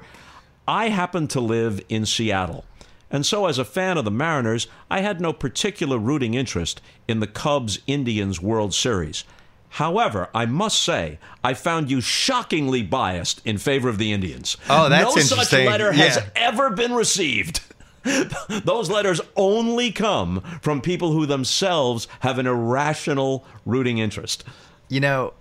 I 0.66 0.88
happen 0.88 1.28
to 1.28 1.40
live 1.40 1.80
in 1.88 2.04
Seattle. 2.04 2.64
And 3.10 3.24
so, 3.24 3.46
as 3.46 3.58
a 3.58 3.64
fan 3.64 3.96
of 3.96 4.04
the 4.04 4.10
Mariners, 4.10 4.66
I 4.90 5.02
had 5.02 5.20
no 5.20 5.32
particular 5.32 5.98
rooting 5.98 6.34
interest 6.34 6.80
in 7.06 7.20
the 7.20 7.28
Cubs 7.28 7.78
Indians 7.86 8.42
World 8.42 8.74
Series. 8.74 9.22
However, 9.70 10.28
I 10.34 10.46
must 10.46 10.82
say, 10.82 11.18
I 11.44 11.54
found 11.54 11.90
you 11.90 12.00
shockingly 12.00 12.82
biased 12.82 13.42
in 13.44 13.58
favor 13.58 13.88
of 13.88 13.98
the 13.98 14.12
Indians. 14.12 14.56
Oh, 14.70 14.88
that's 14.88 15.04
no 15.16 15.20
such 15.22 15.32
interesting. 15.32 15.66
letter 15.66 15.92
has 15.92 16.16
Yeah. 16.16 16.26
ever 16.34 16.70
been 16.70 16.94
received. 16.94 17.60
Those 18.64 18.88
letters 18.88 19.20
only 19.36 19.90
come 19.92 20.40
from 20.62 20.80
people 20.80 21.12
who 21.12 21.26
themselves 21.26 22.06
have 22.20 22.38
an 22.38 22.46
irrational 22.46 23.44
rooting 23.66 23.98
interest. 23.98 24.44
You 24.88 25.00
know, 25.00 25.34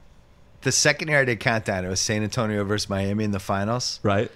the 0.61 0.71
second 0.71 1.09
year 1.09 1.19
I 1.21 1.25
did 1.25 1.39
Countdown, 1.39 1.85
it 1.85 1.89
was 1.89 1.99
San 1.99 2.23
Antonio 2.23 2.63
versus 2.63 2.89
Miami 2.89 3.23
in 3.23 3.31
the 3.31 3.39
finals. 3.39 3.99
Right? 4.03 4.31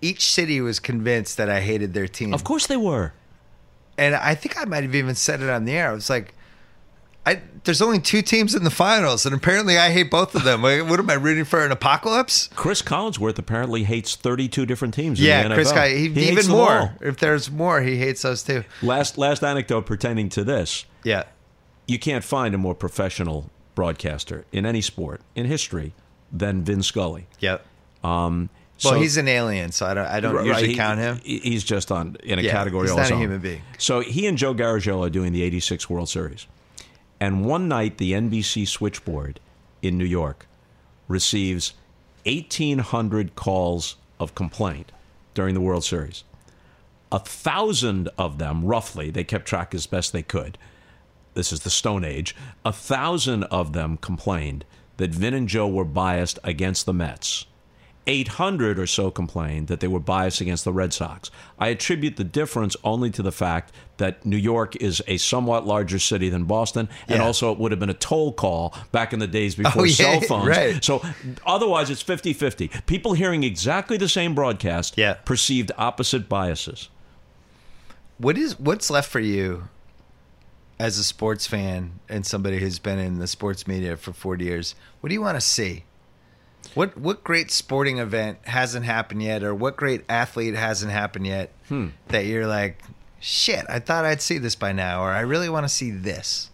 Each 0.00 0.30
city 0.30 0.60
was 0.60 0.78
convinced 0.78 1.36
that 1.36 1.50
I 1.50 1.60
hated 1.60 1.92
their 1.94 2.06
team. 2.06 2.32
Of 2.32 2.44
course 2.44 2.66
they 2.68 2.76
were. 2.76 3.12
and 3.98 4.14
I 4.14 4.36
think 4.36 4.56
I 4.56 4.64
might 4.64 4.84
have 4.84 4.94
even 4.94 5.16
said 5.16 5.42
it 5.42 5.50
on 5.50 5.64
the 5.64 5.72
air. 5.72 5.90
I 5.90 5.92
was 5.92 6.08
like, 6.08 6.32
I 7.26 7.40
there's 7.64 7.82
only 7.82 8.00
two 8.00 8.22
teams 8.22 8.54
in 8.54 8.64
the 8.64 8.70
finals, 8.70 9.26
and 9.26 9.34
apparently 9.34 9.76
I 9.76 9.90
hate 9.90 10.10
both 10.10 10.34
of 10.34 10.44
them. 10.44 10.62
What 10.62 10.98
am 10.98 11.10
I 11.10 11.14
rooting 11.14 11.44
for? 11.44 11.62
An 11.64 11.70
apocalypse? 11.72 12.48
Cris 12.54 12.80
Collinsworth 12.80 13.38
apparently 13.38 13.84
hates 13.84 14.16
32 14.16 14.64
different 14.64 14.94
teams. 14.94 15.20
Yeah, 15.20 15.42
in 15.42 15.50
the 15.50 15.54
Chris. 15.54 15.70
Guy. 15.72 15.90
He, 15.94 16.08
hates 16.08 16.30
even 16.46 16.50
more. 16.50 16.94
If 17.02 17.18
there's 17.18 17.50
more, 17.50 17.82
he 17.82 17.96
hates 17.98 18.22
those 18.22 18.42
too. 18.42 18.64
Last 18.82 19.18
last 19.18 19.42
anecdote 19.44 19.82
pertaining 19.84 20.30
to 20.30 20.44
this: 20.44 20.86
Yeah, 21.04 21.24
you 21.86 21.98
can't 21.98 22.24
find 22.24 22.54
a 22.54 22.58
more 22.58 22.74
professional 22.74 23.50
broadcaster 23.74 24.44
in 24.50 24.64
any 24.64 24.80
sport 24.80 25.20
in 25.34 25.46
history 25.46 25.92
than 26.32 26.62
Vin 26.64 26.82
Scully. 26.82 27.26
yep. 27.40 27.64
Um, 28.02 28.48
Well, 28.84 28.94
so- 28.94 29.00
he's 29.00 29.16
an 29.16 29.28
alien, 29.28 29.72
so 29.72 29.86
I 29.86 29.94
don't. 29.94 30.06
I 30.06 30.20
don't 30.20 30.34
Right, 30.36 30.46
usually 30.46 30.68
he- 30.68 30.74
count 30.76 30.98
him. 31.00 31.20
He's 31.24 31.64
just 31.64 31.90
on 31.92 32.16
in 32.22 32.38
a 32.38 32.42
Yeah, 32.42 32.52
category 32.52 32.86
he's 32.88 32.96
not 32.96 33.10
a 33.10 33.16
human 33.16 33.40
being. 33.40 33.60
So 33.76 34.00
he 34.00 34.26
and 34.26 34.38
Joe 34.38 34.54
Garagiola 34.54 35.08
are 35.08 35.10
doing 35.10 35.32
the 35.32 35.42
'86 35.42 35.90
World 35.90 36.08
Series, 36.08 36.46
and 37.20 37.44
one 37.44 37.68
night 37.68 37.98
the 37.98 38.12
NBC 38.12 38.66
switchboard 38.66 39.40
in 39.82 39.98
New 39.98 40.04
York 40.04 40.46
receives 41.08 41.74
1,800 42.24 43.34
calls 43.34 43.96
of 44.20 44.34
complaint 44.34 44.92
during 45.34 45.54
the 45.54 45.60
World 45.60 45.84
Series. 45.84 46.24
A 47.10 47.18
thousand 47.18 48.10
of 48.18 48.38
them, 48.38 48.64
roughly, 48.64 49.10
they 49.10 49.24
kept 49.24 49.46
track 49.46 49.74
as 49.74 49.86
best 49.86 50.12
they 50.12 50.22
could. 50.22 50.58
This 51.34 51.52
is 51.52 51.60
the 51.60 51.70
Stone 51.70 52.04
Age. 52.04 52.36
A 52.64 52.72
thousand 52.72 53.44
of 53.44 53.72
them 53.72 53.96
complained 53.96 54.64
that 54.98 55.10
Vin 55.10 55.32
and 55.32 55.48
Joe 55.48 55.68
were 55.68 55.84
biased 55.84 56.38
against 56.44 56.84
the 56.84 56.92
Mets. 56.92 57.46
800 58.08 58.78
or 58.78 58.86
so 58.86 59.10
complained 59.10 59.68
that 59.68 59.80
they 59.80 59.86
were 59.86 60.00
biased 60.00 60.40
against 60.40 60.64
the 60.64 60.72
Red 60.72 60.92
Sox. 60.94 61.30
I 61.58 61.68
attribute 61.68 62.16
the 62.16 62.24
difference 62.24 62.74
only 62.82 63.10
to 63.10 63.22
the 63.22 63.30
fact 63.30 63.70
that 63.98 64.24
New 64.24 64.36
York 64.38 64.74
is 64.76 65.02
a 65.06 65.18
somewhat 65.18 65.66
larger 65.66 65.98
city 65.98 66.30
than 66.30 66.44
Boston, 66.44 66.88
and 67.06 67.20
also 67.20 67.52
it 67.52 67.58
would 67.58 67.70
have 67.70 67.78
been 67.78 67.90
a 67.90 67.94
toll 67.94 68.32
call 68.32 68.74
back 68.92 69.12
in 69.12 69.18
the 69.18 69.26
days 69.26 69.54
oh, 69.58 69.62
before 69.62 69.82
Oh, 69.82 69.84
yeah, 69.84 69.94
cell 69.94 70.20
phones. 70.22 70.48
right. 70.48 70.82
So 70.82 71.02
otherwise, 71.44 71.90
it's 71.90 72.00
50 72.02 72.32
50. 72.32 72.68
People 72.86 73.12
hearing 73.12 73.42
exactly 73.44 73.96
the 73.98 74.08
same 74.08 74.34
broadcast 74.34 74.96
Yeah. 74.96 75.14
perceived 75.24 75.70
opposite 75.76 76.28
biases. 76.28 76.88
What 78.16 78.38
is 78.38 78.58
what's 78.58 78.88
left 78.90 79.10
for 79.10 79.20
you 79.20 79.68
as 80.78 80.98
a 80.98 81.04
sports 81.04 81.46
fan 81.46 82.00
and 82.08 82.24
somebody 82.24 82.58
who's 82.58 82.78
been 82.78 82.98
in 82.98 83.18
the 83.18 83.26
sports 83.26 83.66
media 83.66 83.96
for 83.96 84.12
40 84.12 84.44
years? 84.44 84.74
What 85.00 85.08
do 85.10 85.14
you 85.14 85.20
want 85.20 85.36
to 85.36 85.40
see? 85.42 85.84
What 86.74 86.96
what 86.98 87.24
great 87.24 87.50
sporting 87.50 87.98
event 87.98 88.38
hasn't 88.44 88.84
happened 88.84 89.22
yet 89.22 89.42
or 89.42 89.54
what 89.54 89.76
great 89.76 90.04
athlete 90.08 90.54
hasn't 90.54 90.92
happened 90.92 91.26
yet 91.26 91.50
Hmm. 91.68 91.88
that 92.08 92.26
you're 92.26 92.46
like, 92.46 92.82
"Shit, 93.20 93.64
I 93.68 93.78
thought 93.78 94.04
I'd 94.04 94.22
see 94.22 94.38
this 94.38 94.54
by 94.54 94.72
now 94.72 95.02
or 95.02 95.10
I 95.10 95.20
really 95.20 95.48
want 95.48 95.64
to 95.64 95.68
see 95.68 95.90
this." 95.90 96.50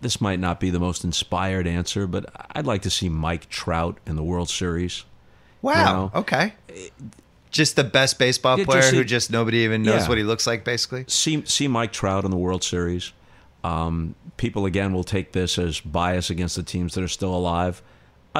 This 0.00 0.20
might 0.20 0.40
not 0.40 0.60
be 0.60 0.70
the 0.70 0.78
most 0.80 1.04
inspired 1.04 1.66
answer, 1.66 2.06
but 2.06 2.24
I'd 2.54 2.66
like 2.66 2.82
to 2.82 2.90
see 2.90 3.08
Mike 3.10 3.50
Trout 3.50 3.98
in 4.06 4.16
the 4.16 4.22
World 4.22 4.48
Series. 4.48 5.04
Wow. 5.60 6.10
know, 6.14 6.20
okay. 6.20 6.54
Just 7.50 7.76
the 7.76 7.84
best 7.84 8.18
baseball 8.18 8.56
Yeah, 8.56 8.64
just 8.64 8.70
player 8.70 8.82
see- 8.90 8.96
who 8.96 9.04
just 9.04 9.30
nobody 9.30 9.58
even 9.58 9.82
knows 9.82 10.02
Yeah. 10.02 10.08
what 10.08 10.16
he 10.18 10.24
looks 10.24 10.46
like 10.46 10.64
basically. 10.64 11.04
see 11.08 11.42
see 11.46 11.68
Mike 11.68 11.92
Trout 11.92 12.24
in 12.24 12.30
the 12.30 12.36
World 12.38 12.62
Series. 12.64 13.12
Um, 13.62 14.14
people 14.38 14.64
again 14.64 14.94
will 14.94 15.04
take 15.04 15.32
this 15.32 15.58
as 15.58 15.80
bias 15.80 16.30
against 16.30 16.56
the 16.56 16.62
teams 16.62 16.94
that 16.94 17.04
are 17.04 17.08
still 17.08 17.34
alive. 17.34 17.82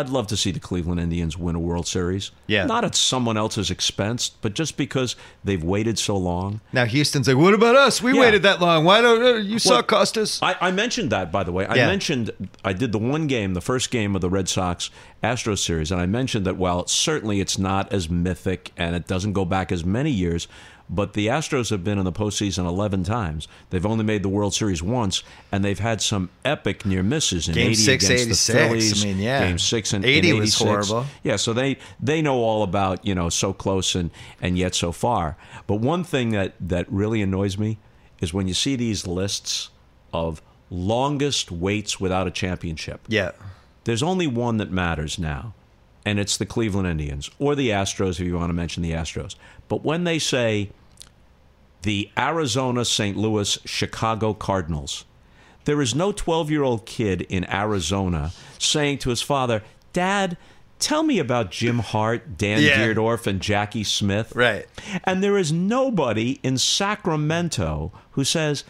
I'd 0.01 0.09
love 0.09 0.27
to 0.29 0.37
see 0.37 0.51
the 0.51 0.59
Cleveland 0.61 0.99
Indians 1.01 1.37
win 1.39 1.55
a 1.55 1.61
World 1.61 1.87
Series. 1.87 2.31
Yeah. 2.47 2.65
Not 2.67 2.85
at 2.85 2.95
someone 2.95 3.37
else's 3.37 3.71
expense, 3.71 4.31
but 4.41 4.55
just 4.55 4.77
because 4.77 5.15
they've 5.45 5.63
waited 5.63 5.99
so 5.99 6.17
long. 6.17 6.61
Now 6.73 6.85
Houston's 6.87 7.29
like, 7.29 7.37
"What 7.37 7.55
about 7.55 7.77
us? 7.77 8.03
We 8.03 8.15
Yeah. 8.15 8.21
waited 8.21 8.43
that 8.43 8.61
long. 8.61 8.85
Why 8.85 9.01
don't 9.01 9.23
uh, 9.23 9.35
you 9.39 9.53
Well, 9.53 9.59
suck, 9.61 9.87
Costas?" 9.89 10.41
I, 10.43 10.57
I 10.61 10.71
mentioned 10.71 11.11
that, 11.11 11.31
by 11.31 11.45
the 11.45 11.53
way. 11.53 11.67
I 11.67 11.77
Yeah. 11.77 11.87
mentioned 11.87 12.31
I 12.65 12.73
did 12.73 12.93
the 12.93 12.99
one 12.99 13.27
game, 13.27 13.55
the 13.55 13.61
first 13.61 13.91
game 13.91 14.15
of 14.15 14.21
the 14.21 14.31
Red 14.31 14.49
Sox 14.49 14.91
Astros 15.23 15.59
series, 15.59 15.93
and 15.93 16.01
I 16.01 16.07
mentioned 16.07 16.47
that 16.47 16.57
while 16.57 16.87
certainly 16.87 17.41
it's 17.41 17.59
not 17.59 17.93
as 17.93 18.09
mythic 18.09 18.73
and 18.77 18.97
it 18.97 19.07
doesn't 19.07 19.35
go 19.35 19.45
back 19.45 19.71
as 19.71 19.85
many 19.85 20.11
years, 20.11 20.49
But 20.93 21.13
the 21.13 21.29
Astros 21.29 21.71
have 21.71 21.85
been 21.85 21.99
in 21.99 22.05
the 22.05 22.13
postseason 22.13 22.67
11 22.67 23.05
times. 23.05 23.47
They've 23.71 23.87
only 23.87 24.05
made 24.05 24.25
the 24.25 24.29
World 24.29 24.55
Series 24.55 24.83
once, 24.83 25.23
and 25.53 25.65
they've 25.65 25.79
had 25.79 26.03
some 26.03 26.31
epic 26.45 26.85
near 26.85 27.05
misses 27.05 27.47
in 27.47 27.55
Game 27.55 27.69
80 27.69 27.75
six, 27.77 28.05
against 28.07 28.25
86. 28.25 28.47
the 28.47 28.53
Phillies. 28.53 29.05
I 29.05 29.07
mean, 29.07 29.19
yeah. 29.21 29.47
Game 29.47 29.59
six 29.61 29.93
and 29.93 30.05
80 30.05 30.31
in 30.31 30.39
was 30.39 30.59
horrible. 30.59 31.07
Yeah, 31.23 31.37
so 31.37 31.53
they 31.53 31.79
they 32.01 32.21
know 32.21 32.39
all 32.39 32.65
about 32.65 33.07
you 33.07 33.15
know 33.15 33.29
so 33.29 33.53
close 33.53 33.95
and 33.95 34.11
and 34.43 34.59
yet 34.59 34.75
so 34.75 34.91
far. 34.91 35.37
But 35.69 35.77
one 35.77 36.03
thing 36.03 36.31
that 36.31 36.55
that 36.61 36.91
really 36.91 37.23
annoys 37.23 37.57
me 37.57 37.79
is 38.21 38.35
when 38.35 38.49
you 38.49 38.55
see 38.55 38.75
these 38.75 39.07
lists 39.07 39.71
of 40.13 40.43
longest 40.71 41.53
waits 41.53 42.01
without 42.01 42.27
a 42.27 42.33
championship. 42.33 43.01
Yeah. 43.07 43.31
There's 43.85 44.03
only 44.03 44.27
one 44.27 44.57
that 44.57 44.73
matters 44.73 45.21
now, 45.21 45.55
and 46.05 46.19
it's 46.19 46.37
the 46.37 46.47
Cleveland 46.47 46.89
Indians 46.89 47.31
or 47.39 47.55
the 47.55 47.71
Astros, 47.71 48.21
if 48.21 48.21
you 48.21 48.37
want 48.37 48.51
to 48.51 48.55
mention 48.55 48.83
the 48.83 48.93
Astros. 48.93 49.37
But 49.69 49.85
when 49.85 50.05
they 50.05 50.19
say 50.19 50.71
the 51.83 52.11
Arizona, 52.19 52.85
St. 52.85 53.17
Louis, 53.17 53.59
Chicago 53.65 54.35
Cardinals, 54.35 55.05
there 55.65 55.81
is 55.81 55.95
no 55.95 56.13
12 56.13 56.51
year 56.51 56.63
old 56.63 56.87
kid 56.87 57.23
in 57.23 57.49
Arizona 57.51 58.33
saying 58.59 58.99
to 58.99 59.11
his 59.11 59.23
father, 59.23 59.63
Dad, 59.93 60.37
tell 60.79 61.03
me 61.03 61.19
about 61.19 61.51
Jim 61.51 61.79
Hart, 61.81 62.37
Dan 62.39 62.63
Yeah. 62.63 62.79
Dierdorf, 62.79 63.27
and 63.27 63.41
Jackie 63.41 63.85
Smith. 63.85 64.33
Right. 64.35 64.67
And 65.05 65.23
there 65.23 65.37
is 65.37 65.53
nobody 65.53 66.39
in 66.43 66.59
Sacramento 66.59 67.93
who 68.13 68.25
says, 68.25 68.65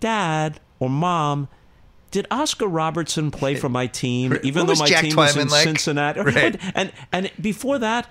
Dad 0.00 0.60
or 0.78 0.88
Mom, 0.88 1.48
did 2.10 2.26
Oscar 2.30 2.66
Robertson 2.66 3.30
play 3.30 3.54
for 3.54 3.68
my 3.68 3.86
team, 3.86 4.36
even 4.42 4.66
though 4.66 4.74
my 4.74 4.86
Jack 4.86 5.02
team 5.04 5.16
was 5.16 5.36
in 5.36 5.48
like? 5.48 5.64
Cincinnati? 5.64 6.20
Right. 6.20 6.58
And 6.74 6.92
and 7.12 7.30
before 7.40 7.78
that, 7.78 8.08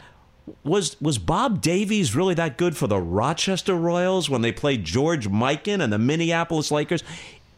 was 0.63 0.99
was 1.01 1.17
Bob 1.17 1.61
Davies 1.61 2.15
really 2.15 2.33
that 2.35 2.57
good 2.57 2.77
for 2.77 2.87
the 2.87 2.99
Rochester 2.99 3.75
Royals 3.75 4.29
when 4.29 4.41
they 4.41 4.51
played 4.51 4.83
George 4.83 5.29
Mikan 5.29 5.81
and 5.81 5.91
the 5.91 5.97
Minneapolis 5.97 6.71
Lakers? 6.71 7.03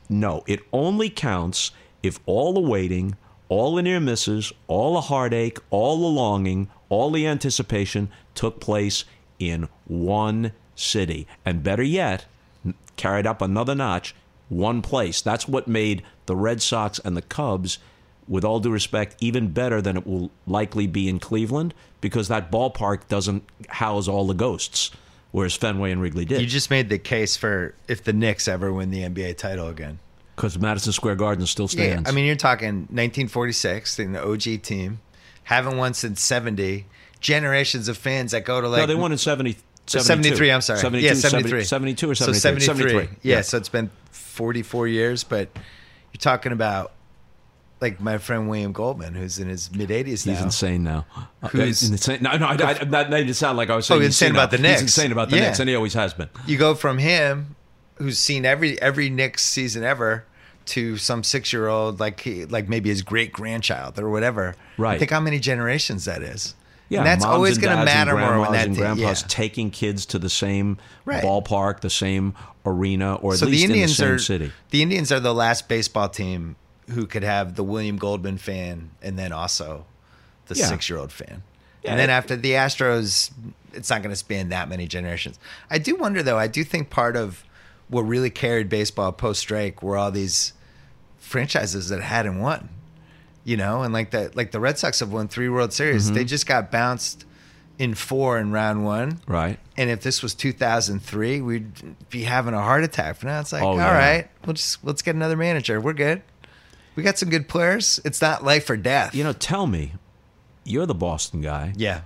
No, 0.10 0.44
it 0.48 0.62
only 0.74 1.10
counts 1.10 1.72
if 2.04 2.20
all 2.26 2.54
the 2.54 2.60
waiting, 2.60 3.16
all 3.50 3.76
the 3.76 3.82
near 3.82 4.00
misses, 4.00 4.52
all 4.68 4.96
the 4.96 5.02
heartache, 5.02 5.60
all 5.70 6.00
the 6.00 6.08
longing, 6.08 6.70
all 6.90 7.12
the 7.12 7.28
anticipation 7.28 8.10
took 8.36 8.60
place 8.60 9.06
in 9.40 9.68
one 9.86 10.52
city. 10.76 11.28
And 11.46 11.64
better 11.64 11.84
yet, 11.84 12.26
carried 12.98 13.28
up 13.28 13.42
another 13.42 13.76
notch, 13.76 14.16
one 14.50 14.82
place. 14.82 15.22
That's 15.22 15.48
what 15.48 15.68
made 15.68 16.04
the 16.26 16.36
Red 16.36 16.62
Sox 16.62 17.00
and 17.00 17.16
the 17.16 17.22
Cubs, 17.22 17.78
with 18.32 18.46
all 18.46 18.62
due 18.62 18.72
respect, 18.72 19.18
even 19.20 19.50
better 19.50 19.82
than 19.82 19.98
it 19.98 20.08
will 20.08 20.32
likely 20.48 20.88
be 20.88 21.10
in 21.10 21.20
Cleveland 21.20 21.74
because 22.00 22.30
that 22.30 22.50
ballpark 22.50 23.06
doesn't 23.10 23.44
house 23.68 24.08
all 24.08 24.26
the 24.26 24.34
ghosts, 24.34 24.90
whereas 25.32 25.54
Fenway 25.54 25.92
and 25.92 26.02
Wrigley 26.02 26.24
did. 26.24 26.40
You 26.40 26.48
just 26.48 26.70
made 26.70 26.88
the 26.88 26.98
case 26.98 27.36
for 27.36 27.76
if 27.90 28.06
the 28.06 28.14
Knicks 28.14 28.48
ever 28.48 28.72
win 28.72 28.90
the 28.90 29.02
NBA 29.02 29.38
title 29.38 29.68
again. 29.68 30.00
Because 30.38 30.58
Madison 30.58 30.94
Square 30.94 31.16
Garden 31.16 31.46
still 31.46 31.68
stands. 31.68 32.04
Yeah. 32.04 32.10
I 32.10 32.16
mean, 32.16 32.26
you're 32.26 32.38
talking 32.38 32.84
1946, 32.84 33.98
the 33.98 34.26
OG 34.26 34.62
team, 34.64 35.02
haven't 35.44 35.76
won 35.76 35.94
since 35.94 36.22
70. 36.22 36.86
Generations 37.20 37.90
of 37.90 37.98
fans 37.98 38.32
that 38.32 38.46
go 38.46 38.62
to 38.62 38.70
like 38.70 38.80
no, 38.80 38.86
they 38.88 38.96
won 38.96 39.12
in 39.12 39.18
70, 39.18 39.58
72. 39.88 40.08
73. 40.08 40.52
I'm 40.52 40.62
sorry, 40.62 40.80
72, 40.80 41.06
yeah, 41.06 41.14
73. 41.14 41.64
73, 41.64 41.64
72 41.66 42.10
or 42.10 42.16
73. 42.16 42.34
So 42.34 42.40
73. 42.40 42.90
73. 42.90 43.18
Yeah, 43.22 43.42
so 43.42 43.58
it's 43.58 43.70
been 43.70 43.92
44 44.12 44.88
years, 44.88 45.24
but 45.26 45.50
you're 46.14 46.20
talking 46.20 46.54
about 46.54 46.94
like 47.82 48.00
my 48.00 48.18
friend 48.20 48.48
William 48.48 48.72
Goldman, 48.72 49.16
who's 49.16 49.40
in 49.40 49.50
his 49.50 49.74
mid 49.74 49.90
80s 49.90 50.26
now. 50.28 50.34
He's 50.34 50.42
insane 50.42 50.84
now. 50.84 51.06
Uh, 51.42 51.48
Who's- 51.50 51.82
insane? 51.90 52.20
No, 52.22 52.38
no, 52.38 52.46
I, 52.46 52.52
I, 52.54 52.74
that 52.76 53.10
made 53.10 53.28
it 53.30 53.34
sound 53.34 53.58
like 53.58 53.70
I 53.70 53.76
was 53.76 53.88
saying 53.88 53.98
Oh, 53.98 54.02
he's 54.02 54.10
insane 54.10 54.34
now. 54.34 54.44
about 54.44 54.52
the 54.52 54.58
He's 54.68 54.82
insane 54.82 55.12
about 55.12 55.30
the 55.30 55.38
Yeah. 55.38 55.46
Knicks, 55.48 55.60
and 55.60 55.68
he 55.68 55.76
always 55.76 55.94
has 55.96 56.14
been. 56.14 56.30
You 56.46 56.58
go 56.58 56.76
from 56.76 57.00
him, 57.00 57.56
who's 57.96 58.20
seen 58.20 58.46
every 58.46 58.80
every 58.82 59.10
Knicks 59.10 59.44
season 59.44 59.84
ever, 59.84 60.26
to 60.68 60.98
some 60.98 61.24
six 61.24 61.52
year 61.52 61.68
old 61.68 62.00
like 62.00 62.20
he, 62.20 62.46
like 62.46 62.70
maybe 62.70 62.90
his 62.90 63.02
great 63.02 63.34
grandchild 63.34 64.00
or 64.00 64.10
whatever. 64.12 64.56
Right. 64.78 65.00
Think 65.00 65.12
how 65.12 65.20
many 65.20 65.40
generations 65.40 66.06
that 66.06 66.22
is. 66.22 66.54
Yeah, 66.90 67.00
and 67.00 67.08
that's 67.08 67.24
moms 67.24 67.34
always 67.36 67.58
going 67.58 67.78
to 67.78 67.86
matter 67.86 68.18
more 68.18 68.42
when 68.42 68.52
that 68.52 68.68
and 68.68 68.76
grandpas 68.76 69.22
yeah. 69.22 69.28
taking 69.30 69.72
kids 69.72 70.06
to 70.08 70.20
the 70.20 70.30
same 70.30 70.78
Right. 71.06 71.24
ballpark, 71.24 71.80
the 71.80 71.90
same 71.90 72.34
arena, 72.66 73.16
or 73.16 73.34
at 73.34 73.40
so 73.40 73.46
least 73.46 73.60
the 73.60 73.64
Indians 73.64 73.92
in 74.00 74.06
the 74.06 74.10
same 74.10 74.16
are 74.16 74.20
city. 74.20 74.52
the 74.72 74.82
Indians 74.82 75.10
are 75.12 75.22
the 75.22 75.34
last 75.34 75.70
baseball 75.70 76.10
team 76.10 76.58
who 76.92 77.06
could 77.08 77.24
have 77.24 77.56
the 77.56 77.64
William 77.64 77.98
Goldman 77.98 78.38
fan 78.38 78.92
and 79.02 79.18
then 79.20 79.32
also 79.32 79.86
the 80.48 80.56
Yeah. 80.56 80.66
six 80.68 80.90
year 80.90 81.00
old 81.00 81.12
fan. 81.12 81.44
Yeah. 81.84 81.92
And 81.92 82.00
then 82.00 82.10
after 82.10 82.36
the 82.36 82.52
Astros, 82.52 83.32
it's 83.74 83.90
not 83.90 84.02
going 84.04 84.12
to 84.12 84.16
span 84.16 84.50
that 84.50 84.70
many 84.70 84.88
generations. 84.88 85.40
I 85.70 85.78
do 85.80 85.96
wonder 85.96 86.22
though. 86.22 86.38
I 86.38 86.48
do 86.48 86.64
think 86.64 86.90
part 86.90 87.16
of 87.16 87.44
what 87.90 88.02
really 88.04 88.30
carried 88.30 88.70
baseball 88.70 89.12
post 89.12 89.40
strike 89.42 89.82
were 89.82 89.98
all 89.98 90.12
these 90.12 90.54
franchises 91.20 91.90
that 91.90 92.02
hadn't 92.02 92.40
won. 92.40 92.70
You 93.44 93.58
know, 93.58 93.82
and 93.82 93.92
like 93.92 94.12
the 94.12 94.32
like 94.36 94.52
the 94.52 94.60
Red 94.60 94.78
Sox 94.78 95.00
have 95.00 95.12
won 95.12 95.28
three 95.28 95.50
World 95.50 95.74
Series. 95.74 96.06
Mm-hmm. 96.06 96.16
They 96.16 96.26
just 96.26 96.46
got 96.46 96.70
bounced 96.72 97.26
in 97.80 97.96
four 97.96 98.38
in 98.38 98.52
round 98.52 98.86
one. 98.86 99.20
Right. 99.26 99.58
And 99.76 99.90
if 99.90 100.02
this 100.04 100.22
was 100.22 100.36
2003, 100.36 101.42
we'd 101.42 101.72
be 102.12 102.22
having 102.24 102.54
a 102.54 102.62
heart 102.62 102.84
attack. 102.84 103.18
But 103.20 103.28
now 103.30 103.40
it's 103.40 103.52
like, 103.52 103.64
Oh, 103.64 103.70
all 103.70 103.78
yeah. 103.78 103.98
right, 103.98 104.30
we'll 104.46 104.54
just 104.54 104.84
let's 104.86 105.02
get 105.02 105.16
another 105.16 105.36
manager. 105.36 105.82
We're 105.82 105.94
good. 105.94 106.22
We 106.96 107.04
got 107.04 107.18
some 107.18 107.30
good 107.30 107.48
players. 107.48 108.00
It's 108.04 108.22
not 108.22 108.44
life 108.44 108.70
or 108.70 108.78
death. 108.78 109.16
You 109.16 109.24
know, 109.24 109.34
tell 109.34 109.66
me, 109.68 109.94
you're 110.64 110.86
the 110.86 110.94
Boston 110.96 111.42
guy. 111.42 111.74
yeah, 111.76 112.02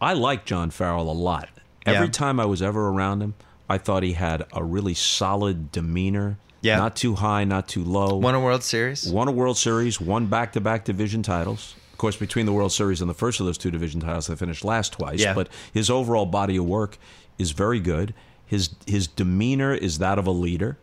I 0.00 0.12
like 0.14 0.44
John 0.44 0.70
Farrell 0.70 1.10
a 1.10 1.12
lot. 1.12 1.48
Every 1.86 2.06
Yeah. 2.06 2.12
time 2.12 2.40
I 2.40 2.44
was 2.46 2.60
ever 2.62 2.88
around 2.88 3.20
him, 3.22 3.34
I 3.68 3.78
thought 3.78 4.02
he 4.02 4.14
had 4.14 4.44
a 4.52 4.62
really 4.64 4.94
solid 4.94 5.70
demeanor. 5.72 6.38
Yeah. 6.62 6.76
Not 6.76 6.96
too 6.96 7.14
high, 7.16 7.44
not 7.44 7.68
too 7.68 7.84
low. 7.84 8.16
won 8.16 8.34
a 8.34 8.40
World 8.40 8.62
Series. 8.62 9.06
won 9.06 9.28
a 9.28 9.32
World 9.32 9.56
Series, 9.58 10.00
won 10.00 10.26
back 10.26 10.52
to 10.54 10.60
back 10.60 10.84
division 10.84 11.22
titles. 11.22 11.74
Of 11.92 11.98
course, 11.98 12.16
between 12.16 12.46
the 12.46 12.52
World 12.52 12.72
Series 12.72 13.00
and 13.00 13.08
the 13.08 13.14
first 13.14 13.38
of 13.38 13.46
those 13.46 13.58
two 13.58 13.70
division 13.70 14.00
titles, 14.00 14.26
they 14.26 14.34
finished 14.34 14.64
last 14.64 14.92
twice. 14.94 15.20
Yeah. 15.20 15.34
But 15.34 15.48
his 15.72 15.90
overall 15.90 16.26
body 16.26 16.56
of 16.56 16.64
work 16.64 16.98
is 17.38 17.50
very 17.52 17.80
good. 17.80 18.14
His 18.46 18.70
his 18.86 19.06
demeanor 19.06 19.72
is 19.74 19.98
that 19.98 20.18
of 20.18 20.26
a 20.26 20.30
leader. 20.30 20.76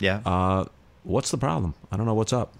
Yeah, 0.00 0.20
Uh, 0.26 0.64
what's 1.04 1.30
the 1.30 1.38
problem? 1.38 1.74
I 1.90 1.96
don't 1.96 2.06
know 2.06 2.14
what's 2.14 2.32
up. 2.32 2.52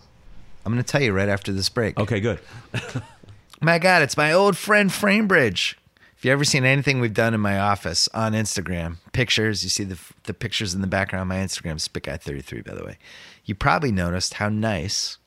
I'm 0.65 0.73
going 0.73 0.83
to 0.83 0.91
tell 0.91 1.03
you 1.03 1.13
right 1.13 1.29
after 1.29 1.53
this 1.53 1.69
break. 1.69 1.99
Okay, 1.99 2.21
good. 2.21 2.41
My 3.61 3.79
God, 3.79 4.03
it's 4.03 4.17
my 4.17 4.33
old 4.33 4.57
friend 4.57 4.89
Framebridge. 4.89 5.75
If 6.17 6.25
you 6.25 6.31
ever 6.31 6.45
seen 6.45 6.65
anything 6.65 7.01
we've 7.01 7.13
done 7.13 7.35
in 7.35 7.41
my 7.41 7.59
office 7.59 8.09
on 8.15 8.33
Instagram, 8.33 8.99
pictures, 9.13 9.65
you 9.65 9.71
see 9.71 9.83
the 9.83 9.99
the 10.25 10.35
pictures 10.35 10.75
in 10.75 10.81
the 10.81 10.87
background 10.87 11.29
my 11.29 11.39
Instagram, 11.39 11.77
SportsGuy33, 11.77 12.65
by 12.65 12.75
the 12.75 12.85
way. 12.85 12.99
You 13.45 13.57
probably 13.57 13.91
noticed 13.91 14.35
how 14.35 14.49
nice 14.49 15.19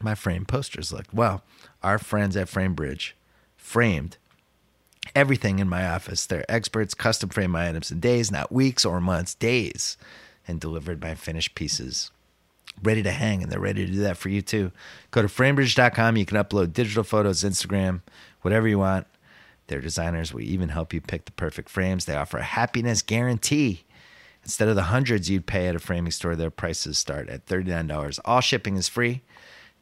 my 0.00 0.14
frame 0.14 0.46
posters 0.46 0.92
look. 0.92 1.06
Well, 1.12 1.42
our 1.82 1.98
friends 1.98 2.36
at 2.36 2.48
Framebridge 2.48 3.12
framed 3.56 4.16
everything 5.14 5.58
in 5.58 5.68
my 5.68 5.86
office. 5.86 6.24
They're 6.24 6.50
experts, 6.50 6.94
custom 6.94 7.28
frame 7.28 7.50
my 7.50 7.68
items 7.68 7.90
in 7.90 8.00
days, 8.00 8.30
not 8.30 8.50
weeks 8.50 8.84
or 8.86 9.00
months, 9.00 9.34
days, 9.34 9.98
and 10.46 10.58
delivered 10.58 11.02
my 11.02 11.14
finished 11.14 11.54
pieces 11.54 12.10
ready 12.82 13.02
to 13.02 13.10
hang 13.10 13.42
and 13.42 13.50
they're 13.50 13.60
ready 13.60 13.86
to 13.86 13.92
do 13.92 14.00
that 14.00 14.16
for 14.16 14.28
you 14.28 14.42
too. 14.42 14.72
Go 15.10 15.22
to 15.22 15.28
framebridge.com. 15.28 16.16
You 16.16 16.26
can 16.26 16.36
upload 16.36 16.72
digital 16.72 17.04
photos, 17.04 17.44
Instagram, 17.44 18.02
whatever 18.42 18.68
you 18.68 18.78
want. 18.78 19.06
Their 19.68 19.80
designers 19.80 20.32
will 20.32 20.42
even 20.42 20.70
help 20.70 20.94
you 20.94 21.00
pick 21.00 21.26
the 21.26 21.32
perfect 21.32 21.68
frames. 21.68 22.04
They 22.04 22.16
offer 22.16 22.38
a 22.38 22.42
happiness 22.42 23.02
guarantee. 23.02 23.84
Instead 24.42 24.68
of 24.68 24.76
the 24.76 24.84
hundreds 24.84 25.28
you'd 25.28 25.46
pay 25.46 25.68
at 25.68 25.74
a 25.74 25.78
framing 25.78 26.10
store, 26.10 26.34
their 26.34 26.50
prices 26.50 26.98
start 26.98 27.28
at 27.28 27.44
$39. 27.46 28.18
All 28.24 28.40
shipping 28.40 28.76
is 28.76 28.88
free. 28.88 29.22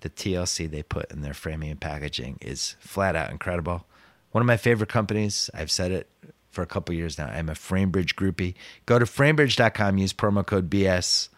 The 0.00 0.10
TLC 0.10 0.68
they 0.68 0.82
put 0.82 1.10
in 1.12 1.22
their 1.22 1.34
framing 1.34 1.70
and 1.70 1.80
packaging 1.80 2.38
is 2.40 2.74
flat 2.80 3.14
out 3.14 3.30
incredible. 3.30 3.86
One 4.32 4.42
of 4.42 4.46
my 4.46 4.56
favorite 4.56 4.90
companies. 4.90 5.48
I've 5.54 5.70
said 5.70 5.92
it 5.92 6.10
for 6.50 6.62
a 6.62 6.66
couple 6.66 6.94
years 6.94 7.16
now. 7.16 7.26
I'm 7.26 7.48
a 7.48 7.52
Framebridge 7.52 8.14
groupie. 8.14 8.54
Go 8.86 8.98
to 8.98 9.04
framebridge.com, 9.04 9.98
use 9.98 10.12
promo 10.12 10.44
code 10.44 10.68
BS 10.68 11.28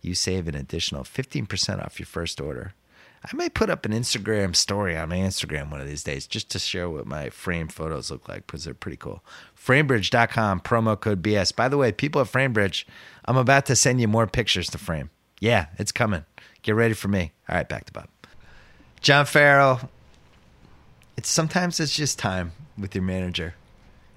you 0.00 0.14
save 0.14 0.48
an 0.48 0.54
additional 0.54 1.04
15% 1.04 1.84
off 1.84 1.98
your 1.98 2.06
first 2.06 2.40
order. 2.40 2.74
I 3.24 3.34
might 3.34 3.54
put 3.54 3.68
up 3.68 3.84
an 3.84 3.92
Instagram 3.92 4.54
story 4.54 4.96
on 4.96 5.08
my 5.08 5.16
Instagram 5.16 5.70
one 5.70 5.80
of 5.80 5.88
these 5.88 6.04
days 6.04 6.26
just 6.26 6.50
to 6.50 6.58
show 6.58 6.90
what 6.90 7.06
my 7.06 7.30
frame 7.30 7.68
photos 7.68 8.10
look 8.10 8.28
like 8.28 8.46
because 8.46 8.64
they're 8.64 8.74
pretty 8.74 8.96
cool. 8.96 9.24
Framebridge.com, 9.56 10.60
promo 10.60 10.98
code 10.98 11.22
BS. 11.22 11.54
By 11.54 11.68
the 11.68 11.76
way, 11.76 11.90
people 11.90 12.20
at 12.20 12.28
Framebridge, 12.28 12.84
I'm 13.24 13.36
about 13.36 13.66
to 13.66 13.76
send 13.76 14.00
you 14.00 14.06
more 14.06 14.26
pictures 14.26 14.70
to 14.70 14.78
frame. 14.78 15.10
Yeah, 15.40 15.66
it's 15.78 15.92
coming. 15.92 16.24
Get 16.62 16.74
ready 16.74 16.94
for 16.94 17.08
me. 17.08 17.32
All 17.48 17.56
right, 17.56 17.68
back 17.68 17.86
to 17.86 17.92
Bob. 17.92 18.08
John 19.00 19.26
Farrell, 19.26 19.90
it's 21.16 21.28
sometimes 21.28 21.80
it's 21.80 21.96
just 21.96 22.18
time 22.18 22.52
with 22.76 22.94
your 22.94 23.04
manager. 23.04 23.54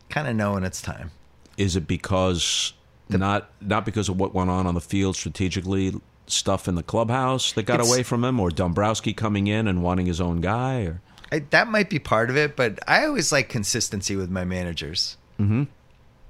Kind 0.09 0.27
of 0.27 0.35
knowing 0.35 0.63
it's 0.63 0.81
time. 0.81 1.11
Is 1.57 1.75
it 1.75 1.87
because 1.87 2.73
not 3.17 3.49
not 3.61 3.85
because 3.85 4.09
of 4.09 4.19
what 4.19 4.33
went 4.33 4.49
on 4.49 4.67
on 4.67 4.75
the 4.75 4.81
field 4.81 5.15
strategically, 5.15 5.93
stuff 6.27 6.67
in 6.67 6.75
the 6.75 6.83
clubhouse 6.83 7.51
that 7.53 7.63
got 7.63 7.81
away 7.81 8.03
from 8.03 8.23
him, 8.23 8.39
or 8.39 8.49
Dombrowski 8.49 9.13
coming 9.13 9.47
in 9.47 9.67
and 9.67 9.83
wanting 9.83 10.05
his 10.05 10.21
own 10.21 10.41
guy, 10.41 10.81
or 10.83 11.01
I, 11.31 11.39
that 11.51 11.67
might 11.67 11.89
be 11.89 11.99
part 11.99 12.29
of 12.29 12.37
it, 12.37 12.55
but 12.55 12.79
I 12.87 13.05
always 13.05 13.31
like 13.31 13.49
consistency 13.49 14.15
with 14.15 14.29
my 14.29 14.43
managers. 14.43 15.17
Mm-hmm. 15.39 15.63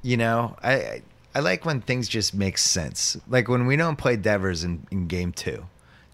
You 0.02 0.18
know, 0.18 0.56
I 0.62 0.74
I, 0.74 1.02
I 1.36 1.40
like 1.40 1.66
when 1.66 1.82
things 1.82 2.08
just 2.08 2.34
make 2.34 2.58
sense. 2.58 3.18
Like 3.28 3.48
when 3.48 3.66
we 3.66 3.76
don't 3.76 3.98
play 3.98 4.16
Devers 4.16 4.64
in, 4.64 4.86
in 4.92 5.08
game 5.08 5.32
two. 5.32 5.66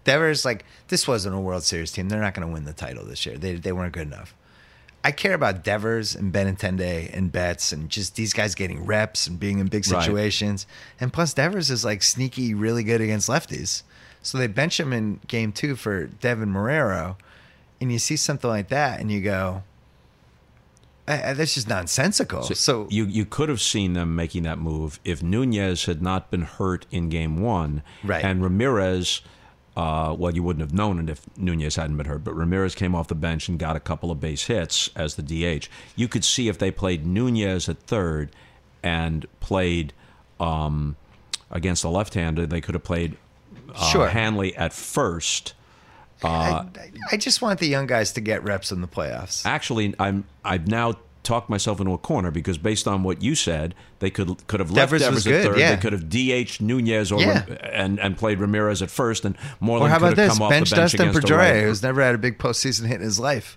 Devers 0.04 0.44
like 0.44 0.64
this 0.88 1.06
wasn't 1.06 1.34
a 1.34 1.38
World 1.38 1.64
Series 1.64 1.92
team. 1.92 2.08
They're 2.08 2.20
not 2.20 2.32
going 2.32 2.46
to 2.46 2.52
win 2.52 2.64
the 2.64 2.72
title 2.72 3.04
this 3.04 3.26
year. 3.26 3.36
They 3.36 3.56
they 3.56 3.72
weren't 3.72 3.92
good 3.92 4.06
enough. 4.06 4.34
I 5.08 5.10
care 5.10 5.32
about 5.32 5.64
Devers 5.64 6.14
and 6.14 6.30
Benintendi 6.34 7.08
and 7.16 7.32
Betts 7.32 7.72
and 7.72 7.88
just 7.88 8.14
these 8.16 8.34
guys 8.34 8.54
getting 8.54 8.84
reps 8.84 9.26
and 9.26 9.40
being 9.40 9.58
in 9.58 9.68
big 9.68 9.90
Right. 9.90 10.02
situations. 10.04 10.66
And 11.00 11.10
plus, 11.10 11.32
Devers 11.32 11.70
is 11.70 11.82
like 11.82 12.02
sneaky, 12.02 12.52
really 12.52 12.84
good 12.84 13.00
against 13.00 13.26
lefties. 13.26 13.84
So 14.22 14.36
they 14.36 14.48
bench 14.48 14.78
him 14.78 14.92
in 14.92 15.20
game 15.26 15.50
two 15.52 15.76
for 15.76 16.08
Deven 16.08 16.52
Marrero. 16.52 17.16
And 17.80 17.90
you 17.90 17.98
see 17.98 18.16
something 18.16 18.50
like 18.50 18.68
that 18.68 19.00
and 19.00 19.10
you 19.10 19.22
go, 19.22 19.62
"I- 21.06 21.30
I- 21.30 21.32
that's 21.32 21.54
just 21.54 21.68
nonsensical. 21.68 22.42
So, 22.42 22.86
you 22.90 23.06
you 23.06 23.24
could 23.24 23.48
have 23.48 23.62
seen 23.62 23.94
them 23.94 24.14
making 24.14 24.42
that 24.42 24.58
move 24.58 25.00
if 25.06 25.22
Nunez 25.22 25.86
had 25.86 26.02
not 26.02 26.30
been 26.30 26.42
hurt 26.42 26.84
in 26.90 27.08
game 27.08 27.40
one, 27.40 27.82
Right. 28.04 28.22
And 28.22 28.42
Ramirez, 28.42 29.22
uh, 29.78 30.12
well, 30.12 30.34
you 30.34 30.42
wouldn't 30.42 30.60
have 30.60 30.74
known 30.74 30.98
it 30.98 31.08
if 31.08 31.20
Nunez 31.36 31.76
hadn't 31.76 31.96
been 31.96 32.06
hurt, 32.06 32.24
but 32.24 32.34
Ramirez 32.34 32.74
came 32.74 32.96
off 32.96 33.06
the 33.06 33.14
bench 33.14 33.48
and 33.48 33.60
got 33.60 33.76
a 33.76 33.80
couple 33.80 34.10
of 34.10 34.18
base 34.18 34.48
hits 34.48 34.90
as 34.96 35.14
the 35.14 35.22
DH. 35.22 35.68
You 35.94 36.08
could 36.08 36.24
see 36.24 36.48
if 36.48 36.58
they 36.58 36.72
played 36.72 37.06
Nunez 37.06 37.68
at 37.68 37.78
third 37.78 38.34
and 38.82 39.24
played 39.38 39.92
um, 40.40 40.96
against 41.48 41.84
a 41.84 41.88
left-hander, 41.88 42.44
they 42.44 42.60
could 42.60 42.74
have 42.74 42.82
played 42.82 43.16
uh, 43.72 43.90
Sure. 43.90 44.08
Hanley 44.08 44.56
at 44.56 44.72
first. 44.72 45.54
I, 46.24 46.64
I 47.12 47.16
just 47.16 47.40
want 47.40 47.60
the 47.60 47.68
young 47.68 47.86
guys 47.86 48.10
to 48.14 48.20
get 48.20 48.42
reps 48.42 48.72
in 48.72 48.80
the 48.80 48.88
playoffs. 48.88 49.46
Actually, 49.46 49.94
I'm 50.00 50.24
I've 50.44 50.66
now 50.66 50.94
talked 51.28 51.48
myself 51.48 51.78
into 51.78 51.92
a 51.92 51.98
corner 51.98 52.30
because 52.32 52.58
based 52.58 52.88
on 52.88 53.02
what 53.04 53.22
you 53.22 53.34
said, 53.36 53.74
they 54.00 54.10
could 54.10 54.46
could 54.48 54.58
have 54.60 54.70
left 54.70 54.90
Devers 54.90 55.02
Devers, 55.02 55.26
at 55.26 55.30
good, 55.30 55.44
third. 55.44 55.58
yeah. 55.58 55.74
They 55.76 55.80
could 55.80 55.92
have 55.92 56.08
DH 56.08 56.60
Nunez 56.60 57.12
or 57.12 57.20
Yeah. 57.20 57.44
and 57.72 58.00
and 58.00 58.16
played 58.16 58.40
Ramirez 58.40 58.82
at 58.82 58.90
first, 58.90 59.24
and 59.24 59.36
Moreland 59.60 59.88
Or 59.88 59.90
how 59.90 59.98
could 59.98 60.14
about 60.14 60.18
have 60.18 60.28
this? 60.30 60.38
come 60.38 60.42
off 60.42 60.50
Bench 60.50 60.70
the 60.70 60.76
bench 60.76 60.92
Dustin 60.92 61.12
Pedroia, 61.12 61.62
who's 61.62 61.82
never 61.82 62.02
had 62.02 62.14
a 62.14 62.18
big 62.18 62.38
postseason 62.38 62.86
hit 62.86 62.96
in 62.96 63.02
his 63.02 63.20
life, 63.20 63.56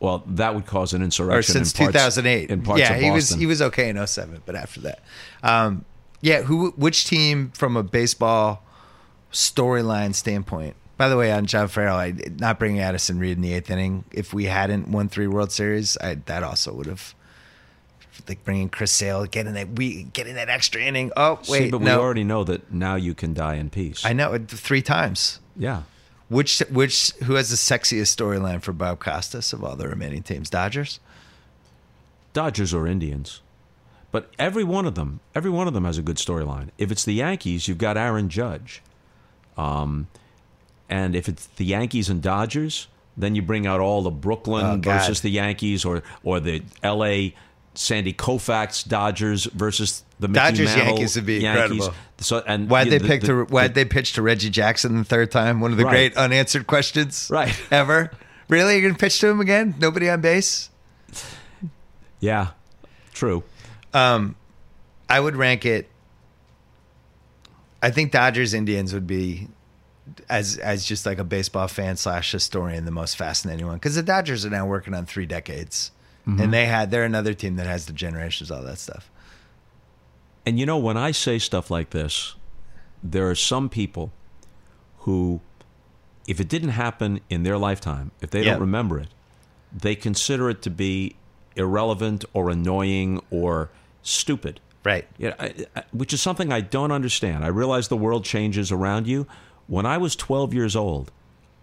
Well, 0.00 0.22
that 0.26 0.54
would 0.54 0.66
cause 0.66 0.94
an 0.94 1.02
insurrection. 1.02 1.38
or 1.38 1.42
since 1.64 1.72
in 1.72 1.86
parts, 1.86 1.92
2008. 2.16 2.50
in 2.50 2.62
parts 2.62 2.80
yeah, 2.80 2.96
he 2.96 3.10
was 3.10 3.30
he 3.30 3.46
was 3.46 3.60
okay 3.60 3.88
in 3.88 3.96
07, 4.06 4.42
but 4.46 4.54
after 4.54 4.80
that, 4.82 5.00
um, 5.42 5.84
yeah. 6.20 6.42
Who? 6.42 6.70
Which 6.76 7.04
team 7.06 7.50
from 7.54 7.76
a 7.76 7.82
baseball 7.82 8.62
storyline 9.32 10.14
standpoint? 10.14 10.76
By 10.98 11.08
the 11.08 11.16
way, 11.16 11.32
on 11.32 11.46
John 11.46 11.68
Farrell, 11.68 11.96
I 11.96 12.12
not 12.38 12.58
bringing 12.58 12.80
Addison 12.80 13.18
Reed 13.18 13.36
in 13.36 13.42
the 13.42 13.54
eighth 13.54 13.70
inning. 13.70 14.04
If 14.10 14.34
we 14.34 14.44
hadn't 14.44 14.88
won 14.88 15.08
three 15.08 15.26
World 15.28 15.50
Series, 15.52 15.96
I, 15.98 16.16
that 16.26 16.42
also 16.42 16.74
would 16.74 16.86
have. 16.86 17.14
Like 18.28 18.44
bringing 18.44 18.68
Chris 18.68 18.90
Sale, 18.90 19.26
getting 19.26 19.54
that 19.54 19.70
we 19.70 20.02
getting 20.02 20.34
that 20.34 20.48
extra 20.50 20.82
inning. 20.82 21.12
Oh 21.16 21.36
wait, 21.48 21.66
See, 21.66 21.70
but 21.70 21.80
no, 21.80 21.96
we 21.98 22.02
already 22.04 22.24
know 22.24 22.42
that 22.44 22.70
now 22.72 22.96
you 22.96 23.14
can 23.14 23.32
die 23.32 23.54
in 23.54 23.70
peace. 23.70 24.04
I 24.04 24.12
know 24.12 24.32
it 24.34 24.48
three 24.48 24.82
times. 24.82 25.38
yeah. 25.56 25.82
Which 26.28 26.58
which 26.70 27.12
who 27.24 27.34
has 27.34 27.48
the 27.48 27.56
sexiest 27.56 28.14
storyline 28.14 28.60
for 28.60 28.72
Bob 28.74 28.98
Costas 28.98 29.52
of 29.54 29.62
all 29.64 29.76
the 29.76 29.88
remaining 29.88 30.22
teams? 30.22 30.50
Dodgers. 30.50 30.98
Dodgers 32.34 32.74
or 32.74 32.86
Indians. 32.86 33.40
But 34.10 34.30
every 34.38 34.64
one 34.64 34.84
of 34.84 34.94
them, 34.94 35.20
every 35.34 35.50
one 35.50 35.68
of 35.68 35.72
them 35.74 35.84
has 35.84 35.96
a 35.96 36.02
good 36.02 36.16
storyline. 36.16 36.68
If 36.76 36.90
it's 36.90 37.04
the 37.04 37.14
Yankees, 37.14 37.68
you've 37.68 37.78
got 37.78 37.96
Aaron 37.96 38.28
Judge. 38.28 38.82
Um, 39.56 40.08
and 40.88 41.14
if 41.16 41.28
it's 41.28 41.46
the 41.56 41.64
Yankees 41.64 42.08
and 42.08 42.22
Dodgers, 42.22 42.88
then 43.16 43.34
you 43.34 43.42
bring 43.42 43.66
out 43.66 43.80
all 43.80 44.02
the 44.02 44.10
Brooklyn 44.10 44.64
Oh, 44.64 44.76
versus 44.76 45.20
the 45.20 45.30
Yankees, 45.30 45.84
or 45.84 46.02
or 46.22 46.40
the 46.40 46.62
L.A. 46.82 47.34
Sandy 47.74 48.12
Koufax 48.12 48.86
Dodgers 48.88 49.44
versus 49.44 50.02
the 50.18 50.26
Mickey 50.26 50.40
Dodgers 50.40 50.66
Mantle 50.74 50.86
Yankees 50.86 51.14
would 51.16 51.26
be 51.26 51.34
Yankees. 51.38 51.70
incredible. 51.72 51.94
So 52.18 52.42
and 52.46 52.68
Why'd 52.68 52.90
they 52.90 52.98
pick 52.98 53.20
the, 53.20 53.26
to 53.28 53.34
the- 53.34 53.44
Why'd 53.44 53.74
they 53.74 53.84
pitch 53.84 54.14
to 54.14 54.22
Reggie 54.22 54.50
Jackson 54.50 54.96
the 54.98 55.04
third 55.04 55.30
time? 55.30 55.60
One 55.60 55.70
of 55.70 55.76
the 55.78 55.84
Right. 55.84 56.12
great 56.12 56.16
unanswered 56.16 56.66
questions, 56.66 57.28
Right. 57.30 57.54
Ever 57.70 58.10
really? 58.48 58.78
You're 58.78 58.88
gonna 58.90 58.98
pitch 58.98 59.20
to 59.20 59.28
him 59.28 59.40
again? 59.40 59.74
Nobody 59.78 60.08
on 60.10 60.20
base. 60.20 60.70
yeah, 62.20 62.48
true. 63.12 63.44
Um, 63.94 64.34
I 65.08 65.20
would 65.20 65.36
rank 65.36 65.64
it. 65.64 65.88
I 67.82 67.90
think 67.90 68.10
Dodgers 68.10 68.54
Indians 68.54 68.92
would 68.92 69.06
be 69.06 69.46
as 70.28 70.56
as 70.58 70.84
just 70.84 71.06
like 71.06 71.18
a 71.18 71.24
baseball 71.24 71.68
fan 71.68 71.96
slash 71.96 72.30
historian 72.32 72.84
the 72.84 72.90
most 72.90 73.16
fascinating 73.16 73.66
one 73.66 73.76
because 73.76 73.94
the 73.94 74.02
Dodgers 74.02 74.44
are 74.44 74.50
now 74.50 74.66
working 74.66 74.94
on 74.94 75.06
three 75.06 75.26
decades, 75.26 75.90
mm-hmm. 76.26 76.40
and 76.40 76.52
they 76.52 76.66
had 76.66 76.90
they're 76.90 77.04
another 77.04 77.34
team 77.34 77.56
that 77.56 77.66
has 77.66 77.86
the 77.86 77.92
generations 77.92 78.50
all 78.50 78.62
that 78.62 78.78
stuff. 78.78 79.10
And 80.46 80.58
you 80.58 80.66
know, 80.66 80.78
when 80.78 80.96
I 80.96 81.10
say 81.10 81.38
stuff 81.38 81.70
like 81.70 81.90
this, 81.90 82.34
there 83.02 83.28
are 83.28 83.34
some 83.34 83.68
people 83.68 84.12
who, 85.00 85.40
if 86.26 86.40
it 86.40 86.48
didn't 86.48 86.70
happen 86.70 87.20
in 87.28 87.42
their 87.42 87.58
lifetime, 87.58 88.10
if 88.20 88.30
they 88.30 88.42
Yeah. 88.42 88.52
don't 88.52 88.60
remember 88.60 88.98
it, 88.98 89.08
they 89.76 89.94
consider 89.94 90.48
it 90.48 90.62
to 90.62 90.70
be 90.70 91.16
irrelevant 91.56 92.24
or 92.32 92.50
annoying 92.50 93.20
or 93.30 93.70
stupid. 94.02 94.60
Right. 94.84 95.06
Yeah, 95.18 95.34
which 95.92 96.14
is 96.14 96.22
something 96.22 96.52
I 96.52 96.60
don't 96.60 96.92
understand. 96.92 97.44
I 97.44 97.48
realize 97.48 97.88
the 97.88 97.96
world 97.96 98.24
changes 98.24 98.72
around 98.72 99.06
you. 99.06 99.26
When 99.68 99.84
I 99.84 99.98
was 99.98 100.16
12 100.16 100.54
years 100.54 100.74
old, 100.74 101.12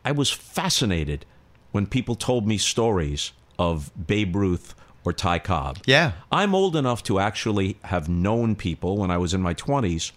I 0.05 0.11
was 0.11 0.29
fascinated 0.29 1.25
when 1.71 1.87
people 1.87 2.13
told 2.13 2.47
me 2.47 2.59
stories 2.59 3.31
of 3.57 3.91
Babe 4.07 4.35
Ruth 4.35 4.75
or 5.03 5.11
Ty 5.11 5.39
Cobb. 5.39 5.79
Yeah. 5.85 6.11
I'm 6.31 6.53
old 6.53 6.75
enough 6.75 7.01
to 7.03 7.19
actually 7.19 7.77
have 7.85 8.07
known 8.07 8.55
people 8.55 8.97
when 8.97 9.09
I 9.09 9.17
was 9.17 9.33
in 9.33 9.41
my 9.41 9.55
20s 9.55 10.11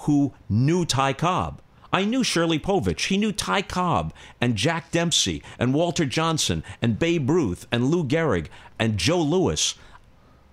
who 0.00 0.34
knew 0.50 0.84
Ty 0.84 1.14
Cobb. 1.14 1.62
I 1.92 2.04
knew 2.04 2.22
Shirley 2.22 2.58
Povich. 2.58 3.06
He 3.06 3.16
knew 3.16 3.32
Ty 3.32 3.62
Cobb 3.62 4.12
and 4.38 4.54
Jack 4.54 4.90
Dempsey 4.90 5.42
and 5.58 5.72
Walter 5.72 6.04
Johnson 6.04 6.62
and 6.82 6.98
Babe 6.98 7.28
Ruth 7.28 7.66
and 7.72 7.86
Lou 7.86 8.04
Gehrig 8.04 8.48
and 8.78 8.98
Joe 8.98 9.20
Louis. 9.20 9.74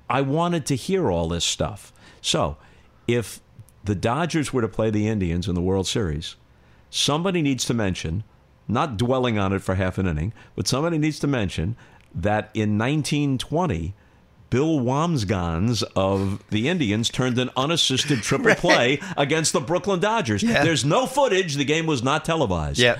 I 0.10 0.22
wanted 0.22 0.66
to 0.68 0.76
hear 0.76 1.12
all 1.12 1.28
this 1.28 1.46
stuff. 1.46 1.92
So, 2.22 2.56
if 3.08 3.42
the 3.84 3.94
Dodgers 3.94 4.54
were 4.54 4.62
to 4.62 4.68
play 4.70 4.90
the 4.90 5.08
Indians 5.08 5.50
in 5.50 5.54
the 5.54 5.62
World 5.62 5.86
Series, 5.86 6.38
somebody 6.90 7.42
needs 7.42 7.66
to 7.66 7.74
mention, 7.74 8.24
not 8.68 8.98
dwelling 8.98 9.38
on 9.38 9.54
it 9.54 9.62
for 9.62 9.76
half 9.76 9.98
an 9.98 10.08
inning, 10.08 10.34
but 10.56 10.68
somebody 10.68 10.98
needs 10.98 11.20
to 11.20 11.28
mention 11.28 11.76
that 12.16 12.50
in 12.54 12.78
1920, 12.78 13.94
Bill 14.50 14.80
Wambsganss 14.80 15.84
of 15.96 16.42
the 16.50 16.70
Indians 16.70 17.10
turned 17.10 17.38
an 17.38 17.50
unassisted 17.58 18.22
triple 18.24 18.56
play 18.56 19.00
against 19.18 19.52
the 19.54 19.60
Brooklyn 19.60 20.00
Dodgers. 20.00 20.42
Yeah. 20.42 20.64
There's 20.64 20.86
no 20.86 21.06
footage. 21.06 21.56
The 21.56 21.66
game 21.66 21.86
was 21.86 22.02
not 22.02 22.24
televised. 22.24 22.80
Yeah. 22.80 22.98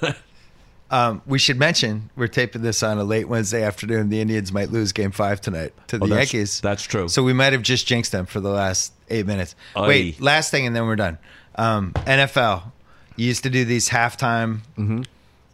um, 0.90 1.20
we 1.26 1.38
should 1.38 1.58
mention 1.58 2.08
we're 2.16 2.26
taping 2.26 2.62
this 2.62 2.82
on 2.82 2.96
a 2.98 3.04
late 3.04 3.28
Wednesday 3.28 3.62
afternoon. 3.62 4.08
The 4.08 4.20
Indians 4.22 4.50
might 4.50 4.70
lose 4.70 4.92
Game 4.92 5.10
Five 5.10 5.40
tonight 5.42 5.74
to 5.88 5.98
the 5.98 6.04
Oh, 6.04 6.08
that's- 6.08 6.32
Yankees. 6.32 6.60
that's 6.62 6.82
true. 6.82 7.08
So 7.08 7.22
we 7.22 7.34
might 7.34 7.52
have 7.52 7.62
just 7.62 7.86
jinxed 7.86 8.12
them 8.12 8.24
for 8.24 8.40
the 8.40 8.48
last 8.50 8.94
eight 9.10 9.26
minutes. 9.26 9.54
Aye. 9.76 9.86
Wait, 9.88 10.20
last 10.22 10.50
thing, 10.50 10.66
and 10.66 10.74
then 10.74 10.86
we're 10.86 10.96
done. 10.96 11.18
Um, 11.56 11.92
NFL 11.92 12.72
you 13.18 13.26
used 13.26 13.42
to 13.42 13.50
do 13.50 13.64
these 13.66 13.90
halftime 13.90 14.60
Mm-hmm. 14.78 15.02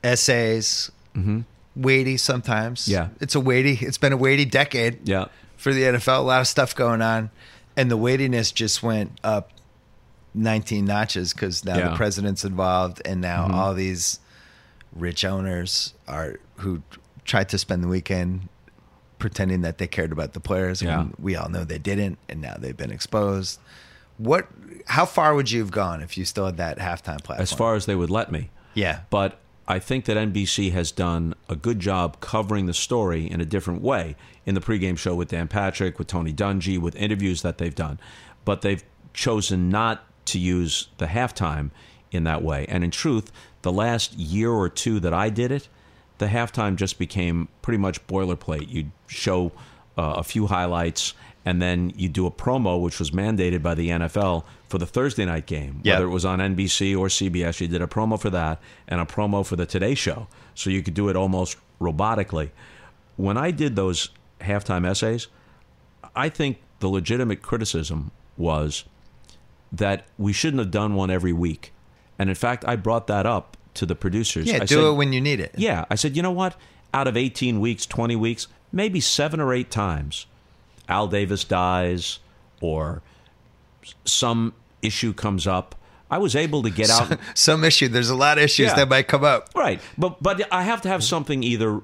essays. 0.03 0.91
Weighty 1.77 2.16
sometimes. 2.19 2.86
Yeah. 2.86 3.09
it's 3.20 3.35
a 3.35 3.41
weighty. 3.41 3.74
It's 3.81 3.99
been 3.99 4.12
a 4.12 4.16
weighty 4.16 4.45
decade 4.45 5.09
Yeah. 5.09 5.24
for 5.57 5.73
the 5.74 5.82
NFL. 5.82 6.19
A 6.20 6.23
lot 6.23 6.41
of 6.41 6.47
stuff 6.47 6.74
going 6.74 7.03
on, 7.03 7.31
and 7.77 7.91
the 7.91 7.97
weightiness 7.97 8.53
just 8.53 8.81
went 8.82 9.19
up 9.24 9.51
19 10.35 10.85
notches 10.85 11.32
because 11.32 11.65
now 11.65 11.77
Yeah. 11.77 11.89
the 11.91 11.97
president's 11.97 12.45
involved, 12.45 13.03
and 13.05 13.20
now 13.20 13.49
all 13.53 13.74
these 13.74 14.20
rich 14.95 15.24
owners 15.24 15.95
are 16.07 16.39
who 16.59 16.82
tried 17.24 17.49
to 17.49 17.59
spend 17.59 17.82
the 17.82 17.89
weekend 17.89 18.49
pretending 19.19 19.62
that 19.62 19.78
they 19.78 19.86
cared 19.89 20.12
about 20.12 20.32
the 20.32 20.41
players. 20.41 20.81
Yeah. 20.82 21.07
We 21.19 21.35
all 21.35 21.49
know 21.49 21.65
they 21.65 21.78
didn't, 21.78 22.19
and 22.28 22.41
now 22.41 22.55
they've 22.59 22.77
been 22.77 22.93
exposed. 22.93 23.59
What? 24.19 24.49
How 24.86 25.07
far 25.07 25.35
would 25.35 25.51
you 25.51 25.61
have 25.61 25.70
gone 25.70 26.03
if 26.03 26.19
you 26.19 26.24
still 26.24 26.47
had 26.47 26.57
that 26.59 26.78
halftime 26.78 27.23
platform? 27.23 27.41
As 27.41 27.53
far 27.53 27.74
as 27.74 27.86
they 27.86 27.95
would 27.95 28.11
let 28.11 28.31
me. 28.31 28.51
yeah, 28.74 29.01
But 29.11 29.39
I 29.66 29.78
think 29.78 30.05
that 30.05 30.16
NBC 30.16 30.73
has 30.73 30.93
done 30.93 31.35
a 31.49 31.57
good 31.57 31.81
job 31.81 32.20
covering 32.20 32.66
the 32.66 32.74
story 32.74 33.31
in 33.31 33.41
a 33.41 33.47
different 33.47 33.81
way 33.81 34.15
in 34.45 34.55
the 34.55 34.61
pregame 34.61 34.99
show 34.99 35.15
with 35.15 35.28
Dan 35.28 35.49
Patrick, 35.49 35.99
with 35.99 36.07
Tony 36.07 36.35
Dungy, 36.35 36.78
with 36.78 36.95
interviews 36.97 37.41
that 37.43 37.57
they've 37.59 37.74
done. 37.74 37.99
But 38.45 38.61
they've 38.61 38.85
chosen 39.15 39.70
not 39.70 40.05
to 40.27 40.39
use 40.39 40.89
the 40.99 41.07
halftime 41.07 41.70
in 42.11 42.24
that 42.24 42.43
way. 42.43 42.66
And 42.69 42.85
in 42.85 42.91
truth, 42.91 43.32
the 43.62 43.73
last 43.73 44.12
year 44.15 44.51
or 44.51 44.69
two 44.69 45.01
that 45.01 45.15
I 45.15 45.31
did 45.31 45.51
it, 45.51 45.69
the 46.19 46.27
halftime 46.27 46.77
just 46.77 46.99
became 46.99 47.49
pretty 47.62 47.78
much 47.78 48.07
boilerplate. 48.07 48.69
You'd 48.69 48.93
show 49.07 49.53
uh, 49.96 50.14
a 50.16 50.22
few 50.22 50.46
highlights, 50.46 51.14
and 51.44 51.60
then 51.60 51.92
you 51.96 52.08
do 52.08 52.26
a 52.26 52.30
promo, 52.30 52.80
which 52.80 52.98
was 52.98 53.10
mandated 53.10 53.62
by 53.62 53.74
the 53.74 53.90
NFL 53.90 54.44
for 54.68 54.78
the 54.78 54.86
Thursday 54.86 55.24
night 55.24 55.46
game. 55.46 55.80
Yeah. 55.82 55.94
Whether 55.94 56.06
it 56.06 56.10
was 56.10 56.24
on 56.24 56.38
NBC 56.38 56.96
or 56.98 57.08
CBS, 57.08 57.60
you 57.60 57.68
did 57.68 57.82
a 57.82 57.86
promo 57.86 58.20
for 58.20 58.30
that 58.30 58.60
and 58.88 59.00
a 59.00 59.04
promo 59.04 59.44
for 59.44 59.56
the 59.56 59.66
Today 59.66 59.94
Show. 59.94 60.26
So 60.54 60.70
you 60.70 60.82
could 60.82 60.94
do 60.94 61.08
it 61.08 61.16
almost 61.16 61.56
robotically. 61.80 62.50
When 63.16 63.36
I 63.36 63.50
did 63.50 63.76
those 63.76 64.08
halftime 64.40 64.88
essays, 64.88 65.28
I 66.16 66.28
think 66.28 66.58
the 66.80 66.88
legitimate 66.88 67.42
criticism 67.42 68.10
was 68.36 68.84
that 69.72 70.06
we 70.18 70.32
shouldn't 70.32 70.60
have 70.60 70.70
done 70.70 70.94
one 70.94 71.10
every 71.10 71.32
week. 71.32 71.72
And 72.18 72.28
in 72.28 72.36
fact, 72.36 72.64
I 72.66 72.76
brought 72.76 73.06
that 73.08 73.26
up 73.26 73.56
to 73.74 73.86
the 73.86 73.94
producers. 73.94 74.46
Yeah, 74.46 74.56
I 74.56 74.58
do 74.60 74.74
said, 74.74 74.84
it 74.84 74.92
when 74.92 75.12
you 75.12 75.20
need 75.20 75.40
it. 75.40 75.52
Yeah, 75.56 75.84
I 75.90 75.96
said, 75.96 76.16
you 76.16 76.22
know 76.22 76.32
what? 76.32 76.56
Out 76.92 77.08
of 77.08 77.16
18 77.16 77.60
weeks, 77.60 77.86
20 77.86 78.14
weeks, 78.16 78.46
maybe 78.74 79.01
seven 79.01 79.40
or 79.40 79.55
eight 79.55 79.70
times, 79.70 80.26
Al 80.88 81.06
Davis 81.09 81.44
dies 81.44 82.18
or 82.60 83.01
some 84.05 84.52
issue 84.82 85.12
comes 85.14 85.46
up. 85.46 85.74
I 86.10 86.18
was 86.18 86.36
able 86.36 86.62
to 86.62 86.70
get 86.70 86.90
out. 86.90 87.18
Some 87.34 87.64
issue. 87.64 87.88
There's 87.88 88.10
a 88.10 88.14
lot 88.14 88.36
of 88.38 88.44
issues 88.44 88.68
Yeah. 88.68 88.74
that 88.76 88.88
might 88.88 89.09
come 89.09 89.24
up. 89.24 89.48
Right, 89.55 89.80
but 89.96 90.22
but 90.22 90.42
I 90.52 90.62
have 90.64 90.82
to 90.82 90.88
have 90.88 91.02
something 91.02 91.42
either 91.42 91.80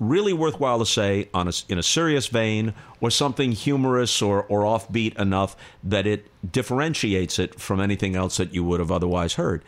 really 0.00 0.32
worthwhile 0.32 0.80
to 0.80 0.86
say 0.86 1.28
on 1.32 1.46
a, 1.46 1.52
in 1.68 1.78
a 1.78 1.82
serious 1.82 2.26
vein, 2.26 2.74
or 3.00 3.10
something 3.10 3.52
humorous 3.52 4.20
or 4.20 4.42
or 4.44 4.62
offbeat 4.62 5.16
enough 5.18 5.56
that 5.84 6.06
it 6.06 6.26
differentiates 6.52 7.38
it 7.38 7.58
from 7.60 7.80
anything 7.80 8.16
else 8.16 8.36
that 8.38 8.52
you 8.52 8.64
would 8.64 8.80
have 8.80 8.90
otherwise 8.90 9.34
heard, 9.34 9.62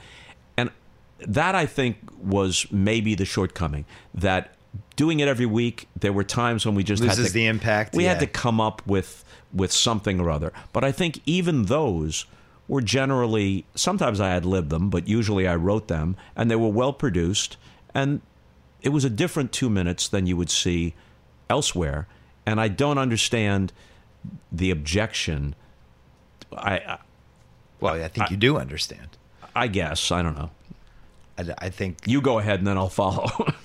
and 0.57 0.71
that 1.21 1.55
I 1.55 1.67
think 1.67 1.97
was 2.21 2.67
maybe 2.71 3.15
the 3.15 3.25
shortcoming 3.25 3.85
that. 4.15 4.54
Doing 4.97 5.21
it 5.21 5.29
every 5.29 5.47
week, 5.47 5.89
there 5.99 6.13
were 6.13 6.23
times 6.25 6.65
when 6.65 6.75
we 6.77 6.85
just 6.85 7.03
had 7.03 7.11
Loses 7.11 7.29
to, 7.29 7.33
the 7.33 7.47
impact, 7.47 7.95
We 7.97 8.05
had 8.05 8.21
to 8.21 8.27
come 8.27 8.61
up 8.61 8.87
with 8.87 9.25
with 9.53 9.73
something 9.73 10.21
or 10.21 10.31
other. 10.31 10.53
But 10.73 10.85
I 10.85 10.93
think 10.93 11.21
even 11.27 11.65
those 11.65 12.27
were 12.69 12.81
generally 12.81 13.67
sometimes 13.75 14.21
I 14.21 14.31
ad 14.31 14.45
libbed 14.45 14.71
them, 14.71 14.91
but 14.91 15.07
usually 15.09 15.47
I 15.49 15.55
wrote 15.57 15.89
them, 15.89 16.17
and 16.37 16.51
they 16.51 16.57
were 16.57 16.69
well 16.69 16.93
produced, 16.93 17.57
and 17.95 18.21
it 18.83 18.89
was 18.91 19.05
a 19.05 19.11
different 19.11 19.53
two 19.53 19.69
minutes 19.71 20.09
than 20.09 20.27
you 20.27 20.37
would 20.37 20.51
see 20.51 20.95
elsewhere. 21.51 22.07
And 22.47 22.61
I 22.61 22.69
don't 22.69 22.99
understand 22.99 23.73
the 24.53 24.71
objection. 24.71 25.55
I 26.53 26.77
I- 26.79 26.99
Well, 27.81 27.95
I 28.03 28.09
think 28.09 28.31
you 28.31 28.37
do 28.37 28.57
understand. 28.59 29.09
I 29.57 29.67
guess 29.69 30.11
I 30.13 30.23
don't 30.23 30.37
know. 30.37 30.51
I, 31.39 31.67
I 31.67 31.71
think 31.71 31.99
You 32.07 32.21
go 32.21 32.39
ahead, 32.39 32.59
and 32.61 32.67
then 32.67 32.77
I'll 32.79 32.89
follow. 32.89 33.29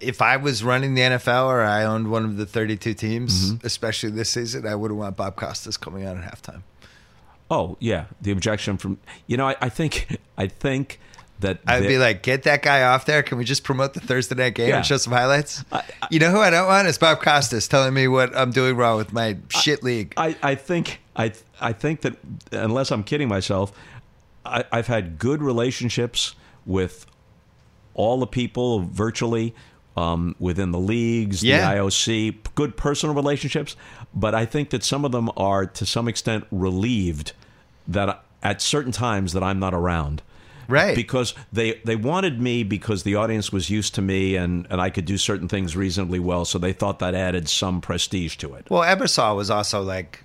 if 0.00 0.22
I 0.22 0.36
was 0.36 0.64
running 0.64 0.94
the 0.94 1.02
NFL 1.02 1.46
or 1.46 1.62
I 1.62 1.84
owned 1.84 2.10
one 2.10 2.24
of 2.24 2.36
the 2.36 2.46
32 2.46 2.94
teams, 2.94 3.52
Mm-hmm. 3.52 3.66
especially 3.66 4.10
this 4.10 4.30
season, 4.30 4.66
I 4.66 4.74
wouldn't 4.74 4.98
want 4.98 5.16
Bob 5.16 5.36
Costas 5.36 5.76
coming 5.76 6.04
out 6.06 6.16
at 6.16 6.24
halftime. 6.24 6.62
oh 7.50 7.76
yeah, 7.80 8.06
the 8.20 8.30
objection 8.30 8.76
from 8.78 8.98
you 9.26 9.36
know 9.36 9.48
I, 9.48 9.56
I 9.60 9.68
think 9.68 10.18
I 10.38 10.46
think 10.46 11.00
that 11.40 11.58
I'd 11.66 11.82
the- 11.82 11.88
be 11.88 11.98
like, 11.98 12.22
get 12.22 12.44
that 12.44 12.62
guy 12.62 12.82
off 12.84 13.06
there. 13.06 13.22
Can 13.22 13.36
we 13.38 13.44
just 13.44 13.64
promote 13.64 13.92
the 13.94 14.00
Thursday 14.00 14.34
night 14.36 14.54
game 14.54 14.68
Yeah. 14.68 14.76
and 14.78 14.86
show 14.86 14.96
some 14.96 15.12
highlights? 15.12 15.64
you 16.10 16.18
know 16.20 16.30
who 16.30 16.38
I 16.40 16.48
don't 16.50 16.66
want 16.68 16.86
is 16.88 16.96
Bob 16.96 17.20
Costas 17.20 17.66
telling 17.68 17.92
me 17.92 18.08
what 18.08 18.34
I'm 18.36 18.50
doing 18.52 18.76
wrong 18.76 18.96
with 18.96 19.12
my 19.12 19.36
shit 19.50 19.82
league. 19.82 20.14
I, 20.16 20.36
I 20.42 20.54
think 20.54 21.00
I 21.16 21.32
I 21.60 21.72
think 21.72 22.00
that 22.02 22.16
unless 22.52 22.90
I'm 22.90 23.02
kidding 23.04 23.28
myself, 23.28 23.72
I, 24.46 24.64
I've 24.72 24.86
had 24.86 25.18
good 25.18 25.42
relationships 25.42 26.34
with 26.64 27.04
all 27.94 28.18
the 28.20 28.26
people 28.26 28.80
virtually 28.80 29.54
um, 29.96 30.34
within 30.38 30.70
the 30.72 30.78
leagues, 30.78 31.42
Yeah. 31.42 31.70
the 31.74 31.80
IOC, 31.80 32.36
good 32.54 32.76
personal 32.76 33.14
relationships. 33.14 33.76
But 34.14 34.34
I 34.34 34.44
think 34.46 34.70
that 34.70 34.82
some 34.84 35.04
of 35.04 35.12
them 35.12 35.30
are 35.36 35.66
to 35.66 35.86
some 35.86 36.08
extent 36.08 36.44
relieved 36.50 37.32
that 37.88 38.24
at 38.42 38.60
certain 38.60 38.92
times 38.92 39.32
that 39.32 39.42
I'm 39.42 39.58
not 39.58 39.74
around. 39.74 40.22
Right. 40.66 40.96
Because 40.96 41.34
they, 41.52 41.80
they 41.84 41.96
wanted 41.96 42.40
me 42.40 42.62
because 42.62 43.02
the 43.02 43.14
audience 43.16 43.52
was 43.52 43.68
used 43.68 43.94
to 43.96 44.02
me 44.02 44.34
and, 44.36 44.66
and 44.70 44.80
I 44.80 44.88
could 44.88 45.04
do 45.04 45.18
certain 45.18 45.46
things 45.46 45.76
reasonably 45.76 46.18
well. 46.18 46.44
So 46.46 46.58
they 46.58 46.72
thought 46.72 47.00
that 47.00 47.14
added 47.14 47.48
some 47.48 47.80
prestige 47.82 48.36
to 48.36 48.54
it. 48.54 48.66
well, 48.70 48.82
Ebersol 48.82 49.36
was 49.36 49.50
also 49.50 49.82
like, 49.82 50.24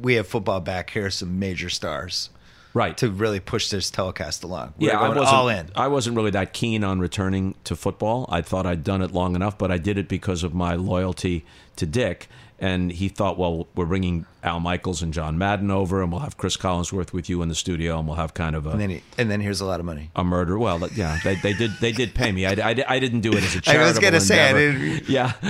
we 0.00 0.14
have 0.14 0.28
football 0.28 0.60
back. 0.60 0.90
Here 0.90 1.06
are 1.06 1.10
some 1.10 1.38
major 1.40 1.68
stars 1.68 2.30
Right. 2.78 2.96
to 2.98 3.10
really 3.10 3.40
push 3.40 3.70
this 3.70 3.90
telecast 3.90 4.44
along. 4.44 4.74
We're 4.78 4.88
yeah, 4.88 5.00
I 5.00 5.08
wasn't 5.08 5.26
all 5.26 5.48
in. 5.48 5.70
I 5.74 5.88
wasn't 5.88 6.16
really 6.16 6.30
that 6.30 6.52
keen 6.52 6.84
on 6.84 7.00
returning 7.00 7.56
to 7.64 7.74
football. 7.74 8.26
I 8.28 8.40
thought 8.40 8.66
I'd 8.66 8.84
done 8.84 9.02
it 9.02 9.12
long 9.12 9.34
enough, 9.34 9.58
but 9.58 9.70
I 9.70 9.78
did 9.78 9.98
it 9.98 10.08
because 10.08 10.44
of 10.44 10.54
my 10.54 10.74
loyalty 10.74 11.44
to 11.76 11.86
Dick. 11.86 12.28
And 12.60 12.90
he 12.90 13.08
thought, 13.08 13.38
well, 13.38 13.68
we're 13.76 13.86
bringing 13.86 14.26
Al 14.42 14.58
Michaels 14.58 15.00
and 15.00 15.14
John 15.14 15.38
Madden 15.38 15.70
over, 15.70 16.02
and 16.02 16.10
we'll 16.10 16.22
have 16.22 16.36
Cris 16.36 16.56
Collinsworth 16.56 17.12
with 17.12 17.28
you 17.28 17.40
in 17.40 17.48
the 17.48 17.54
studio, 17.54 17.96
and 18.00 18.08
we'll 18.08 18.16
have 18.16 18.34
kind 18.34 18.56
of 18.56 18.66
a, 18.66 18.70
And 18.70 18.80
then, 18.80 18.90
he, 18.90 19.02
and 19.16 19.30
then 19.30 19.40
here's 19.40 19.60
a 19.60 19.64
lot 19.64 19.78
of 19.78 19.86
money. 19.86 20.10
a 20.16 20.24
murder. 20.24 20.58
Well, 20.58 20.80
yeah, 20.96 21.18
they, 21.22 21.36
they 21.36 21.52
did 21.52 21.70
they 21.80 21.92
did 21.92 22.14
pay 22.16 22.32
me. 22.32 22.46
I, 22.46 22.54
I, 22.70 22.84
I 22.88 22.98
didn't 22.98 23.20
do 23.20 23.30
it 23.32 23.44
as 23.44 23.54
a 23.54 23.60
charitable 23.60 23.84
I 23.84 23.88
was 23.88 23.98
gonna 24.00 24.20
say, 24.20 24.48
I 24.50 24.52
didn't- 24.54 25.08
Yeah, 25.08 25.32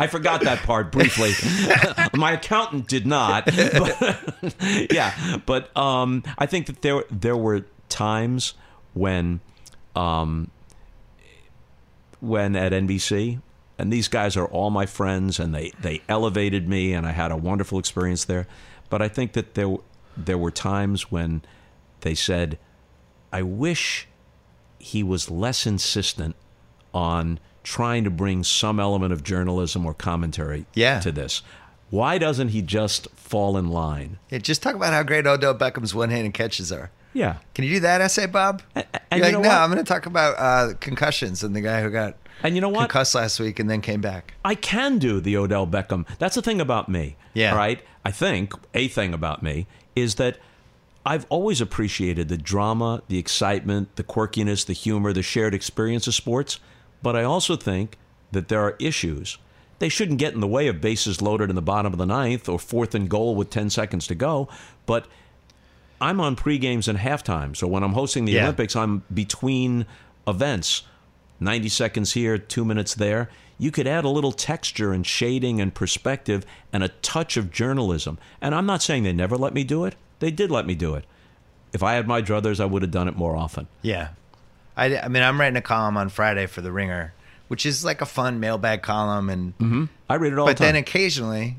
I 0.00 0.08
forgot 0.08 0.40
that 0.42 0.64
part 0.64 0.90
briefly. 0.90 1.30
My 2.14 2.32
accountant 2.32 2.88
did 2.88 3.06
not. 3.06 3.44
But, 3.46 4.90
yeah, 4.92 5.36
but 5.46 5.76
um, 5.76 6.24
I 6.38 6.46
think 6.46 6.66
that 6.66 6.82
there 6.82 7.04
there 7.08 7.36
were 7.36 7.66
times 7.88 8.54
when 8.94 9.38
um, 9.94 10.50
when 12.20 12.56
at 12.56 12.72
NBC. 12.72 13.40
And 13.78 13.92
these 13.92 14.08
guys 14.08 14.36
are 14.36 14.46
all 14.46 14.70
my 14.70 14.86
friends, 14.86 15.38
and 15.38 15.54
they, 15.54 15.70
they 15.80 16.00
elevated 16.08 16.66
me, 16.68 16.94
and 16.94 17.06
I 17.06 17.12
had 17.12 17.30
a 17.30 17.36
wonderful 17.36 17.78
experience 17.78 18.24
there. 18.24 18.46
But 18.88 19.02
I 19.02 19.08
think 19.08 19.32
that 19.34 19.54
there 19.54 19.76
there 20.16 20.38
were 20.38 20.50
times 20.50 21.10
when 21.10 21.42
they 22.00 22.14
said, 22.14 22.58
"I 23.32 23.42
wish 23.42 24.08
he 24.78 25.02
was 25.02 25.30
less 25.30 25.66
insistent 25.66 26.36
on 26.94 27.38
trying 27.64 28.04
to 28.04 28.10
bring 28.10 28.44
some 28.44 28.80
element 28.80 29.12
of 29.12 29.22
journalism 29.22 29.84
or 29.84 29.92
commentary 29.92 30.64
Yeah. 30.74 31.00
to 31.00 31.12
this. 31.12 31.42
Why 31.90 32.16
doesn't 32.18 32.48
he 32.48 32.62
just 32.62 33.08
fall 33.10 33.58
in 33.58 33.68
line?" 33.68 34.18
Yeah, 34.30 34.38
just 34.38 34.62
talk 34.62 34.74
about 34.74 34.94
how 34.94 35.02
great 35.02 35.26
Odell 35.26 35.52
Beckham's 35.54 35.94
one-handed 35.94 36.32
catches 36.32 36.72
are. 36.72 36.90
Yeah, 37.12 37.36
Can 37.54 37.64
you 37.64 37.70
do 37.74 37.80
that 37.80 38.00
essay, 38.02 38.26
Bob? 38.26 38.62
and 38.74 38.84
You're 39.10 39.18
you 39.18 39.22
like, 39.24 39.32
no, 39.32 39.38
what? 39.40 39.50
I'm 39.50 39.70
going 39.72 39.82
to 39.82 39.88
talk 39.90 40.04
about 40.06 40.34
uh, 40.38 40.74
concussions 40.80 41.42
and 41.42 41.56
the 41.56 41.62
guy 41.62 41.80
who 41.82 41.90
got 41.90 42.14
and 42.42 42.54
you 42.54 42.60
know 42.60 42.68
what? 42.68 42.88
concussed 42.90 43.14
last 43.14 43.40
week 43.40 43.58
and 43.58 43.68
then 43.68 43.80
came 43.80 44.00
back. 44.00 44.34
I 44.44 44.54
can 44.54 44.98
do 44.98 45.20
the 45.20 45.36
Odell 45.36 45.66
Beckham. 45.66 46.06
That's 46.18 46.34
the 46.34 46.42
thing 46.42 46.60
about 46.60 46.88
me. 46.88 47.16
Yeah. 47.34 47.50
All 47.52 47.56
right. 47.58 47.82
I 48.04 48.10
think 48.10 48.52
a 48.74 48.88
thing 48.88 49.12
about 49.14 49.42
me 49.42 49.66
is 49.94 50.14
that 50.16 50.38
I've 51.04 51.26
always 51.28 51.60
appreciated 51.60 52.28
the 52.28 52.36
drama, 52.36 53.02
the 53.08 53.18
excitement, 53.18 53.94
the 53.96 54.04
quirkiness, 54.04 54.66
the 54.66 54.72
humor, 54.72 55.12
the 55.12 55.22
shared 55.22 55.54
experience 55.54 56.06
of 56.06 56.14
sports. 56.14 56.58
But 57.02 57.14
I 57.16 57.22
also 57.24 57.56
think 57.56 57.96
that 58.32 58.48
there 58.48 58.60
are 58.60 58.76
issues. 58.80 59.38
They 59.78 59.88
shouldn't 59.88 60.18
get 60.18 60.34
in 60.34 60.40
the 60.40 60.46
way 60.46 60.68
of 60.68 60.80
bases 60.80 61.20
loaded 61.22 61.50
in 61.50 61.54
the 61.56 61.62
bottom 61.62 61.92
of 61.92 61.98
the 61.98 62.06
ninth 62.06 62.48
or 62.48 62.58
fourth 62.58 62.94
and 62.94 63.08
goal 63.08 63.34
with 63.34 63.50
10 63.50 63.70
seconds 63.70 64.06
to 64.08 64.14
go. 64.14 64.48
But 64.86 65.06
I'm 66.00 66.20
on 66.20 66.34
pre-games 66.36 66.88
and 66.88 66.98
halftime. 66.98 67.56
So 67.56 67.66
when 67.66 67.82
I'm 67.82 67.92
hosting 67.92 68.24
the 68.24 68.32
Yeah. 68.32 68.44
Olympics, 68.44 68.74
I'm 68.74 69.02
between 69.12 69.86
events. 70.26 70.82
90 71.40 71.68
seconds 71.68 72.12
here, 72.12 72.38
2 72.38 72.64
minutes 72.64 72.94
there. 72.94 73.28
You 73.58 73.70
could 73.70 73.86
add 73.86 74.04
a 74.04 74.08
little 74.10 74.32
texture 74.32 74.92
and 74.92 75.06
shading 75.06 75.60
and 75.60 75.74
perspective 75.74 76.44
and 76.72 76.82
a 76.82 76.88
touch 76.88 77.36
of 77.36 77.50
journalism. 77.50 78.18
And 78.40 78.54
I'm 78.54 78.66
not 78.66 78.82
saying 78.82 79.04
they 79.04 79.12
never 79.12 79.36
let 79.36 79.54
me 79.54 79.64
do 79.64 79.84
it. 79.84 79.96
They 80.18 80.30
did 80.30 80.50
let 80.50 80.66
me 80.66 80.74
do 80.74 80.94
it. 80.94 81.04
If 81.72 81.82
I 81.82 81.94
had 81.94 82.06
my 82.06 82.22
druthers, 82.22 82.60
I 82.60 82.66
would 82.66 82.82
have 82.82 82.90
done 82.90 83.08
it 83.08 83.16
more 83.16 83.36
often. 83.36 83.66
Yeah. 83.82 84.08
I, 84.76 84.98
I 84.98 85.08
mean, 85.08 85.22
I'm 85.22 85.40
writing 85.40 85.56
a 85.56 85.62
column 85.62 85.96
on 85.96 86.10
Friday 86.10 86.46
for 86.46 86.60
The 86.60 86.70
Ringer, 86.70 87.14
which 87.48 87.64
is 87.64 87.84
like 87.84 88.02
a 88.02 88.06
fun 88.06 88.40
mailbag 88.40 88.82
column. 88.82 89.30
And 89.30 89.58
mm-hmm. 89.58 89.84
I 90.08 90.16
read 90.16 90.32
it 90.32 90.38
all 90.38 90.46
But 90.46 90.58
the 90.58 90.64
time. 90.64 90.74
then 90.74 90.82
occasionally, 90.82 91.56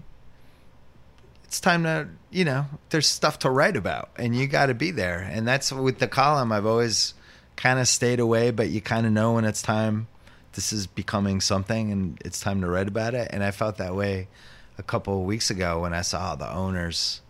it's 1.45 1.59
time 1.59 1.83
to, 1.83 2.09
you 2.29 2.45
know, 2.45 2.65
there's 2.89 3.07
stuff 3.07 3.39
to 3.39 3.49
write 3.49 3.75
about 3.75 4.09
and 4.17 4.35
you 4.35 4.47
got 4.47 4.67
to 4.67 4.73
be 4.73 4.91
there. 4.91 5.19
And 5.19 5.47
that's 5.47 5.71
with 5.71 5.97
the 5.99 6.07
column, 6.07 6.51
I've 6.51 6.65
always 6.65 7.13
kind 7.57 7.79
of 7.79 7.87
stayed 7.87 8.19
away, 8.19 8.51
but 8.51 8.69
you 8.69 8.79
kind 8.79 9.05
of 9.05 9.11
know 9.11 9.33
when 9.33 9.43
it's 9.43 9.61
time. 9.61 10.07
This 10.53 10.71
is 10.71 10.87
becoming 10.87 11.41
something 11.41 11.91
and 11.91 12.21
it's 12.23 12.39
time 12.39 12.61
to 12.61 12.67
write 12.67 12.87
about 12.87 13.13
it. 13.13 13.29
And 13.31 13.43
I 13.43 13.51
felt 13.51 13.77
that 13.77 13.95
way 13.95 14.27
a 14.77 14.83
couple 14.83 15.19
of 15.19 15.25
weeks 15.25 15.49
ago 15.49 15.81
when 15.81 15.93
I 15.93 16.01
saw 16.01 16.35
the 16.35 16.49
owners 16.49 17.21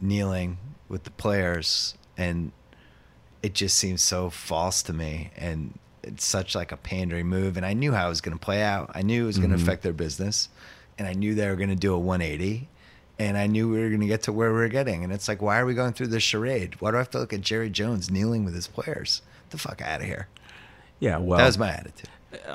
kneeling 0.00 0.58
with 0.88 1.04
the 1.04 1.10
players 1.10 1.96
and 2.18 2.52
it 3.42 3.54
just 3.54 3.76
seems 3.76 4.02
so 4.02 4.30
false 4.30 4.82
to 4.84 4.92
me 4.92 5.30
and 5.36 5.78
it's 6.02 6.24
such 6.24 6.54
like 6.54 6.72
a 6.72 6.76
pandering 6.76 7.28
move. 7.28 7.56
And 7.56 7.64
i 7.64 7.72
knew 7.72 7.92
how 7.92 8.06
it 8.06 8.10
was 8.10 8.20
going 8.20 8.36
to 8.36 8.44
play 8.44 8.62
out. 8.62 8.90
I 8.94 9.02
knew 9.02 9.24
it 9.24 9.26
was 9.26 9.38
going 9.38 9.50
to 9.50 9.56
mm-hmm. 9.56 9.64
affect 9.64 9.82
their 9.82 9.92
business. 9.92 10.48
And 10.98 11.08
i 11.08 11.14
knew 11.14 11.34
they 11.34 11.48
were 11.48 11.56
going 11.56 11.70
to 11.70 11.76
do 11.76 11.94
a 11.94 11.98
180 11.98 12.68
and 13.18 13.36
i 13.36 13.46
knew 13.46 13.68
we 13.68 13.80
were 13.80 13.88
going 13.88 14.00
to 14.00 14.06
get 14.06 14.22
to 14.24 14.32
where 14.32 14.52
we 14.52 14.58
were 14.58 14.68
getting. 14.68 15.04
And 15.04 15.12
it's 15.12 15.28
like 15.28 15.40
why 15.40 15.58
are 15.58 15.66
we 15.66 15.74
going 15.74 15.94
through 15.94 16.08
this 16.08 16.22
charade? 16.22 16.80
Why 16.80 16.90
do 16.90 16.96
i 16.96 17.00
have 17.00 17.10
to 17.10 17.18
look 17.18 17.32
at 17.32 17.40
jerry 17.40 17.70
jones 17.70 18.10
kneeling 18.10 18.44
with 18.44 18.54
his 18.54 18.68
players 18.68 19.22
the 19.52 19.58
fuck 19.58 19.80
out 19.80 20.00
of 20.00 20.06
here 20.06 20.26
yeah, 20.98 21.18
well, 21.18 21.38
that 21.38 21.46
was 21.46 21.58
my 21.58 21.70
attitude 21.70 22.08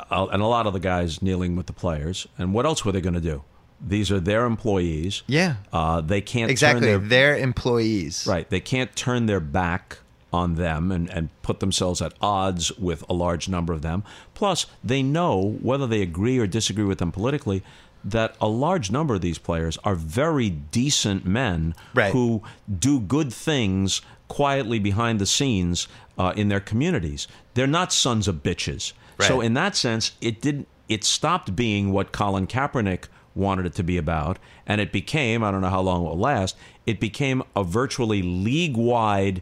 uh, 0.10 0.28
and 0.32 0.42
a 0.42 0.46
lot 0.46 0.68
of 0.68 0.74
the 0.74 0.80
guys 0.80 1.22
kneeling 1.22 1.56
with 1.56 1.68
the 1.68 1.74
players. 1.74 2.28
And 2.38 2.54
what 2.54 2.66
else 2.66 2.84
were 2.84 2.92
they 2.92 3.02
going 3.02 3.14
to 3.14 3.22
do? 3.22 3.44
These 3.86 4.12
are 4.12 4.20
their 4.20 4.46
employees. 4.46 5.22
yeah 5.28 5.58
Uh, 5.72 6.02
they 6.02 6.22
can't 6.22 6.50
exactly 6.50 6.88
turn 6.88 6.90
their 7.10 7.10
they're 7.10 7.38
employees 7.38 8.26
Right. 8.28 8.50
They 8.50 8.60
can't 8.60 8.96
turn 8.96 9.26
their 9.28 9.40
back 9.40 10.00
on 10.34 10.56
them 10.56 10.92
and, 10.92 11.10
and 11.10 11.30
put 11.42 11.60
themselves 11.60 12.02
at 12.02 12.14
odds 12.22 12.72
with 12.78 13.04
a 13.10 13.14
large 13.14 13.48
number 13.48 13.72
of 13.74 13.82
them. 13.82 14.04
Plus, 14.34 14.66
they 14.84 15.04
know 15.04 15.58
whether 15.62 15.86
they 15.88 16.02
agree 16.02 16.38
or 16.40 16.48
disagree 16.48 16.84
with 16.86 16.98
them 16.98 17.12
politically, 17.12 17.64
that 18.04 18.36
a 18.42 18.48
large 18.48 18.90
number 18.92 19.16
of 19.16 19.22
these 19.22 19.38
players 19.38 19.78
are 19.84 19.96
very 19.96 20.50
decent 20.50 21.26
men 21.26 21.76
Right. 21.94 22.12
who 22.14 22.42
do 22.80 23.00
good 23.00 23.32
things 23.34 24.02
quietly 24.28 24.80
behind 24.80 25.20
the 25.20 25.26
scenes 25.26 25.88
uh, 26.18 26.34
in 26.36 26.50
their 26.50 26.60
communities. 26.60 27.28
They're 27.54 27.68
not 27.68 27.94
sons 27.94 28.28
of 28.28 28.44
bitches. 28.44 28.94
So 29.20 29.42
in 29.42 29.54
that 29.56 29.76
sense, 29.76 30.12
it 30.22 30.42
didn't. 30.42 30.68
It 30.88 31.04
stopped 31.04 31.56
being 31.56 31.92
what 31.92 32.12
Colin 32.12 32.48
Kaepernick 32.48 33.06
wanted 33.36 33.66
it 33.66 33.74
to 33.74 33.84
be 33.84 33.98
about, 33.98 34.38
and 34.66 34.80
it 34.80 34.92
became. 34.92 35.44
I 35.44 35.52
don't 35.52 35.62
know 35.62 35.70
how 35.70 35.82
long 35.82 36.06
it 36.06 36.10
will 36.10 36.18
last. 36.18 36.56
It 36.86 37.00
became 37.00 37.44
a 37.56 37.64
virtually 37.64 38.22
league-wide 38.22 39.42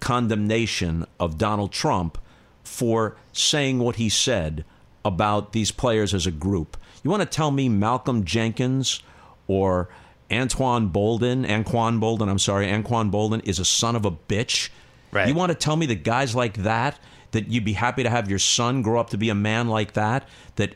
condemnation 0.00 1.06
of 1.20 1.36
Donald 1.36 1.72
Trump 1.72 2.16
for 2.64 3.16
saying 3.32 3.80
what 3.80 3.96
he 3.96 4.08
said 4.08 4.64
about 5.04 5.52
these 5.52 5.72
players 5.72 6.14
as 6.14 6.26
a 6.26 6.30
group. 6.30 6.76
You 7.02 7.10
want 7.10 7.22
to 7.22 7.26
tell 7.26 7.50
me 7.50 7.68
Malcolm 7.68 8.24
Jenkins 8.24 9.02
or 9.48 9.88
Antoine 10.32 10.90
Boldin, 10.90 11.46
Anquan 11.46 12.00
Boldin, 12.00 12.28
I'm 12.28 12.38
sorry, 12.38 12.66
Anquan 12.66 13.10
Boldin 13.10 13.44
is 13.44 13.58
a 13.58 13.64
son 13.64 13.96
of 13.96 14.04
a 14.04 14.10
bitch? 14.10 14.70
Right. 15.10 15.28
You 15.28 15.34
want 15.34 15.50
to 15.52 15.54
tell 15.54 15.76
me 15.76 15.86
that 15.86 16.04
guys 16.04 16.34
like 16.34 16.58
that, 16.58 16.98
that 17.32 17.48
you'd 17.48 17.64
be 17.64 17.74
happy 17.74 18.02
to 18.02 18.10
have 18.10 18.30
your 18.30 18.38
son 18.38 18.82
grow 18.82 19.00
up 19.00 19.10
to 19.10 19.18
be 19.18 19.28
a 19.28 19.34
man 19.34 19.68
like 19.68 19.92
that, 19.92 20.28
that 20.56 20.74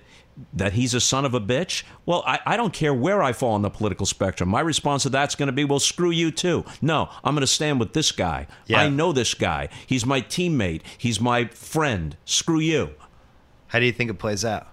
that 0.53 0.75
he's 0.75 0.93
a 0.93 1.01
son 1.01 1.25
of 1.25 1.33
a 1.33 1.41
bitch? 1.41 1.83
Well, 2.05 2.23
I, 2.27 2.39
I 2.45 2.57
don't 2.59 2.73
care 2.73 2.93
where 2.93 3.23
I 3.23 3.33
fall 3.33 3.55
on 3.55 3.63
the 3.63 3.71
political 3.71 4.05
spectrum. 4.05 4.51
My 4.51 4.61
response 4.61 5.05
to 5.05 5.09
that's 5.09 5.35
going 5.35 5.47
to 5.47 5.53
be, 5.53 5.65
well, 5.65 5.79
screw 5.79 6.11
you 6.11 6.31
too. 6.31 6.65
No, 6.83 7.09
I'm 7.25 7.35
going 7.35 7.41
to 7.41 7.47
stand 7.47 7.81
with 7.81 7.95
this 7.95 8.13
guy. 8.13 8.47
Yeah. 8.67 8.81
I 8.81 8.91
know 8.91 9.13
this 9.13 9.33
guy. 9.33 9.71
He's 9.87 10.05
my 10.05 10.21
teammate. 10.21 10.83
He's 10.99 11.21
my 11.21 11.47
friend. 11.47 12.19
Screw 12.27 12.61
you. 12.61 12.91
How 13.69 13.79
do 13.79 13.87
you 13.87 13.93
think 13.93 14.11
it 14.11 14.19
plays 14.19 14.45
out? 14.45 14.69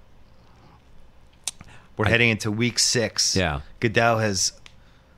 We're 1.95 2.07
heading 2.07 2.29
into 2.29 2.51
week 2.51 2.79
six. 2.79 3.35
Yeah. 3.35 3.61
Goodell 3.79 4.17
has 4.19 4.51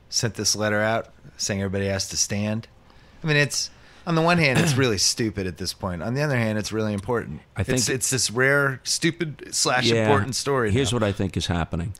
sent 0.08 0.34
this 0.34 0.54
letter 0.56 0.80
out 0.80 1.08
saying 1.36 1.60
everybody 1.60 1.86
has 1.86 2.08
to 2.08 2.16
stand. 2.16 2.68
I 3.22 3.26
mean, 3.26 3.36
it's 3.36 3.70
on 4.06 4.14
the 4.14 4.22
one 4.22 4.38
hand, 4.38 4.58
it's 4.58 4.74
really 4.76 4.98
stupid 4.98 5.46
at 5.46 5.56
this 5.58 5.72
point. 5.72 6.02
On 6.02 6.14
the 6.14 6.22
other 6.22 6.36
hand, 6.36 6.58
it's 6.58 6.72
really 6.72 6.92
important. 6.92 7.40
I 7.56 7.62
think- 7.64 7.78
it's, 7.78 7.88
it's 7.88 8.10
this 8.10 8.30
rare, 8.30 8.80
stupid 8.84 9.48
slash 9.52 9.86
Yeah. 9.86 10.06
important 10.08 10.34
story. 10.36 10.70
Here's 10.70 10.92
now. 10.92 10.96
what 10.96 11.02
I 11.02 11.12
think 11.12 11.36
is 11.36 11.46
happening. 11.46 11.92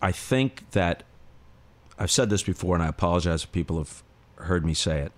I 0.00 0.12
think 0.12 0.70
that 0.72 1.02
I've 1.98 2.10
said 2.10 2.30
this 2.30 2.42
before, 2.42 2.74
and 2.74 2.82
I 2.82 2.88
apologize 2.88 3.44
if 3.44 3.52
people 3.52 3.78
have 3.78 4.02
heard 4.36 4.64
me 4.64 4.74
say 4.74 5.00
it. 5.00 5.12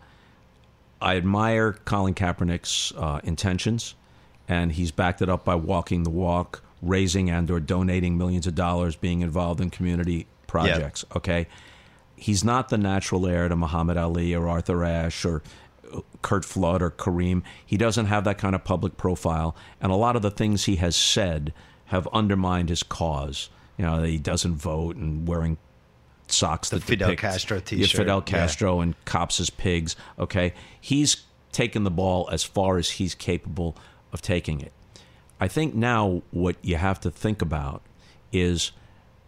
I 1.01 1.17
admire 1.17 1.73
Colin 1.85 2.15
Kaepernick's 2.15 2.93
uh, 2.97 3.21
intentions, 3.25 3.95
and 4.49 4.73
he's 4.73 4.91
backed 4.91 5.23
it 5.23 5.29
up 5.29 5.45
by 5.45 5.55
walking 5.57 6.03
the 6.05 6.11
walk, 6.11 6.63
raising 6.83 7.29
and/or 7.31 7.61
donating 7.61 8.17
millions 8.19 8.47
of 8.47 8.55
dollars, 8.55 8.97
being 8.97 9.21
involved 9.21 9.61
in 9.61 9.71
community 9.71 10.27
projects. 10.49 11.05
Okay, 11.15 11.47
he's 12.17 12.43
not 12.43 12.69
the 12.71 12.77
natural 12.79 13.25
heir 13.29 13.49
to 13.49 13.55
Muhammad 13.55 13.97
Ali 13.97 14.35
or 14.35 14.49
Arthur 14.49 14.83
Ashe 14.85 15.25
or 15.25 15.43
uh, 15.95 16.01
Curt 16.23 16.45
Flood 16.45 16.83
or 16.83 16.91
Kareem. 16.91 17.43
He 17.65 17.77
doesn't 17.77 18.07
have 18.07 18.25
that 18.25 18.39
kind 18.39 18.57
of 18.57 18.65
public 18.65 18.97
profile, 18.97 19.55
and 19.81 19.93
a 19.93 19.95
lot 19.95 20.17
of 20.17 20.23
the 20.23 20.31
things 20.33 20.65
he 20.65 20.77
has 20.77 20.97
said 20.97 21.55
have 21.87 22.09
undermined 22.13 22.69
his 22.71 22.83
cause. 22.83 23.49
You 23.77 23.85
know, 23.85 24.01
that 24.01 24.09
he 24.09 24.19
doesn't 24.19 24.57
vote 24.57 24.97
and 24.97 25.29
wearing 25.29 25.57
socks 26.27 26.69
that 26.71 26.83
Fidel 26.83 27.11
depict- 27.11 27.21
Castro 27.23 27.61
t-shirt. 27.61 27.97
Fidel 27.97 28.19
Yeah. 28.19 28.25
Castro 28.25 28.81
and 28.81 28.95
cops 29.05 29.39
as 29.39 29.51
pigs. 29.51 29.95
Okay, 30.19 30.53
he's 30.81 31.23
taken 31.53 31.85
the 31.85 31.91
ball 31.91 32.29
as 32.33 32.43
far 32.43 32.77
as 32.79 32.91
he's 32.91 33.15
capable 33.15 33.77
of 34.13 34.21
taking 34.21 34.61
it. 34.61 34.73
I 35.41 35.47
think 35.49 35.75
now 35.75 36.23
what 36.33 36.57
you 36.61 36.75
have 36.77 36.99
to 37.01 37.11
think 37.11 37.41
about 37.41 37.83
is 38.33 38.73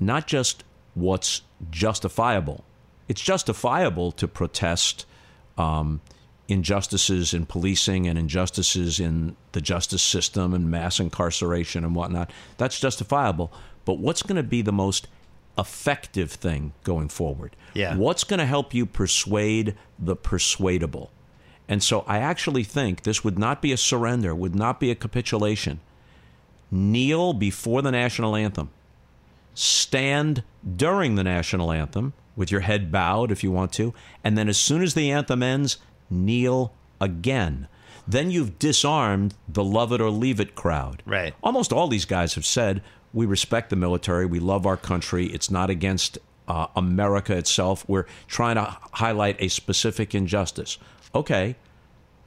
not 0.01 0.26
just 0.26 0.64
what's 0.94 1.42
justifiable. 1.70 2.64
It's 3.08 3.20
justifiable 3.20 4.12
to 4.12 4.28
protest 4.28 5.06
um, 5.58 6.00
injustices 6.48 7.32
in 7.32 7.46
policing 7.46 8.06
and 8.06 8.18
injustices 8.18 9.00
in 9.00 9.36
the 9.52 9.60
justice 9.60 10.02
system 10.02 10.52
and 10.52 10.70
mass 10.70 11.00
incarceration 11.00 11.84
and 11.84 11.94
whatnot. 11.94 12.30
That's 12.56 12.78
justifiable. 12.80 13.52
But 13.84 13.98
what's 13.98 14.22
going 14.22 14.36
to 14.36 14.42
be 14.42 14.62
the 14.62 14.72
most 14.72 15.08
effective 15.56 16.32
thing 16.32 16.72
going 16.84 17.08
forward? 17.08 17.56
Yeah. 17.74 17.96
What's 17.96 18.24
going 18.24 18.38
to 18.38 18.46
help 18.46 18.74
you 18.74 18.86
persuade 18.86 19.76
the 19.98 20.16
persuadable? 20.16 21.10
And 21.68 21.82
so 21.82 22.04
I 22.08 22.18
actually 22.18 22.64
think 22.64 23.02
this 23.02 23.22
would 23.22 23.38
not 23.38 23.62
be 23.62 23.72
a 23.72 23.76
surrender, 23.76 24.34
would 24.34 24.56
not 24.56 24.80
be 24.80 24.90
a 24.90 24.96
capitulation. 24.96 25.80
Kneel 26.70 27.32
before 27.32 27.80
the 27.82 27.92
national 27.92 28.34
anthem. 28.34 28.70
Stand 29.61 30.43
during 30.77 31.16
the 31.16 31.23
national 31.23 31.70
anthem 31.70 32.15
with 32.35 32.51
your 32.51 32.62
head 32.62 32.91
bowed 32.91 33.31
if 33.31 33.45
you 33.45 33.51
want 33.51 33.74
to. 33.74 33.93
And 34.24 34.39
then 34.39 34.49
as 34.49 34.57
soon 34.57 34.82
as 34.82 34.95
the 34.95 35.11
anthem 35.11 35.43
ends, 35.43 35.77
kneel 36.09 36.73
again. 36.99 37.69
Then 38.09 38.31
you've 38.31 38.59
disarmed 38.59 39.35
the 39.47 39.62
love 39.62 39.93
it 39.93 40.01
or 40.01 40.09
leave 40.09 40.41
it 40.41 40.55
crowd. 40.55 41.03
Right. 41.05 41.35
Almost 41.43 41.74
all 41.74 41.89
these 41.89 42.07
guys 42.07 42.37
have 42.37 42.47
said, 42.47 42.81
we 43.12 43.27
respect 43.27 43.69
the 43.69 43.77
military, 43.77 44.24
we 44.24 44.41
love 44.41 44.65
our 44.65 44.78
country, 44.78 45.27
it's 45.27 45.51
not 45.51 45.69
against 45.69 46.16
uh, 46.49 46.69
America 46.74 47.37
itself. 47.37 47.85
We're 47.87 48.07
trying 48.28 48.55
to 48.55 48.78
highlight 48.93 49.37
a 49.41 49.49
specific 49.49 50.15
injustice. 50.15 50.78
Okay, 51.15 51.57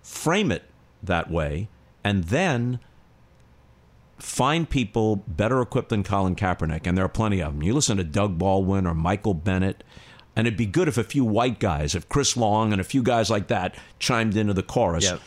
frame 0.03 0.51
it 0.51 0.65
that 1.01 1.31
way, 1.31 1.67
and 2.03 2.25
then 2.25 2.79
find 4.23 4.69
people 4.69 5.17
better 5.27 5.61
equipped 5.61 5.89
than 5.89 6.03
Colin 6.03 6.35
Kaepernick, 6.35 6.87
and 6.87 6.97
there 6.97 7.03
are 7.03 7.09
plenty 7.09 7.41
of 7.41 7.53
them. 7.53 7.61
You 7.61 7.73
listen 7.73 7.97
to 7.97 8.03
Doug 8.03 8.37
Baldwin 8.37 8.87
or 8.87 8.93
Michael 8.93 9.33
Bennett, 9.33 9.83
and 10.35 10.47
it'd 10.47 10.57
be 10.57 10.65
good 10.65 10.87
if 10.87 10.97
a 10.97 11.03
few 11.03 11.25
white 11.25 11.59
guys, 11.59 11.93
if 11.93 12.07
Chris 12.07 12.37
Long 12.37 12.71
and 12.71 12.79
a 12.79 12.85
few 12.85 13.03
guys 13.03 13.29
like 13.29 13.47
that 13.47 13.75
chimed 13.99 14.37
into 14.37 14.53
the 14.53 14.63
chorus. 14.63 15.03
Yep. 15.03 15.21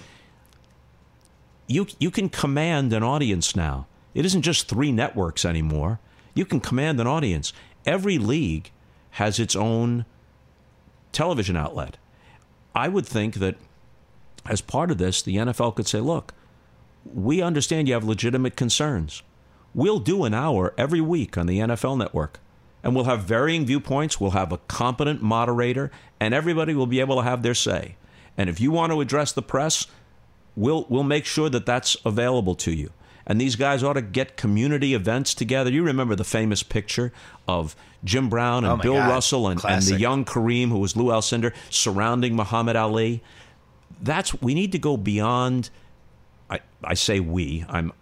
You 1.68 1.86
you 1.98 2.10
can 2.10 2.28
command 2.28 2.92
an 2.92 3.02
audience 3.02 3.54
now. 3.54 3.86
It 4.14 4.24
isn't 4.24 4.42
just 4.42 4.66
three 4.66 4.92
networks 4.92 5.44
anymore. 5.44 6.00
You 6.34 6.46
can 6.46 6.60
command 6.60 6.98
an 6.98 7.06
audience. 7.06 7.52
Every 7.84 8.18
league 8.18 8.70
has 9.10 9.38
its 9.38 9.54
own 9.54 10.06
television 11.12 11.56
outlet. 11.56 11.98
I 12.74 12.88
would 12.88 13.06
think 13.06 13.36
that 13.36 13.56
as 14.46 14.60
part 14.60 14.90
of 14.90 14.98
this, 14.98 15.22
the 15.22 15.36
NFL 15.36 15.74
could 15.74 15.86
say, 15.86 16.00
look, 16.00 16.32
we 17.14 17.42
understand 17.42 17.88
you 17.88 17.94
have 17.94 18.04
legitimate 18.04 18.56
concerns. 18.56 19.22
We'll 19.74 19.98
do 19.98 20.24
an 20.24 20.34
hour 20.34 20.74
every 20.78 21.00
week 21.00 21.36
on 21.36 21.46
the 21.46 21.58
NFL 21.58 21.98
network. 21.98 22.40
And 22.82 22.94
we'll 22.94 23.04
have 23.04 23.24
varying 23.24 23.66
viewpoints. 23.66 24.20
We'll 24.20 24.30
have 24.30 24.52
a 24.52 24.58
competent 24.58 25.20
moderator, 25.20 25.90
and 26.20 26.32
everybody 26.32 26.72
will 26.74 26.86
be 26.86 27.00
able 27.00 27.16
to 27.16 27.22
have 27.22 27.42
their 27.42 27.54
say. 27.54 27.96
And 28.38 28.48
if 28.48 28.60
you 28.60 28.70
want 28.70 28.92
to 28.92 29.00
address 29.00 29.32
the 29.32 29.42
press, 29.42 29.86
we'll, 30.54 30.86
we'll 30.88 31.02
make 31.02 31.24
sure 31.24 31.48
that 31.50 31.66
that's 31.66 31.96
available 32.04 32.54
to 32.56 32.70
you. 32.72 32.92
And 33.26 33.40
these 33.40 33.56
guys 33.56 33.82
ought 33.82 33.94
to 33.94 34.02
get 34.02 34.36
community 34.36 34.94
events 34.94 35.34
together. 35.34 35.68
You 35.70 35.82
remember 35.82 36.14
the 36.14 36.22
famous 36.22 36.62
picture 36.62 37.12
of 37.48 37.74
Jim 38.04 38.28
Brown 38.28 38.64
and 38.64 38.74
Oh, 38.74 38.82
Bill 38.82 38.94
God. 38.94 39.08
Russell 39.10 39.48
and, 39.48 39.60
and 39.64 39.82
the 39.82 39.98
young 39.98 40.24
Kareem, 40.24 40.68
who 40.68 40.78
was 40.78 40.96
Lou 40.96 41.06
Alcindor, 41.06 41.52
surrounding 41.70 42.36
Muhammad 42.36 42.76
Ali 42.76 43.22
that's 44.00 44.40
we 44.42 44.54
need 44.54 44.72
to 44.72 44.78
go 44.78 44.96
beyond 44.96 45.70
I, 46.50 46.60
I 46.84 46.94
say 46.94 47.20
we 47.20 47.64
I'm 47.68 47.92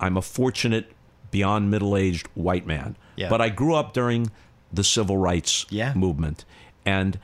I'm 0.00 0.16
a 0.16 0.22
fortunate 0.22 0.92
beyond 1.30 1.70
middle-aged 1.70 2.26
white 2.34 2.66
man 2.66 2.96
Yeah. 3.16 3.28
but 3.30 3.40
I 3.40 3.48
grew 3.48 3.74
up 3.74 3.92
during 3.92 4.30
the 4.72 4.84
civil 4.84 5.16
rights 5.16 5.66
Yeah. 5.70 5.94
movement 5.94 6.44
and 6.84 7.18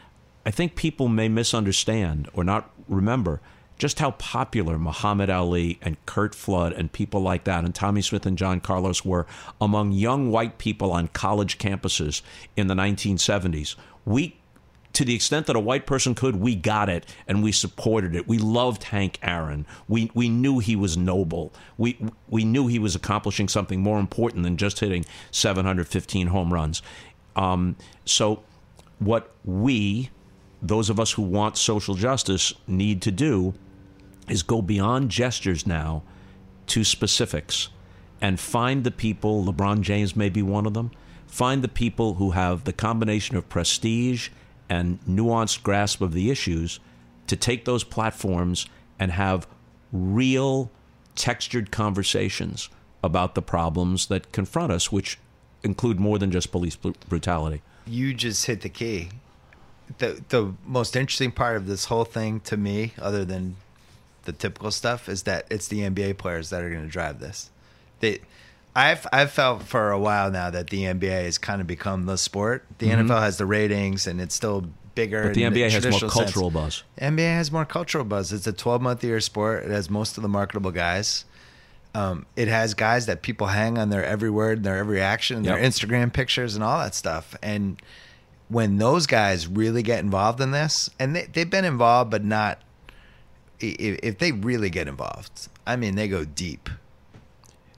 I 0.47 0.51
think 0.51 0.77
people 0.77 1.09
may 1.09 1.28
misunderstand 1.28 2.28
or 2.32 2.43
not 2.44 2.70
remember 2.89 3.40
just 3.78 3.98
how 4.01 4.12
popular 4.12 4.78
Muhammad 4.78 5.28
Ali 5.31 5.78
and 5.82 5.97
Curt 6.06 6.35
Flood 6.35 6.73
and 6.73 6.90
people 6.90 7.20
like 7.20 7.44
that 7.44 7.65
and 7.65 7.74
Tommie 7.74 8.02
Smith 8.02 8.24
and 8.27 8.36
John 8.39 8.60
Carlos 8.60 9.05
were 9.05 9.27
among 9.60 9.93
young 9.93 10.31
white 10.31 10.59
people 10.59 10.90
on 10.90 11.09
college 11.09 11.59
campuses 11.59 12.23
in 12.56 12.66
the 12.66 12.74
1970s. 12.74 13.77
We 14.05 14.38
to 14.99 15.05
the 15.05 15.15
extent 15.15 15.47
that 15.47 15.55
a 15.55 15.61
white 15.61 15.87
person 15.87 16.12
could, 16.12 16.35
we 16.35 16.57
got 16.57 16.89
it 16.89 17.07
and 17.29 17.41
we 17.41 17.53
supported 17.53 18.16
it. 18.16 18.27
We 18.27 18.37
loved 18.37 18.83
Hank 18.83 19.20
Aaron. 19.23 19.65
We 19.87 20.11
we 20.12 20.29
knew 20.29 20.59
he 20.59 20.75
was 20.75 20.97
noble. 20.97 21.53
We 21.77 21.97
we 22.29 22.45
knew 22.45 22.66
he 22.66 22.81
was 22.81 22.97
accomplishing 22.97 23.47
something 23.47 23.81
more 23.81 24.01
important 24.01 24.43
than 24.43 24.57
just 24.57 24.81
hitting 24.81 25.05
715 25.31 26.27
home 26.27 26.53
runs. 26.53 26.83
Um, 27.37 27.77
so, 28.07 28.43
what 28.99 29.31
we, 29.45 30.11
those 30.61 30.91
of 30.91 30.99
us 30.99 31.12
who 31.12 31.23
want 31.23 31.57
social 31.57 31.95
justice, 31.95 32.53
need 32.66 33.01
to 33.03 33.12
do 33.12 33.55
is 34.29 34.43
go 34.43 34.61
beyond 34.61 35.12
gestures 35.12 35.65
now 35.65 36.03
to 36.66 36.83
specifics 36.83 37.69
and 38.20 38.41
find 38.41 38.83
the 38.83 38.91
people, 38.91 39.45
LeBron 39.45 39.83
James 39.83 40.16
may 40.16 40.29
be 40.29 40.43
one 40.43 40.66
of 40.66 40.75
them, 40.75 40.91
find 41.29 41.62
the 41.62 41.69
people 41.69 42.15
who 42.15 42.33
have 42.33 42.65
the 42.65 42.73
combination 42.73 43.37
of 43.37 43.49
prestige 43.49 44.31
and 44.69 45.01
nuanced 45.07 45.62
grasp 45.62 46.01
of 46.01 46.12
the 46.12 46.31
issues 46.31 46.81
to 47.27 47.36
take 47.36 47.65
those 47.65 47.85
platforms 47.85 48.66
and 48.99 49.12
have 49.12 49.47
real 49.93 50.70
textured 51.15 51.70
conversations 51.70 52.69
about 53.03 53.35
the 53.35 53.43
problems 53.43 54.07
that 54.07 54.32
confront 54.32 54.73
us, 54.73 54.90
which 54.90 55.19
include 55.62 56.01
more 56.01 56.19
than 56.19 56.31
just 56.31 56.51
police 56.51 56.77
brutality. 56.77 57.62
You 57.86 58.15
just 58.15 58.47
hit 58.47 58.62
the 58.62 58.69
key. 58.69 59.11
The 59.99 60.23
the 60.28 60.55
most 60.66 60.97
interesting 60.97 61.32
part 61.32 61.57
of 61.57 61.66
this 61.66 61.86
whole 61.86 62.05
thing 62.05 62.40
to 62.40 62.57
me, 62.57 62.93
other 62.99 63.24
than 63.24 63.57
the 64.24 64.32
typical 64.32 64.70
stuff, 64.70 65.09
is 65.09 65.23
that 65.23 65.47
it's 65.51 65.69
the 65.69 65.81
NBA 65.81 66.19
players 66.19 66.51
that 66.51 66.62
are 66.62 66.70
going 66.70 66.82
to 66.82 66.89
drive 66.89 67.20
this. 67.20 67.51
They, 68.01 68.20
I've 68.78 69.06
I've 69.12 69.32
felt 69.32 69.64
for 69.64 69.90
a 69.90 69.98
while 69.98 70.30
now 70.30 70.50
that 70.50 70.70
the 70.70 70.84
NBA 70.84 71.24
has 71.24 71.36
kind 71.36 71.60
of 71.60 71.66
become 71.66 72.06
the 72.06 72.16
sport. 72.16 72.64
The 72.78 72.90
NFL 72.90 73.20
has 73.20 73.36
the 73.36 73.44
ratings, 73.46 74.06
and 74.06 74.20
it's 74.20 74.36
still 74.36 74.66
bigger. 74.94 75.18
Mm-hmm. 75.18 75.28
But 75.28 75.34
the 75.34 75.42
NBA 75.42 75.70
has 75.70 75.84
more 75.84 75.98
sense. 75.98 76.12
cultural 76.12 76.50
buzz. 76.50 76.84
NBA 77.00 77.34
has 77.34 77.50
more 77.50 77.64
cultural 77.64 78.05
buzz. 78.05 78.32
It's 78.32 78.46
a 78.46 78.52
12 78.52 78.80
month 78.80 79.02
year 79.02 79.18
sport. 79.20 79.64
It 79.64 79.70
has 79.72 79.90
most 79.90 80.16
of 80.16 80.22
the 80.22 80.28
marketable 80.28 80.70
guys. 80.70 81.24
Um, 81.92 82.26
it 82.36 82.46
has 82.46 82.74
guys 82.74 83.06
that 83.06 83.22
people 83.22 83.48
hang 83.48 83.78
on 83.78 83.90
their 83.90 84.05
every 84.05 84.30
word, 84.30 84.59
and 84.59 84.64
their 84.64 84.76
every 84.76 85.00
action, 85.00 85.42
their 85.42 85.59
Yep. 85.59 85.68
Instagram 85.72 86.12
pictures, 86.12 86.55
and 86.55 86.62
all 86.62 86.78
that 86.78 86.94
stuff. 86.94 87.34
And 87.42 87.82
when 88.48 88.78
those 88.78 89.09
guys 89.09 89.48
really 89.48 89.82
get 89.82 89.98
involved 90.00 90.40
in 90.40 90.52
this, 90.52 90.88
and 91.00 91.16
they, 91.16 91.26
they've 91.32 91.50
been 91.50 91.64
involved, 91.64 92.12
but 92.12 92.24
not 92.24 92.62
if, 93.59 93.98
if 94.05 94.18
they 94.18 94.30
really 94.30 94.70
get 94.70 94.86
involved, 94.86 95.48
I 95.66 95.74
mean, 95.74 95.96
they 95.96 96.06
go 96.06 96.24
deep. 96.24 96.68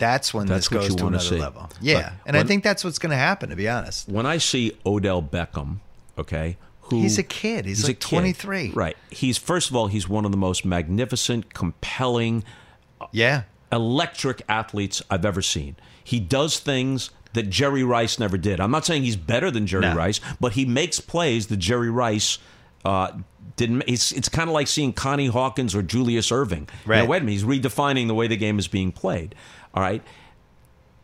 That's 0.00 0.34
when 0.34 0.46
That's 0.48 0.68
this 0.68 0.88
goes 0.88 0.96
to 0.96 1.06
another 1.06 1.22
see. 1.22 1.38
level. 1.38 1.70
Yeah, 1.80 2.14
But 2.24 2.28
and 2.30 2.36
I 2.36 2.42
think 2.42 2.64
that's 2.64 2.82
what's 2.82 2.98
going 2.98 3.10
to 3.10 3.16
happen. 3.16 3.50
To 3.50 3.56
be 3.56 3.68
honest, 3.68 4.08
When 4.08 4.26
I 4.26 4.38
see 4.38 4.72
Odell 4.84 5.22
Beckham, 5.22 5.76
okay, 6.18 6.56
who 6.80 7.02
He's 7.02 7.18
a 7.18 7.22
kid. 7.22 7.66
He's 7.66 7.84
like 7.84 7.92
a 7.92 8.00
kid. 8.00 8.16
23. 8.16 8.70
right? 8.70 8.96
He's 9.10 9.38
first 9.38 9.70
of 9.70 9.76
all, 9.76 9.86
he's 9.86 10.08
one 10.08 10.24
of 10.24 10.32
the 10.32 10.36
most 10.36 10.64
magnificent, 10.64 11.54
compelling, 11.54 12.42
yeah, 13.12 13.42
electric 13.70 14.42
athletes 14.48 15.02
I've 15.08 15.24
ever 15.24 15.42
seen. 15.42 15.76
He 16.02 16.18
does 16.18 16.58
things 16.58 17.10
that 17.34 17.48
Jerry 17.48 17.84
Rice 17.84 18.18
never 18.18 18.36
did. 18.36 18.58
I'm 18.58 18.70
not 18.72 18.84
saying 18.84 19.04
he's 19.04 19.16
better 19.16 19.50
than 19.50 19.66
Jerry 19.66 19.82
No. 19.82 19.94
Rice, 19.94 20.20
but 20.40 20.52
he 20.54 20.64
makes 20.64 20.98
plays 20.98 21.46
that 21.46 21.58
Jerry 21.58 21.90
Rice 21.90 22.38
uh, 22.84 23.12
didn't. 23.56 23.84
It's, 23.86 24.10
it's 24.10 24.28
kind 24.28 24.48
of 24.48 24.54
like 24.54 24.66
seeing 24.66 24.92
Connie 24.92 25.26
Hawkins 25.28 25.74
or 25.74 25.82
Julius 25.82 26.30
Erving. 26.30 26.68
Right. 26.84 27.06
wait 27.06 27.18
a 27.18 27.24
minute, 27.24 27.32
he's 27.32 27.44
redefining 27.44 28.08
the 28.08 28.14
way 28.14 28.26
the 28.26 28.36
game 28.36 28.58
is 28.58 28.66
being 28.66 28.90
played. 28.90 29.34
All 29.74 29.82
right, 29.82 30.02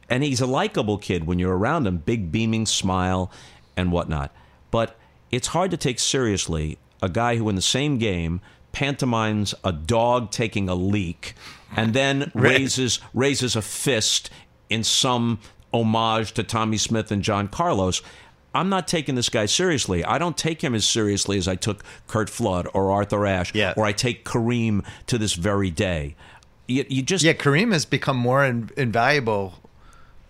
and 0.09 0.23
he's 0.23 0.41
a 0.41 0.47
likable 0.47 0.99
kid 0.99 1.27
when 1.27 1.39
you're 1.39 1.57
around 1.57 1.87
him, 1.87 1.99
big 1.99 2.31
beaming 2.33 2.67
smile 2.67 3.31
and 3.77 3.93
whatnot. 3.93 4.35
But 4.71 4.99
it's 5.31 5.49
hard 5.49 5.71
to 5.73 5.77
take 5.77 5.99
seriously 5.99 6.79
a 7.03 7.09
guy 7.09 7.37
who 7.37 7.49
in 7.49 7.57
the 7.57 7.63
same 7.63 7.99
game 7.99 8.41
pantomimes 8.73 9.55
a 9.65 9.73
dog 9.73 10.31
taking 10.31 10.69
a 10.69 10.75
leak 10.75 11.35
and 11.75 11.95
then 11.95 12.31
raises 12.35 13.01
raises 13.15 13.57
a 13.57 13.63
fist 13.63 14.31
in 14.69 14.85
some 14.85 15.39
homage 15.73 16.33
to 16.33 16.43
Tommie 16.43 16.77
Smith 16.79 17.11
and 17.11 17.23
John 17.23 17.49
Carlos. 17.49 18.03
I'm 18.55 18.69
not 18.71 18.89
taking 18.89 19.15
this 19.17 19.29
guy 19.29 19.45
seriously. 19.47 20.03
I 20.05 20.17
don't 20.19 20.37
take 20.37 20.63
him 20.63 20.75
as 20.75 20.87
seriously 20.87 21.37
as 21.37 21.47
I 21.47 21.57
took 21.57 21.85
Curt 22.07 22.31
Flood 22.31 22.67
or 22.73 22.91
Arthur 22.91 23.27
Ashe 23.27 23.55
Yeah. 23.55 23.75
or 23.77 23.85
I 23.85 23.93
take 23.93 24.25
Kareem 24.25 24.85
to 25.09 25.19
this 25.19 25.35
very 25.35 25.71
day. 25.71 26.17
You, 26.67 26.85
you 26.89 27.03
just 27.03 27.25
Yeah, 27.25 27.33
Kareem 27.35 27.73
has 27.73 27.85
become 27.85 28.17
more 28.17 28.45
in, 28.45 28.71
invaluable 28.77 29.55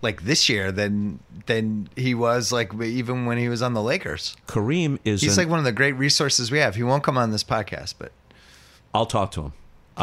like 0.03 0.23
this 0.25 0.49
year 0.49 0.71
than 0.71 1.21
than 1.47 1.89
he 1.97 2.15
was 2.15 2.53
like 2.53 2.73
even 2.75 3.25
when 3.27 3.39
he 3.39 3.49
was 3.49 3.63
on 3.63 3.73
the 3.75 3.83
Lakers. 3.83 4.37
Kareem 4.47 4.99
is 5.05 5.23
He's 5.23 5.37
an- 5.39 5.45
like 5.45 5.51
one 5.51 5.59
of 5.59 5.65
the 5.65 5.73
great 5.73 5.93
resources 5.93 6.51
we 6.51 6.59
have. 6.59 6.75
He 6.75 6.83
won't 6.83 7.03
come 7.03 7.17
on 7.17 7.31
this 7.31 7.45
podcast, 7.45 7.95
but 7.99 8.13
I'll 8.95 9.07
talk 9.07 9.31
to 9.33 9.43
him. 9.43 9.53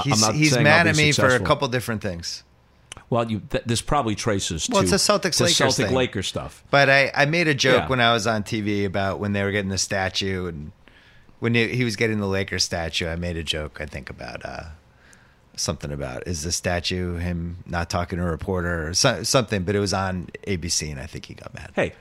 He's 0.04 0.26
he's 0.30 0.58
mad 0.58 0.88
at 0.88 0.96
me 0.96 1.12
for 1.12 1.28
a 1.28 1.40
couple 1.40 1.68
different 1.68 2.02
things. 2.02 2.44
Well, 3.10 3.30
you, 3.30 3.42
th- 3.50 3.64
this 3.66 3.82
probably 3.82 4.16
traces 4.16 4.68
Well, 4.70 4.82
to 4.82 4.92
it's 4.92 5.08
a 5.08 5.12
Celtics 5.12 5.40
Lakers 5.40 5.56
Celtic 5.58 5.88
thing. 5.88 5.96
Lakers 5.96 6.28
stuff. 6.28 6.64
But 6.72 6.90
I, 6.90 7.12
I 7.16 7.26
made 7.26 7.48
a 7.48 7.54
joke 7.54 7.84
Yeah. 7.84 7.88
when 7.90 8.00
I 8.00 8.14
was 8.14 8.26
on 8.28 8.44
TV 8.44 8.86
about 8.86 9.20
when 9.20 9.34
they 9.34 9.44
were 9.44 9.52
getting 9.52 9.70
the 9.70 9.78
statue 9.80 10.48
and 10.48 10.72
when 11.40 11.54
he, 11.56 11.68
he 11.70 11.84
was 11.84 11.96
getting 11.96 12.20
the 12.20 12.28
Lakers 12.28 12.64
statue. 12.64 13.08
I 13.08 13.16
made 13.16 13.36
a 13.38 13.44
joke. 13.44 13.78
I 13.80 13.86
think 13.86 14.10
about 14.10 14.44
uh, 14.46 14.64
something 15.56 15.92
about 15.92 16.28
is 16.28 16.44
the 16.44 16.52
statue 16.52 17.16
him 17.18 17.58
not 17.66 17.90
talking 17.90 18.18
to 18.20 18.26
a 18.26 18.30
reporter 18.32 18.88
or 18.90 18.94
so, 18.94 19.24
something. 19.24 19.64
But 19.64 19.76
it 19.76 19.80
was 19.80 19.94
on 19.94 20.30
ABC, 20.48 20.92
and 20.92 21.00
I 21.00 21.06
think 21.06 21.26
he 21.26 21.34
got 21.34 21.54
mad. 21.54 21.72
Hey, 21.76 21.94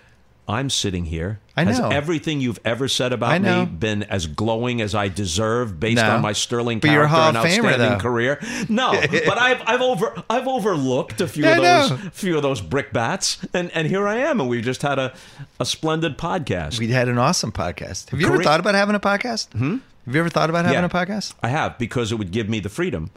I'm 0.48 0.70
sitting 0.70 1.04
here. 1.04 1.38
I 1.56 1.62
Has 1.64 1.78
know. 1.78 1.88
everything 1.90 2.40
you've 2.40 2.58
ever 2.64 2.88
said 2.88 3.12
about 3.12 3.40
me 3.40 3.64
been 3.64 4.02
as 4.02 4.26
glowing 4.26 4.80
as 4.80 4.92
I 4.94 5.06
deserve 5.08 5.78
based 5.78 6.02
No. 6.02 6.16
on 6.16 6.20
my 6.22 6.32
sterling 6.32 6.80
But 6.80 6.90
you're 6.90 7.04
a 7.04 7.08
character 7.08 7.38
Hall 7.38 7.46
and 7.46 7.60
of 7.60 7.64
Famer, 7.64 8.00
career? 8.00 8.40
No, 8.68 8.90
but 9.26 9.38
I've 9.38 9.62
I've 9.66 9.80
over 9.80 10.20
I've 10.28 10.48
overlooked 10.48 11.20
a 11.20 11.28
few 11.28 11.44
Yeah, 11.44 11.82
of 11.84 11.90
those 12.00 12.08
few 12.12 12.36
of 12.36 12.42
those 12.42 12.60
brickbats, 12.60 13.46
and 13.54 13.70
and 13.70 13.86
here 13.86 14.08
I 14.08 14.16
am, 14.16 14.40
and 14.40 14.48
we've 14.50 14.64
just 14.64 14.82
had 14.82 14.98
a 14.98 15.14
a 15.60 15.64
splendid 15.64 16.18
podcast. 16.18 16.78
We 16.80 16.88
had 16.88 17.08
an 17.08 17.18
awesome 17.18 17.52
podcast. 17.52 18.10
Have 18.10 18.20
you 18.20 18.26
ever 18.26 18.42
thought 18.42 18.58
about 18.60 18.74
having 18.74 18.96
a 18.96 19.00
podcast? 19.00 19.52
Hmm? 19.52 19.76
Have 20.06 20.14
you 20.16 20.20
ever 20.20 20.28
thought 20.30 20.50
about 20.50 20.64
having 20.64 20.80
Yeah. 20.80 20.86
a 20.86 20.88
podcast? 20.88 21.34
I 21.42 21.48
have 21.48 21.78
because 21.78 22.10
it 22.10 22.16
would 22.16 22.32
give 22.32 22.48
me 22.48 22.58
the 22.58 22.68
freedom 22.68 23.10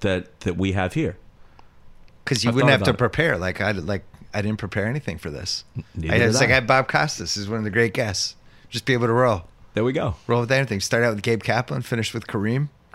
that 0.00 0.40
that 0.40 0.56
we 0.56 0.72
have 0.72 0.94
here. 0.94 1.16
Because 2.24 2.44
you 2.44 2.50
I've 2.50 2.54
wouldn't 2.54 2.70
have 2.70 2.82
to 2.84 2.90
it. 2.90 2.98
prepare. 2.98 3.38
Like 3.38 3.60
I 3.60 3.72
like 3.72 4.04
I 4.34 4.42
didn't 4.42 4.58
prepare 4.58 4.86
anything 4.86 5.18
for 5.18 5.30
this. 5.30 5.64
Neither 5.94 6.24
I 6.24 6.26
was 6.26 6.40
like 6.40 6.50
I. 6.50 6.54
Had 6.54 6.66
Bob 6.66 6.88
Costas. 6.88 7.34
He's 7.34 7.48
one 7.48 7.58
of 7.58 7.64
the 7.64 7.70
great 7.70 7.94
guests. 7.94 8.36
Just 8.68 8.84
be 8.84 8.92
able 8.92 9.06
to 9.06 9.12
roll. 9.12 9.44
There 9.74 9.84
we 9.84 9.92
go. 9.92 10.16
Roll 10.26 10.40
with 10.40 10.52
anything. 10.52 10.80
Start 10.80 11.04
out 11.04 11.14
with 11.14 11.22
Gabe 11.22 11.42
Kaplan, 11.42 11.82
finish 11.82 12.12
with 12.12 12.26
Kareem. 12.26 12.68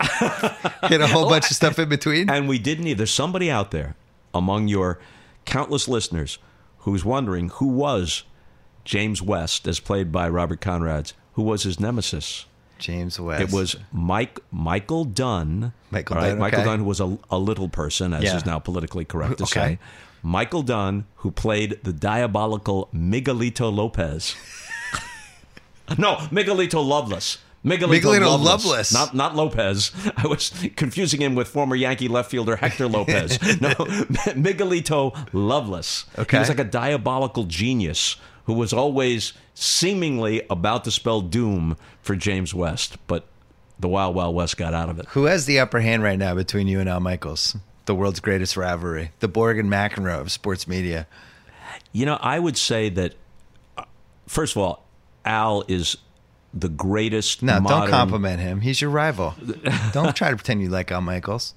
Get 0.88 1.00
a 1.00 1.06
whole 1.06 1.28
bunch 1.28 1.50
of 1.50 1.56
stuff 1.56 1.78
in 1.78 1.88
between. 1.88 2.28
And 2.28 2.48
we 2.48 2.58
didn't 2.58 2.86
either. 2.86 2.98
There's 2.98 3.10
somebody 3.10 3.50
out 3.50 3.70
there 3.70 3.96
among 4.34 4.68
your 4.68 4.98
countless 5.44 5.88
listeners 5.88 6.38
who's 6.80 7.04
wondering 7.04 7.48
who 7.48 7.68
was 7.68 8.24
James 8.84 9.22
West, 9.22 9.66
as 9.66 9.80
played 9.80 10.12
by 10.12 10.28
Robert 10.28 10.60
Conrads, 10.60 11.14
who 11.34 11.42
was 11.42 11.62
his 11.62 11.80
nemesis. 11.80 12.44
James 12.78 13.18
West. 13.20 13.42
It 13.42 13.52
was 13.52 13.76
Mike 13.92 14.40
Michael 14.50 15.04
Dunn. 15.04 15.72
Michael 15.90 16.16
right? 16.16 16.28
Dunn, 16.30 16.38
Michael 16.38 16.60
okay. 16.60 16.68
Dunn, 16.68 16.78
who 16.80 16.84
was 16.84 17.00
a, 17.00 17.18
a 17.30 17.38
little 17.38 17.68
person, 17.68 18.12
as 18.12 18.24
Yeah. 18.24 18.36
is 18.36 18.44
now 18.46 18.58
politically 18.58 19.04
correct 19.04 19.38
to 19.38 19.44
Okay. 19.44 19.52
say. 19.52 19.78
Michael 20.22 20.62
Dunn, 20.62 21.04
who 21.16 21.30
played 21.30 21.78
the 21.84 21.92
diabolical 21.92 22.88
Miguelito 22.94 23.72
Lopez. 23.72 24.34
no, 25.98 26.16
Miguelito 26.30 26.84
Loveless. 26.84 27.38
Miguelito, 27.64 27.98
Miguelito 27.98 28.20
Loveless, 28.26 28.64
Loveless. 28.64 28.92
not 28.92 29.14
not 29.14 29.34
Lopez. 29.36 29.90
I 30.18 30.26
was 30.26 30.52
confusing 30.76 31.22
him 31.22 31.34
with 31.34 31.48
former 31.48 31.74
Yankee 31.74 32.08
left 32.08 32.30
fielder 32.30 32.56
Hector 32.56 32.86
Lopez. 32.88 33.40
no, 33.60 33.70
Miguelito 34.34 35.16
Loveless. 35.32 36.04
Okay. 36.18 36.36
He 36.36 36.40
was 36.40 36.48
like 36.50 36.58
a 36.58 36.64
diabolical 36.64 37.44
genius 37.44 38.16
who 38.44 38.54
was 38.54 38.72
always 38.72 39.32
seemingly 39.54 40.42
about 40.50 40.84
to 40.84 40.90
spell 40.90 41.20
doom 41.20 41.76
for 42.02 42.16
James 42.16 42.54
West, 42.54 42.96
but 43.06 43.26
the 43.78 43.88
Wild 43.88 44.14
Wild 44.14 44.34
West 44.34 44.56
got 44.56 44.74
out 44.74 44.88
of 44.88 44.98
it. 44.98 45.06
Who 45.10 45.24
has 45.24 45.46
the 45.46 45.58
upper 45.60 45.80
hand 45.80 46.02
right 46.02 46.18
now 46.18 46.34
between 46.34 46.66
you 46.68 46.80
and 46.80 46.88
Al 46.88 47.00
Michaels? 47.00 47.56
The 47.86 47.94
world's 47.94 48.20
greatest 48.20 48.56
rivalry. 48.56 49.10
The 49.20 49.28
Borg 49.28 49.58
and 49.58 49.70
McEnroe 49.70 50.20
of 50.20 50.32
sports 50.32 50.66
media. 50.66 51.06
You 51.92 52.06
know, 52.06 52.18
I 52.20 52.38
would 52.38 52.56
say 52.56 52.88
that 52.90 53.14
uh, 53.76 53.84
first 54.26 54.56
of 54.56 54.62
all, 54.62 54.84
Al 55.24 55.64
is 55.68 55.96
the 56.52 56.68
greatest. 56.68 57.42
No, 57.42 57.60
modern, 57.60 57.80
don't 57.80 57.90
compliment 57.90 58.40
him. 58.40 58.60
He's 58.60 58.80
your 58.80 58.90
rival. 58.90 59.34
don't 59.92 60.14
try 60.14 60.30
to 60.30 60.36
pretend 60.36 60.62
you 60.62 60.68
like 60.68 60.90
Al 60.92 61.00
Michaels. 61.00 61.54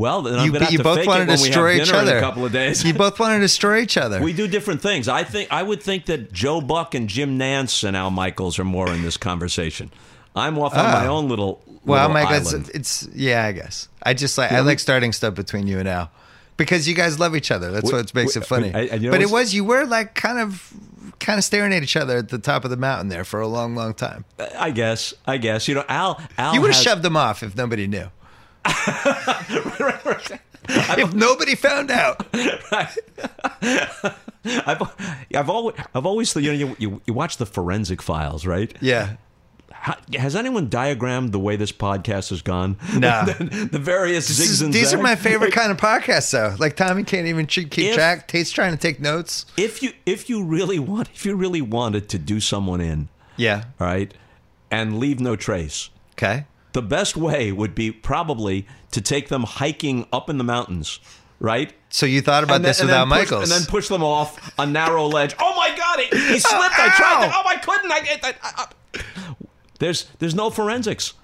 Well, 0.00 0.22
then 0.22 0.38
I'm 0.38 0.46
You, 0.46 0.52
you 0.58 0.78
to 0.78 0.82
both 0.82 0.98
fake 0.98 1.06
want 1.06 1.22
it 1.22 1.26
to 1.26 1.32
we 1.42 1.48
destroy 1.48 1.80
each 1.80 1.92
other. 1.92 2.12
in 2.12 2.16
a 2.18 2.20
couple 2.20 2.44
of 2.44 2.52
days. 2.52 2.82
You 2.84 2.94
both 2.94 3.18
want 3.20 3.34
to 3.34 3.40
destroy 3.48 3.80
each 3.80 3.96
other. 3.96 4.20
We 4.22 4.32
do 4.32 4.48
different 4.48 4.80
things. 4.82 5.06
I 5.08 5.24
think 5.24 5.52
I 5.52 5.62
would 5.62 5.82
think 5.82 6.06
that 6.06 6.32
Joe 6.32 6.60
Buck 6.60 6.94
and 6.94 7.08
Jim 7.08 7.38
Nantz 7.38 7.84
and 7.84 7.96
Al 7.96 8.10
Michaels 8.10 8.58
are 8.58 8.64
more 8.64 8.90
in 8.92 9.02
this 9.02 9.16
conversation. 9.16 9.90
I'm 10.34 10.58
off 10.58 10.74
on 10.74 10.84
my 10.84 11.06
Oh. 11.06 11.18
own 11.18 11.28
little, 11.28 11.62
Well, 11.84 12.08
little 12.08 12.12
Mike, 12.30 12.40
it's, 12.40 12.52
it's 12.70 13.08
yeah, 13.14 13.44
I 13.44 13.52
guess. 13.52 13.88
I 14.02 14.14
just 14.14 14.38
like 14.38 14.52
I 14.52 14.60
like 14.60 14.78
starting 14.78 15.12
stuff 15.12 15.34
between 15.34 15.66
you 15.66 15.78
and 15.78 15.88
Al 15.88 16.10
because 16.56 16.86
you 16.88 16.94
guys 16.94 17.18
love 17.18 17.34
each 17.36 17.50
other. 17.50 17.70
That's 17.72 17.90
We- 17.90 17.98
what 17.98 18.14
makes 18.14 18.36
we- 18.36 18.40
it 18.40 18.44
uh, 18.44 18.46
funny. 18.46 18.72
I- 18.74 18.78
I- 18.78 18.82
you 18.94 19.00
know 19.06 19.10
but 19.10 19.22
it 19.22 19.30
was 19.30 19.52
you 19.54 19.64
were 19.64 19.84
like 19.86 20.14
kind 20.14 20.38
of 20.38 20.72
kind 21.18 21.36
of 21.38 21.44
staring 21.44 21.72
at 21.74 21.82
each 21.82 21.96
other 21.96 22.16
at 22.18 22.28
the 22.30 22.38
top 22.38 22.64
of 22.64 22.70
the 22.70 22.76
mountain 22.76 23.08
there 23.08 23.24
for 23.24 23.40
a 23.40 23.46
long, 23.48 23.74
long 23.74 23.92
time. 23.92 24.24
I 24.58 24.70
guess. 24.70 25.12
I 25.26 25.36
guess. 25.36 25.68
You 25.68 25.74
know, 25.74 25.84
Al. 25.88 26.18
Al 26.38 26.54
You 26.54 26.60
would 26.62 26.72
have 26.72 26.82
shoved 26.82 27.02
them 27.02 27.16
off 27.16 27.42
if 27.42 27.54
nobody 27.56 27.86
knew. 27.86 28.06
If 30.68 31.14
nobody 31.14 31.54
found 31.54 31.90
out. 31.90 32.26
I've, 34.44 34.82
I've 35.34 35.50
always, 35.50 35.76
I've 35.94 36.06
always, 36.06 36.34
you 36.36 36.52
know, 36.66 36.74
you, 36.78 37.00
you, 37.06 37.12
watch 37.14 37.36
the 37.36 37.46
forensic 37.46 38.00
files, 38.02 38.46
right? 38.46 38.74
Yeah. 38.80 39.16
How, 39.72 39.96
has 40.14 40.36
anyone 40.36 40.68
diagrammed 40.68 41.32
the 41.32 41.38
way 41.38 41.56
this 41.56 41.72
podcast 41.72 42.30
has 42.30 42.42
gone? 42.42 42.76
No. 42.96 43.24
the, 43.26 43.68
the 43.72 43.78
various 43.78 44.28
is- 44.30 44.60
these 44.70 44.92
are 44.92 44.98
my 45.02 45.16
favorite 45.16 45.52
kind 45.52 45.70
of 45.70 45.78
podcasts, 45.78 46.30
though. 46.32 46.54
Like 46.58 46.76
Tommy 46.76 47.02
can't 47.04 47.26
even 47.26 47.46
keep 47.46 47.70
keep 47.70 47.86
If- 47.86 47.94
track. 47.94 48.28
Tate's 48.28 48.50
trying 48.50 48.72
to 48.72 48.78
take 48.78 49.00
notes. 49.00 49.46
If 49.56 49.82
you, 49.82 49.92
if 50.06 50.28
you 50.28 50.44
really 50.44 50.78
want, 50.78 51.08
if 51.14 51.24
you 51.24 51.34
really 51.34 51.62
wanted 51.62 52.08
to 52.10 52.18
do 52.18 52.40
someone 52.40 52.80
in, 52.80 53.08
Yeah. 53.36 53.64
all 53.80 53.86
right, 53.86 54.12
and 54.70 54.98
leave 54.98 55.18
no 55.20 55.34
trace, 55.36 55.88
Okay. 56.12 56.44
The 56.72 56.82
best 56.82 57.16
way 57.16 57.52
would 57.52 57.74
be 57.74 57.90
probably 57.90 58.66
to 58.92 59.00
take 59.00 59.28
them 59.28 59.42
hiking 59.44 60.06
up 60.12 60.28
in 60.30 60.38
the 60.38 60.44
mountains 60.44 61.00
right? 61.42 61.72
So 61.88 62.04
you 62.04 62.20
thought 62.20 62.44
about 62.44 62.56
And 62.56 62.64
this 62.66 62.80
and 62.80 62.88
without 62.90 63.08
then 63.08 63.18
push- 63.22 63.30
Michaels. 63.30 63.50
and 63.50 63.60
then 63.62 63.66
push 63.66 63.88
them 63.88 64.04
off 64.04 64.52
a 64.58 64.66
narrow 64.66 65.06
ledge. 65.06 65.34
Oh 65.40 65.54
my 65.56 65.74
God! 65.74 65.98
He, 66.00 66.34
he 66.34 66.38
slipped. 66.38 66.78
I 66.78 66.90
tried. 66.94 67.26
To, 67.28 67.32
oh, 67.34 67.42
I 67.46 67.56
couldn't. 67.56 67.90
I, 67.90 67.96
I, 68.22 68.34
I, 68.42 68.64
I- 68.94 69.02
there's 69.78 70.04
there's 70.18 70.34
no 70.34 70.50
forensics. 70.50 71.14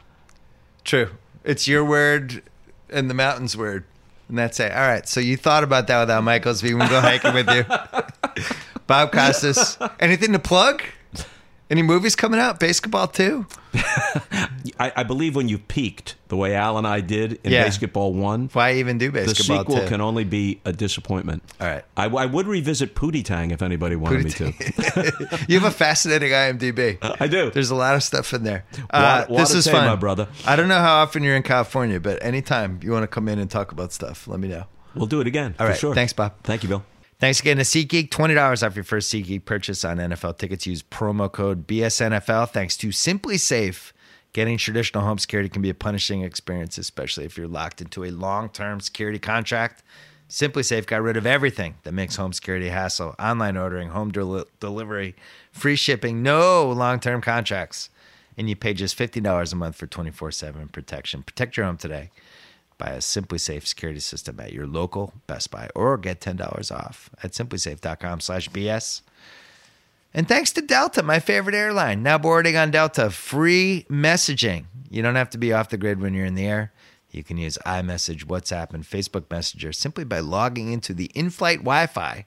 True. 0.85 1.11
It's 1.45 1.69
your 1.69 1.85
word 1.85 2.43
and 2.89 3.11
the 3.11 3.15
mountain's 3.15 3.59
word. 3.59 3.85
And 4.31 4.39
that's 4.39 4.59
it. 4.59 4.73
All 4.73 4.79
right. 4.89 5.07
So 5.07 5.21
you 5.21 5.37
thought 5.37 5.63
about 5.63 5.87
that 5.89 6.01
without 6.01 6.25
Michaels. 6.25 6.63
We 6.63 6.71
can 6.71 6.79
go 6.79 7.01
hiking 7.03 7.35
with 7.35 7.51
you. 7.51 7.65
Bob 8.87 9.13
Costas. 9.13 9.77
Anything 10.01 10.33
to 10.33 10.39
plug? 10.39 10.83
Any 11.69 11.83
movies 11.83 12.15
coming 12.15 12.39
out? 12.39 12.61
Basketball 12.61 13.09
too? 13.09 13.47
I, 14.79 14.93
I 14.97 15.03
believe 15.03 15.35
when 15.35 15.49
you 15.49 15.59
peaked 15.59 16.15
the 16.29 16.37
way 16.37 16.55
Al 16.55 16.79
and 16.79 16.87
I 16.87 17.01
did 17.01 17.41
in 17.43 17.51
Yeah. 17.53 17.65
Basketball 17.65 18.13
One, 18.13 18.49
Why 18.53 18.75
even 18.75 18.99
do 18.99 19.11
basketball? 19.11 19.65
the 19.65 19.71
sequel 19.73 19.89
can 19.89 20.01
only 20.01 20.23
be 20.25 20.61
a 20.65 20.73
disappointment. 20.73 21.43
All 21.61 21.67
right. 21.67 21.85
I, 21.97 22.05
I 22.07 22.27
would 22.27 22.47
revisit 22.47 22.95
Pootie 22.95 23.25
Tang 23.25 23.51
if 23.51 23.63
anybody 23.63 23.97
wanted 23.97 24.25
me 24.25 24.31
to. 24.33 24.45
you 25.49 25.59
have 25.59 25.69
a 25.69 25.75
fascinating 25.75 26.31
IMDb. 26.31 26.99
I 27.21 27.27
do. 27.27 27.51
There's 27.51 27.71
a 27.71 27.75
lot 27.77 27.97
of 27.97 28.03
stuff 28.05 28.33
in 28.33 28.45
there. 28.45 28.65
Uh, 28.91 29.27
Water- 29.29 29.43
this 29.43 29.55
is 29.55 29.67
fun, 29.67 29.87
my 29.87 29.97
brother. 29.97 30.29
I 30.47 30.55
don't 30.57 30.69
know 30.69 30.79
how 30.81 30.97
often 31.03 31.23
you're 31.25 31.37
in 31.37 31.43
California, 31.43 31.99
but 31.99 32.23
anytime 32.23 32.79
you 32.83 32.93
want 32.93 33.03
to 33.03 33.09
come 33.09 33.27
in 33.29 33.39
and 33.41 33.51
talk 33.51 33.73
about 33.73 33.93
stuff, 33.93 34.29
let 34.29 34.39
me 34.39 34.47
know. 34.49 34.65
We'll 34.95 35.07
do 35.07 35.21
it 35.21 35.27
again. 35.27 35.55
All 35.59 35.67
for 35.67 35.71
right. 35.71 35.79
sure. 35.79 35.95
Thanks, 35.95 36.13
Bob. 36.13 36.35
Thank 36.45 36.63
you, 36.63 36.69
Bill. 36.69 36.85
Thanks 37.19 37.41
again 37.41 37.57
to 37.57 37.63
SeatGeek. 37.63 38.11
$20 38.11 38.67
off 38.67 38.75
your 38.75 38.85
first 38.85 39.13
SeatGeek 39.13 39.47
purchase 39.47 39.85
on 39.85 39.97
NFL 39.97 40.37
tickets. 40.37 40.67
Use 40.67 40.83
promo 40.83 41.33
code 41.33 41.67
BSNFL. 41.67 42.51
Thanks 42.51 42.77
to 42.77 42.89
SimpliSafe. 42.89 43.93
Getting 44.35 44.59
traditional 44.59 45.03
home 45.03 45.19
security 45.19 45.49
can 45.49 45.63
be 45.63 45.71
a 45.71 45.75
punishing 45.75 46.21
experience, 46.21 46.77
especially 46.77 47.25
if 47.25 47.39
you're 47.39 47.49
locked 47.49 47.81
into 47.81 48.05
a 48.05 48.11
long 48.11 48.51
term 48.51 48.81
security 48.81 49.19
contract. 49.19 49.83
SimpliSafe 50.29 50.85
got 50.87 51.01
rid 51.01 51.17
of 51.17 51.25
everything 51.25 51.77
that 51.85 51.93
makes 51.93 52.17
home 52.17 52.35
security 52.35 52.69
hassle 52.69 53.15
online 53.19 53.57
ordering, 53.57 53.89
home 53.91 54.11
del- 54.11 54.45
delivery, 54.61 55.15
free 55.53 55.77
shipping, 55.77 56.23
no 56.23 56.71
long 56.71 57.01
term 57.01 57.23
contracts. 57.23 57.89
And 58.37 58.51
you 58.51 58.57
pay 58.57 58.75
just 58.75 58.99
$50 58.99 59.53
a 59.53 59.57
month 59.57 59.77
for 59.77 59.87
24 59.87 60.33
7 60.33 60.69
protection. 60.69 61.23
Protect 61.23 61.57
your 61.57 61.65
home 61.65 61.79
today. 61.79 62.11
Buy 62.79 62.91
a 62.91 62.99
SimpliSafe 62.99 63.67
security 63.67 64.01
system 64.01 64.39
at 64.41 64.53
your 64.53 64.67
local 64.67 65.15
Best 65.27 65.51
Buy 65.51 65.69
or 65.75 65.97
get 65.97 66.21
$10 66.21 66.73
off 66.73 67.11
at 67.23 67.33
simplisafe.com 67.33 68.21
slash 68.21 68.51
BS. 68.51 69.03
And 70.13 70.29
thanks 70.29 70.53
to 70.53 70.63
Delta, 70.63 71.03
my 71.03 71.19
favorite 71.19 71.55
airline. 71.55 72.03
Now 72.03 72.19
boarding 72.19 72.57
on 72.57 72.71
Delta, 72.71 73.11
free 73.11 73.87
messaging. 73.91 74.65
You 74.91 75.03
don't 75.03 75.15
have 75.15 75.31
to 75.31 75.39
be 75.39 75.53
off 75.53 75.69
the 75.69 75.77
grid 75.77 76.01
when 76.01 76.15
you're 76.15 76.27
in 76.27 76.35
the 76.35 76.47
air. 76.47 76.73
You 77.11 77.23
can 77.25 77.39
use 77.39 77.59
iMessage, 77.67 78.25
WhatsApp, 78.25 78.75
and 78.75 78.85
Facebook 78.85 79.31
Messenger 79.31 79.73
simply 79.73 80.05
by 80.05 80.21
logging 80.21 80.73
into 80.73 80.93
the 80.93 81.11
in 81.15 81.31
flight 81.31 81.59
Wi 81.61 81.87
Fi 81.87 82.25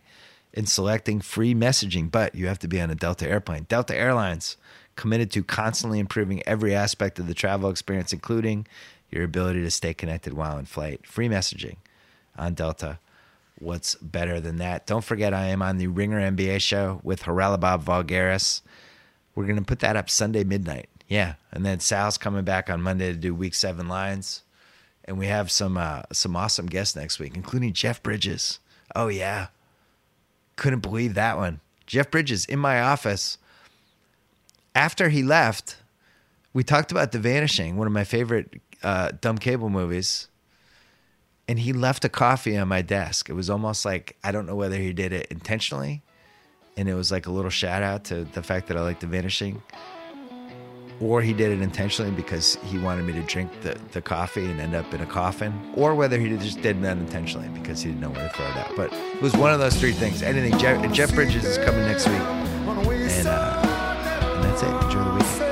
and 0.54 0.68
selecting 0.68 1.22
free 1.22 1.54
messaging. 1.54 2.10
But 2.10 2.34
you 2.34 2.48
have 2.48 2.60
to 2.60 2.68
be 2.68 2.82
on 2.82 2.90
a 2.90 2.96
Delta 2.96 3.30
airplane. 3.30 3.66
Delta 3.70 3.96
Airlines, 3.96 4.58
committed 4.96 5.32
to 5.32 5.44
constantly 5.44 6.00
improving 6.00 6.44
every 6.46 6.76
aspect 6.76 7.20
of 7.20 7.28
the 7.28 7.34
travel 7.34 7.70
experience, 7.70 8.12
including 8.12 8.68
your 9.12 9.24
ability 9.24 9.62
to 9.62 9.72
stay 9.72 9.94
connected 9.94 10.34
while 10.34 10.58
in 10.58 10.66
flight. 10.66 11.06
Free 11.06 11.30
messaging 11.30 11.78
on 12.38 12.54
Delta. 12.54 13.00
What's 13.60 13.96
better 13.96 14.40
than 14.40 14.58
that? 14.58 14.86
Don't 14.86 15.04
forget, 15.04 15.34
I 15.34 15.48
am 15.48 15.62
on 15.62 15.78
the 15.78 15.88
Ringer 15.88 16.20
NBA 16.20 16.62
show 16.62 17.02
with 17.04 17.24
Haralabob 17.24 17.84
Voulgaris. 17.84 18.62
We're 19.36 19.46
going 19.46 19.58
to 19.58 19.62
put 19.62 19.80
that 19.80 19.96
up 19.98 20.10
Sunday 20.10 20.44
midnight. 20.44 20.88
Yeah. 21.08 21.34
And 21.52 21.66
then 21.66 21.80
Sal's 21.80 22.18
coming 22.18 22.46
back 22.46 22.70
on 22.70 22.82
Monday 22.82 23.12
to 23.12 23.18
do 23.18 23.36
week 23.36 23.54
seven 23.54 23.88
lines. 23.88 24.44
And 25.04 25.18
we 25.18 25.26
have 25.26 25.50
some 25.50 25.76
uh, 25.76 26.04
some 26.14 26.36
awesome 26.36 26.68
guests 26.68 26.96
next 26.96 27.20
week, 27.20 27.36
including 27.36 27.74
Jeff 27.74 28.02
Bridges. 28.04 28.60
Oh, 28.96 29.08
yeah. 29.08 29.48
Couldn't 30.56 30.82
believe 30.82 31.16
that 31.16 31.36
one. 31.36 31.62
Jeff 31.88 32.12
Bridges 32.12 32.46
in 32.46 32.60
my 32.60 32.80
office. 32.80 33.40
After 34.76 35.10
he 35.10 35.24
left, 35.24 35.78
we 36.54 36.64
talked 36.64 36.92
about 36.92 37.12
The 37.12 37.20
Vanishing, 37.20 37.76
one 37.76 37.88
of 37.88 37.94
my 37.94 38.04
favorite 38.04 38.62
uh, 38.84 39.12
dumb 39.22 39.38
cable 39.38 39.70
movies 39.70 40.30
and 41.50 41.58
he 41.58 41.74
left 41.74 42.06
a 42.06 42.10
coffee 42.10 42.56
on 42.56 42.68
my 42.68 42.84
desk. 42.84 43.28
It 43.28 43.34
was 43.34 43.50
almost 43.50 43.84
like 43.84 44.16
I 44.24 44.32
don't 44.32 44.46
know 44.46 44.56
whether 44.56 44.78
he 44.78 44.94
did 44.94 45.12
it 45.12 45.28
intentionally, 45.32 46.04
and 46.78 46.88
it 46.88 46.94
was 46.94 47.12
like 47.12 47.26
a 47.26 47.32
little 47.32 47.50
shout 47.50 47.82
out 47.82 48.04
to 48.06 48.24
the 48.24 48.44
fact 48.44 48.68
that 48.68 48.78
I 48.78 48.82
like 48.82 49.00
the 49.00 49.08
vanishing, 49.08 49.60
or 51.02 51.24
he 51.24 51.34
did 51.34 51.52
it 51.52 51.60
intentionally 51.60 52.12
because 52.12 52.60
he 52.66 52.78
wanted 52.78 53.06
me 53.06 53.14
to 53.14 53.24
drink 53.24 53.50
the, 53.64 53.80
the 53.94 54.02
coffee 54.02 54.46
and 54.46 54.62
end 54.62 54.76
up 54.76 54.94
in 54.94 55.02
a 55.02 55.08
coffin, 55.08 55.52
or 55.76 55.96
whether 55.96 56.20
he 56.20 56.30
just 56.38 56.62
did 56.62 56.78
it 56.78 56.86
unintentionally 56.86 57.48
because 57.50 57.82
he 57.82 57.90
didn't 57.90 58.02
know 58.02 58.12
where 58.12 58.28
to 58.28 58.34
throw 58.36 58.46
it 58.46 58.58
out. 58.58 58.76
But 58.76 58.94
it 58.94 59.20
was 59.20 59.36
one 59.36 59.52
of 59.52 59.60
those 59.60 59.76
three 59.76 59.94
things. 59.94 60.22
Anything. 60.22 60.56
Jeff, 60.60 60.94
Jeff 60.94 61.16
Bridges 61.16 61.46
is 61.46 61.58
coming 61.58 61.82
next 61.82 62.08
week, 62.08 62.20
and, 62.20 63.28
uh, 63.28 64.36
and 64.36 64.44
that's 64.44 64.62
it. 64.62 64.68
Enjoy 64.68 65.04
the 65.04 65.14
weekend. 65.16 65.49